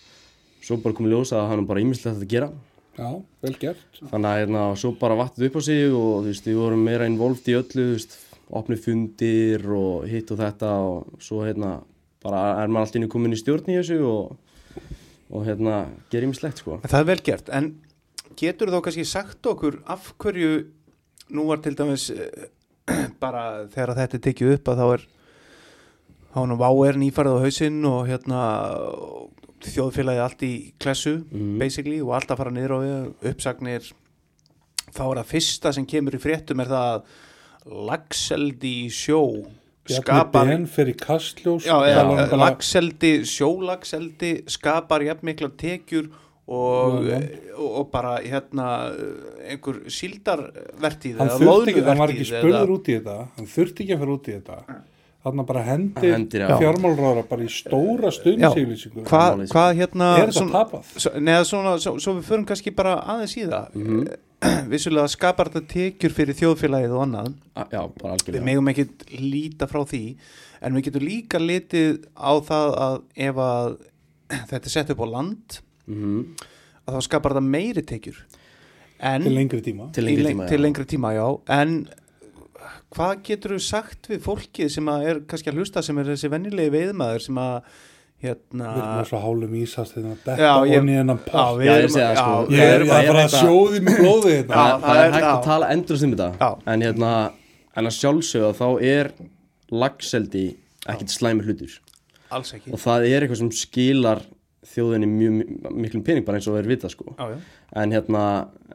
svo 0.66 0.78
bara 0.82 0.96
komið 0.98 1.14
ljósa 1.14 1.38
að 1.40 1.50
hann 1.52 1.62
er 1.62 1.68
bara 1.70 1.82
ímislegt 1.84 2.18
að 2.18 2.30
gera 2.32 2.48
já, 2.96 3.10
vel 3.44 3.56
gert. 3.60 4.00
Þannig 4.00 4.30
að 4.30 4.40
hérna, 4.42 4.62
svo 4.80 4.92
bara 5.00 5.18
vattið 5.18 5.48
upp 5.48 5.58
á 5.58 5.62
sig 5.68 5.84
og 5.90 6.08
þú 6.24 6.30
veist, 6.30 6.48
við 6.48 6.60
vorum 6.60 6.86
meira 6.86 7.08
involved 7.08 7.50
í 7.50 7.56
öllu 7.58 7.74
þú 7.74 7.90
veist, 7.92 8.16
opnið 8.56 8.82
fundir 8.84 9.66
og 9.74 10.06
hitt 10.10 10.30
og 10.32 10.40
þetta 10.40 10.72
og 10.86 11.22
svo 11.22 11.42
hérna 11.46 11.78
bara 12.22 12.42
er 12.62 12.70
maður 12.70 12.86
alltaf 12.86 13.00
inn 13.00 13.10
komin 13.10 13.34
í 13.34 13.40
stjórn 13.40 13.72
í 13.72 13.78
þessu 13.80 13.98
og, 14.06 14.36
og 15.30 15.46
hérna 15.46 15.84
gerir 16.12 16.28
ímislegt 16.28 16.62
sko. 16.62 16.80
Það 16.86 17.00
er 17.00 17.10
vel 17.10 17.20
gert. 17.26 17.50
En 17.54 17.72
getur 18.38 18.72
þú 18.72 18.82
kannski 18.86 19.06
sagt 19.08 19.46
okkur 19.50 19.80
af 19.90 20.12
hverju 20.22 20.52
nú 21.34 21.46
var 21.48 21.62
til 21.62 21.74
dæmis 21.78 22.10
eh, 22.14 22.48
bara 23.22 23.66
þegar 23.72 23.96
þetta 24.00 24.18
er 24.18 24.24
tekið 24.28 24.54
upp 24.56 24.72
að 24.72 24.82
þá 24.82 24.86
er 24.86 25.06
þá 26.36 26.40
er 26.42 26.50
nú 26.50 26.58
váer 26.60 27.00
nýfarið 27.00 27.38
á 27.38 27.44
hausinn 27.46 27.80
og 27.88 28.00
hérna 28.10 28.40
þjóðfélagi 29.74 30.22
allt 30.24 30.42
í 30.46 30.52
klessu 30.80 31.14
Mhm. 31.30 31.58
basically 31.58 32.00
og 32.00 32.14
allt 32.14 32.28
að 32.30 32.36
fara 32.42 32.50
niður 32.50 32.76
á 32.76 32.78
við 32.84 33.30
uppsagnir. 33.32 33.92
Þá 34.92 35.02
er 35.10 35.16
það 35.22 35.30
fyrsta 35.34 35.72
sem 35.74 35.86
kemur 35.86 36.14
í 36.14 36.20
fréttum 36.22 36.60
er 36.62 36.66
það 36.70 36.88
að 36.94 37.02
lagseldi 37.90 38.74
sjó 38.94 39.20
skapar 39.86 40.46
já, 41.86 41.94
talar 41.94 42.32
um 42.34 42.40
lagseldi, 42.42 43.10
sjólagseldi 43.26 44.30
skapar 44.50 45.04
jafnmiklar 45.06 45.52
tekjur 45.58 46.08
og, 46.48 47.04
Já, 47.06 47.18
og, 47.58 47.70
og 47.80 47.86
bara 47.90 48.16
hérna 48.22 48.66
einhver 49.50 49.80
síldarvertíð 49.90 51.18
hann, 51.18 51.28
hann 51.28 51.98
var 51.98 52.12
ekki 52.14 52.26
eða- 52.62 52.76
út 52.76 52.86
í 52.90 52.98
þetta 53.00 53.16
hann 53.36 53.46
þurfti 53.56 53.82
ekki 53.86 53.94
að 53.96 53.98
fara 54.04 54.16
út 54.16 54.28
í 54.30 54.36
þetta 54.36 54.58
þannig 55.24 55.42
að 55.42 55.46
bara 55.46 55.62
hendir, 55.66 56.12
Hendir, 56.14 56.40
já. 56.46 56.58
fjármálrára 56.60 57.22
bara 57.28 57.42
í 57.42 57.48
stóra 57.50 58.10
stundisíflýsingu 58.14 59.04
hvað 59.08 59.32
Málið, 59.36 59.50
hva, 59.56 59.64
hérna 59.74 60.10
er 60.20 60.30
þetta 60.30 60.52
tapað? 60.52 60.92
Neða 61.26 61.44
svona, 61.48 61.72
svo, 61.82 61.96
svo 61.98 62.14
við 62.18 62.28
förum 62.28 62.46
kannski 62.46 62.74
bara 62.76 62.96
aðeins 63.14 63.36
í 63.36 63.46
það 63.48 63.74
Mhm. 63.74 64.06
Vissulega 64.70 65.08
skapar 65.08 65.48
þetta 65.48 65.66
tekjur 65.72 66.12
fyrir 66.12 66.36
þjóðfélagið 66.36 66.92
og 66.92 67.02
annað 67.06 67.30
Já, 67.72 67.80
bara 67.88 68.12
Við 68.12 68.12
algjörlega 68.12 68.44
megum 68.44 68.68
ekki 68.68 68.84
líta 69.24 69.66
frá 69.70 69.80
því 69.88 70.02
En 70.62 70.74
við 70.76 70.84
getum 70.90 71.06
líka 71.08 71.40
litið 71.40 72.04
á 72.14 72.32
það 72.44 72.74
að 72.86 72.98
ef 73.30 73.40
að 73.46 73.76
þetta 74.52 74.60
er 74.68 74.74
sett 74.76 74.90
upp 74.94 75.00
á 75.02 75.06
land 75.16 75.60
Mhm. 75.86 76.20
að 76.86 76.96
þá 76.98 77.00
skapar 77.08 77.32
þetta 77.34 77.46
meiri 77.56 77.82
tekjur 77.86 78.16
En 79.00 79.22
til 79.22 79.34
lengri 79.36 79.60
tíma 79.62 79.88
Til 79.92 80.04
lengri 80.04 80.22
leng- 80.24 80.36
tíma 80.36 80.48
til 80.48 80.58
já. 80.58 80.62
lengri 80.66 80.84
tíma, 80.92 81.12
já 81.16 81.26
En 81.48 81.88
hvað 82.96 83.22
getur 83.28 83.54
þú 83.56 83.60
sagt 83.66 84.08
við 84.10 84.20
fólkið 84.26 84.70
sem 84.76 84.88
að 84.92 85.06
er 85.10 85.20
kannski 85.30 85.50
að 85.52 85.60
hlusta 85.60 85.82
sem 85.82 85.98
er 85.98 86.04
þessi 86.12 86.30
venjulegi 86.32 86.72
veiðmaður 86.76 87.24
sem 87.26 87.40
að 87.42 87.54
hérna 88.26 88.68
við 88.72 88.82
erum 88.82 89.08
svo 89.10 89.18
hálum 89.20 89.54
ísast 89.60 89.92
þegar 89.96 90.12
að 90.12 90.16
Já, 90.16 90.22
detta 90.26 90.52
ég- 90.70 90.80
onni 90.80 90.94
hennan 90.96 91.18
Já, 91.18 91.24
pott 91.30 91.58
við 91.58 91.66
Já, 91.66 91.74
ég 91.76 91.90
það, 91.90 92.62
er 92.66 92.84
það 92.86 92.96
að 92.96 93.10
að 93.10 93.24
að- 93.24 93.34
sjóði 93.40 93.80
með 93.86 93.98
blóði 94.00 94.36
það, 94.36 94.54
það 94.56 94.86
það 94.86 95.00
er 95.04 95.12
hægt 95.16 95.28
að 95.32 95.42
tala 95.44 95.68
endurist 95.74 96.04
um 96.06 96.14
þetta. 96.16 96.50
En 96.74 96.80
hérna 96.86 97.10
en 97.76 97.90
að 97.90 97.96
sjálfsögða 98.00 98.52
þá 98.56 98.68
er 98.94 99.12
lagseldi 99.70 100.46
ekkit 100.88 101.12
slæmi 101.12 101.44
hlutur. 101.46 101.76
Alls 102.30 102.52
ekki. 102.56 102.72
Og 102.74 102.80
það 102.82 103.06
er 103.10 103.22
eitthvað 103.26 103.40
sem 103.42 103.50
skilar 103.54 104.22
þjóðinni 104.66 105.06
mjög 105.10 105.32
mi- 105.36 105.82
miklum 105.84 106.02
pening 106.06 106.24
bara 106.26 106.38
eins 106.40 106.48
og 106.50 106.56
er 106.58 106.66
vita 106.66 106.88
sko. 106.90 107.12
Já, 107.18 107.28
já. 107.34 107.38
en 107.82 107.92
hérna 107.92 108.22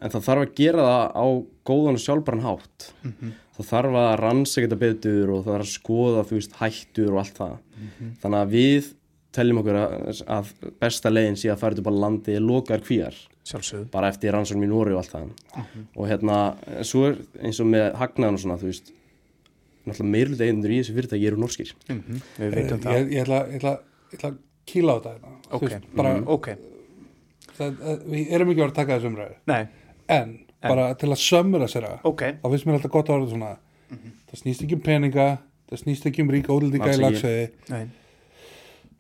en 0.01 0.13
það 0.13 0.25
þarf 0.27 0.43
að 0.45 0.53
gera 0.59 0.85
það 0.87 1.03
á 1.21 1.25
góðan 1.71 1.97
og 1.99 2.03
sjálfbæran 2.05 2.45
hátt. 2.45 2.87
Það 3.57 3.67
þarf 3.71 3.97
að 4.01 4.13
rannsaka 4.23 4.65
þetta 4.67 4.79
betur 4.81 5.33
og 5.35 5.43
það 5.45 5.51
þarf 5.53 5.65
að 5.67 5.73
skoða 5.75 6.23
þú 6.29 6.37
veist 6.39 6.55
hættur 6.61 7.11
og 7.13 7.19
allt 7.21 7.41
það. 7.41 7.57
Þannig 8.23 8.39
að 8.41 8.55
við 8.55 8.89
teljum 9.31 9.59
okkur 9.61 9.77
að, 9.79 10.23
að 10.37 10.49
besta 10.81 11.11
leiðin 11.11 11.37
sé 11.39 11.51
að 11.53 11.59
fara 11.61 11.75
þetta 11.77 11.85
bara 11.87 12.01
landi 12.05 12.39
lokar 12.43 12.81
kvíar. 12.83 13.19
Sjálfsögðu. 13.47 13.85
Bara 13.93 14.09
eftir 14.11 14.33
rannsóknum 14.35 14.65
í 14.67 14.69
Nóri 14.71 14.91
og 14.95 14.99
allt 15.01 15.13
það. 15.13 15.29
Og 15.95 16.09
hérna, 16.09 16.39
svo 16.85 17.05
er 17.09 17.15
eins 17.41 17.61
og 17.63 17.69
með 17.71 17.87
hagnaðan 18.01 18.37
og 18.37 18.43
svona, 18.43 18.57
þú 18.61 18.67
veist 18.69 18.91
náttúrulega 19.81 20.11
meirluta 20.13 20.45
eigendur 20.45 20.73
í 20.75 20.81
þessu 20.81 20.93
fyrirtæki 20.97 21.29
eru 21.31 21.39
norskir. 21.41 21.71
Við 21.89 22.51
veitum 22.57 22.81
það. 22.83 22.97
ég, 22.99 23.07
ég, 23.15 23.23
ætla, 23.23 23.39
ég, 23.49 23.55
ætla, 23.61 23.71
ég 24.11 24.19
ætla 24.19 24.29
að 24.33 24.37
kýla 24.69 24.93
á 24.93 24.97
þetta 24.99 25.13
hérna. 25.15 25.31
Þú 25.47 25.57
Ok, 25.57 25.65
veist, 25.71 25.87
bara, 25.97 26.11
ok. 26.35 26.49
Það, 27.57 27.73
það, 27.81 28.03
við 28.13 28.35
erum 28.37 28.51
ekki 28.51 28.59
að 28.59 28.63
vera 28.65 28.71
að 28.71 28.77
taka 28.81 28.97
þessu 28.99 29.09
umræðu. 29.11 29.39
Nei, 29.49 29.61
en, 30.17 30.35
bara 30.61 30.91
til 30.99 31.09
að 31.09 31.23
sömur 31.23 31.65
að 31.65 31.73
sér 31.73 31.87
ok. 32.03 32.27
þá 32.41 32.47
finnst 32.51 32.67
mér 32.67 32.77
alltaf 32.77 32.93
gott 32.93 33.09
að 33.09 33.19
vera 33.19 33.31
svona 33.31 33.53
það 34.29 34.43
snýst 34.43 34.65
ekki 34.65 34.77
um 34.77 34.85
peninga 34.85 35.29
það 35.71 35.83
snýst 35.85 36.07
ekki 36.09 36.25
um 36.25 36.31
ríka 36.35 36.53
óldinga 36.55 36.93
í 36.93 37.01
Nei, 37.71 37.83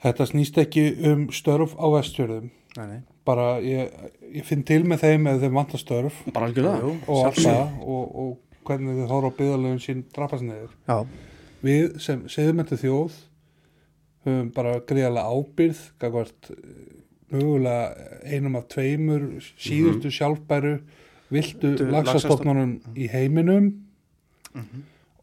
þetta 0.01 0.27
snýst 0.29 0.59
ekki 0.61 0.85
um 1.11 1.25
störf 1.35 1.75
á 1.77 1.85
vestfjörðum. 1.95 2.51
Nei, 2.77 2.85
nei. 2.87 3.01
Bara 3.27 3.47
ég, 3.61 3.91
ég 4.33 4.45
finn 4.47 4.63
til 4.65 4.81
með 4.87 5.03
þeim 5.05 5.27
eða 5.29 5.43
þeim 5.43 5.59
vantar 5.59 5.81
störf. 5.81 6.21
Bara 6.31 6.47
algjörlega. 6.49 6.79
Jú, 6.81 6.93
og 7.05 7.25
allt 7.27 7.41
sjálfsögðu. 7.41 7.57
það 7.57 7.91
og, 7.95 8.15
og 8.23 8.63
hvernig 8.69 8.97
þið 8.97 9.11
þóra 9.11 9.29
á 9.29 9.37
byggðalöfum 9.41 9.83
sín 9.83 10.05
drapast 10.15 10.47
niður. 10.47 10.71
Já, 10.87 10.97
við 11.65 11.85
sem 12.01 12.23
segðumættu 12.31 12.79
þjóð 12.81 13.19
höfum 14.25 14.49
bara 14.55 14.73
greiðarlega 14.89 15.35
ábyrð 15.37 15.83
gagvart 16.01 16.51
mögulega 17.31 18.17
einum 18.27 18.57
af 18.59 18.67
tveimur 18.71 19.27
síðustu 19.55 20.11
sjálfbæru 20.13 20.75
viltu 21.31 21.73
Vildu 21.73 21.89
laxastofnunum 21.93 22.77
í 22.95 23.07
heiminum? 23.11 23.69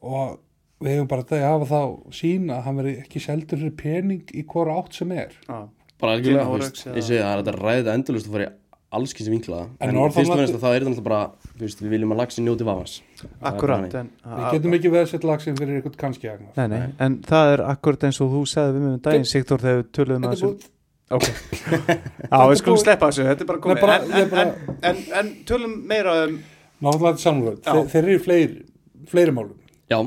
Og 0.02 0.38
við 0.84 0.94
hefum 0.94 1.08
bara 1.10 1.24
þetta 1.26 1.40
að 1.42 1.48
hafa 1.48 1.66
þá 1.72 2.14
sín 2.20 2.52
að 2.54 2.62
hann 2.68 2.78
veri 2.82 2.94
ekki 3.02 3.22
seldur 3.22 3.58
fyrir 3.64 3.74
pening 3.80 4.30
í 4.30 4.44
hvora 4.46 4.76
átt 4.78 4.94
sem 5.00 5.12
er. 5.16 5.34
Já, 5.48 5.58
bara 5.98 6.14
algjörlega, 6.16 6.70
ég 6.94 7.02
segi 7.02 7.18
það 7.18 7.32
er 7.32 7.42
þetta 7.42 7.56
ræðið 7.58 7.92
endurlust 7.96 8.30
að 8.30 8.36
fara 8.38 8.46
í 8.46 8.52
alls 8.98 9.12
kyns 9.12 9.28
vinkla. 9.28 9.58
En 9.82 9.90
en, 9.90 9.98
fyrst 10.14 10.30
og 10.30 10.36
að- 10.36 10.38
fremst 10.38 10.54
að 10.56 10.62
það 10.62 10.76
er 10.78 10.86
þetta 10.86 11.04
bara 11.10 11.20
veist, 11.60 11.82
við 11.82 11.90
viljum 11.96 12.14
að 12.14 12.20
lagsin 12.22 12.46
njóti 12.46 12.64
vafans. 12.68 12.94
En, 13.42 14.10
við 14.38 14.46
getum 14.54 14.78
ekki 14.78 14.92
veð 14.94 15.06
sett 15.10 15.26
lagsin 15.28 15.58
fyrir 15.58 15.80
eitthvað 15.82 15.98
kannski 16.00 16.30
agnar. 16.30 16.54
Nei, 16.56 16.66
nei, 16.72 16.94
en 17.04 17.18
það 17.26 17.52
er 17.56 17.64
akkurat 17.74 18.08
eins 18.08 18.20
og 18.24 18.32
þú 18.32 18.44
sagði 18.48 18.78
við 18.78 18.86
mig 18.86 18.94
um 18.94 19.02
daginn, 19.10 19.28
Sigþór, 19.28 19.64
þegar 19.66 19.82
við 19.82 19.90
töluðum 19.98 20.28
að 20.30 20.68
Þetta 21.18 21.28
er 21.28 21.32
þessum 21.32 21.64
búið 21.68 22.28
Ok, 22.28 22.30
já, 22.30 22.38
við 22.50 22.58
skulum 22.60 22.80
sleppa 22.82 23.08
þessu, 23.08 23.26
þetta 23.30 23.44
er 23.44 23.48
bara 23.48 23.60
komið. 23.64 23.80
Bara- 23.80 23.98
en, 24.04 24.30
bara- 24.30 24.42
en, 24.44 24.78
en, 24.90 25.02
en 25.22 25.30
tölum 25.48 25.76
meira 25.88 26.16
um 26.26 26.38
náttúrulega 26.84 27.54
Já. 27.64 27.72
þeir, 27.72 27.86
þeir 27.92 28.02
eru 28.04 28.16
í 28.18 28.24
fleiri 28.24 28.58
fleiri 29.08 29.32
málum. 29.34 29.54
Mm. 29.56 29.86
já, 29.88 29.98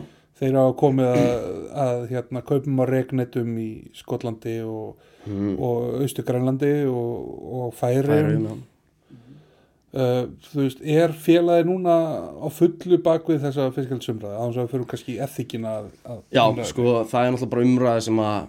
þeir 0.42 0.58
hafa 0.62 0.76
komið 0.78 1.10
að, 1.12 1.56
að 1.86 2.04
hérna, 2.12 2.44
kaupum 2.52 2.80
á 2.82 2.86
regnetum 2.90 3.50
í 3.62 3.70
Skotlandi 3.98 4.54
og, 4.66 4.96
mm, 5.26 5.56
og 5.58 6.02
Austu 6.06 6.24
Grænlandi 6.28 6.72
og, 6.90 7.32
og 7.62 7.74
Færi 7.78 8.06
færum, 8.06 8.46
uh, 9.98 10.24
þú 10.52 10.62
veist, 10.64 10.82
er 10.86 11.14
félagi 11.26 11.66
núna 11.68 11.98
á 12.42 12.48
fullu 12.54 13.02
bakvið 13.06 13.42
þessa 13.48 13.68
fiskaldsumræða 13.76 14.38
á 14.38 14.44
þess 14.48 14.58
að 14.62 14.66
við 14.68 14.74
fyrir 14.76 14.88
kannski 14.94 15.18
ethikina 15.26 15.76
að, 15.82 15.92
að 16.06 16.22
já, 16.38 16.44
umræða. 16.46 16.70
sko, 16.72 16.88
það 17.12 17.26
er 17.26 17.32
náttúrulega 17.36 17.54
bara 17.56 17.68
umræði 17.72 18.08
sem 18.08 18.24
að 18.30 18.42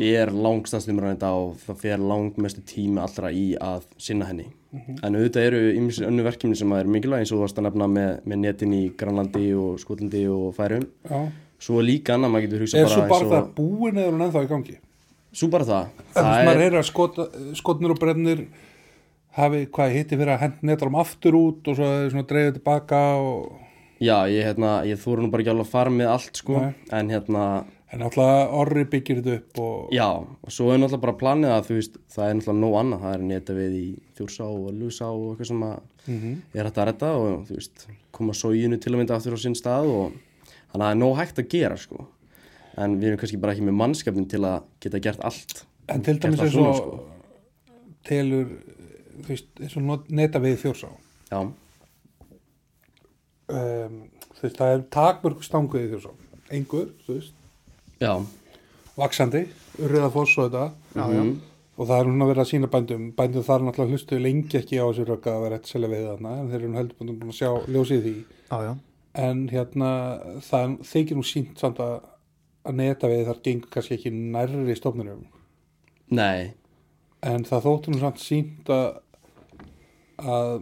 er 0.00 0.32
langstast 0.32 0.88
umræði 0.90 1.16
þetta 1.16 1.30
og 1.36 1.52
það 1.64 1.84
fer 1.84 2.02
langmestu 2.12 2.64
tími 2.66 3.02
allra 3.02 3.30
í 3.34 3.52
að 3.60 3.86
sinna 4.00 4.28
henni. 4.30 4.48
En 5.02 5.16
auðvitað 5.18 5.46
eru 5.48 5.60
ymsir 5.74 6.06
önnu 6.06 6.22
verkefni 6.22 6.56
sem 6.58 6.72
er 6.76 6.86
mikilvæg 6.86 7.24
eins 7.24 7.32
og 7.32 7.40
þú 7.40 7.42
varst 7.42 7.56
að 7.58 7.66
nefna 7.66 7.88
með, 7.90 8.10
með 8.30 8.42
netin 8.44 8.74
í 8.76 8.82
Grænlandi 9.00 9.48
og 9.58 9.80
Skotlandi 9.82 10.20
og 10.30 10.52
Færum 10.54 10.84
Já. 11.10 11.24
svo 11.66 11.82
líka 11.82 12.14
annað, 12.14 12.34
maður 12.36 12.46
getur 12.46 12.62
hugsað 12.64 12.84
er 12.84 12.92
svo 12.92 13.06
bara 13.10 13.30
bara 13.32 13.32
það 13.32 13.48
búin 13.56 13.98
eða 13.98 14.06
er 14.06 14.14
hún 14.14 14.26
ennþá 14.28 14.44
í 14.44 14.50
gangi? 14.52 14.76
Svo 15.40 15.48
bara 15.50 15.66
það, 15.66 15.90
það 16.14 16.28
það 16.28 16.36
er 16.36 16.46
maður 16.50 16.66
er, 16.66 16.76
að 16.78 16.86
skot, 16.86 17.18
skotnir 17.58 17.94
og 17.96 17.98
brennir 17.98 18.44
hafi 19.40 19.64
hvað 19.74 19.96
hitti 19.96 20.20
fyrir 20.20 20.34
að 20.36 20.40
hend 20.44 20.62
netrum 20.70 21.00
aftur 21.02 21.40
út 21.40 21.72
og 21.72 21.80
svo 21.80 22.24
dreifið 22.30 22.60
tilbaka 22.60 23.02
og 23.18 23.58
Já, 24.00 24.24
ég, 24.32 24.46
hérna, 24.48 24.78
ég 24.88 24.96
þóru 24.96 25.26
nú 25.26 25.28
bara 25.28 25.42
ekki 25.44 25.52
alveg 25.52 25.66
að 25.66 25.74
fara 25.74 25.90
með 25.92 26.08
allt 26.08 26.38
sko. 26.40 26.56
Nei. 26.56 26.70
En 26.96 27.10
hérna, 27.12 27.42
En 27.92 27.98
náttúrulega 28.04 28.42
orri 28.54 28.84
byggir 28.86 29.18
þetta 29.18 29.32
upp 29.40 29.58
og 29.58 29.88
já 29.90 30.04
Og 30.22 30.52
svo 30.54 30.68
er 30.70 30.78
náttúrulega 30.78 31.00
bara 31.02 31.16
planið 31.18 31.50
að 31.56 31.64
þú 31.66 31.74
veist 31.80 31.96
Það 32.14 32.28
er 32.28 32.34
náttúrulega 32.38 32.60
nóg 32.62 32.76
annað. 32.80 33.00
Það 33.04 33.14
er 33.16 33.24
neta 33.30 33.56
við 33.56 33.72
í 33.80 33.86
Þjórsá 34.18 34.44
og 34.46 34.68
Lusá 34.78 35.06
og 35.10 35.24
eitthvað 35.32 35.46
sem 35.50 35.62
að 35.66 35.80
Mhm. 36.10 36.36
er 36.54 36.64
hægt 36.64 36.78
að 36.80 36.86
redda 36.86 37.08
og 37.16 37.42
þú 37.48 37.54
veist 37.58 37.86
koma 38.12 38.32
sóginu 38.32 38.78
til 38.80 38.92
að 38.92 38.98
mynda 38.98 39.14
aftur 39.16 39.34
á 39.36 39.38
sinn 39.42 39.54
stað 39.58 39.86
og 39.90 40.12
þannig 40.72 40.74
að 40.74 40.80
það 40.80 40.90
er 40.90 41.00
nóg 41.02 41.16
hægt 41.18 41.38
að 41.42 41.48
gera 41.50 41.76
sko. 41.76 42.06
En 42.78 42.94
við 43.00 43.04
erum 43.10 43.18
kannski 43.18 43.40
bara 43.40 43.52
ekki 43.54 43.66
með 43.68 43.76
mannskapin 43.82 44.28
til 44.30 44.40
að 44.40 44.62
geta 44.80 45.00
gert 45.00 45.20
allt. 45.20 45.64
En 45.88 46.02
til 46.02 46.18
dæmis 46.18 46.40
eins 46.40 46.56
og 46.56 46.76
sko. 46.76 47.00
telur 48.04 48.46
þú 49.20 49.28
veist, 49.28 49.46
eins 49.60 49.76
og 49.76 50.08
neta 50.10 50.38
við 50.40 50.56
þjórsá. 50.62 50.88
Já, 51.30 51.40
um, 51.42 51.52
þú 53.50 54.42
veist, 54.46 54.56
það 54.56 54.74
er 54.74 54.84
takmörg 54.96 55.42
stanguð 55.46 55.84
í 55.84 55.90
þjórsá. 55.92 56.12
Einhver, 56.50 56.88
þú 57.06 57.16
veist, 57.18 57.34
já, 58.00 58.12
vaksandi 58.98 59.46
urriða 59.80 60.10
foss 60.12 60.36
og 60.38 60.50
þetta. 60.50 60.66
Já, 60.94 61.04
já. 61.04 61.22
mhm, 61.22 61.32
og 61.80 61.88
það 61.88 62.02
er 62.02 62.10
núna 62.10 62.28
verið 62.28 62.42
að 62.44 62.50
sína 62.50 62.70
bændum. 62.70 63.08
Bændum 63.16 63.46
þar 63.46 63.66
náttúrulega 63.66 63.96
hlustu 63.96 64.20
lengi 64.20 64.60
ekki 64.60 64.80
á 64.80 64.84
þessu 64.84 65.06
rögga 65.08 65.34
að 65.36 65.44
vera 65.46 65.58
eitt 65.60 65.70
selja 65.70 65.90
við 65.90 66.06
þarna 66.10 66.36
en 66.36 66.48
þeir 66.50 66.60
eru 66.60 66.70
nú 66.70 66.80
heldur 66.80 66.98
búin 67.00 67.32
að 67.32 67.38
sjá 67.38 67.50
ljósið 67.70 67.98
í 67.98 68.02
því. 68.06 68.14
Já, 68.50 68.56
já. 68.66 68.72
en 69.26 69.44
hérna 69.50 69.90
það 70.46 70.78
þykir 70.90 71.18
nú 71.18 71.26
sínt 71.26 71.62
samt 71.62 71.80
að 71.82 72.00
að 72.60 72.76
neta 72.76 73.08
við 73.08 73.22
þar 73.24 73.38
gengur 73.46 73.72
kannski 73.72 73.96
ekki 73.96 74.10
nærri 74.12 74.74
stofnunum. 74.76 75.22
Nei. 76.12 76.52
En 77.24 77.46
það 77.48 77.66
þóttu 77.66 77.94
nú 77.94 78.00
samt 78.02 78.20
sínt 78.20 78.68
að 78.72 78.90
að 80.20 80.58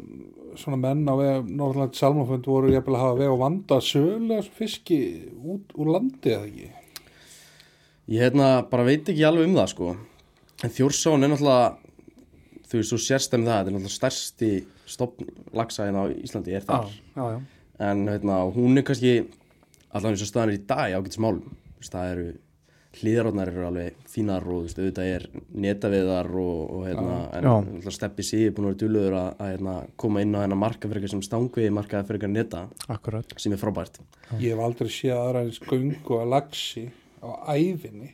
svona 0.59 0.79
menn 0.79 1.03
á 1.11 1.15
veg 1.19 1.49
Norðurland 1.51 1.97
Salmafund 1.99 2.47
voru 2.47 2.71
jafnvel 2.71 2.95
að 2.95 3.03
hafa 3.03 3.19
veg 3.19 3.33
og 3.33 3.41
vanda 3.43 3.79
sögulega 3.83 4.45
fiski 4.55 4.99
út 5.43 5.75
úr 5.75 5.91
landi 5.97 6.31
eða 6.31 6.47
ekki 6.47 6.69
Ég 8.09 8.23
hérna 8.25 8.49
bara 8.71 8.87
veit 8.89 9.09
ekki 9.11 9.27
alveg 9.29 9.51
um 9.51 9.59
það 9.59 9.71
sko. 9.75 9.93
En 10.65 10.73
Þjórsán 10.75 11.27
er 11.27 11.33
náttúrulega 11.35 11.77
þú 12.69 12.81
veist, 12.81 12.91
svo 12.91 12.99
sérstæmi 13.01 13.47
það, 13.49 13.59
þetta 13.59 13.71
er 13.71 13.77
náttúrulega 13.77 13.95
stærsti 13.97 14.51
stopn 14.89 15.31
lagsæðin 15.57 16.01
á 16.01 16.05
Íslandi 16.17 16.57
er 16.57 16.65
Já, 16.65 16.69
þar. 16.69 16.91
Já, 17.17 17.25
já. 17.35 17.39
en 17.89 18.05
hérna, 18.09 18.41
hún 18.57 18.81
er 18.81 18.85
kannski 18.89 19.15
allan 19.93 20.13
eins 20.13 20.25
og 20.25 20.31
staðan 20.31 20.53
er 20.53 20.59
í 20.59 20.67
dag 20.69 20.99
ágætis 20.99 21.21
málum 21.23 21.49
Þú 21.49 21.83
veist, 21.85 21.95
það 21.95 22.13
eru 22.13 22.29
hlýðarótnar 22.99 23.51
eru 23.53 23.67
alveg 23.69 23.99
fínar 24.11 24.47
og 24.49 24.57
þú 24.57 24.63
veist, 24.65 24.79
auðvitað 24.81 25.11
er 25.13 25.27
netaviðar 25.65 26.31
og, 26.41 26.63
og 26.75 26.87
hérna, 26.89 27.17
en 27.37 27.45
Já. 27.47 27.53
náttúrulega 27.53 27.95
steppi 27.95 28.27
er 28.41 28.55
búin 28.57 28.67
að 28.67 28.73
vera 28.73 28.81
dulluður 28.83 29.17
að, 29.21 29.29
að 29.39 29.53
hérna, 29.53 29.75
koma 30.03 30.25
inn 30.25 30.35
á 30.35 30.41
hérna 30.43 30.59
markafrekar 30.59 31.13
sem 31.13 31.23
stangviði 31.23 31.75
markafrekar 31.77 32.33
neta 32.33 32.65
Akkurat. 32.89 33.37
sem 33.37 33.55
er 33.55 33.61
frábært. 33.61 34.01
Ég 34.41 34.57
hef 34.57 34.65
aldrei 34.65 34.91
séð 34.91 35.15
aðra 35.21 35.45
eins 35.45 35.61
göngu 35.63 36.19
að 36.19 36.33
lagsi 36.35 36.89
á 37.23 37.31
æfinni 37.57 38.13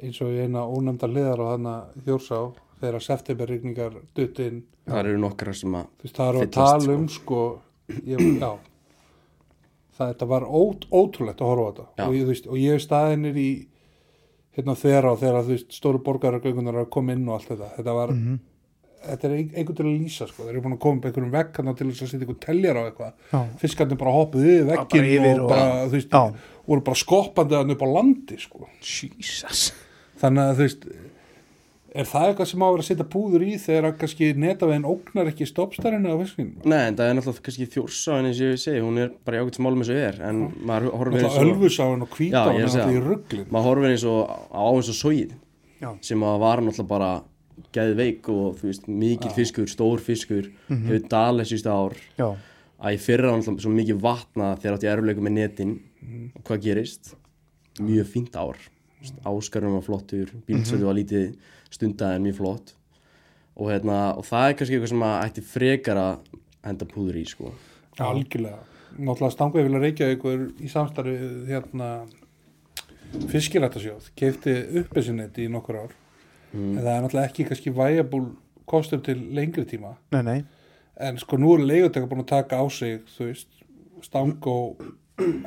eins 0.00 0.20
og 0.24 0.32
í 0.32 0.40
eina 0.44 0.62
ónefnda 0.64 1.08
liðar 1.10 1.42
á 1.44 1.46
hana 1.52 1.74
þjórsá 2.06 2.38
þegar 2.80 3.02
septemberrigningar 3.04 3.96
dutt 4.16 4.38
inn. 4.40 4.62
Það 4.88 4.98
eru 5.04 5.18
nokkra 5.20 5.52
sem 5.54 5.74
að 5.76 5.86
þú 6.00 6.06
veist 6.06 6.16
það 6.16 6.28
eru 6.32 6.40
að 6.46 6.52
tala 6.56 6.94
um 6.96 7.08
sko. 7.08 7.40
ég, 8.06 8.22
já. 8.40 8.52
Það 10.00 10.12
þetta 10.14 10.26
var 10.30 10.46
ót, 10.48 10.86
ótrúlegt 10.90 11.42
að 11.44 11.50
horfa 11.50 11.66
á 11.66 11.70
þetta. 11.70 12.06
Og 12.06 12.14
ég, 12.16 12.22
þú 12.24 12.30
veist, 12.32 12.46
og 12.48 12.56
ég 12.62 12.80
staðinir 12.80 13.36
í 13.36 13.48
hérna 14.56 14.74
þeirra 14.80 15.12
og 15.12 15.18
þegar 15.20 15.44
þú 15.44 15.52
veist 15.54 15.76
stóru 15.76 16.00
borgaragöngunar 16.06 16.74
eru 16.78 16.86
að 16.86 16.92
koma 16.96 17.12
inn 17.12 17.28
og 17.28 17.36
allt 17.36 17.50
þetta. 17.52 17.68
Þetta 17.76 17.94
var, 17.98 18.08
Mhm. 18.14 18.38
Þetta 19.06 19.24
er 19.28 19.34
ein- 19.36 19.52
einhvern 19.56 19.76
til 19.80 19.84
að 19.86 19.98
lýsa 20.00 20.28
sko, 20.28 20.42
þeir 20.44 20.50
eru 20.54 20.60
búin 20.66 20.76
að 20.76 20.80
koma 20.84 20.98
upp 21.00 21.04
einhverjum 21.10 21.30
vegg 21.34 21.56
hann 21.56 21.74
til 21.74 21.86
þess 21.90 22.02
að 22.02 22.10
setja 22.12 22.26
einhvern 22.26 22.40
teljar 22.46 22.76
á 22.76 22.82
eitthvað. 22.90 23.12
Fiskarnir 23.62 23.98
bara 23.98 24.12
hoppuð 24.16 24.44
yfir 24.44 24.66
yfir 25.18 25.40
og, 25.40 25.44
og- 25.44 25.48
bara, 25.48 25.86
þú 25.86 25.96
veist, 25.98 26.10
voru 26.68 26.80
bara 26.90 27.00
skoppandi 27.04 27.54
hann 27.56 27.70
upp 27.70 27.80
á 27.82 27.88
landi 27.94 28.36
sko. 28.38 28.66
Jesus. 28.80 29.72
þannig 30.20 30.42
að 30.50 30.54
þú 30.60 30.66
veist 30.68 30.84
er 31.90 32.04
það 32.06 32.26
eitthvað 32.30 32.46
sem 32.46 32.60
á 32.62 32.66
að 32.68 32.74
vera 32.76 32.82
að 32.84 32.86
setja 32.90 33.06
púður 33.10 33.42
í 33.42 33.54
þegar 33.58 33.86
að 33.88 33.94
kannski 33.98 34.26
netavegin 34.38 34.84
ógnar 34.86 35.26
ekki 35.32 35.46
stoppstærinu 35.48 36.12
á 36.12 36.16
fiskinum 36.20 36.60
Nei, 36.70 36.82
en 36.86 36.94
það 37.00 37.08
er 37.08 37.14
náttúrulega 37.18 37.42
kannski 37.48 37.66
þjórsáin 37.72 38.28
eins 38.28 38.38
og 38.44 38.46
ég 38.52 38.60
segi, 38.62 38.82
hún 38.84 38.98
er 39.02 39.08
bara 39.26 39.40
í 39.40 39.42
ágætis 39.42 39.58
málum 39.64 39.82
eins 39.82 39.90
og 39.90 39.98
er 39.98 40.20
en 40.28 40.42
maður 40.62 40.92
horfir 41.00 41.24
eins 41.24 41.34
og 41.40 41.48
Ölfusáin 41.48 42.04
og 42.06 42.14
ég 42.20 42.30
er 42.30 42.52
er 42.52 42.68
náttúrulega 42.68 42.94
í 42.94 43.02
rugglin 43.08 43.48
maður 43.50 43.66
horfir 43.72 43.90
eins 43.90 44.04
og 44.06 44.30
á 44.54 44.62
eins 44.70 44.92
og 44.92 44.98
sóið 45.00 45.32
sem 46.06 46.20
að 46.30 46.38
var 46.44 46.62
náttúrulega 46.62 46.86
bara 46.94 47.10
geðveik 47.74 48.28
og 48.32 48.58
þú 48.60 48.70
veist, 48.70 48.88
mikil 48.88 49.32
fiskur, 49.36 49.68
stór 49.70 50.02
fiskur 50.02 50.50
hefur 50.68 51.06
dalið 51.12 51.52
sísta 51.52 51.74
ár. 51.74 51.96
Já. 52.18 52.28
að 52.80 52.94
ég 52.96 53.02
fyrra 53.04 53.30
náttúrulega 53.34 53.62
svo 53.66 53.70
mikið 53.76 53.98
vatna 54.00 54.50
þegar 54.56 54.76
átti 54.78 54.88
erfleikum 54.88 55.26
með 55.28 55.34
netin. 55.36 55.72
Og 56.32 56.44
hvað 56.48 56.62
gerist? 56.64 57.14
Mjög 57.80 58.06
fínt 58.08 58.36
ár. 58.40 58.56
Áskarinn 59.24 59.74
var 59.76 59.84
flottur, 59.84 60.32
bílsöðu 60.48 60.88
var 60.88 60.96
lítið 60.96 61.34
stundað 61.72 62.16
en 62.16 62.24
mjög 62.24 62.38
flott. 62.40 62.74
Og, 63.56 63.68
hérna, 63.68 63.98
og 64.16 64.24
það 64.24 64.46
er 64.46 64.56
kannski 64.56 64.78
eitthvað 64.78 64.92
sem 64.94 65.04
að 65.04 65.18
ætti 65.26 65.44
frekar 65.44 66.00
að 66.00 66.32
henda 66.64 66.88
púður 66.88 67.20
í 67.20 67.26
sko. 67.28 67.52
algjörlega. 68.00 68.64
Náttúrulega 68.96 69.34
stanguði 69.34 69.66
vilja 69.68 69.80
reykja 69.84 70.10
ykkur 70.16 70.46
í 70.64 70.68
samstarfi 70.72 71.16
hérna 71.50 71.90
fiskirættasjóð 73.30 74.10
keifti 74.18 74.54
uppesinnett 74.80 75.38
í 75.42 75.48
nokkur 75.50 75.82
ár 75.84 75.94
Mm. 76.52 76.78
en 76.78 76.82
það 76.84 76.92
er 76.96 77.02
náttúrulega 77.04 77.28
ekki 77.30 77.44
kannski 77.48 77.70
væjabúl 77.76 78.24
kostur 78.66 79.00
til 79.06 79.18
lengri 79.36 79.64
tíma 79.70 79.94
Nei, 80.12 80.22
nei. 80.22 80.44
en 81.00 81.16
sko 81.18 81.36
nú 81.38 81.54
eru 81.54 81.66
leiguteka 81.66 82.06
búin 82.10 82.24
að 82.24 82.32
taka 82.32 82.58
á 82.58 82.64
sig 82.70 83.00
þú 83.18 83.28
veist, 83.30 83.48
stang 84.02 84.36
og 84.46 84.76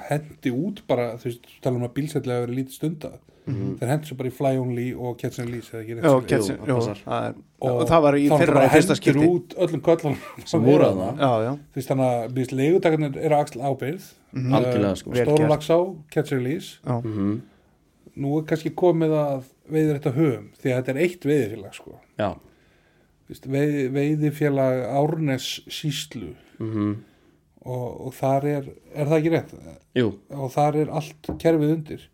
hendi 0.10 0.52
út 0.54 0.84
bara 0.88 1.14
þú 1.18 1.30
veist, 1.30 1.46
tala 1.62 1.80
um 1.80 1.86
að 1.88 1.94
bílsætlega 1.98 2.46
verið 2.46 2.58
lítið 2.62 2.76
stunda 2.80 3.12
þeir 3.44 3.90
hendi 3.92 4.08
svo 4.08 4.16
bara 4.16 4.30
í 4.30 4.34
fly 4.38 4.52
only 4.56 4.86
og 4.96 5.18
catch 5.20 5.40
and 5.44 5.50
release 5.50 5.74
eða 5.74 5.82
ekki 5.84 5.96
passar. 6.70 7.00
það 7.04 7.26
er, 7.28 7.34
Og 7.64 7.82
og 7.82 7.88
það 7.90 8.02
var 8.06 8.16
í 8.16 8.28
fyrra 8.32 8.96
skipti 8.96 9.28
út 9.28 9.56
öllum 9.66 9.82
köllum 9.84 10.16
sem 10.48 10.64
voru 10.64 10.86
að 10.88 11.02
það 11.02 11.48
þú 11.74 11.80
veist 11.82 11.90
þannig 11.92 12.12
að 12.14 12.36
býst 12.38 12.54
leigutakarnir 12.60 13.18
eru 13.28 13.36
axl 13.42 13.60
ábyrð 13.72 14.12
Mhm. 14.34 14.54
Algjörlega, 14.58 14.96
sko. 14.98 15.12
Vel 15.14 15.26
stóru 15.28 15.38
gert. 15.44 15.50
lagsá, 15.52 15.76
catch 16.10 16.32
and 16.34 16.42
release 16.42 16.80
já, 16.84 16.96
mm 17.04 17.42
nú 18.18 18.38
er 18.40 18.44
kannski 18.50 18.70
komið 18.78 19.12
að 19.18 19.44
veiðir 19.70 20.00
þetta 20.00 20.18
höfum 20.18 20.50
því 20.60 20.72
að 20.72 20.78
þetta 20.80 20.94
er 20.94 21.02
eitt 21.06 21.28
veiðifélag 21.30 21.78
sko. 21.78 21.98
Veist, 23.30 23.48
veið, 23.48 23.80
veiðifélag 23.96 24.84
Árnes 24.92 25.50
síslu 25.72 26.34
mm 26.60 26.94
og, 27.64 28.08
og 28.08 28.16
þar 28.18 28.48
er, 28.50 28.70
er 28.94 29.10
það 29.10 29.20
ekki 29.20 29.34
rétt? 29.34 29.54
Jú, 29.98 30.14
og 30.36 30.52
þar 30.54 30.80
er 30.84 30.94
allt 31.00 31.30
kerfið 31.42 31.76
undir. 31.78 32.08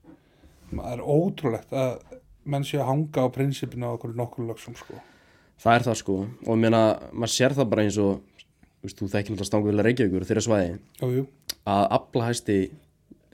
Það 0.70 0.90
er 0.94 1.02
ótrúlegt 1.02 1.74
að 1.74 2.18
menn 2.50 2.66
sé 2.66 2.80
að 2.80 2.92
hanga 2.92 3.26
á 3.26 3.28
prinsipinu 3.34 3.90
á 3.90 3.96
okkur 3.96 4.14
nokkur 4.18 4.50
lögsum 4.50 4.78
sko. 4.78 5.00
það 5.60 5.76
er 5.76 5.88
það 5.88 5.98
sko. 6.04 6.18
Og 6.46 6.52
ég 6.54 6.62
meina, 6.62 6.84
maður 7.12 7.34
sér 7.36 7.58
það 7.58 7.72
bara 7.74 7.88
eins 7.88 7.98
og 8.02 8.22
þú 8.86 9.10
þekkir 9.10 9.34
náttúrulega 9.34 9.50
stangu 9.50 9.72
vilja 9.72 9.86
Reykjavíkur 9.88 10.28
þeirra 10.30 10.46
svæði. 10.46 10.78
Jú, 11.02 11.26
að 11.68 11.88
aflahæsti 11.98 12.60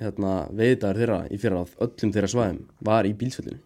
hérna, 0.01 0.33
veiðdagur 0.51 1.01
þeirra 1.01 1.19
í 1.29 1.39
fyrra 1.39 1.61
á 1.61 1.65
öllum 1.85 2.15
þeirra 2.15 2.31
svæðum 2.31 2.63
var 2.83 3.07
í 3.07 3.13
bílsfellinu 3.15 3.61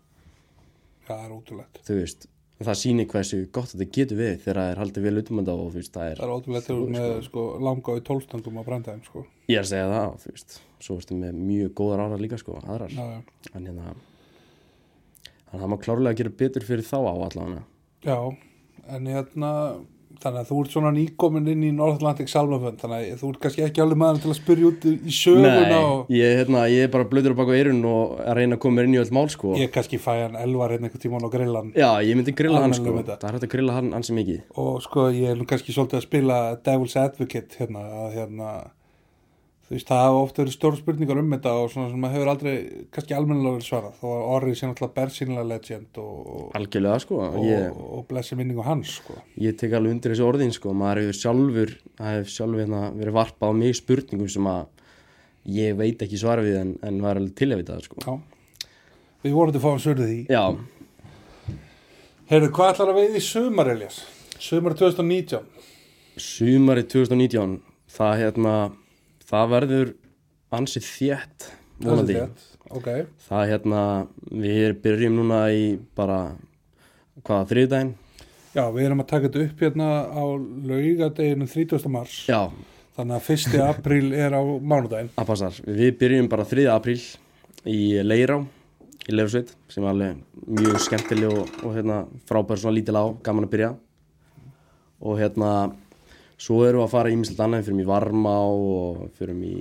það 1.15 1.26
er 1.26 1.34
ótrúlegt 1.36 1.81
þú 1.88 1.98
veist, 1.99 2.27
það 2.60 2.80
sýnir 2.81 3.10
hversu 3.14 3.40
gott 3.56 3.73
þetta 3.73 3.88
getur 3.98 4.19
við 4.19 4.34
þegar 4.44 4.60
það 4.61 4.72
er 4.72 4.81
haldið 4.84 5.07
vel 5.07 5.23
utumanda 5.23 5.56
og 5.56 5.69
þú 5.69 5.80
veist, 5.80 5.94
það 5.95 6.10
er, 6.11 6.19
það 6.19 6.27
er 6.27 6.36
ótrúlegt 6.36 6.68
þegar 6.69 6.81
þú 6.81 6.95
með 6.95 7.14
sko, 7.30 7.45
langa 7.68 7.95
í 7.95 8.03
tólstandum 8.10 8.60
á 8.60 8.64
brandæðum 8.69 9.06
sko. 9.07 9.26
ég 9.49 9.60
er 9.60 9.65
að 9.65 9.72
segja 9.72 9.91
það 9.94 10.18
þú 10.23 10.34
veist, 10.34 10.57
svo 10.88 10.98
ertu 10.99 11.19
með 11.19 11.40
mjög 11.40 11.73
góðar 11.80 12.06
ára 12.06 12.22
líka 12.22 12.40
sko, 12.41 12.60
aðrar, 12.65 12.95
já, 12.95 13.06
já. 13.15 13.49
en 13.53 13.69
hérna 13.69 13.94
þannig 15.49 15.56
að 15.56 15.64
það 15.64 15.72
má 15.72 15.80
klárlega 15.86 16.19
gera 16.19 16.36
betur 16.44 16.68
fyrir 16.68 16.86
þá 16.86 16.98
á 16.99 17.14
allavega 17.14 17.64
já, 18.06 18.19
en 18.95 19.10
hérna 19.10 19.53
þannig 20.24 20.44
að 20.44 20.50
þú 20.50 20.60
ert 20.64 20.74
svona 20.74 20.91
nýkomin 20.96 21.50
inn 21.54 21.66
í 21.68 21.72
North-Atlantic 21.76 22.32
Salmafönd 22.32 22.82
þannig 22.82 23.12
að 23.14 23.22
þú 23.22 23.32
ert 23.34 23.41
kannski 23.46 23.66
ekki 23.66 23.84
alveg 23.84 24.02
maður 24.02 24.22
til 24.24 24.32
að 24.32 24.38
spyrja 24.40 24.70
út 24.70 24.88
í 24.90 25.16
söguna 25.16 25.54
Nei, 25.60 25.76
og 25.80 26.12
ég, 26.14 26.36
hérna, 26.40 26.64
ég 26.72 26.88
er 26.88 26.94
bara 26.94 27.08
blöður 27.12 27.36
á 27.36 27.40
baka 27.41 27.58
eirun 27.58 27.84
og 27.90 28.18
að 28.24 28.40
reyna 28.40 28.58
að 28.58 28.64
koma 28.66 28.86
inn 28.86 28.98
í 28.98 29.02
öll 29.02 29.14
mál 29.16 29.30
sko. 29.34 29.54
Ég 29.60 29.72
kannski 29.76 30.02
fæ 30.02 30.12
hann 30.26 30.40
elvar 30.40 30.74
hérna 30.76 30.90
einhvern 30.90 31.04
tímann 31.06 31.28
á 31.28 31.30
grillan. 31.34 31.72
Já, 31.78 31.90
ég 32.06 32.20
myndi 32.20 32.36
grilla 32.36 32.64
hann 32.64 32.76
sko. 32.78 32.96
Það. 33.00 33.16
Er 33.24 33.38
hægt 33.38 33.48
að 33.48 33.54
grilla 33.56 33.78
hann 33.78 33.94
ansi 33.98 34.18
mikið. 34.18 34.41
Og 34.60 34.82
sko 34.86 35.08
ég 35.16 35.34
er 35.36 35.46
kannski 35.50 35.76
svolítið 35.76 36.02
að 36.02 36.06
spila 36.08 36.41
Devil's 36.66 36.98
Advocate 37.00 37.62
hérna 37.62 37.86
að 38.04 38.20
hérna 38.20 38.52
þú 39.70 39.76
veist 39.76 39.90
það 39.90 40.00
hafa 40.02 40.22
ofta 40.24 40.41
verið 40.41 40.56
stór 40.56 40.78
spurningar 40.80 41.20
um 41.22 41.34
þetta 41.36 41.52
og 41.62 41.68
svona 41.70 41.91
sem 41.91 42.02
maður 42.02 42.18
hefur 42.18 42.32
aldrei 42.32 42.54
kannski 42.96 43.16
almennilega 43.16 43.60
vel 43.60 43.66
svarað. 43.68 44.00
Að 44.02 44.24
orðið 44.36 44.58
sé 44.58 44.70
náttúrulega 44.70 44.96
bersýnilega 44.96 45.50
legend 45.52 46.00
og, 46.02 46.16
og, 46.34 46.48
Algjörlega 46.58 47.04
sko. 47.04 47.20
og, 47.28 47.38
ég, 47.46 47.78
og 48.00 48.08
blessi 48.10 48.40
minningu 48.40 48.66
hans 48.66 48.96
sko. 48.98 49.20
Ég 49.38 49.60
tek 49.62 49.76
alveg 49.78 49.94
undir 49.94 50.16
þessu 50.16 50.26
orðin 50.26 50.56
sko. 50.58 50.74
Maður 50.82 51.04
hefur 51.04 51.20
sjálfur, 51.20 51.76
hefur 52.02 52.34
sjálfur 52.34 52.64
hérna, 52.66 52.82
verið 52.98 53.18
varpað 53.20 53.54
á 53.54 53.60
mig 53.62 53.78
spurningum 53.78 54.34
sem 54.34 54.50
að 54.50 54.66
ég 55.60 55.78
veit 55.78 56.02
ekki 56.04 56.20
svara 56.20 56.44
við 56.46 56.60
en, 56.64 56.76
en 56.84 57.00
var 57.06 57.22
alveg 57.22 57.38
til 57.38 57.52
að 57.54 57.62
vita 57.62 57.78
það 57.78 57.88
sko. 57.88 58.04
Já. 58.04 58.68
við 59.24 59.38
vorum 59.38 59.54
til 59.54 59.62
að 59.62 59.68
fá 59.68 59.72
hann 59.72 59.86
sörðið 59.86 60.12
því. 60.12 60.20
Já, 60.34 60.46
Heyrðu, 62.30 62.52
hvað 62.54 62.76
ætlar 62.76 62.90
að 62.91 62.98
veiði 63.00 63.18
í 63.18 63.26
sumar, 63.26 63.70
Elias? 63.72 64.04
Sumar 64.38 64.76
2019 64.78 65.48
sumari 66.20 66.84
2019 66.84 67.58
það 67.90 68.14
hérna 68.20 68.54
það 69.30 69.52
verður 69.54 69.92
ansið 70.58 70.88
þétt 70.90 71.50
vonandi 71.86 72.16
Það 72.16 72.22
er 72.22 72.28
rétt. 72.28 72.46
Ok, 72.70 72.88
það 73.26 73.40
er 73.44 73.52
hérna, 73.54 73.84
við 74.44 74.74
byrjum 74.84 75.16
núna 75.18 75.40
í 75.56 75.64
bara 75.98 76.20
hvaða, 77.26 77.48
þriðdægin? 77.50 77.94
já, 78.54 78.64
við 78.74 78.86
erum 78.86 79.02
að 79.04 79.10
taka 79.10 79.30
þetta 79.30 79.46
upp 79.48 79.64
hérna 79.64 79.88
á 80.10 80.24
laugadeginu 80.70 81.48
30. 81.50 81.90
mars 81.94 82.16
Já, 82.30 82.42
þannig 82.98 83.18
að 83.18 83.32
1. 83.36 83.58
apríl 83.72 84.14
er 84.14 84.36
á 84.38 84.42
mánudaginn 84.44 85.12
að 85.18 85.30
passar. 85.32 85.60
Við 85.66 85.92
byrjum 86.02 86.30
bara 86.30 86.46
3. 86.50 86.68
apríl 86.74 87.00
í 87.70 87.80
Leirá 88.06 88.40
í 89.10 89.16
Leirsveit 89.16 89.56
sem 89.72 89.84
er 89.86 89.90
alveg 89.94 90.20
mjög 90.60 90.82
skemmtileg 90.86 91.34
og, 91.34 91.54
og 91.66 91.74
hérna, 91.78 92.04
frábær 92.30 92.62
svona 92.62 92.76
lítil 92.78 92.98
á, 93.02 93.06
gaman 93.26 93.48
að 93.48 93.54
byrja 93.56 93.72
og 95.00 95.16
hérna 95.22 95.52
svo 96.40 96.61
erum 96.68 96.82
við 96.82 96.88
að 96.88 96.94
fara 96.95 97.14
í 97.14 97.18
mislegt 97.20 97.41
annað 97.45 97.70
fyrir 97.70 97.84
í 97.84 97.90
Varmá 97.90 98.36
og 98.48 99.07
fyrir 99.20 99.41
í 99.44 99.56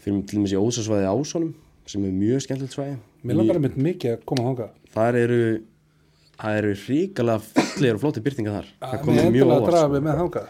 fyrir 0.00 0.22
til 0.24 0.40
dæmis 0.40 0.54
í 0.56 0.60
Ósasvæði 0.60 1.10
Ásónum 1.10 1.50
sem 1.90 2.04
er 2.06 2.14
mjög 2.14 2.44
skemmtilegt 2.44 2.76
svæði. 2.76 3.00
Mér 3.26 3.40
langar 3.40 3.58
einmitt 3.58 3.76
mikið 3.80 4.16
að 4.16 4.24
koma 4.30 4.46
þangað. 4.46 4.72
Þar 4.94 5.18
eru 5.20 5.40
það 6.40 6.58
eru 6.60 6.70
ríkalega 6.78 7.42
fallegir 7.44 7.96
og 7.96 8.02
flóti 8.02 8.22
byrtingar 8.24 8.54
þar. 8.56 8.68
Það 8.80 8.92
Mér 8.94 9.02
komið 9.04 9.22
er 9.22 9.34
mjög 9.34 9.50
að 9.50 9.64
óvart 9.64 9.92
mig 9.92 10.04
með 10.06 10.20
sko. 10.20 10.44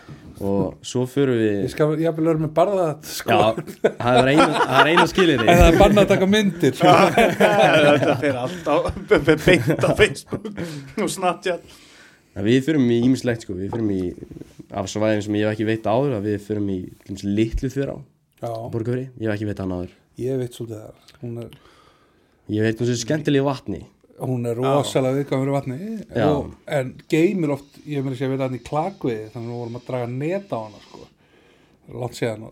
og 0.51 0.87
svo 0.87 1.03
fyrir 1.11 1.41
við 1.41 1.57
Ég 1.65 1.73
skal, 1.75 1.89
vil 1.97 2.29
vera 2.29 2.43
með 2.45 2.53
barða 2.57 2.87
sko. 3.11 3.31
já, 3.31 3.91
það 3.99 4.21
er 4.21 4.31
eina, 4.31 4.47
það 4.55 4.79
er 4.81 4.91
eina 4.93 5.07
skilir 5.11 5.45
það 5.49 5.65
er 5.67 5.79
banna 5.83 6.05
að 6.05 6.13
taka 6.15 6.31
myndir 6.31 6.79
sko. 6.79 6.95
þetta 7.91 8.17
fyrir 8.23 8.41
allt 8.45 8.71
á 8.71 8.77
beint 9.49 9.85
á 9.85 9.91
Facebook 9.99 10.49
og 11.03 11.13
Snapchat. 11.17 11.79
Við 12.41 12.63
fyrir 12.69 12.87
í 12.87 13.01
ímislegt 13.09 13.45
sko, 13.45 13.59
við 13.59 13.75
fyrir 13.75 13.91
í 13.97 14.03
af 14.71 14.89
svæðin 14.91 15.23
sem 15.27 15.37
ég 15.39 15.47
hef 15.47 15.57
ekki 15.57 15.67
veit 15.69 15.87
áður 15.89 16.17
að 16.19 16.29
við 16.29 16.37
fyrir 16.47 16.69
í 16.71 16.79
til 17.03 17.09
dæmis 17.11 17.25
litlu 17.27 17.71
þurr 17.75 17.95
á 17.95 17.99
Já, 18.41 18.53
Borgafri, 18.73 19.09
ég 19.21 19.27
hef 19.29 19.35
ekki 19.35 19.49
veit 19.51 19.59
hann 19.61 19.73
áður. 19.77 19.97
Ég 20.21 20.39
veit 20.41 20.55
svolítið 20.57 20.79
það 20.81 21.17
Hún 21.21 21.41
er, 21.43 21.57
ég 22.49 22.65
veit 22.65 22.79
hún 22.81 22.89
sem 22.89 23.01
skemmtilegi 23.03 23.45
vatni. 23.45 23.81
Hún 24.21 24.49
er 24.49 24.57
rosalega 24.57 25.19
viðkvæm 25.19 25.43
fyrir 25.43 25.55
vatni. 25.57 25.77
Já. 26.09 26.25
og, 26.29 26.55
En 26.69 26.95
geymir 27.13 27.53
oft 27.57 27.77
Ég 27.85 28.05
meira 28.05 28.15
að 28.15 28.21
segja 28.21 28.31
að 28.31 28.35
við 28.35 28.45
hann 28.45 28.57
í 28.57 28.63
klakviði 28.65 29.27
Þannig 29.35 29.45
að 29.45 29.53
við 29.53 29.61
vorum 29.61 29.79
að 29.81 29.85
draga 29.91 30.09
net 30.15 30.55
á 30.57 30.59
hana 30.61 30.83
sko. 30.87 31.05
Látt 32.01 32.19
séðan 32.19 32.49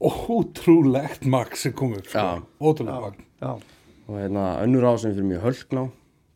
Ótrúlegt 0.00 1.26
magn 1.28 1.58
sem 1.60 1.74
kom 1.76 1.96
upp 1.96 2.08
sko. 2.08 2.18
Já. 2.24 2.44
Ótrúlegt 2.60 3.24
já, 3.40 3.50
og 4.08 4.14
hérna 4.16 4.44
önnur 4.64 4.86
á 4.88 4.92
sem 4.96 5.12
fyrir 5.12 5.28
mjög 5.28 5.42
hölkná 5.44 5.82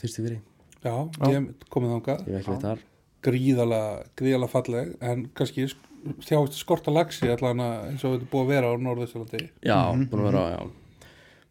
fyrstu 0.01 0.25
fyrir, 0.25 0.43
Já, 0.85 0.93
ég 1.25 1.39
hef 1.39 1.71
komið 1.73 1.95
þangað. 1.95 2.27
Ég 2.29 2.35
hef 2.37 2.43
ekki 2.43 2.53
veit 2.53 2.67
þar 2.69 2.83
gríðalega, 3.25 4.05
gríðalega 4.21 4.53
falleg 4.53 4.95
en 5.05 5.27
kannski 5.37 5.67
sk- 5.73 5.91
þjáist 6.29 6.59
skorta 6.61 6.93
lagsi 6.93 7.31
allan 7.33 7.61
eins 7.65 8.05
og 8.05 8.17
þetta 8.19 8.31
búið 8.33 8.43
að 8.45 8.51
vera 8.55 8.73
á 8.73 8.75
Norðausturlandi 8.87 9.43
já, 9.65 9.79
búin 10.11 10.25
að 10.25 10.27
vera 10.31 10.43
á, 10.45 10.49
já. 10.55 10.65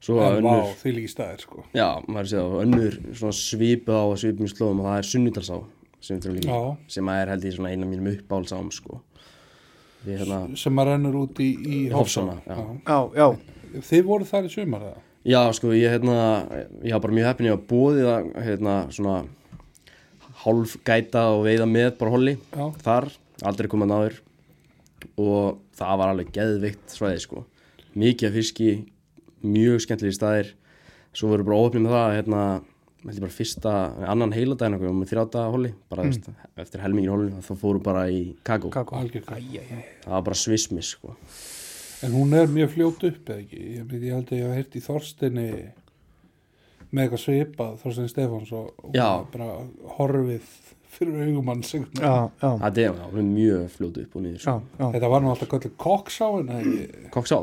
Svo 0.03 0.17
en 0.19 0.33
önnur, 0.41 0.65
vá, 0.67 0.73
því 0.81 0.91
líki 0.97 1.09
staðir 1.13 1.39
sko. 1.45 1.61
Já, 1.71 1.87
maður 2.11 2.27
sé 2.27 2.35
það 2.41 2.57
önnur 2.65 2.95
svona 3.15 3.35
svipu 3.37 3.93
á 3.95 4.03
svipum 4.19 4.49
slóðum 4.51 4.81
og 4.83 4.87
það 4.89 4.97
er 4.99 5.07
sunnudalsá 5.07 5.59
sem, 6.03 6.17
við 6.17 6.25
þurfum 6.25 6.35
líka, 6.41 6.57
Já. 6.57 6.89
sem 6.97 7.11
er 7.13 7.31
held 7.31 7.45
ég 7.47 7.53
svona 7.55 7.69
eina 7.71 7.87
mínum 7.87 8.09
uppáhaldsám 8.11 8.67
sko. 8.75 8.97
Við 10.03 10.17
hérna 10.19 10.39
sem 10.59 10.81
að 10.83 10.89
rennur 10.91 11.15
út 11.21 11.39
í, 11.39 11.47
í 11.63 11.79
Hofsana, 11.95 12.35
já. 12.43 12.57
já, 12.83 12.97
já, 13.15 13.27
Þið 13.87 14.03
voru 14.11 14.27
þar 14.27 14.49
í 14.49 14.51
sumar 14.53 14.83
það? 14.89 14.97
Já, 15.31 15.39
sko, 15.55 15.71
ég, 15.71 15.87
hérna, 15.95 16.17
ég 16.83 16.91
hafa 16.97 17.05
bara 17.07 17.15
mjög 17.15 17.29
heppin 17.31 17.47
ég 17.47 17.55
hafa 17.55 17.67
bóðið 17.71 18.09
að, 18.11 18.27
hérna, 18.49 18.73
svona 18.91 19.15
hálf 20.43 20.75
gæta 20.85 21.27
og 21.33 21.45
veiða 21.47 21.67
með 21.69 21.93
bara 21.99 22.13
holli 22.13 22.35
Já. 22.51 22.65
þar, 22.83 23.09
aldrei 23.49 23.69
komað 23.71 23.91
náður. 23.93 24.19
Og 25.19 25.61
það 25.75 25.97
var 25.99 26.11
alveg 26.13 26.29
geðveikt 26.35 26.93
svæði, 26.95 27.23
sko. 27.23 27.45
Mikið 27.99 28.29
af 28.29 28.37
fiski, 28.37 28.69
mjög 29.43 29.83
skemmtilegir 29.83 30.17
staðir. 30.17 30.53
Svo 31.13 31.29
voru 31.33 31.45
bara 31.47 31.59
óöfnið 31.61 31.85
með 31.85 31.95
það, 31.97 32.13
hérna 32.17 32.43
held 33.03 33.17
ég 33.17 33.25
bara 33.25 33.35
fyrsta, 33.35 33.73
annan 34.13 34.33
heiladaginn 34.33 34.77
okkur, 34.77 34.93
með 34.95 35.11
þrjáta 35.11 35.43
holli, 35.51 35.73
bara 35.91 36.05
mm. 36.07 36.37
eftir 36.63 36.83
helmingin 36.83 37.11
holli, 37.11 37.41
þá 37.43 37.51
fóru 37.59 37.81
bara 37.83 38.05
í 38.07 38.21
kakó. 38.47 38.71
Það 40.05 40.15
var 40.15 40.25
bara 40.29 40.39
svismis, 40.39 40.93
sko. 40.95 41.17
En 42.03 42.15
hún 42.15 42.33
er 42.35 42.49
mjög 42.51 42.73
fljót 42.77 43.03
upp 43.09 43.31
eða 43.31 43.43
ekki? 43.43 43.59
Ég, 43.77 43.91
ég 43.99 44.15
held 44.15 44.31
að 44.31 44.39
ég 44.39 44.47
hef 44.47 44.57
heyrt 44.59 44.75
í 44.75 44.83
Þorstinni 44.83 45.47
með 46.93 47.03
eitthvað 47.07 47.23
svipað 47.25 47.73
Þorstinni 47.83 48.11
Stefáns 48.13 48.51
og, 48.55 48.69
og 48.85 48.93
Já. 48.97 49.07
bara 49.33 49.49
horfið 49.97 50.51
fyrir 50.93 51.15
já, 51.97 52.11
já, 52.37 52.49
það 52.61 52.67
er 52.69 52.75
já, 53.01 53.05
er 53.23 53.27
mjög 53.33 53.63
fljótu 53.73 54.03
upp 54.05 54.15
og 54.19 54.21
niður, 54.27 54.35
já, 54.37 54.43
sko 54.43 54.53
já. 54.77 54.85
Þetta 54.93 55.09
var 55.09 55.23
nú 55.25 55.31
alltaf 55.33 55.49
kallið 55.49 55.71
að 55.73 55.77
Kokksá, 57.15 57.39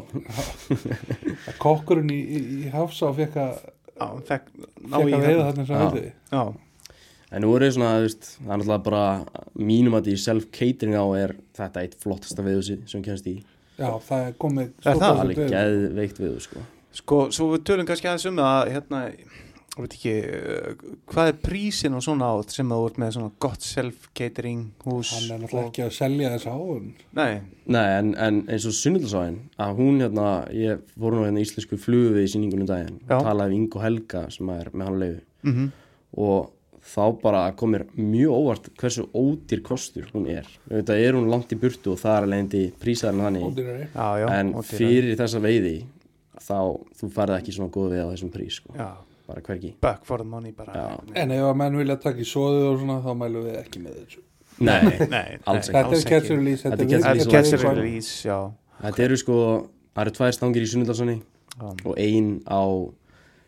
kokkurinn 1.59 2.13
í, 2.15 2.19
í, 2.21 2.41
í 2.61 2.73
Hafsá 2.75 3.11
fekk 3.17 3.39
að 3.43 3.61
já 4.01 5.01
veiða 5.05 5.23
þetta 5.27 5.47
þarna 5.51 5.65
Já. 5.75 5.87
hefði. 5.89 6.13
já, 6.33 6.45
En 7.31 7.45
nú 7.45 7.51
er 7.55 7.63
það 7.63 7.75
svona, 7.77 7.91
veist, 8.03 8.25
það 8.41 8.49
er 8.51 8.59
náttúrulega 8.59 8.85
bara 8.89 9.03
mínum 9.71 9.95
að 9.95 10.09
því 10.09 10.15
self-catering 10.25 10.97
á 10.99 11.05
er 11.21 11.35
þetta 11.61 11.85
eitt 11.85 11.93
flottasta 12.03 12.43
viðhúsi 12.43 12.79
sem 12.91 13.05
kemst 13.07 13.29
í. 13.31 13.37
Já, 13.79 13.91
það 14.09 14.25
er 14.27 14.33
komið 14.43 14.65
Er 14.67 14.73
það? 14.89 14.97
stórkostlegt 14.99 15.39
Alveg 15.39 15.53
geðveikt 15.55 16.19
viðhús, 16.25 16.49
sko. 16.49 16.65
Sko, 16.97 17.29
svo 17.35 17.53
við 17.55 17.65
tölum 17.71 17.89
kannski 17.89 18.11
aðeins 18.11 18.27
um 18.31 18.41
það 18.43 18.71
hérna, 18.75 19.01
ég 19.11 19.81
veit 19.81 19.95
ekki 19.97 20.15
uh, 20.27 20.85
hvað 21.13 21.31
er 21.31 21.37
prísin 21.45 21.95
og 21.97 22.03
svona 22.05 22.31
átt 22.35 22.53
sem 22.53 22.73
að 22.75 22.81
þú 22.83 22.89
ert 22.91 23.01
með 23.01 23.13
svona 23.17 23.33
gott 23.47 23.65
self-catering 23.65 24.65
hús 24.85 25.13
Hann 25.15 25.29
er 25.31 25.43
náttúrulega 25.45 25.71
ekki 25.71 25.85
að 25.87 25.93
selja 25.97 26.33
þess 26.35 26.51
áun. 26.51 26.89
nei, 27.17 27.31
Nei, 27.71 27.87
en, 28.01 28.15
en 28.19 28.41
eins 28.51 28.67
og 28.67 28.75
Sunnildasáin, 28.77 29.39
að 29.63 29.77
hún 29.79 30.03
hérna, 30.03 30.31
ég 30.57 30.83
fór 30.97 31.15
nú 31.17 31.27
hérna 31.29 31.41
í 31.41 31.47
íslensku 31.47 31.79
flugu 31.81 32.17
við 32.19 32.27
í 32.27 32.33
sýningunum 32.35 32.69
daginn, 32.69 32.99
Já. 33.07 33.21
talaði 33.21 33.55
við 33.55 33.61
Ingo 33.61 33.85
Helga 33.85 34.25
sem 34.35 34.51
er 34.57 34.73
með 34.75 34.91
hann 34.91 35.01
leiðu 35.05 35.23
mhm 35.47 35.71
og 36.19 36.51
þá 36.91 37.05
bara 37.23 37.43
kom 37.59 37.75
mér 37.75 37.85
mjög 37.95 38.33
óvart 38.35 38.69
hversu 38.81 39.05
ódýr 39.15 39.61
kostur 39.63 40.09
hún 40.15 40.27
er. 40.33 40.49
Þetta 40.71 40.97
er 40.99 41.15
hún 41.19 41.29
langt 41.31 41.53
í 41.55 41.59
burtu 41.61 41.93
og 41.95 42.01
það 42.01 42.17
er 42.17 42.27
alveg 42.27 42.43
endi 42.45 42.63
prísaðarinn 42.83 43.27
þannig. 43.27 43.45
Ódýrari. 43.51 44.31
en 44.35 44.53
fyrir 44.67 45.11
þessa 45.21 45.43
veiði 45.45 45.75
þá 46.41 46.57
þú 47.01 47.11
færði 47.15 47.37
ekki 47.39 47.55
svona 47.57 47.71
góð 47.75 47.91
veið 47.95 48.03
á 48.05 48.13
þessum 48.15 48.33
prís 48.35 48.59
sko. 48.61 48.73
bara 49.31 49.41
hvergi 49.47 49.75
back 49.81 50.05
for 50.05 50.19
the 50.19 50.25
money 50.27 50.51
bara. 50.51 50.99
En 51.15 51.31
ef 51.31 51.45
að 51.47 51.57
menn 51.61 51.77
vilja 51.79 51.97
taka 52.03 52.19
í 52.19 52.27
svoðu 52.27 52.65
og 52.73 52.79
svona, 52.81 52.97
þá 53.05 53.13
mælum 53.21 53.45
við 53.47 53.59
ekki 53.61 53.83
með 53.85 53.99
þessu. 54.01 54.23
nei, 54.59 55.07
nei, 55.09 55.39
Alls 55.51 55.69
nei, 55.71 55.81
ekki. 55.81 55.95
Þetta 55.95 56.01
er 56.01 56.09
catch 56.11 56.31
and 56.31 56.39
release. 56.41 56.63
Þetta 56.63 56.75
er 56.75 56.87
við- 56.87 56.93
er 56.93 57.85
við- 57.85 58.51
þetta 58.81 59.05
eru 59.05 59.17
sko 59.21 59.37
það 59.95 60.03
eru 60.07 60.11
tvær 60.17 60.33
stangir 60.35 60.65
í 60.65 60.71
Sunnudalssoni 60.73 61.15
Já. 61.61 61.69
og 61.85 61.95
ein 62.01 62.41
á 62.49 62.63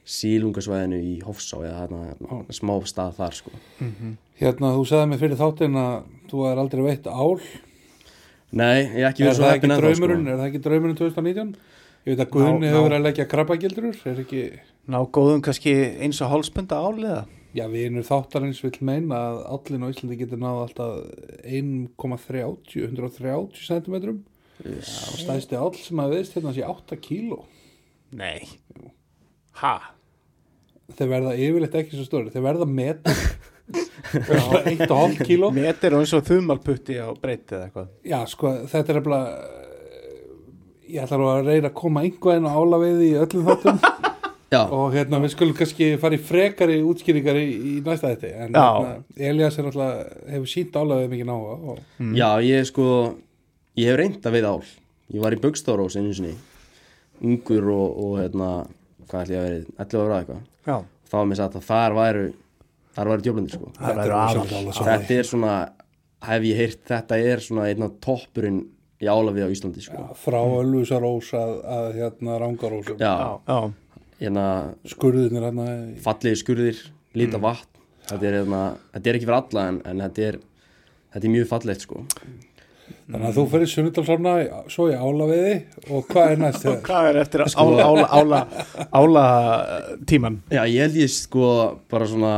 sílungasvæðinu 0.04 0.98
í 0.98 1.12
Hofsá 1.22 1.60
eða 1.62 1.84
þarna 1.86 2.38
smá 2.52 2.74
stað 2.90 3.12
þar 3.20 3.36
sko 3.38 3.52
Hérna, 4.42 4.72
þú 4.74 4.82
sagði 4.90 5.08
mig 5.12 5.20
fyrir 5.22 5.38
þáttinn 5.38 5.76
að 5.78 5.92
þú 6.32 6.40
er 6.50 6.58
aldrei 6.62 6.82
veitt 6.88 7.06
ál. 7.06 7.38
nei, 8.52 8.82
ég 8.82 9.06
hef 9.06 9.12
ekki 9.12 9.22
Er 9.22 9.28
verið 9.30 9.36
svo 9.38 9.44
það 9.46 9.52
ekki 9.52 9.60
heppin 9.62 9.70
ennþá 9.70 9.84
draumurinn? 9.86 10.24
sko 10.26 10.32
Er 10.34 10.40
það 10.40 10.48
ekki 10.50 10.62
draumurinn 10.66 10.98
2019? 10.98 11.54
Ég 12.02 12.16
veit 12.16 12.24
að 12.24 12.32
Guðni 12.34 12.66
hefur 12.70 12.86
verið 12.88 12.96
að 12.98 13.04
leggja 13.06 13.26
krabbagildrur. 13.30 13.98
Er 14.10 14.20
ekki, 14.24 14.42
ná 14.90 14.98
góðum 15.14 15.42
kannski 15.46 15.74
eins 16.02 16.18
og 16.24 16.32
hálspunda 16.32 16.80
áliða 16.82 17.20
já, 17.54 17.66
vinur 17.70 18.06
þáttarins 18.08 18.62
vill 18.64 18.78
meina 18.88 19.18
að 19.28 19.38
állin 19.52 19.84
á 19.86 19.92
Íslandi 19.92 20.16
getur 20.22 20.40
náða 20.40 20.64
alltaf 20.66 20.92
1,30, 21.44 22.86
130 22.88 23.62
cm. 23.68 23.96
Og 24.62 25.20
stæðsti 25.20 25.58
áll 25.58 25.76
sem 25.78 26.00
að 26.02 26.14
veist 26.16 26.34
hérna 26.38 26.52
sé 26.56 26.64
8 26.66 26.98
kíló. 27.04 27.42
nei 28.12 28.48
ha, 29.62 29.74
Þeir 30.92 31.08
verða 31.08 31.32
yfirleitt 31.38 31.74
ekki 31.78 31.96
svo 31.96 32.04
stóri. 32.04 32.32
Þeir 32.34 32.44
verða 32.50 32.66
metr. 32.68 33.14
1,5 34.12 35.22
kíló. 35.28 35.48
metir 35.54 35.94
og 35.96 36.02
eins 36.02 36.12
og 36.16 36.24
þumalputti 36.26 36.98
á 37.00 37.08
breyti 37.16 37.54
eða 37.56 37.68
eitthvað 37.68 37.88
Já, 38.10 38.18
sko, 38.28 38.50
þetta 38.68 38.92
er 38.92 38.98
eftir 39.00 39.14
ég 40.92 41.02
ætla 41.04 41.18
nú 41.20 41.28
að 41.32 41.48
reyna 41.48 41.70
að 41.70 41.76
koma 41.78 42.04
einhverjum 42.06 42.48
á 42.48 42.52
álaveiði 42.52 43.08
í 43.08 43.18
öllum 43.22 43.48
þáttum. 43.48 43.82
Já, 44.52 44.66
og 44.68 44.92
hérna 44.92 45.16
við 45.22 45.30
skulum 45.32 45.56
kannski 45.56 45.86
fara 46.00 46.16
í 46.18 46.20
frekari 46.20 46.74
útskýringar 46.84 47.38
í, 47.40 47.46
í 47.56 47.74
næsta 47.86 48.10
þetta 48.10 48.32
en 48.44 48.56
hérna, 48.58 48.90
Elias 49.30 49.56
er 49.56 49.68
alltaf 49.70 50.10
hefur 50.28 50.50
sínt 50.52 50.76
álaveiði 50.76 51.08
mikið 51.14 51.30
nága 51.30 51.54
og 51.72 51.78
já, 52.18 52.26
ég 52.44 52.66
sko 52.68 52.88
ég 53.80 53.88
hef 53.88 53.96
reynd 53.96 54.28
að 54.28 54.36
veiða 54.36 54.50
ál. 54.52 54.66
Ég 55.12 55.24
var 55.24 55.32
í 55.32 55.40
Bögstárós 55.40 55.96
einu 55.96 56.12
sinni 56.16 56.34
ungur 57.24 57.70
og, 57.72 57.96
og 58.04 58.12
hérna 58.20 58.50
hvað 59.08 59.24
ætli 59.24 59.36
ég 59.36 59.40
að 59.40 59.48
verið, 59.48 59.64
11 59.86 60.04
ára 60.04 60.20
eitthvað. 60.20 60.44
Já, 60.68 60.76
þá 61.08 61.16
var 61.16 61.26
mér 61.30 61.40
sagt 61.40 61.56
að 61.56 61.66
þar 61.70 61.96
væru 62.02 62.28
þar 62.92 63.12
væru 63.12 63.26
djöflendir 63.26 63.56
sko. 63.56 63.72
Þetta 63.78 64.04
er 64.04 64.70
þetta 64.82 65.16
er 65.16 65.28
svona, 65.32 65.56
hef 66.28 66.46
ég 66.50 66.60
heyrt 66.60 66.84
þetta 66.92 67.20
er 67.32 67.44
svona 67.48 67.68
einn 67.70 67.88
af 67.88 67.96
toppurinn 68.04 68.62
í 69.02 69.08
álafið 69.10 69.46
á 69.46 69.54
Íslandi 69.54 69.82
sko. 69.84 69.98
já, 69.98 70.14
frá 70.22 70.38
Ölfusarós 70.60 71.32
að, 71.34 71.52
að 71.76 71.88
hérna 71.98 72.38
já, 73.02 73.58
hérna 74.22 74.46
skurðinir 74.94 75.46
hérna 75.48 75.66
í- 75.90 75.98
fallegi 76.04 76.38
skurðir, 76.42 76.78
lita 77.18 77.40
vatn. 77.42 77.68
Þetta 78.06 78.26
er, 78.28 78.36
hérna, 78.42 78.62
þetta 78.94 79.08
er 79.12 79.16
ekki 79.18 79.26
fyrir 79.28 79.38
alla 79.38 79.66
en, 79.72 79.76
en 79.86 80.00
þetta, 80.06 80.24
er, 80.32 80.38
þetta 81.14 81.26
er 81.28 81.32
mjög 81.36 81.50
fallegt 81.52 81.84
sko. 81.86 82.00
Þannig 83.12 83.26
að 83.28 83.36
þú 83.38 83.44
fyrir 83.52 83.70
sunnudalsána 83.70 84.32
svo 84.72 84.86
í 84.90 84.96
álaveiði 84.98 85.52
og 85.94 86.08
hvað 86.10 86.32
er 86.34 86.40
næst 86.42 86.64
Og 86.66 86.66
þegar? 86.66 86.82
hvað 86.88 87.08
er 87.10 87.18
eftir 87.22 87.44
ála, 87.46 87.86
ála, 87.86 88.06
ála, 88.18 88.40
ála 88.98 89.24
tíman? 90.10 90.40
Já, 90.52 90.62
ég 90.70 90.82
held 90.86 90.98
ég 91.02 91.12
sko 91.14 91.46
bara 91.90 92.08
svona 92.10 92.32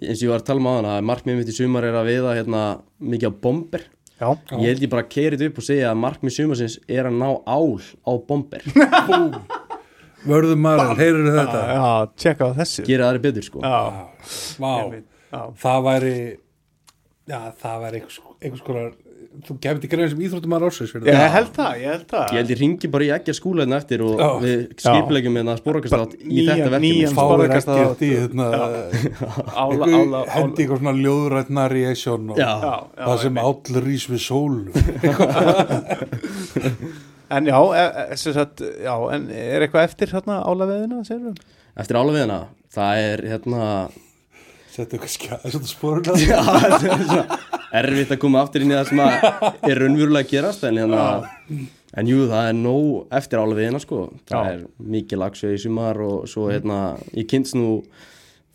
eins 0.00 0.20
og 0.20 0.26
ég 0.26 0.32
var 0.32 0.42
að 0.42 0.46
tala 0.50 0.62
um 0.62 0.68
á 0.70 0.72
hana 0.78 0.94
markmið 1.04 1.40
mitt 1.40 1.52
í 1.52 1.56
sumar 1.56 1.84
er 1.86 1.96
að 2.00 2.08
veiða 2.10 2.34
hérna 2.38 2.62
mikið 3.02 3.30
á 3.30 3.40
bomber 3.46 3.86
Já, 4.20 4.28
Ég 4.60 4.66
held 4.68 4.82
ég 4.84 4.90
bara 4.92 5.02
að 5.06 5.12
keira 5.14 5.36
þetta 5.38 5.48
upp 5.50 5.58
og 5.62 5.64
segja 5.64 5.90
að 5.94 6.00
markmið 6.02 6.34
sumarsins 6.36 6.74
er 6.92 7.06
að 7.08 7.14
ná 7.16 7.28
ál 7.48 7.70
á 8.04 8.12
bomber. 8.28 8.66
Vörðum 10.28 10.60
maður, 10.60 10.90
heyrðu 11.00 11.30
þetta? 11.32 11.60
já, 11.72 11.84
tjekka 12.20 12.50
á 12.52 12.58
þessu. 12.60 12.84
Gera 12.84 13.06
aðri 13.08 13.22
betur 13.24 13.46
sko. 13.46 13.62
Já, 13.64 13.78
Vá, 14.60 14.72
já, 15.32 15.40
það 15.62 15.78
væri, 15.86 16.12
já 17.32 17.38
það 17.62 17.78
væri 17.86 18.00
einhvers, 18.02 18.18
einhvers 18.44 18.64
konar, 18.66 18.90
þú 19.46 19.54
gefur 19.62 19.78
til 19.82 19.90
greið 19.92 20.08
sem 20.12 20.20
íþróttumar 20.26 20.64
ársins 20.66 20.90
fyrir 20.94 21.06
ég 21.10 21.14
held 21.34 21.50
það, 21.54 21.72
ég 21.80 21.88
held 21.94 22.06
það 22.10 22.24
Ég 22.34 22.38
held 22.40 22.50
ég 22.50 22.58
ringi 22.60 22.86
bara 22.90 23.04
í 23.06 23.10
ekki 23.14 23.30
að 23.30 23.38
skúla 23.38 23.62
hérna 23.64 23.76
eftir 23.80 24.00
og 24.06 24.14
Já. 24.18 24.28
við 24.42 24.58
skipulegjum 24.82 25.34
hérna 25.40 25.54
spórakastátt 25.60 26.12
í 26.18 26.20
Nýjan- 26.24 26.48
þetta 26.50 26.70
verkefni 26.74 26.90
nýjan 26.90 27.14
ekkert 27.46 28.02
í 28.02 28.04
hérna, 28.16 28.46
hendi 30.34 30.58
eitthvað 30.64 30.80
svona 30.82 30.96
ljóðrætt 30.98 31.50
narration 31.60 32.24
og 32.34 32.38
Já, 32.42 32.50
Já, 32.50 32.74
já, 32.98 33.04
það 33.06 33.16
sem 33.22 33.34
einmitt. 33.38 33.70
all 33.70 33.78
rís 33.86 34.04
við 34.10 34.20
sólu. 34.26 34.70
En 37.30 37.46
já, 37.46 37.54
e, 37.62 38.10
e, 38.10 38.16
sem 38.18 38.34
sagt, 38.34 38.58
já, 38.82 38.90
en 39.14 39.28
er 39.30 39.62
eitthvað 39.62 39.84
eftir 39.86 40.10
álaveðina? 40.10 40.98
Eftir 41.78 41.94
álafiðina, 42.00 42.38
það 42.74 43.02
er 43.04 43.22
hérna 43.30 43.60
Settu 44.70 44.96
eitthvað 44.96 45.12
skjæð, 45.16 45.44
svona 45.50 45.70
spórun 45.70 46.10
að 46.12 46.24
það 46.30 46.64
er 46.70 47.04
svo 47.10 47.22
erfitt 47.80 48.14
að 48.14 48.20
koma 48.22 48.42
aftur 48.44 48.62
inn 48.64 48.70
í 48.70 48.76
það 48.78 48.90
sem 48.90 49.02
er 49.02 49.80
raunverulega 49.82 50.22
að 50.26 50.30
gerast 50.30 50.66
en 50.68 50.78
hérna 50.78 51.02
en 52.00 52.10
jú, 52.10 52.20
það 52.30 52.48
er 52.52 52.56
nóg 52.60 53.16
eftir 53.18 53.42
álafiðina 53.42 53.80
sko. 53.82 54.00
Það 54.30 54.46
Já. 54.46 54.52
er 54.54 54.88
mikið 54.94 55.22
lagsveið 55.24 55.56
í 55.56 55.62
sumar 55.64 56.00
og 56.06 56.28
svo 56.30 56.46
hérna, 56.52 56.78
ég 57.18 57.26
kynst 57.30 57.58
nú 57.58 57.80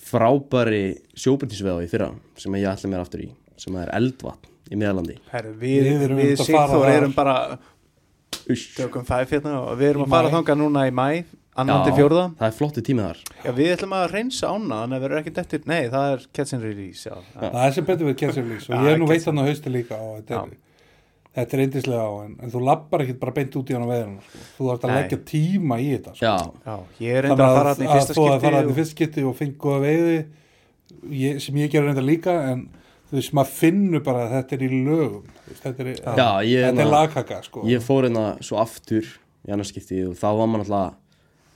frábæri 0.05 0.83
sjóbundisveða 1.17 1.85
í 1.85 1.89
fyrra 1.91 2.11
sem 2.39 2.55
ég 2.59 2.67
ætla 2.69 2.91
mér 2.91 3.03
aftur 3.05 3.25
í 3.25 3.29
sem 3.59 3.75
er 3.81 3.91
eldvatn 3.95 4.51
í 4.71 4.79
meðalandi 4.79 5.15
Herru, 5.31 5.53
við, 5.59 5.87
Við 5.87 6.05
erum 6.07 6.19
við, 6.21 6.35
þar. 6.41 6.91
erum 6.91 7.15
bara 7.15 7.35
tökum 8.77 9.05
fæf 9.07 9.33
hérna 9.33 9.57
og 9.63 9.79
við 9.79 9.93
erum 9.93 10.05
Í 10.05 10.07
að 10.07 10.15
fara 10.15 10.33
þangað 10.33 10.61
núna 10.61 10.85
í 10.89 10.93
mæ 10.95 11.07
annan 11.55 11.85
til 11.87 11.93
fjórða 11.95 12.23
það 12.39 12.47
er 12.49 12.55
flottu 12.57 12.81
tími 12.85 13.03
þar 13.05 13.19
Já, 13.45 13.51
við 13.55 13.71
ætlum 13.75 13.93
að 13.95 14.05
reynsa 14.11 14.49
ána 14.51 14.79
þannig 14.83 14.97
að 14.99 15.03
verður 15.05 15.21
ekkert 15.21 15.41
eftir, 15.45 15.61
nei, 15.71 15.81
það 15.93 16.11
er 16.15 16.25
Ketsin 16.35 16.61
Release, 16.65 17.09
já, 17.09 17.15
já. 17.15 17.39
Það 17.47 17.63
er 17.65 17.75
sem 17.77 17.85
betur 17.89 18.09
við 18.09 18.17
Kessel 18.21 18.45
Lís 18.49 18.69
og 18.69 18.75
Já, 18.75 18.81
ég 18.85 18.93
er 18.95 19.01
nú 19.01 19.07
veit 19.09 19.25
hann 19.29 19.39
á 19.39 19.43
hausti 19.47 19.71
líka 19.73 19.99
og 20.03 20.17
þetta 20.19 20.41
er, 20.41 20.55
þetta 21.35 21.57
er 21.57 21.63
eindislega 21.65 22.03
á 22.07 22.13
en, 22.25 22.33
en 22.43 22.51
þú 22.55 22.63
lappar 22.67 23.03
ekkit 23.05 23.19
bara 23.23 23.35
beint 23.39 23.55
út 23.59 23.71
í 23.71 23.75
hann 23.77 23.85
á 23.87 23.89
veðinu 23.93 24.21
sko. 24.25 24.43
þú 24.57 24.69
þarfst 24.69 24.85
að 24.87 24.91
Nei. 24.91 24.97
leggja 25.01 25.19
tíma 25.31 25.79
í 25.79 25.87
þetta 25.95 26.15
sko. 26.15 26.25
Já, 26.25 26.35
já, 26.65 26.75
ég 27.07 27.19
er 27.19 27.27
reyndar 27.29 27.45
að 27.49 27.59
fara 27.59 27.73
þarna 27.75 27.85
í 27.85 27.93
fyrsta 27.95 28.15
þú 28.19 28.25
að 28.31 28.41
fara 28.45 28.61
þarna 28.61 28.71
í 28.71 28.75
skipti 28.75 28.79
fyrsta 28.81 28.95
skipti 28.95 29.25
og 29.31 29.37
fengi 29.39 29.57
góða 29.65 29.79
veiði 29.85 30.17
ég, 31.23 31.39
sem 31.43 31.55
ég 31.63 31.71
gerur 31.73 31.87
reyndar 31.91 32.07
líka 32.07 32.35
en 32.51 32.65
þú 33.09 33.19
veist, 33.19 33.33
maður 33.37 33.51
finnur 33.59 34.03
bara 34.05 34.25
að 34.25 34.35
þetta 34.39 34.55
er 34.57 34.63
í 34.65 34.69
lögum 34.85 35.25
þú 35.45 35.51
veist, 35.53 35.63
þetta 35.65 35.85
er, 35.85 35.91
Já, 36.19 36.29
ég- 36.49 36.67
þetta 36.69 36.83
er 36.85 36.91
lagkaka 36.95 37.41
sko. 37.45 37.63
ég 37.69 37.83
fór 37.85 38.07
hérna 38.07 38.25
svo 38.43 38.59
aftur 38.63 39.05
í 39.45 39.51
annarskipti 39.53 39.99
og 40.09 40.15
þá 40.19 40.27
var 40.39 40.47
maður 40.49 40.65
alltaf 40.65 41.01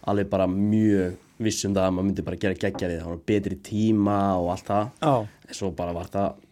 alveg 0.07 0.30
bara 0.31 0.47
mjög 0.51 1.17
viss 1.39 1.65
um 1.67 1.76
það 1.76 1.85
að 1.88 1.95
maður 1.95 2.07
myndi 2.09 2.26
bara 2.27 2.39
gera 2.43 2.59
geggja 2.59 2.91
við 2.91 3.01
það 3.01 3.11
var 3.13 3.21
betri 3.31 3.57
tíma 3.63 4.19
og 4.39 4.51
allt 4.53 4.69
það. 4.69 4.89
Já, 4.99 5.13
en 5.49 5.59
svo 5.59 5.71
bara 5.76 5.95
var 5.95 6.11
það 6.11 6.45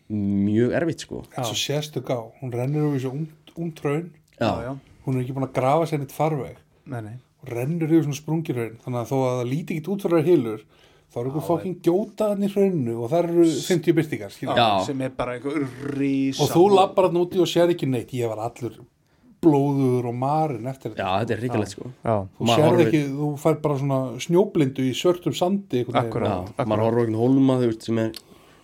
mjög 0.48 0.76
erfitt 0.80 1.04
sko. 1.04 1.24
Svo 1.36 1.58
sérstök 1.60 2.12
á 2.14 2.20
hún 2.42 2.54
rennur 2.56 2.88
úr 2.88 2.98
þessu 2.98 3.14
já, 4.38 4.78
hún 5.06 5.18
er 5.18 5.24
ekki 5.24 5.36
búin 5.36 5.48
að 5.48 5.56
grafa 5.58 5.88
sér 5.90 6.04
neitt 6.04 6.16
farveg. 6.16 6.60
Nei, 6.88 7.02
nei. 7.02 7.16
Og 7.44 7.52
rennur 7.52 7.90
yfir 7.92 8.06
svona 8.06 8.20
sprungirhaun 8.20 8.78
þannig 8.84 9.00
að 9.02 9.10
þó 9.12 9.18
að 9.18 9.38
það 9.40 9.50
líti 9.52 9.78
ekki 9.78 9.94
út 9.94 10.06
fyrir 10.06 10.20
að 10.20 10.30
hilur 10.32 10.66
þá 11.08 11.18
eru 11.22 11.32
ykkur 11.32 11.46
fokkin 11.48 11.76
gjótaðan 11.86 12.44
í 12.44 12.50
hraunnu 12.52 12.96
og 13.00 13.12
það 13.12 13.28
eru 13.28 13.46
50 13.68 13.98
byrtingar 13.98 14.34
sem 14.86 15.04
er 15.06 15.14
bara 15.16 15.38
einhver 15.38 15.68
rísa 15.96 16.44
og 16.44 16.52
þú 16.52 16.64
lappar 16.76 17.08
hann 17.08 17.20
úti 17.22 17.42
og 17.42 17.50
sér 17.50 17.74
ekki 17.74 17.90
neitt. 17.90 18.14
Ég 18.18 18.30
var 18.32 18.44
allur 18.48 18.80
blóður 19.44 20.08
og 20.10 20.16
marinn 20.18 20.70
eftir 20.70 20.94
já, 20.96 21.04
þetta 21.04 21.20
þetta 21.22 21.36
er 21.36 21.42
ríkalegt 21.44 21.74
sko. 21.76 21.92
Já, 22.04 22.16
þú 22.40 22.56
horfir- 22.64 22.88
ekki, 22.88 23.02
þú 23.18 23.30
fær 23.44 23.60
bara 23.62 23.78
svona 23.82 24.00
snjóblindu 24.26 24.86
í 24.88 24.96
svörtum 24.98 25.36
sandi 25.38 25.84
já, 25.86 25.92
maður 25.94 26.84
horfður 26.88 27.04
okkur 27.04 27.20
hólma 27.22 27.60
þú 27.62 27.70
veist 27.72 27.88
sem 27.88 28.02
er 28.02 28.12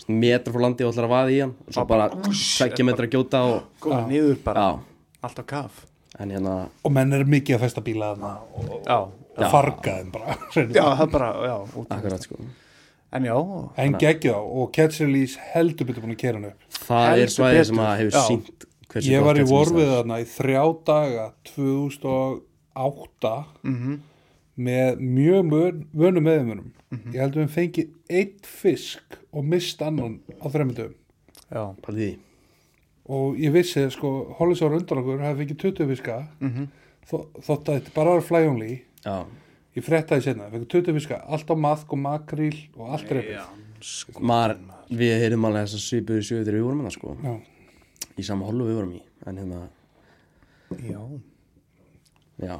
metra 0.07 0.53
frá 0.53 0.63
landi 0.65 0.83
og 0.83 0.93
ætlar 0.93 1.07
að 1.07 1.13
vaða 1.13 1.33
í 1.33 1.39
hann 1.43 1.53
og 1.67 1.75
svo 1.77 1.85
bara 1.87 2.07
tveggja 2.11 2.87
metra 2.87 3.07
að 3.07 3.13
gjóta 3.15 3.43
og 3.49 3.67
komið 3.83 4.09
niður 4.11 4.39
bara, 4.43 4.65
já, 4.65 5.13
allt 5.23 5.39
á 5.39 5.45
kaf. 5.53 5.85
En 6.19 6.29
hérna 6.29 6.55
og 6.83 6.93
menn 6.93 7.13
er 7.15 7.23
mikið 7.25 7.57
að 7.57 7.63
festa 7.65 7.81
bíla 7.85 8.11
þarna 8.13 8.33
og, 8.53 9.13
farga 9.49 9.95
þeim 9.97 10.11
bara. 10.13 10.35
Já, 10.77 10.83
það 10.99 11.07
bara, 11.15 11.29
já, 11.47 11.55
út 11.79 11.95
akkurat 11.95 12.21
sko. 12.27 12.37
En 13.13 13.25
já, 13.25 13.33
en 13.81 13.95
geggja 14.01 14.35
og 14.41 14.69
Catch 14.73 15.01
Release 15.01 15.41
heldur 15.53 15.87
betur 15.89 16.05
búin 16.05 16.13
að 16.15 16.21
kera 16.21 16.37
hann 16.39 16.51
upp. 16.51 16.67
Það 16.83 17.23
er 17.23 17.33
svæðið 17.33 17.65
sem 17.69 17.81
að 17.81 17.91
hefur 18.01 18.27
sínt 18.27 18.67
hversu 18.94 19.11
ég 19.11 19.24
var 19.26 19.36
í 19.41 19.45
vorfið 19.49 19.90
þarna 19.94 20.20
í 20.22 20.28
þrjá 20.30 20.64
daga 20.88 21.26
2008 21.53 23.34
mhm, 23.64 23.95
með 24.57 24.99
mjög 25.02 25.49
vön- 25.52 25.86
vönum 25.98 26.24
meðumunum 26.28 26.72
Mhm. 26.94 27.10
ég 27.14 27.20
held 27.24 27.34
að 27.36 27.41
við 27.44 27.53
fengið 27.56 27.88
eitt 28.10 28.45
fisk 28.45 29.15
og 29.34 29.44
mist 29.49 29.82
annan 29.82 30.20
á 30.41 30.45
þreymundum 30.53 30.94
já, 31.49 31.64
í 31.82 31.95
því. 31.98 32.18
og 33.10 33.36
ég 33.38 33.52
vissi 33.52 33.90
sko 33.91 34.36
Hollisár 34.38 34.76
undan 34.78 34.98
okkur 35.02 35.20
hefði 35.20 35.41
fengið 35.48 35.57
20 35.57 35.88
fiska. 35.90 36.28
Mhm, 36.40 36.68
þó, 37.10 37.26
þótt 37.41 37.65
að 37.65 37.80
þetta 37.82 37.94
bara 37.95 38.10
var 38.14 38.22
já, 39.03 39.26
ég 39.76 39.84
frettaði 39.84 40.22
senna, 40.24 40.49
fengið 40.52 40.68
20 40.70 40.94
fiska 40.94 41.18
allt 41.28 41.49
á 41.49 41.56
maðk 41.57 41.90
og 41.94 41.99
makríl 41.99 42.60
og 42.78 42.91
allt 42.94 43.10
já, 43.10 43.44
sko, 43.82 44.20
við 44.94 45.18
heyrum 45.20 45.45
alveg 45.49 45.65
þess 45.65 45.76
að 45.80 45.88
svipuðu 45.90 46.22
sjöðu 46.30 46.45
þegar 46.45 46.53
við 46.60 46.64
vorum 46.64 46.82
hérna 46.84 46.91
sko. 46.94 47.18
Já. 47.24 47.41
Í 48.19 48.26
sama 48.27 48.48
holu 48.49 48.68
við 48.69 48.80
vorum 48.80 48.95
í 48.98 49.03
en 49.27 49.40
hérna, 49.41 49.61
já, 50.90 51.02
já, 52.44 52.57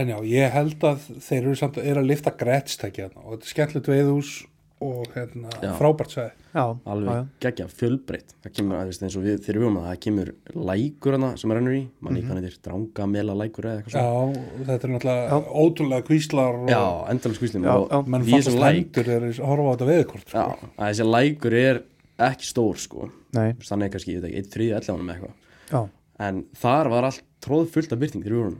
en 0.00 0.14
já, 0.14 0.18
ég 0.30 0.54
held 0.54 0.86
að 0.92 1.08
þeir 1.18 1.42
eru 1.42 1.56
samt 1.58 1.80
er 1.82 2.00
að 2.00 2.10
lifta 2.12 2.32
grætstækja 2.40 3.10
og 3.16 3.34
þetta 3.34 3.44
er 3.44 3.54
skemmtilegt 3.54 3.92
veiðhús 3.94 4.32
og 4.80 5.10
hérna, 5.12 5.50
Já. 5.60 5.74
frábært 5.76 6.14
sæði 6.14 6.30
já, 6.54 6.62
alveg 6.88 7.12
já, 7.18 7.24
geggja, 7.44 7.64
fjölbreytt. 7.68 8.30
Það 8.40 8.52
kemur, 8.56 8.76
að, 8.78 8.80
þú 8.86 8.92
veist, 8.94 9.02
eins 9.04 9.16
og 9.18 9.24
við, 9.26 9.34
þegar 9.44 9.58
við 9.58 9.64
vorum 9.66 9.76
að 9.76 9.88
það 9.90 9.98
kemur 10.06 10.30
lækur 10.70 11.16
hana 11.16 11.28
sem 11.42 11.52
rennur 11.52 11.76
í. 11.76 11.82
Mann 12.00 12.16
í 12.16 12.22
hvað 12.24 12.38
þetta 12.40 12.48
er 12.48 12.62
dranga, 12.64 13.08
mela 13.12 13.34
lækur 13.36 13.68
eða 13.68 13.82
eitthvað 13.82 13.98
já, 13.98 14.06
svona. 14.06 14.46
Og 14.56 14.64
þetta 14.70 14.88
er 14.88 14.94
náttúrulega 14.94 15.40
ótrúlega 15.66 16.06
kvíslar 16.08 16.58
og 16.62 16.72
já, 16.72 16.80
endalins 17.12 17.42
Já, 17.44 17.76
já. 17.76 18.00
menn 18.14 18.26
fannst 18.30 18.56
læk 18.56 18.80
hendur 18.80 19.10
þegar 19.10 19.26
þeir 19.28 19.44
horfa 19.50 19.68
á 19.68 19.72
þetta 19.74 19.90
veðkort 19.92 20.32
já, 20.32 20.40
sko. 20.48 20.70
að 20.72 20.88
þessi 20.88 21.08
lækur 21.10 21.58
er 21.60 21.82
ekki 22.26 22.48
stór 22.48 22.80
sko. 22.80 23.08
Þannig 23.34 23.86
er 23.86 23.92
kannski, 23.94 24.16
ég 24.16 24.24
veit 24.24 24.30
ekki, 24.30 24.42
1, 24.44 24.50
3, 24.56 24.68
11 24.80 25.06
með 25.06 25.14
eitthvað. 25.14 25.48
Já, 25.70 25.80
en 26.26 26.42
þar 26.60 26.90
var 26.92 27.08
allt 27.08 27.24
tróð 27.40 27.70
fullt 27.72 27.94
af 27.94 28.02
byrting 28.02 28.26
vorum 28.26 28.58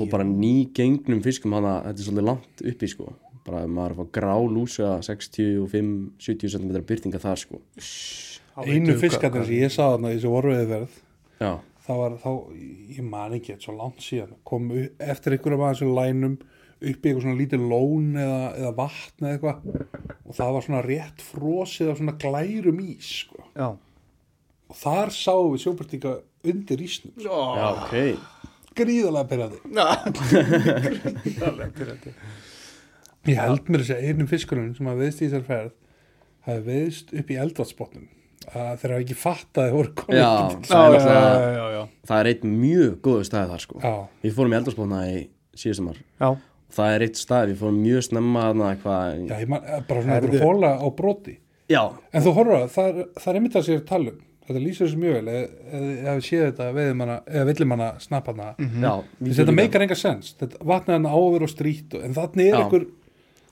og 0.00 0.08
bara 0.08 0.24
ný 0.24 0.70
gengnum 0.74 1.20
fiskum 1.22 1.52
hana, 1.52 1.78
þetta 1.84 2.00
er 2.00 2.06
svolítið 2.06 2.28
langt 2.30 2.62
uppi 2.72 2.88
sko. 2.90 3.10
Bara 3.46 3.66
maður 3.70 3.92
er 3.92 3.92
að 3.92 3.98
fá 4.00 4.14
grá 4.16 4.34
lúsa 4.50 4.92
65-70 5.06 6.54
cm 6.56 6.72
byrtinga 6.88 7.20
þar 7.22 7.42
sko. 7.44 7.60
Einu 8.64 8.96
fiskarnir 8.98 9.44
sem 9.46 9.60
ég 9.60 9.72
sá 9.74 9.82
þarna 9.84 10.14
í 10.14 10.16
þessu 10.16 10.32
vorveðverð 10.32 10.94
já, 11.44 11.50
það 11.86 12.00
var 12.00 12.14
þá, 12.22 12.30
ég 12.96 13.04
man 13.04 13.36
ekki 13.36 13.52
þetta 13.52 13.66
svo 13.68 13.74
langt 13.76 14.00
síðan, 14.02 14.32
kom 14.48 14.70
eftir 14.72 15.36
einhverjum 15.36 15.64
að 15.66 15.74
þessum 15.74 15.92
lænum 15.98 16.38
upp 16.76 16.86
í 16.86 17.08
eitthvað 17.10 17.22
svona 17.24 17.40
lítið 17.40 17.66
lón 17.70 18.08
eða, 18.20 18.40
eða 18.60 18.72
vatn 18.76 19.26
eða 19.26 19.34
eitthvað. 19.36 19.58
Og 20.26 20.36
það 20.36 20.54
var 20.56 20.66
svona 20.66 20.82
rétt 20.86 21.24
frosið 21.24 21.92
af 21.92 22.00
svona 22.00 22.16
glærum 22.20 22.82
ís 22.84 23.12
sko. 23.24 23.44
já, 23.56 23.68
og 24.66 24.80
þar 24.80 25.14
sáum 25.14 25.52
við 25.54 25.62
sjópartíka 25.64 26.16
undir 26.46 26.82
ísnum. 26.82 27.14
Sko. 27.20 27.40
já, 27.56 27.66
ok. 27.86 27.94
Gríðalega 28.76 29.30
byrjandi 29.30 29.58
já, 29.72 29.86
ég 33.30 33.38
held 33.40 33.70
mér 33.72 33.82
þess 33.82 33.94
að 33.96 34.04
einum 34.10 34.28
fiskurinn 34.30 34.74
sem 34.76 34.90
að 34.90 35.00
veðst 35.02 35.22
í 35.22 35.28
þessar 35.30 35.46
ferð 35.46 35.72
hafi 36.46 36.62
veðst 36.66 37.14
upp 37.16 37.32
í 37.32 37.38
eldvatsbotnum 37.42 38.06
að 38.46 38.74
þeir 38.82 38.92
hafa 38.94 39.02
ekki 39.02 39.16
fatt 39.18 39.58
að 39.58 39.64
þeir 39.64 39.76
voru 39.78 39.92
komin 39.98 40.20
já, 40.20 40.28
það 40.68 40.94
já, 40.94 41.00
já, 41.06 41.48
já, 41.56 41.64
já, 41.72 41.80
það 42.10 42.20
er 42.20 42.30
eitt 42.30 42.44
mjög 42.46 42.92
góðu 43.06 43.24
staði 43.26 43.50
þar 43.52 43.64
sko. 43.64 43.80
Já, 43.82 43.94
við 44.22 44.36
fórum 44.36 44.52
í 44.54 44.58
eldarsbóðna 44.60 45.00
í 45.10 45.16
síðustumar 45.56 45.98
já, 45.98 46.28
það 46.74 46.94
er 46.94 47.06
eitt 47.06 47.20
staði, 47.20 47.54
við 47.54 47.62
fórum 47.62 47.82
mjög 47.82 48.06
snemma 48.08 48.46
þarna 48.48 48.70
eitthvað 48.74 49.18
já, 49.30 49.34
ég 49.40 49.50
man, 49.52 49.66
bara 49.88 50.04
svona 50.04 50.16
Herðu. 50.16 50.30
einhver 50.30 50.46
hóla 50.46 50.72
á 50.82 50.86
broti. 50.96 51.36
Já, 51.66 51.82
En 52.14 52.22
þú 52.22 52.32
horfður 52.36 52.62
að 52.62 52.72
það 52.76 52.88
er, 52.88 53.06
það 53.18 53.30
er 53.32 53.38
einmitt 53.40 53.58
að 53.58 53.68
sér 53.68 53.84
talum 53.86 54.20
þetta 54.46 54.62
lýsir 54.62 54.86
þessu 54.86 55.00
mjög 55.02 55.16
vel. 55.16 55.32
Eða 55.32 55.80
eða 55.96 56.14
við 56.18 56.26
séð 56.28 56.44
þetta 56.44 56.68
eða 56.70 57.46
villimanna 57.48 57.88
snapparna 58.02 58.52
mm. 58.54 58.84
já 58.84 58.92
þetta 59.40 59.56
meikar 59.56 59.86
enga 59.86 59.98
sens. 59.98 60.36
Þetta 60.38 60.60
vatnaði 60.62 61.00
hann 61.00 61.08
áver 61.10 61.46
og 61.46 61.50
strít 61.50 61.96
og, 61.98 62.04
en 62.06 62.14
þannig 62.16 62.46
er 62.46 62.54
Já. 62.54 62.60
einhver 62.62 62.86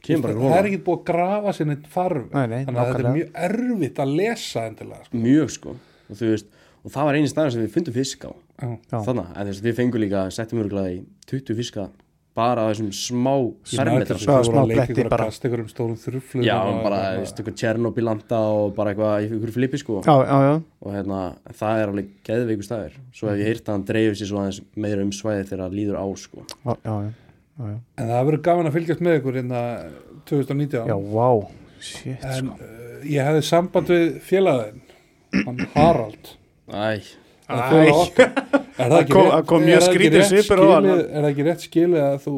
Kemur 0.05 0.35
bara 0.35 0.53
það 0.53 0.59
er 0.59 0.67
ekki 0.69 0.81
búið 0.85 0.99
að 0.99 1.05
grafa 1.09 1.53
sinni 1.57 1.75
farf 1.89 2.35
Nei, 2.35 2.45
nei, 2.51 2.59
þannig 2.67 2.81
að 2.83 2.89
þetta 2.91 3.01
er 3.01 3.15
mjög 3.17 3.39
erfitt 3.47 4.01
að 4.05 4.11
lesa 4.19 4.65
endilega 4.69 5.07
sko. 5.07 5.21
mjög 5.25 5.53
sko. 5.55 5.77
Og 6.05 6.19
þú 6.19 6.31
veist, 6.35 6.51
og 6.85 6.95
það 6.95 7.09
var 7.09 7.19
eini 7.19 7.31
staður 7.33 7.55
sem 7.55 7.65
við 7.65 7.71
fundum 7.79 7.97
fisk 7.97 8.27
á. 8.29 8.33
Þannig, 8.93 9.31
þess 9.39 9.63
að 9.63 9.69
við 9.71 9.79
fengum 9.79 10.05
líka 10.05 10.25
settum 10.35 10.61
örgulega 10.61 10.93
í 10.93 10.99
20 11.31 11.59
fiska 11.63 11.87
bara 12.35 12.65
á 12.65 12.71
þessum 12.73 12.89
smá 12.95 13.33
fermetra. 13.71 14.17
þú 14.19 14.27
voru 14.27 14.47
smá 14.49 14.61
að 14.61 14.71
leika 14.71 14.79
bletti 14.81 14.95
ykkur 14.95 15.07
að 15.07 15.13
bara. 15.15 15.27
kasta 15.31 15.49
ykkur 15.49 15.61
um 15.63 15.69
stórum 15.71 15.99
þruflu 16.03 16.43
já, 16.47 16.57
bara, 16.83 17.01
veist, 17.21 17.39
eitthvað 17.39 17.57
Tjernobyl-landa 17.61 18.41
og 18.55 18.73
bara 18.75 18.95
eitthvað 18.95 19.15
í 19.23 19.29
ykkur 19.39 19.53
flipi 19.55 19.81
sko. 19.83 20.01
Já, 20.03 20.15
já, 20.27 20.39
já, 20.49 20.55
og 20.83 20.97
hérna, 20.97 21.21
það 21.61 21.83
er 21.85 21.93
alveg 21.93 22.09
geðveikur 22.27 22.67
staður. 22.67 22.97
Svo 23.15 23.31
hef 23.31 23.39
ég 23.45 23.51
heyrt 23.53 23.69
að 23.69 23.77
hann 23.79 23.87
dreifir 23.93 24.19
sér 24.19 24.31
svo 24.33 24.41
aðeins 24.43 24.61
meira 24.87 25.07
um 25.07 25.13
svæði 25.15 25.47
þegar 25.53 25.63
það 25.67 25.77
líður 25.79 26.01
á 26.03 26.07
sko. 26.25 26.47
Já, 26.51 26.75
já, 26.75 26.95
já, 27.05 27.13
já. 27.71 27.77
En 28.03 28.11
það 28.11 28.25
verður 28.31 28.45
gaman 28.51 28.71
að 28.73 28.79
fylgjast 28.81 29.05
með 29.07 29.19
ykkur 29.21 29.39
hérna 29.39 29.63
2019 30.27 30.89
já 30.91 30.97
wow, 31.15 31.45
shit 31.79 32.25
En 32.25 32.49
sko. 32.49 32.57
uh, 32.59 33.05
ég 33.15 33.29
hefði 33.31 33.43
samband 33.47 33.93
við 33.95 34.07
félagin 34.27 34.81
hann 35.45 35.63
Harald. 35.77 36.35
Æ, 36.71 36.99
Það. 37.45 37.79
Er 38.85 38.91
það 38.91 39.09
kom- 39.13 39.23
rétt- 39.23 39.33
það 39.35 39.45
kom 39.51 39.63
mjög 39.63 39.81
það 39.81 39.89
skrítið 39.93 40.19
rétt 40.19 40.31
svipur 40.33 40.61
á 40.61 40.67
hann. 40.75 40.87
skilið- 40.89 41.11
Er 41.15 41.23
það 41.23 41.31
ekki 41.31 41.45
rétt 41.49 41.65
skilið 41.69 42.03
að 42.05 42.17
þú 42.25 42.35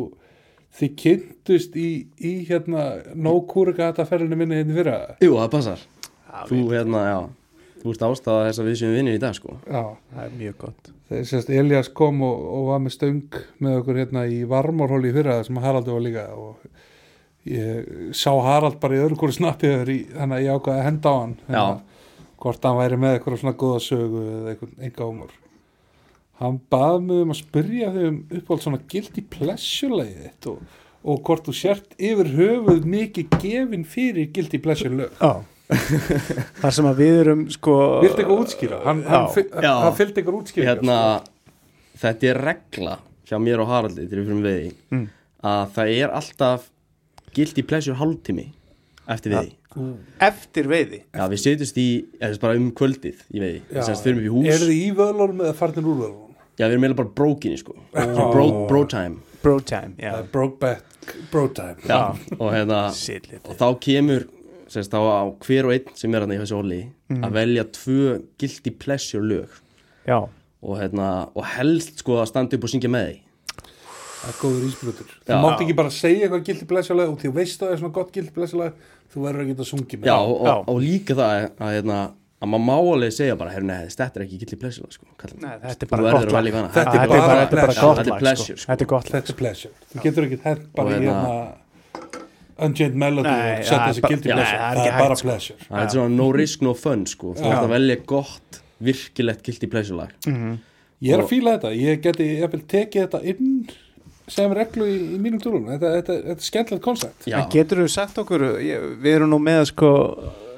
þið 0.76 0.90
kynntust 1.02 1.76
í, 1.80 1.88
í 2.20 2.32
hérna 2.50 2.82
nókúrika 3.16 3.86
þetta 3.92 4.04
ferðinu 4.10 4.36
minni 4.36 4.58
hérna 4.58 4.74
í 4.74 4.76
fyrra? 4.76 4.96
Jú, 5.24 5.30
það 5.38 5.50
passar. 5.54 5.84
Já, 6.26 6.42
þú 6.50 6.58
hérna, 6.74 7.04
já. 7.08 7.18
Þú 7.80 7.92
ert 7.94 8.04
ástæða 8.10 8.44
þess 8.48 8.60
að 8.60 8.68
við 8.68 8.76
séum 8.82 8.94
vinnir 8.98 9.16
í 9.16 9.22
dag 9.22 9.34
sko. 9.38 9.56
Já, 9.70 9.82
það 10.12 10.22
er 10.26 10.36
mjög 10.42 10.56
gott. 10.64 10.92
Þegar 11.06 11.26
sérst 11.30 11.50
Elias 11.54 11.88
kom 11.96 12.20
og, 12.26 12.44
og 12.58 12.62
var 12.72 12.80
með 12.82 12.94
stöng 12.96 13.40
með 13.62 13.76
okkur 13.80 14.00
hérna 14.02 14.24
í 14.26 14.40
varmórhóli 14.50 15.12
í 15.12 15.14
fyrra 15.16 15.36
sem 15.46 15.60
Haraldur 15.62 15.96
var 15.96 16.02
líka 16.04 16.24
og 16.34 16.56
ég 17.46 18.10
sá 18.16 18.32
Harald 18.42 18.80
bara 18.82 18.96
í 18.98 19.02
öðru 19.04 19.16
hverju 19.20 19.36
snappið 19.38 19.92
í, 19.94 19.98
þannig 20.16 20.40
að 20.40 20.44
ég 20.48 20.56
ákvaði 20.58 20.80
að 20.82 20.88
henda 20.90 21.12
á 21.12 21.16
hann. 21.20 21.36
Hérna, 21.46 21.95
hvort 22.46 22.62
hann 22.70 22.78
væri 22.78 23.00
með 23.02 23.16
eitthvað 23.18 23.40
svona 23.42 23.56
góða 23.58 23.82
sögu 23.82 24.22
eða 24.30 24.54
eitthvað 24.54 24.86
enga 24.86 25.10
humor 25.10 25.34
hann 26.40 26.58
bað 26.70 26.96
mig 27.08 27.22
um 27.24 27.32
að 27.34 27.38
spyrja 27.42 27.90
þig 27.94 28.06
um 28.12 28.16
uppáld 28.38 28.62
svona 28.66 28.80
guilty 28.92 29.22
pleasure 29.34 29.96
lagið 30.02 30.24
þitt 30.28 30.48
og, 30.52 30.58
og 31.06 31.20
hvort 31.26 31.46
þú 31.48 31.54
sért 31.56 31.94
yfir 32.10 32.28
höfuð 32.36 32.88
mikið 32.92 33.36
gefin 33.42 33.86
fyrir 33.88 34.28
guilty 34.36 34.60
pleasure 34.62 34.92
lög. 34.98 35.14
Já. 35.20 35.32
Þar 36.62 36.74
sem 36.76 36.86
að 36.86 37.00
við 37.00 37.16
erum 37.24 37.40
sko 37.50 37.72
Viltu 38.04 38.20
eitthvað 38.22 38.42
útskýra? 38.44 38.76
Hann, 38.84 39.00
hann, 39.08 39.24
hann 39.64 39.96
fylgdi 39.98 40.20
eitthvað 40.22 40.36
útskýra 40.38 40.68
hérna, 40.68 40.98
þetta 41.98 42.28
er 42.30 42.40
regla 42.50 42.98
hjá 43.26 43.40
mér 43.42 43.64
og 43.64 43.72
Haraldi 43.72 44.04
til 44.06 44.20
við 44.20 44.28
fyrir 44.30 44.44
veiði 44.46 44.70
Mm. 44.94 45.08
að 45.42 45.72
það 45.74 45.90
er 45.96 46.14
alltaf 46.20 46.68
guilty 47.34 47.64
pleasure 47.66 47.98
hálftími 47.98 48.46
eftir 49.16 49.34
veiði 49.76 50.26
eftir 50.26 50.68
veiði. 50.70 51.00
Já, 51.14 51.24
við 51.32 51.42
setjumst 51.42 51.80
í, 51.80 51.88
eða 52.20 52.40
bara 52.42 52.60
um 52.60 52.70
kvöldið 52.76 53.24
í 53.30 53.42
veiði, 53.42 53.60
þess 53.72 53.92
að 53.92 54.04
fyrir 54.06 54.20
upp 54.20 54.26
í 54.26 54.32
hús. 54.34 54.48
Er 54.54 54.64
þið 54.64 54.76
í 54.76 54.88
vöðlunum 55.00 55.44
eða 55.44 55.56
farnir 55.58 55.90
úr 55.90 56.00
vöðlunum? 56.02 56.36
Já, 56.56 56.64
við 56.64 56.72
erum 56.72 56.86
eiginlega 56.86 57.00
bara 57.02 57.14
brókinni 57.20 57.60
sko. 57.60 57.76
Svona 57.92 58.28
bro, 58.32 58.46
bro 58.70 58.84
time. 58.88 59.20
Bro 59.42 59.58
time, 59.68 59.92
já, 60.00 60.10
Það 60.14 60.22
er 60.22 60.30
broke 60.32 60.58
back 60.62 61.12
bro 61.30 61.44
time. 61.54 61.76
Já, 61.86 62.00
og 62.38 62.48
hérna 62.54 62.80
og 63.44 63.52
þá 63.60 63.66
kemur 63.84 64.24
sérst, 64.66 64.90
þá 64.90 64.98
á 64.98 65.22
hver 65.44 65.68
og 65.68 65.76
einn 65.76 65.92
sem 65.94 66.16
er 66.16 66.24
hann 66.24 66.34
í 66.34 66.40
þessu 66.40 66.58
óli 66.58 66.80
að 67.14 67.36
velja 67.36 67.66
tvö 67.76 68.16
guilty 68.40 68.72
pleasure 68.74 69.22
lög. 69.22 69.60
Já, 70.08 70.18
og, 70.66 70.74
hérna, 70.80 71.28
og 71.36 71.46
helst 71.54 72.00
sko 72.02 72.18
að 72.22 72.30
standa 72.32 72.58
upp 72.58 72.66
og 72.66 72.72
syngja 72.72 72.90
með 72.90 73.10
því 73.10 73.20
Það 74.26 74.34
er 74.34 74.38
góður 74.42 74.66
ísbrutur 74.66 75.10
Þú 75.26 75.40
mátt 75.46 75.60
ekki 75.62 75.74
bara 75.78 75.90
segja 75.94 76.26
eitthvað 76.26 76.44
gildi 76.50 76.66
blessalega 76.66 77.10
og 77.12 77.18
því 77.20 77.28
þú 77.30 77.34
veist 77.36 77.60
að 77.62 77.66
það 77.68 77.74
er 77.76 77.80
svona 77.82 77.94
gott 77.96 78.12
gildi 78.16 78.32
blessalega 78.34 78.72
þú 79.14 79.22
verður 79.26 79.42
að 79.44 79.50
geta 79.52 79.66
sungið 79.70 80.00
með 80.02 80.08
Já, 80.10 80.16
það. 80.16 80.30
og, 80.34 80.46
Já. 80.46 80.54
og 80.72 80.80
líka 80.82 81.14
það 81.14 81.34
að, 81.46 81.70
hérna, 81.76 81.98
að 82.42 82.50
maður 82.52 82.64
má 82.66 82.74
alveg 82.76 83.12
segja 83.16 83.36
bara, 83.40 83.50
herru, 83.54 83.66
nei, 83.70 83.76
þetta 83.86 84.18
er 84.20 84.24
ekki 84.26 84.58
pleasure 84.60 84.82
lag, 84.86 84.92
sko, 84.96 85.06
kallar 85.16 85.38
Nei, 85.46 85.54
þetta 85.62 85.86
er 85.86 85.90
bara 85.92 86.02
gott 86.02 86.26
að 86.26 86.34
lag. 86.36 86.72
Þetta 86.76 86.96
er 86.96 87.08
bara 87.08 87.36
þetta 87.36 87.46
er 87.46 87.54
bara 87.54 87.66
pleasure. 87.66 87.86
gott 87.86 87.96
Þetta 87.96 88.02
er 88.02 88.10
lag 88.10 88.20
pleasure, 88.26 88.56
sko. 88.56 88.62
sko. 88.62 88.72
þetta 88.72 88.82
er 88.82 88.90
gott 88.92 89.06
lag 89.06 89.14
Þetta 89.16 89.32
er 89.32 89.38
pleasure 89.40 89.72
Þú 89.94 90.02
getur 90.08 90.26
ekki 90.26 90.40
hent 90.44 90.66
bara 90.76 90.86
Og 90.86 90.92
hérna- 90.92 91.14
hérna 91.22 91.62
Unchained 92.66 92.96
Melody 92.96 93.28
og 93.28 93.64
setja 93.68 93.86
þessi 93.90 94.02
gildi 94.08 94.30
pleasure 94.32 94.60
það 94.60 94.86
er 94.86 94.94
bara 94.98 95.16
sko. 95.20 95.28
pleasure 95.28 95.58
Það 95.68 95.82
er 95.82 95.90
svona 95.94 96.16
no 96.16 96.28
risk, 96.32 96.62
no 96.64 96.72
fun, 96.74 97.02
sko 97.06 97.34
Þú 97.36 97.50
ert 97.50 97.62
að 97.66 97.72
velja 97.76 97.96
gott, 98.08 98.60
virkilegt 98.90 99.42
guilty 99.44 99.66
pleasure 99.72 99.96
lag 100.02 100.14
Mhm. 100.26 100.56
Ég 101.04 101.12
er 101.12 101.20
að 101.20 101.24
Og- 101.26 101.30
fíla 101.30 101.58
þetta, 101.58 101.70
ég 101.76 102.00
geti 102.00 102.24
ég 102.40 102.50
vil 102.50 102.60
tekið 102.62 103.02
þetta 103.08 103.20
inn 103.28 103.68
sem 104.30 104.54
reglu 104.56 104.86
í, 104.90 104.96
í 105.14 105.20
mínum 105.22 105.40
túrum 105.42 105.68
þetta, 105.70 105.92
þetta, 105.98 106.16
þetta 106.30 106.42
er 106.42 106.48
skemmtilegt 106.48 106.84
koncept. 106.84 107.28
Getur 107.52 107.82
þú 107.84 107.86
sagt 107.92 108.18
okkur, 108.22 108.44
ég, 108.64 108.88
við 109.02 109.18
erum 109.20 109.32
nú 109.34 109.38
með 109.42 109.62
sko, 109.70 109.90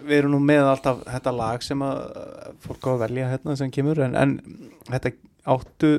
við 0.09 0.23
erum 0.23 0.37
nú 0.37 0.41
með 0.45 0.71
alltaf 0.73 1.03
þetta 1.05 1.35
lag 1.37 1.65
sem 1.67 1.85
að 1.85 2.01
fólk 2.65 2.89
á 2.89 2.91
að 2.95 3.03
velja 3.05 3.31
hérna 3.35 3.59
sem 3.61 3.73
kemur, 3.75 4.01
en, 4.07 4.17
en 4.17 4.39
þetta 4.89 5.15
áttu 5.49 5.93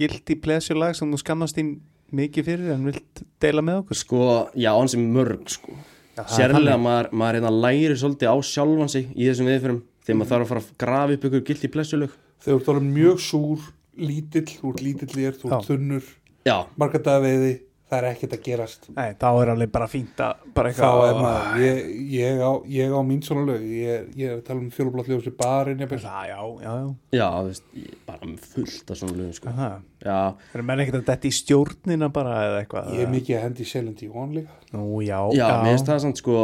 guilty 0.00 0.36
pleasure 0.40 0.80
lag 0.80 0.96
sem 0.96 1.10
þú 1.12 1.20
skammast 1.20 1.58
þín 1.58 1.76
mikið 2.16 2.48
fyrir 2.48 2.72
en 2.74 2.88
vilt 2.88 3.22
deila 3.42 3.62
með 3.64 3.82
okkur? 3.84 4.00
sko, 4.00 4.22
já, 4.58 4.72
hans 4.72 4.96
er 4.96 5.04
mörg, 5.04 5.44
sko. 5.52 5.76
Já, 6.16 6.24
er 6.24 6.32
Sérlega 6.34 6.80
maður, 6.80 7.12
maður 7.14 7.38
hérna 7.38 7.52
læri 7.54 7.98
svolítið 8.00 8.32
á 8.32 8.36
sjálfan 8.44 8.90
sig 8.92 9.12
í 9.14 9.28
þessum 9.28 9.50
viðfyrum 9.50 9.84
þegar 10.02 10.18
maður 10.18 10.32
þarf 10.32 10.42
að 10.42 10.50
fara 10.50 10.62
að 10.64 10.72
grafa 10.82 11.16
upp 11.16 11.28
ykkur 11.28 11.44
guilty 11.46 11.70
pleasure 11.70 12.00
lög 12.02 12.16
Þegar 12.40 12.62
þú 12.64 12.72
orðin 12.72 12.92
mjög 12.96 13.18
súr, 13.20 13.64
lítill, 14.00 14.46
þú 14.48 14.70
ert 14.72 14.82
lítill 14.84 15.10
þér, 15.12 15.34
þú 15.36 15.50
ert 15.52 15.66
þunnur 15.68 16.06
Já, 16.46 16.54
margadagaveiði, 16.80 17.50
það 17.90 17.98
er 17.98 18.06
ekkert 18.14 18.34
að 18.36 18.42
gerast. 18.46 18.86
Nei, 18.96 19.08
þá 19.18 19.26
er 19.42 19.50
alveg 19.52 19.70
bara 19.74 19.86
fínt 19.90 20.20
að 20.24 20.44
bara 20.54 20.70
þá 20.72 20.84
er 21.08 21.16
maður, 21.18 21.58
ég, 21.64 21.88
ég, 22.14 22.38
á, 22.40 22.52
ég 22.70 22.94
á 22.96 23.00
mín 23.04 23.20
svona 23.26 23.42
lög, 23.48 23.64
ég, 23.66 24.06
ég 24.16 24.30
er 24.30 24.36
að 24.38 24.44
tala 24.46 24.62
um 24.62 24.70
fjólublátt 24.72 25.10
ljósi 25.10 25.32
barinn, 25.36 25.82
Já, 25.82 25.90
já, 26.30 26.38
já, 26.62 26.70
já. 26.70 26.94
já, 27.18 27.26
þú 27.34 27.50
veist, 27.50 27.66
bara 28.06 28.30
með 28.30 28.46
fullt 28.54 28.94
af 28.94 29.00
svona 29.02 29.18
lögum, 29.18 29.34
sko. 29.36 29.54
Já, 30.06 30.18
Erum 30.54 30.70
menn 30.70 30.84
ekkert 30.86 31.00
að 31.02 31.10
þetta 31.10 31.28
í 31.28 31.34
stjórnina 31.40 32.08
bara 32.14 32.38
eða 32.46 32.62
eitthvað? 32.62 32.90
ég 32.94 33.04
er 33.04 33.12
mikið 33.18 33.36
að 33.36 33.46
hendi 33.48 33.68
í 34.06 34.10
von 34.14 34.32
líka. 34.38 34.56
Nú, 34.72 34.86
já, 35.04 35.18
já, 35.36 35.46
mér 35.60 35.74
finnst 35.74 35.90
það 35.92 36.02
samt, 36.06 36.22
sko 36.24 36.38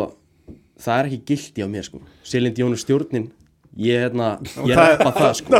það 0.82 0.98
er 1.00 1.08
ekki 1.12 1.22
guilty 1.32 1.62
á 1.64 1.68
mér, 1.72 1.86
sko. 1.88 2.02
Selind 2.26 2.58
Jónu 2.60 2.76
stjórnin. 2.76 3.30
Ég, 3.76 4.00
hérna, 4.06 4.34
ég 4.64 4.72
er 4.72 4.98
það- 4.98 5.02
að 5.04 5.18
það, 5.20 5.32
sko. 5.40 5.58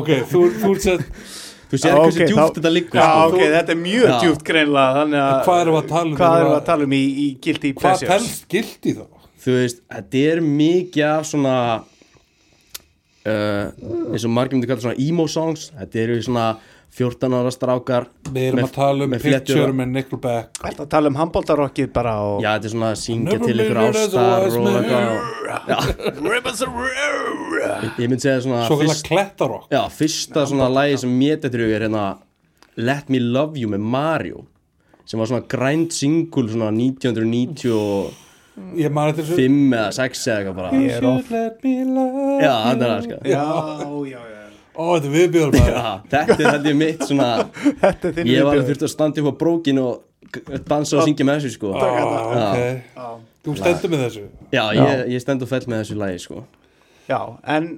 Ok, 0.00 0.10
þú, 0.30 0.42
þú 0.58 0.68
ert 0.74 0.84
sett 0.86 1.02
Þú 1.72 1.78
sér 1.80 1.88
Já, 1.88 1.96
hversu 2.02 2.20
ok, 2.20 2.28
djúpt 2.28 2.42
þá- 2.42 2.56
þetta 2.58 2.70
liggur, 2.76 2.98
Já, 3.00 3.06
sko 3.08 3.28
ok, 3.32 3.42
þetta 3.56 3.72
er 3.72 3.78
mjög 3.80 4.08
Já. 4.10 4.16
djúpt 4.20 4.42
greinlega 4.44 4.96
þannig 4.98 5.20
að 5.22 5.38
hvað 5.46 5.60
erum 5.62 5.74
við 5.78 5.82
að 5.82 5.88
tala 5.92 6.04
um 6.10 6.16
Hvað 6.18 6.34
Þegar 6.42 6.56
að 6.58 6.66
tala 6.68 6.84
um 6.88 6.92
í, 6.92 7.02
í 7.24 7.26
guilty 7.46 7.70
hvað 7.72 7.80
pleasures? 7.80 8.10
telst 8.12 8.48
gildi 8.52 8.94
þá 8.98 9.06
Þú 9.42 9.54
veist, 9.56 9.78
þetta 9.90 10.20
er 10.32 10.40
mikið 10.46 11.06
af 11.08 11.24
svona 11.32 11.54
uh, 13.26 13.64
eins 14.12 14.26
og 14.28 14.34
margir 14.36 14.56
myndi 14.58 14.68
kalla 14.70 14.84
svona 14.84 15.00
emo 15.08 15.26
songs 15.30 15.70
Þetta 15.78 16.02
eru 16.04 16.18
svona 16.26 16.46
14 16.92 17.32
ára 17.32 17.48
strákar 17.52 18.06
við 18.28 18.42
erum 18.50 18.58
með- 18.60 18.66
að 18.66 18.72
tala 18.76 19.04
um 19.06 19.12
Picture 19.16 19.72
með 19.72 19.88
Nickelback. 19.96 20.58
Þetta 20.60 20.84
að 20.84 20.88
tala 20.92 21.08
um 21.08 21.14
handbóltarokkið 21.16 21.92
bara 21.92 22.12
og 22.20 22.42
Já, 22.44 22.50
þetta 22.58 22.68
er 22.68 22.72
svona 22.74 22.90
að 22.92 22.98
syngja 23.00 23.38
til 23.40 23.56
ykkur 23.64 23.78
ástar 23.80 24.44
og 24.44 24.66
eitthvað. 24.76 25.06
Ég 28.02 28.08
myndi 28.10 28.24
segja 28.24 28.40
svona 28.42 28.66
svo 28.66 28.76
kallar 28.80 28.96
fyrst, 28.96 29.06
klettarokk 29.08 29.72
já, 29.72 29.80
fyrsta 29.92 30.44
svona 30.50 30.68
lagi 30.72 30.98
sem 30.98 31.12
mér 31.16 31.38
þetta 31.40 31.60
er 31.60 31.84
hérna 31.86 32.04
Let 32.76 33.08
Me 33.12 33.20
Love 33.20 33.60
You 33.60 33.70
með 33.72 33.84
Mario 33.94 34.44
sem 35.06 35.20
var 35.20 35.30
svona 35.30 35.46
grænt 35.48 35.92
single 35.96 36.48
svona 36.50 36.70
1995 36.74 38.12
ég 38.76 38.92
maður 38.92 39.16
þetta 39.16 39.28
þessu. 39.30 39.48
eða 39.72 39.88
6 39.96 40.26
eða 40.28 40.36
eitthvað 40.42 40.56
bara. 40.60 40.68
Off. 40.68 41.00
Should 41.00 41.30
let 41.32 41.64
me 41.64 41.74
love 41.88 42.42
það 42.82 43.02
sko. 43.06 43.16
Já, 43.24 43.46
já, 44.12 44.20
já 44.20 44.41
ó, 44.76 44.84
þetta 44.94 45.08
er 45.08 45.14
viðbjörn 45.16 45.52
bara 45.56 45.72
Já, 45.72 45.90
þetta 46.14 46.38
er 46.38 46.48
held 46.50 46.70
ég 46.70 46.78
mitt 46.78 47.04
svona 47.08 47.28
Þetta 47.82 48.08
er 48.08 48.16
þinn 48.18 48.32
Ég 48.32 48.48
var 48.48 48.64
þurft 48.70 48.86
að 48.88 48.92
standa 48.94 49.22
upp 49.22 49.30
á 49.30 49.34
brókin 49.42 49.82
og 49.82 49.92
dansa 50.68 50.98
og 51.00 51.04
syngja 51.06 51.26
með 51.28 51.42
þessu 51.42 51.58
sko. 51.58 51.74
Á, 51.76 51.84
ok. 52.96 53.28
þú 53.44 53.54
stendur 53.58 53.92
með 53.92 54.04
þessu? 54.06 54.24
Já, 54.54 54.62
ég, 54.78 55.04
ég 55.12 55.22
stend 55.24 55.44
og 55.44 55.50
fell 55.50 55.64
með 55.68 55.82
þessu 55.82 55.98
lagi 56.00 56.22
sko. 56.22 56.44
Já, 57.10 57.18
en 57.52 57.68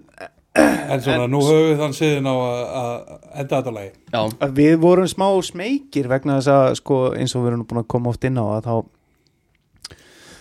en 0.54 1.02
svona, 1.02 1.26
nú 1.30 1.40
höfum 1.42 1.70
við 1.72 1.80
þann 1.80 1.96
siðin 1.96 2.28
á 2.30 2.34
að 2.34 2.58
að 2.80 2.98
enda 3.42 3.56
þetta 3.56 3.72
lagi. 3.74 3.90
Já, 4.14 4.50
við 4.60 4.74
vorum 4.84 5.08
smá 5.10 5.26
smeykir 5.48 6.10
vegna 6.12 6.38
þess 6.38 6.52
að 6.54 6.66
sko 6.78 6.98
eins 7.18 7.34
og 7.34 7.44
við 7.44 7.52
erum 7.52 7.64
búin 7.70 7.82
að 7.82 7.88
koma 7.96 8.12
oft 8.12 8.28
inn 8.28 8.38
á 8.38 8.44
að 8.44 8.68
þá, 8.68 8.74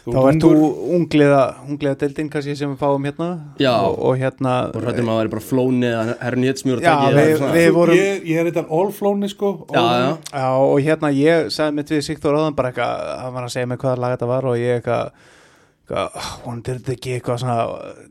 þá 0.03 0.17
ert 0.29 0.41
þú 0.43 0.49
ungliða 0.97 1.41
ungliða 1.69 1.95
deildin 2.01 2.29
kannski 2.33 2.55
sem 2.59 2.73
við 2.73 2.79
fáum 2.81 3.05
hérna 3.07 3.27
Já. 3.61 3.71
og, 3.87 3.93
og 4.09 4.17
hérna 4.19 4.53
og 4.75 4.81
hrættum 4.83 5.07
að 5.07 5.13
það 5.13 5.19
væri 5.21 5.31
bara 5.35 5.43
flóni 5.49 5.87
eða 5.91 6.15
herrn 6.25 6.43
hétsmjör 6.49 6.81
Já, 6.83 6.95
við- 7.15 7.43
við- 7.55 7.69
vorum- 7.77 7.99
ég, 8.01 8.25
ég 8.27 8.41
er 8.41 8.49
þetta 8.51 8.65
all-flóni 8.79 9.29
sko 9.31 9.51
Já, 9.71 9.83
já, 10.03 10.09
Já, 10.33 10.47
og 10.59 10.75
hérna 10.83 11.13
ég 11.15 11.47
sagði 11.55 11.77
mitt 11.79 11.93
við 11.95 12.03
Sigþór 12.09 12.35
áðan 12.41 12.57
bara 12.59 12.71
eitthvað, 12.73 13.05
hann 13.23 13.33
var 13.37 13.47
að 13.47 13.53
segja 13.55 13.69
mig 13.71 13.79
hvaða 13.85 14.01
lag 14.03 14.17
þetta 14.17 14.27
var 14.33 14.49
og 14.51 14.57
ég 14.59 14.81
eitthvað 14.81 15.31
vonandi 16.43 16.71
er 16.71 16.77
þetta 16.79 16.93
ekki 16.97 17.15
eitthvað 17.17 17.39
svona 17.43 17.55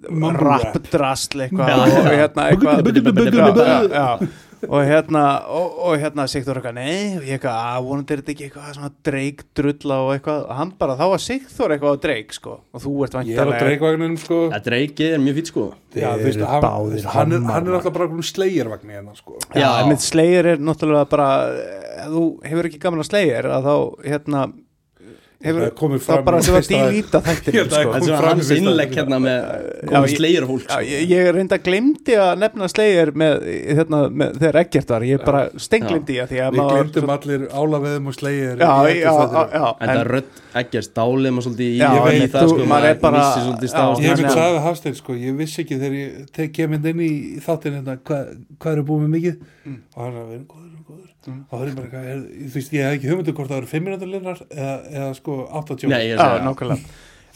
Mumble 0.08 0.32
rap. 0.38 0.64
rap-drasl 0.76 1.44
eitthvað 1.44 1.84
og 1.84 2.10
hérna 2.12 2.48
eitthvað. 2.52 4.28
Og 4.68 4.84
hérna 4.86 5.22
og, 5.50 5.76
og 5.86 5.96
hérna 6.02 6.26
Sigþór 6.30 6.60
eitthvað, 6.60 6.76
nei 6.78 7.18
og 7.18 7.26
ég 7.26 7.36
eitthvað, 7.36 7.58
að 7.72 7.86
vonandi 7.88 8.14
er 8.14 8.22
þetta 8.22 8.32
ekki 8.34 8.46
eitthvað 8.46 8.70
svona 8.76 8.90
dreik 9.08 9.44
drulla 9.58 9.98
og 10.04 10.10
eitthvað, 10.14 10.40
og 10.46 10.58
hann 10.60 10.72
bara, 10.78 10.96
þá 11.00 11.04
var 11.12 11.22
Sigþór 11.26 11.74
eitthvað 11.76 11.96
á 11.96 12.02
dreik, 12.06 12.34
sko, 12.36 12.56
og 12.70 12.84
þú 12.84 12.94
ert 13.06 13.18
Ég 13.28 13.42
er 13.42 13.52
á 13.52 13.54
dreikvagninum 13.58 14.18
sko. 14.22 14.40
Þetta 14.54 14.74
reikið 14.76 15.16
er 15.16 15.22
mjög 15.22 15.38
fýtt 15.40 15.52
sko. 15.52 15.68
Já, 15.92 16.08
þú 16.16 16.26
veist, 16.28 16.42
hann, 16.46 16.66
hann, 17.12 17.36
er, 17.36 17.46
hann 17.52 17.70
er 17.70 17.78
alltaf 17.78 17.96
bara 17.96 18.10
um 18.10 18.22
slegirvagni 18.24 18.98
hérna 18.98 19.16
sko. 19.18 19.38
Já, 19.52 19.60
Já. 19.64 19.70
en 19.82 19.92
mitt 19.92 20.04
slegir 20.04 20.52
er 20.54 20.62
náttúrulega 20.62 21.08
bara 21.10 21.30
þú 22.08 22.26
hefur 22.46 22.68
ekki 22.70 22.80
gaman 22.82 23.02
að 23.02 23.10
slegir 23.10 23.48
að 23.50 23.68
þá, 23.68 23.74
hérna 24.08 24.44
hefur, 25.42 25.98
Það 26.02 26.22
bara 26.26 26.40
sem 26.46 26.54
að 26.58 26.68
dílíta 26.70 27.20
Ég 27.22 27.26
þættir 27.28 27.56
held 27.58 27.72
að 27.72 27.82
sko. 27.82 28.16
fram 28.22 28.38
í 28.38 28.42
hans 28.42 28.50
innlegg 28.56 28.92
hérna 28.96 29.18
með 29.22 29.38
komið 29.90 30.06
ég- 30.08 30.16
slegir 30.16 30.46
fólk 30.50 30.62
Já, 30.62 30.74
sko. 30.74 30.80
ég, 30.92 31.04
ég 31.12 31.30
reynda 31.36 31.58
glemdi 31.66 32.16
að 32.22 32.32
nefna 32.42 32.68
slegir 32.72 33.12
með, 33.22 33.46
hérna, 33.78 34.00
með 34.22 34.36
þegar 34.42 34.58
ekkert 34.62 34.92
var 34.94 35.06
ég 35.08 35.24
bara 35.26 35.42
steinglimdi 35.66 36.18
að 36.22 36.32
því 36.32 36.40
að 36.46 36.52
Við 36.52 36.60
maður- 36.62 36.78
glemdum 36.78 37.12
allir 37.16 37.46
álaveðum 37.62 38.06
og 38.12 38.16
slegir 38.18 38.62
já, 38.62 38.72
já, 38.92 38.94
já, 39.02 39.42
já, 39.52 39.66
En 39.82 39.92
það 39.92 40.04
rödd 40.12 40.40
ekkert 40.62 40.92
dálið 40.98 41.32
maður 41.36 41.46
svolítið 41.48 41.66
í, 41.66 41.76
ég 41.82 42.04
veit, 42.06 42.32
það 42.32 42.48
sko, 42.52 42.66
er 42.84 42.96
Ég 44.02 44.12
að- 44.26 44.36
sagði 44.36 44.56
við 44.56 44.62
Hafstein 44.66 44.94
sko, 45.02 45.12
ég 45.22 45.36
vissi 45.42 45.62
ekki 45.64 45.78
þegar 45.82 45.96
ég 46.02 46.30
tek 46.36 46.52
kemur 46.56 46.76
inn 46.78 47.00
í 47.02 47.12
þáttinn 47.42 47.76
hérna, 47.80 47.96
hvað, 48.06 48.32
eru 48.76 48.84
búið 48.92 49.02
með 49.06 49.12
mikið? 49.16 49.36
Mm. 49.62 49.78
og 49.96 50.02
hann 50.02 50.12
er 50.12 50.22
að 50.22 50.30
vera 50.32 50.44
góður, 50.52 50.70
góður 50.88 51.10
og 51.30 51.54
það 51.54 51.64
er 51.68 51.74
bara, 51.78 51.88
hvað 51.92 52.10
er, 52.12 52.20
þú 52.48 52.54
veist, 52.58 52.72
ég 52.74 52.86
hef 52.86 52.98
ekki 52.98 53.10
hugmyndu 53.12 53.34
hvort 53.36 53.50
það 53.52 53.60
eru 53.62 53.70
5 53.72 53.86
minútur 53.86 54.10
linnar 54.12 54.42
eða, 54.50 54.76
eða 54.92 55.08
sko 55.18 55.38
80 55.62 55.92
Nei, 55.92 56.02
ég 56.10 56.22
Já, 56.22 56.78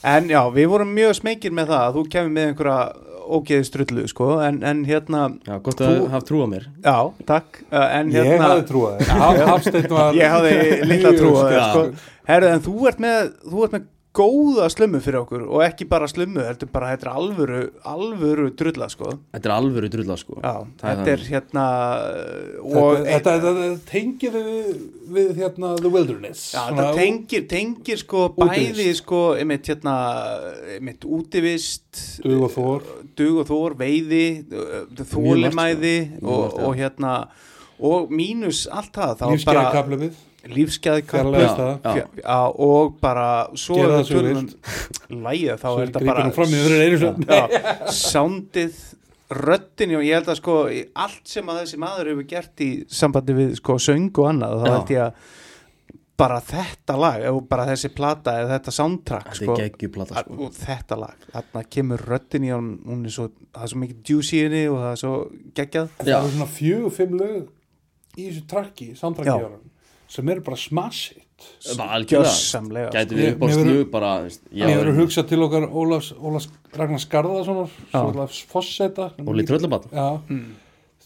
En 0.06 0.28
já, 0.28 0.42
við 0.52 0.66
vorum 0.70 0.90
mjög 0.92 1.14
smekir 1.16 1.54
með 1.56 1.70
það 1.72 1.82
að 1.86 1.94
þú 1.96 2.02
kemur 2.12 2.32
með 2.36 2.48
einhverja 2.50 2.80
ógeði 3.26 3.66
strullu 3.66 4.04
sko, 4.10 4.28
en, 4.44 4.58
en 4.66 4.82
hérna 4.86 5.22
Já, 5.46 5.56
gott 5.64 5.80
Þú- 5.80 5.88
að 5.88 6.10
hafa 6.12 6.26
trú 6.28 6.42
á 6.44 6.48
mér. 6.52 6.66
Já, 6.84 6.96
takk 7.26 7.62
uh, 7.72 7.86
en 7.96 8.12
Ég 8.14 8.28
hérna, 8.28 8.50
hafði 8.52 8.66
trúað 8.68 9.00
þér. 9.00 9.40
Hafstein 9.50 9.88
var 9.90 10.18
ég 10.20 10.34
hafði 10.36 10.54
litla 10.92 11.12
trú 11.16 11.32
á 11.32 11.42
þér 11.42 11.64
sko. 11.70 11.84
Herðu, 12.28 12.52
en 12.52 12.64
þú 12.66 12.76
ert 12.90 13.02
með 13.06 13.18
þú 13.46 13.64
ert 13.66 13.76
með 13.76 13.88
góða 14.16 14.66
slummu 14.72 14.98
fyrir 15.04 15.18
okkur 15.20 15.42
og 15.46 15.60
ekki 15.66 15.84
bara 15.90 16.06
slummu, 16.08 16.40
heldur 16.46 16.70
bara 16.72 16.94
þetta 16.94 17.06
er 17.10 17.18
alvöru 17.20 17.58
alvöru 17.92 18.46
drulla 18.56 18.86
sko. 18.88 19.10
Þetta 19.34 19.50
er 19.50 19.54
alvöru 19.56 19.90
drulla 19.92 20.16
sko 20.16 20.38
Já, 20.40 20.52
Það 20.80 20.90
er 20.90 20.96
þetta 20.96 21.12
er 21.12 21.24
hérna 21.30 21.64
og 22.62 22.96
Þetta, 22.96 23.10
þetta, 23.10 23.34
þetta, 23.34 23.52
þetta 23.60 23.90
tengir 23.90 24.36
við, 24.38 24.70
við 25.18 25.32
hérna 25.42 25.72
The 25.82 25.92
Wilderness 25.92 26.44
Já, 26.54 26.62
Svona 26.70 26.86
þetta 26.86 27.02
tengir, 27.02 27.46
tengir 27.52 28.02
sko 28.02 28.22
Útivist. 28.30 28.72
bæði 28.80 28.88
sko 29.02 29.20
einmitt 29.40 29.70
hérna 29.72 29.96
einmitt 30.76 31.04
útivist 31.18 32.02
Dug 32.24 32.46
og 32.48 32.54
þor. 32.56 32.88
dug 33.20 33.42
og 33.44 33.50
þór, 33.52 33.76
veiði 33.84 34.24
þólimæði 35.12 35.96
Mjög 36.16 36.32
og, 36.32 36.56
og 36.70 36.78
hérna 36.80 37.12
og 37.76 38.08
mínus 38.16 38.64
allt 38.72 38.94
það 38.96 39.18
þá 39.20 39.26
Lífsgæði 39.34 40.10
já, 42.22 42.40
og 42.66 42.98
bara 43.02 43.28
svo 43.58 43.78
er 43.84 43.94
það 43.96 44.28
vilt. 44.28 44.54
lægið 45.10 45.62
þá 45.62 45.68
er 45.70 45.80
þetta 45.80 46.04
bara 46.10 46.26
í 46.26 46.34
soundið 47.96 48.84
röddinni 49.26 49.96
og 49.98 50.04
ég 50.06 50.20
held 50.20 50.30
að 50.30 50.38
sko 50.38 50.60
í 50.70 50.84
allt 50.94 51.26
sem 51.26 51.48
að 51.50 51.64
þessi 51.64 51.80
maður 51.82 52.12
hefur 52.12 52.28
gert 52.30 52.62
í 52.62 52.70
sambandi 52.86 53.34
við 53.34 53.56
sko 53.58 53.78
söng 53.82 54.12
og 54.14 54.30
annað 54.30 54.62
þá 54.62 54.68
held 54.70 54.94
ég 54.94 55.02
að 55.08 55.34
bara 56.16 56.38
þetta 56.40 56.96
lag, 56.96 57.24
bara 57.48 57.66
þessi 57.68 57.90
plata 57.92 58.38
eða 58.40 58.54
þetta 58.54 58.72
soundtrack 58.72 59.34
sko, 59.36 59.52
er 59.52 59.66
geggjuplata 59.66 60.22
sko. 60.22 60.36
og 60.46 60.54
þetta 60.56 60.98
lag, 61.02 61.26
þarna 61.34 61.62
kemur 61.76 62.04
röddinni 62.08 62.52
og 62.54 62.62
hún, 62.62 62.70
hún 62.86 63.02
er 63.04 63.12
svo, 63.12 63.26
það 63.52 63.66
er 63.66 63.72
svo 63.72 63.80
mikið 63.82 64.12
juicy 64.12 64.38
í 64.38 64.44
henni 64.46 64.62
og 64.70 64.78
það 64.80 64.92
er 64.94 65.02
svo 65.02 65.12
geggjað. 65.58 65.90
Það 65.98 66.12
eru 66.16 66.32
svona 66.32 66.48
fjögur, 66.54 66.94
fimm 66.96 67.18
lög 67.20 68.16
í 68.16 68.28
þessu 68.30 68.44
trakki, 68.48 68.88
soundtracki 68.96 69.34
hann 69.34 69.58
sem 70.08 70.28
eru 70.28 70.40
bara 70.46 70.56
smash 70.56 71.14
hit 71.14 71.22
Bara 71.76 71.98
algjörlega 71.98 72.30
sko. 72.32 72.60
Gæti 72.94 73.12
Mér- 73.12 73.18
við 73.18 73.32
upp 73.34 73.42
á 73.44 73.48
slug 73.52 73.90
bara 73.92 74.10
Ég 74.56 74.70
verður 74.78 74.96
hugsað 75.02 75.26
til 75.28 75.38
okkar 75.44 75.66
Ólafs, 75.68 76.12
Ólafs 76.16 76.46
Ragnar 76.72 77.02
Skarðarssonar 77.02 77.68
Já. 77.68 77.90
svo 77.92 78.12
Ólafs 78.12 78.38
Fosseta 78.48 79.10
Óli 79.20 79.44
Tröllabann 79.44 79.84
Já, 79.92 80.06
Mm. 80.30 80.54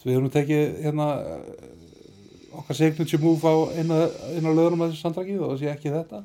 við 0.05 0.15
höfum 0.17 0.31
tekið 0.31 0.83
hérna 0.85 1.09
eh, 1.19 2.57
okkar 2.61 2.75
signature 2.79 3.19
move 3.23 3.43
á 3.43 3.55
eina, 3.75 3.99
eina 4.37 4.55
lögurum 4.55 4.83
af 4.83 4.93
þessu 4.93 5.03
soundtracki 5.03 5.39
og 5.41 5.51
það 5.51 5.59
sé 5.61 5.73
ekki 5.75 5.91
þetta 5.97 6.23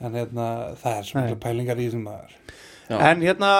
en 0.00 0.12
hérna 0.12 0.46
það 0.76 0.98
er 0.98 1.02
svo 1.08 1.16
Nei. 1.20 1.24
mikla 1.30 1.40
pælingar 1.48 1.80
í 1.80 1.88
þessum 1.88 2.04
maður 2.04 2.32
Já. 2.90 2.98
en 3.10 3.20
hérna 3.22 3.50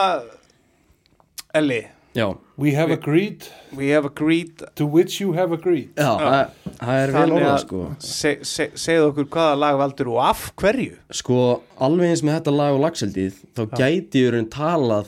Elli, 1.54 1.80
Já, 2.16 2.36
We 2.58 2.70
have 2.74 2.88
Við- 2.88 2.98
agreed 3.02 3.42
we 3.76 3.90
have 3.92 4.06
agreed 4.08 4.62
to 4.76 4.86
which 4.86 5.20
you 5.20 5.34
have 5.34 5.52
agreed. 5.52 5.90
Já, 5.94 6.16
það 6.16 6.50
það 6.80 7.02
er 7.02 7.12
vel 7.12 7.30
orðað 7.36 7.52
að- 7.52 7.64
sko. 7.66 7.80
se, 7.98 8.38
se, 8.42 8.68
segðu 8.74 9.10
okkur 9.12 9.26
hvaða 9.34 9.58
lag 9.60 9.76
valdur 9.82 10.08
og 10.14 10.22
af 10.30 10.52
hverju? 10.56 10.96
Sko, 11.12 11.60
alveg 11.78 12.08
eins 12.14 12.22
með 12.22 12.40
þetta 12.40 12.56
lag 12.56 12.72
og 12.74 12.80
lagseldið 12.86 13.34
þá 13.54 13.62
Já. 13.66 13.76
gæti 13.82 14.22
ég 14.24 14.32
raun 14.32 14.48
talað 14.48 15.06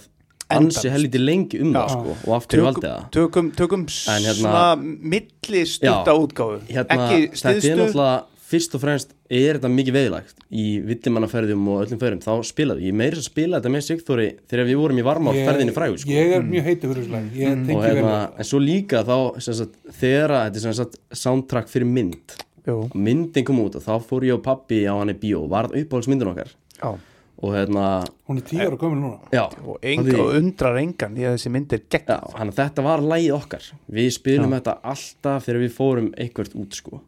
ansi 0.51 0.89
helviti 0.93 1.19
lengi 1.25 1.61
um 1.61 1.73
það 1.73 1.89
Já. 1.89 1.93
sko 1.97 2.17
og 2.31 2.37
af 2.37 2.47
hverju 2.49 2.65
valdi 2.69 2.87
það. 2.89 3.11
Tökum, 3.17 3.51
tökum 3.53 3.81
En 3.81 4.23
hérna- 4.23 4.35
svona 4.35 4.77
milli 5.01 5.65
stutta 5.65 6.13
Já. 6.13 6.19
útgáfu. 6.27 6.61
Hérna, 6.69 6.97
ekki 7.09 7.31
þetta 7.33 7.73
er 7.73 7.77
náttúrulega 7.77 8.25
fyrst 8.49 8.75
og 8.79 8.81
fremst 8.81 9.11
er 9.29 9.59
þetta 9.59 9.69
mikið 9.73 9.97
veðilagt 9.99 10.39
í 10.49 10.65
villimannaferðum 10.89 11.67
og 11.69 11.83
öllum 11.85 12.01
ferðum 12.01 12.23
þá 12.25 12.31
spilaði, 12.49 12.87
ég 12.89 12.97
meiri 12.97 13.19
að 13.21 13.27
spila 13.29 13.59
þetta 13.61 13.73
með 13.75 13.85
Sigþóri 13.89 14.29
þegar 14.49 14.69
við 14.71 14.79
vorum 14.81 15.01
í 15.03 15.05
varma 15.05 15.33
á 15.33 15.35
ferðinni 15.37 15.75
frægu 15.77 15.99
sko. 16.01 16.15
Ég 16.15 16.33
er 16.39 16.47
mjög 16.49 16.69
heitið 16.71 16.93
fyrir 16.93 17.03
þessu 17.03 17.13
lag 17.13 17.37
Ég 17.37 17.57
Mm. 17.59 17.75
og 17.77 17.85
hérna, 17.85 18.15
en 18.39 18.45
svo 18.49 18.61
líka 18.63 19.03
þá 19.05 19.17
sem 19.45 19.55
sagt, 19.61 19.77
þegar 20.01 20.35
þetta 20.39 20.57
er 20.57 20.65
sem 20.65 20.73
sagt 20.81 20.99
soundtrack 21.13 21.69
fyrir 21.69 21.87
mynd 21.93 22.37
Jú, 22.69 22.79
myndin 22.95 23.45
kom 23.49 23.61
út 23.65 23.77
og 23.77 23.83
þá 23.85 23.95
fór 24.05 24.25
ég 24.29 24.35
og 24.37 24.43
pappi 24.45 24.83
á 24.85 24.93
hann 24.97 25.09
í 25.13 25.17
bíó, 25.17 25.45
varð 25.49 25.73
uppáhaldsmyndin 25.77 26.29
okkar. 26.33 26.51
Já. 26.83 26.99
og 27.41 27.53
hérna, 27.55 27.85
Hún 28.29 28.39
er 28.41 28.43
tíu 28.43 28.59
ára 28.67 28.77
komin 28.77 28.99
núna. 29.01 29.21
Já. 29.33 29.45
Og, 29.65 29.79
enga, 29.81 30.03
Því- 30.11 30.19
og 30.19 30.35
undrar 30.35 30.77
engan 30.81 31.15
í 31.17 31.23
að 31.23 31.37
þessi 31.37 31.51
mynd 31.55 31.73
er 31.73 31.83
gegn 31.89 32.53
þetta 32.53 32.83
var 32.83 32.99
lægið 33.01 33.35
okkar. 33.37 33.63
Við 33.91 34.09
spilum 34.17 34.51
þetta 34.57 34.75
alltaf 34.83 35.47
þegar 35.47 35.61
við 35.63 35.73
fórum 35.77 36.09
eitthvað 36.19 36.57
út 36.59 36.75
sko 36.75 37.01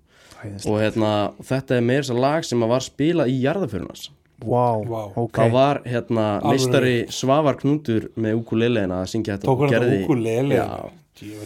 og 0.67 0.79
hérna, 0.81 1.11
þetta 1.51 1.77
er 1.77 1.85
meira 1.85 2.03
þess 2.05 2.15
að 2.15 2.23
lag 2.25 2.47
sem 2.49 2.65
að 2.67 2.73
var 2.75 2.85
spilað 2.87 3.31
í 3.33 3.37
jarðaförunars 3.45 4.09
wow, 4.45 4.81
Vá. 4.89 5.03
ok. 5.21 5.37
Þá 5.37 5.51
var 5.53 5.81
hérna 5.85 6.27
meistari 6.47 6.95
Svavar 7.13 7.59
Knútur 7.61 8.07
með 8.17 8.39
ukulelegina 8.41 9.03
að 9.03 9.11
syngja 9.13 9.37
þetta 9.37 9.49
Tók 9.51 9.59
og 9.59 9.67
hann 9.67 9.75
þetta 9.75 9.91
gerði, 9.91 10.05
ukulele 10.07 10.55
já, 10.57 10.69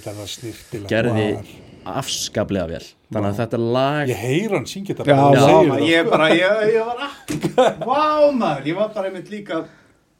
það 0.04 0.90
gerði 0.90 1.24
var. 1.34 1.54
afskaplega 1.98 2.66
vel. 2.70 2.82
Þannig 3.14 3.30
að 3.32 3.40
þetta 3.42 3.58
lag 3.76 4.10
Ég 4.12 4.20
heyr 4.24 4.54
hann 4.56 4.68
syngja 4.70 4.94
þetta 4.94 5.08
já, 5.10 5.16
bara, 5.18 5.40
já, 5.40 5.72
það. 5.72 5.86
ég 5.90 6.10
bara 6.12 6.28
ég, 6.34 6.62
ég 6.74 6.86
var 6.90 7.02
að 7.06 7.82
wow 7.88 8.28
maður, 8.34 8.68
ég 8.70 8.78
var 8.78 8.92
bara 8.94 9.10
einmitt 9.10 9.32
líka 9.32 9.64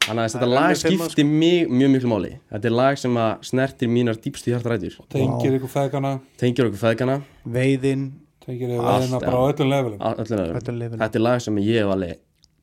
þannig 0.05 0.21
að 0.21 0.27
Það 0.27 0.35
þetta 0.35 0.49
lag 0.51 0.75
skipti 0.77 1.23
mig 1.25 1.71
mjög 1.71 1.89
miklu 1.95 2.09
máli. 2.11 2.33
Þetta 2.51 2.69
er 2.69 2.75
lag 2.77 2.99
sem 3.01 3.15
að 3.17 3.31
snertir 3.49 3.89
mínar 3.89 4.19
dýpstu 4.21 4.51
hjartarætur. 4.53 4.99
Tengir 5.09 5.55
ykkur 5.57 5.71
feðgana. 5.73 6.11
Tengir 6.37 6.67
okkur 6.69 6.81
feðgana. 6.83 7.15
Veiðin 7.55 8.03
Tengir 8.45 8.75
Allt, 8.77 9.03
veðina 9.05 9.19
bara 9.25 9.37
á 9.37 9.43
öllum 9.51 9.69
levelum 9.75 9.99
á 10.01 10.09
öllum 10.15 10.39
öðrum. 10.39 10.57
Öllum 10.61 10.79
levelum. 10.83 10.99
þetta 11.05 11.15
er 11.21 11.25
lag 11.29 11.41
sem 11.41 11.55
ég 11.65 11.79
hef 11.81 11.93
alveg 11.95 12.19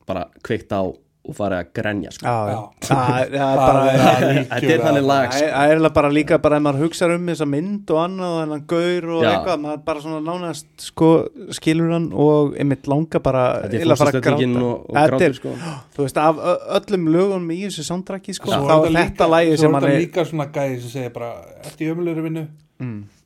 bara 0.07 0.27
kveikt 0.43 0.71
á 0.71 0.81
og 1.25 1.31
farið 1.37 1.55
að 1.63 1.67
grenja 1.77 2.09
sko. 2.11 2.25
já, 2.27 2.51
já. 2.51 2.57
Það- 2.83 3.29
það 3.31 3.59
Það 4.03 4.23
þetta 4.49 4.71
er 4.73 4.81
þannig 4.83 5.05
lag 5.07 5.27
Það 5.29 5.37
sko. 5.37 5.45
er- 5.45 5.53
það 5.53 5.71
er 5.85 5.93
bara 5.97 6.09
líka 6.11 6.37
bara 6.43 6.57
ef 6.59 6.63
maður 6.65 6.81
hugsa 6.83 7.07
um 7.15 7.29
þessa 7.31 7.47
mynd 7.47 7.93
og 7.95 7.99
annað 8.03 8.33
og 8.33 8.39
hennan 8.43 8.65
gaur 8.73 9.07
og 9.07 9.21
Já. 9.23 9.29
eitthvað, 9.31 9.61
maður 9.63 9.83
bara 9.85 10.03
svona 10.03 10.19
nánast 10.27 10.67
sko, 10.89 11.09
skilur 11.55 11.93
hann 11.95 12.09
og 12.11 12.57
einmitt 12.59 12.87
langa 12.91 13.19
bara 13.23 13.43
eiginlega 13.69 13.99
fara 14.03 14.11
að 14.11 14.19
gráta. 14.27 14.63
og, 14.67 14.83
og 14.89 14.99
Þetta 14.99 15.23
er, 15.29 15.33
sko. 15.39 15.55
þú 15.95 16.03
veist, 16.03 16.17
af 16.17 16.43
öllum 16.81 17.07
lögunum 17.15 17.55
í 17.55 17.61
þessu 17.69 17.87
soundtracki 17.87 18.35
sko, 18.35 18.51
þá 18.51 18.75
er 18.83 18.99
þetta 18.99 19.29
lægi 19.31 19.55
svo 19.55 19.61
sem 19.63 19.69
er 19.69 19.79
hann 19.79 19.87
þetta 19.87 19.95
er 19.95 20.03
líka 20.03 20.27
svona 20.27 20.49
gæði 20.51 20.79
sem 20.83 20.89
segir 20.97 21.13
bara 21.15 21.31
Eftir 21.63 21.95
ömulegur 21.95 22.27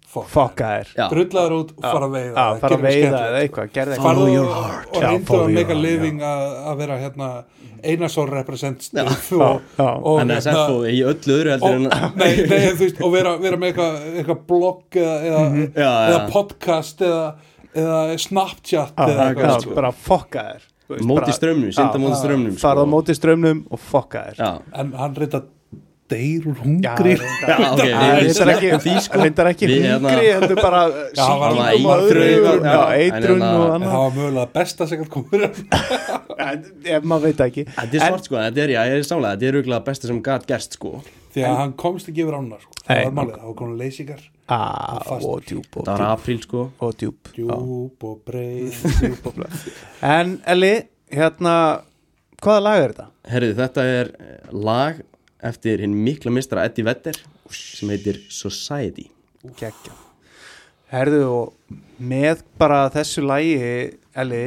vinnu 0.07 0.23
Fuck 0.27 0.31
fokka 0.31 0.67
þér 0.71 0.91
Já. 0.95 1.05
Drullaður 1.11 1.55
út 1.57 1.71
og 1.75 1.83
fara 1.83 2.07
að 2.07 2.13
veiða 2.15 2.33
Já, 2.33 2.59
fara 2.61 2.77
að 2.77 2.85
veiða 2.85 3.21
eða 3.27 3.41
eitthvað, 3.43 3.79
Farðu 4.05 4.27
your 4.31 4.45
og, 4.47 4.53
heart. 4.55 4.87
og 4.93 5.03
reyndu 5.03 5.27
follow 5.27 5.43
að 5.43 5.51
your 5.51 5.57
make 5.57 5.67
a 5.67 5.75
heart, 5.75 5.83
living 5.83 6.21
að 6.21 6.45
að 6.71 6.77
vera 6.81 6.99
hérna 7.01 7.29
Einarsson 7.83 8.31
representative 8.31 9.17
Já, 9.77 9.89
og, 9.89 10.21
en 10.21 10.31
þess 10.31 10.49
að 10.53 10.87
í 10.91 11.01
öllu 11.11 11.35
öðru 11.37 11.53
heldur 11.55 11.75
en 11.75 13.03
og, 13.05 13.11
vera, 13.13 13.35
vera 13.41 13.59
með 13.59 13.73
eitthvað, 13.73 13.99
eitthvað 14.21 14.41
blogg 14.53 14.99
eða, 15.03 15.43
eða, 15.75 16.23
podcast 16.31 17.03
eða, 17.05 17.27
eða 17.75 17.99
Snapchat 18.23 18.95
sko. 18.95 19.75
bara 19.75 19.91
fokka 19.91 20.47
þér 20.53 20.65
þú 20.87 20.95
veist, 20.95 21.07
móti 21.11 21.35
strömmnum, 21.35 21.75
synda 21.75 22.01
móti 22.01 22.17
strömmnum 22.23 22.57
farað 22.57 22.81
á 22.81 22.85
sko. 22.87 22.91
móti 22.95 23.17
strömmnum 23.17 23.63
og 23.69 23.85
fokka 23.91 24.25
þér 24.31 24.41
já, 24.41 24.51
en 24.81 24.93
hann 24.97 25.19
reynda 25.19 25.43
deyr 26.11 26.45
úr 26.47 26.59
hungri. 26.63 27.15
Við 27.17 28.39
reyndar 28.47 28.51
ekki, 28.53 28.69
sko. 29.03 29.19
Við, 29.23 29.83
hérna- 29.83 30.13
hungri 30.13 30.31
heldur 30.31 30.61
bara 30.61 30.81
var 30.87 31.11
sýkingum 31.17 31.89
og 31.91 32.07
eitrun, 32.07 32.63
öðru 32.63 32.81
eitrun 32.95 33.43
hérna- 33.43 33.51
og 33.51 33.65
það 33.65 33.75
annað. 33.75 33.93
var 33.97 34.15
mögulega 34.17 34.47
besta 34.55 34.87
sem 34.89 35.05
komur 35.11 35.45
ef 35.47 37.03
maður 37.03 37.27
veit 37.27 37.37
það 37.41 37.47
ekki. 37.51 37.65
Þetta 37.75 37.99
er 37.99 38.05
svart 38.05 38.29
sko, 38.29 38.39
þetta 38.39 38.63
er, 38.63 38.73
já, 38.75 38.81
ég 38.87 38.97
er 39.01 39.07
samlega, 39.07 39.37
þetta 39.37 39.49
er 39.51 39.59
auðvitað 39.59 39.85
besta 39.91 40.11
sem 40.11 40.21
gæt 40.29 40.47
gerst 40.51 40.77
sko. 40.79 40.93
Því 41.35 41.45
að 41.45 41.57
hann 41.61 41.73
komst 41.77 42.09
ekki 42.09 42.23
yfir 42.23 42.37
ána 42.39 42.59
sko. 42.61 42.77
það 42.87 43.03
var 43.03 43.15
málið, 43.19 43.35
það 43.37 43.49
var 43.51 43.57
konar 43.61 43.81
leysingar. 43.81 44.23
Og 44.47 45.43
djúb 45.43 45.75
og 45.75 45.83
Það 45.83 45.91
var 45.91 45.99
djúb 45.99 46.13
apríl 46.13 46.39
sko. 46.45 46.61
Og 46.79 46.95
djúb 47.01 48.05
og 48.07 48.21
breið 48.25 48.77
en 50.07 50.37
Elli, 50.47 50.71
hérna 51.11 51.53
hvaða 52.41 52.63
lag 52.63 52.79
er 52.85 52.93
þetta? 52.93 53.07
Herriði, 53.27 53.57
þetta 53.59 53.85
er 53.97 54.11
eh, 54.23 54.55
lag 54.55 55.01
eftir 55.43 55.83
hinn 55.85 55.95
mikla 56.05 56.33
mistara 56.33 56.65
Eddie 56.67 56.85
Vedder 56.87 57.19
sem 57.53 57.93
heitir 57.93 58.23
Society. 58.33 59.09
Gekkja 59.57 59.95
Herðu 60.87 61.23
og 61.27 61.73
með 61.99 62.45
bara 62.59 62.85
þessu 62.93 63.25
lagi 63.25 63.57
Elli, 64.17 64.39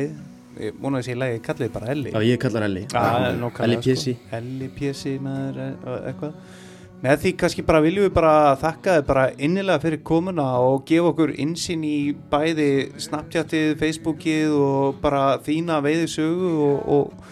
ég 0.57 0.79
vona 0.81 0.99
að 0.99 1.05
þessi 1.05 1.19
lagi 1.21 1.43
kallið 1.45 1.75
bara 1.75 1.91
Elli? 1.93 2.15
Já, 2.15 2.23
ég 2.25 2.41
kallar 2.41 2.65
Elli. 2.65 2.87
Elli 2.89 3.79
Pjessi 3.85 4.15
sko. 4.17 4.31
Elli 4.39 4.71
Pjessi 4.79 5.15
maður 5.21 5.61
eh, 5.67 5.99
eitthvað. 6.09 6.57
Með 7.01 7.21
því 7.21 7.33
kannski 7.41 7.65
bara 7.65 7.81
viljum 7.85 8.07
við 8.07 8.17
bara 8.17 8.33
þakka 8.61 8.97
þið 8.99 9.05
bara 9.09 9.27
innilega 9.41 9.81
fyrir 9.85 10.03
komuna 10.05 10.49
og 10.65 10.83
gefa 10.89 11.13
okkur 11.13 11.31
insinn 11.41 11.85
í 11.89 12.13
bæði 12.33 12.71
Snapchatið, 13.01 13.77
Facebookið 13.81 14.57
og 14.57 14.99
bara 15.05 15.23
þína 15.45 15.79
veiðisögu 15.85 16.51
og, 16.71 16.83
og, 16.97 17.31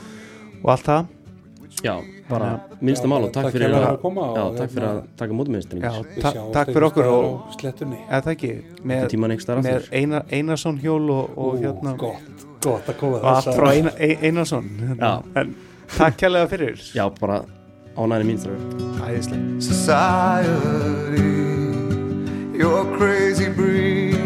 og 0.63 0.73
allt 0.73 0.89
það. 0.89 1.13
Já, 1.85 1.95
bara 2.29 2.51
minnsta 2.81 3.09
mál 3.11 3.25
og 3.27 3.33
takk 3.33 3.51
fyrir 3.55 3.73
að 3.75 3.87
að 3.89 4.01
koma 4.03 4.27
Já, 4.37 4.43
og 4.45 4.57
takk 4.59 4.71
fyrir 4.75 4.87
að 4.89 4.95
hérna- 4.95 5.17
taka 5.17 5.33
mótum 5.39 5.55
Já, 5.59 5.93
Við 6.17 6.23
ta 6.23 6.33
takk 6.57 6.73
fyrir 6.75 6.87
okkur 6.91 7.07
og 7.13 7.55
slettunni 7.59 8.01
eða 8.09 8.23
það 8.27 8.33
ekki 8.37 8.53
með, 8.85 9.17
með. 9.63 9.89
Einar, 9.93 10.25
Einarsson 10.31 10.79
hjól 10.83 11.11
og, 11.11 11.31
og 11.39 11.55
Ú, 11.55 11.61
hérna 11.63 11.97
gott, 11.97 12.47
gott 12.61 12.89
að 12.89 12.99
koma 13.01 13.21
allt 13.23 13.53
frá 13.57 13.71
Einar, 13.73 13.93
Ein- 13.99 14.19
Einarsson 14.31 14.69
hérna. 14.81 15.13
en 15.37 15.55
takk 15.97 16.17
kærlega 16.21 16.49
fyrir 16.49 16.77
Já, 16.95 17.09
bara 17.21 17.43
ánæðin 17.97 18.27
mín 18.27 18.39
æðislega 19.09 19.61
society. 19.63 21.23
You're 22.59 22.81
a 22.83 22.97
crazy 22.99 23.49
breed. 23.49 24.17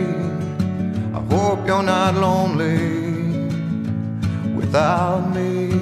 I 1.15 1.21
hope 1.31 1.67
you're 1.67 1.83
not 1.83 2.15
lonely 2.15 2.79
without 4.57 5.35
me. 5.35 5.82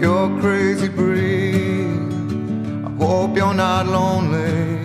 you're 0.00 0.40
crazy 0.40 0.88
breed. 0.88 2.00
I 2.86 2.90
hope 3.04 3.36
you're 3.36 3.54
not 3.54 3.86
lonely 3.86 4.78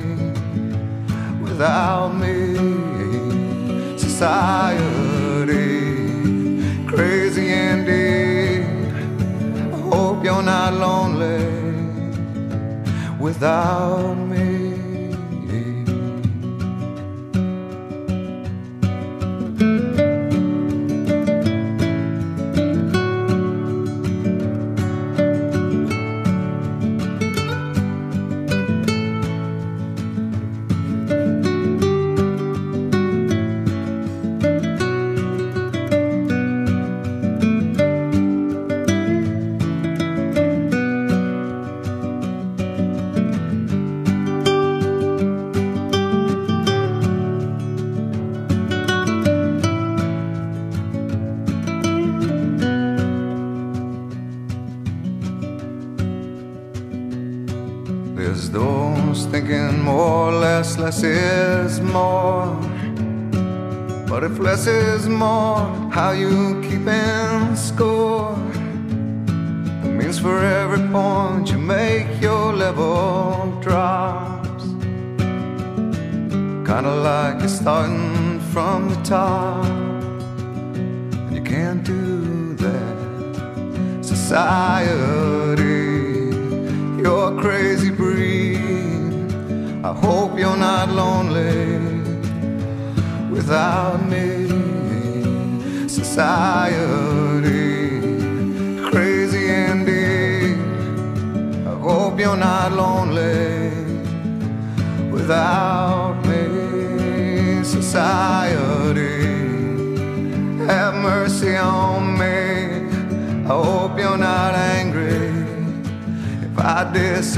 without 1.42 2.10
me. 2.16 3.98
Society, 3.98 5.48
crazy 6.86 7.48
indeed. 7.50 8.66
I 9.74 9.78
hope 9.90 10.24
you're 10.24 10.44
not 10.44 10.74
lonely 10.74 11.46
without 13.20 14.16
me. 14.16 14.25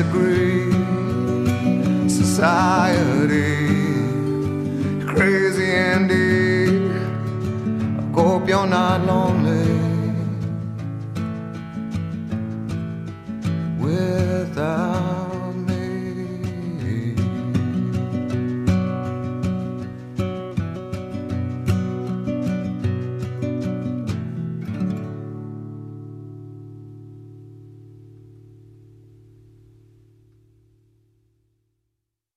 agree. 0.10 0.37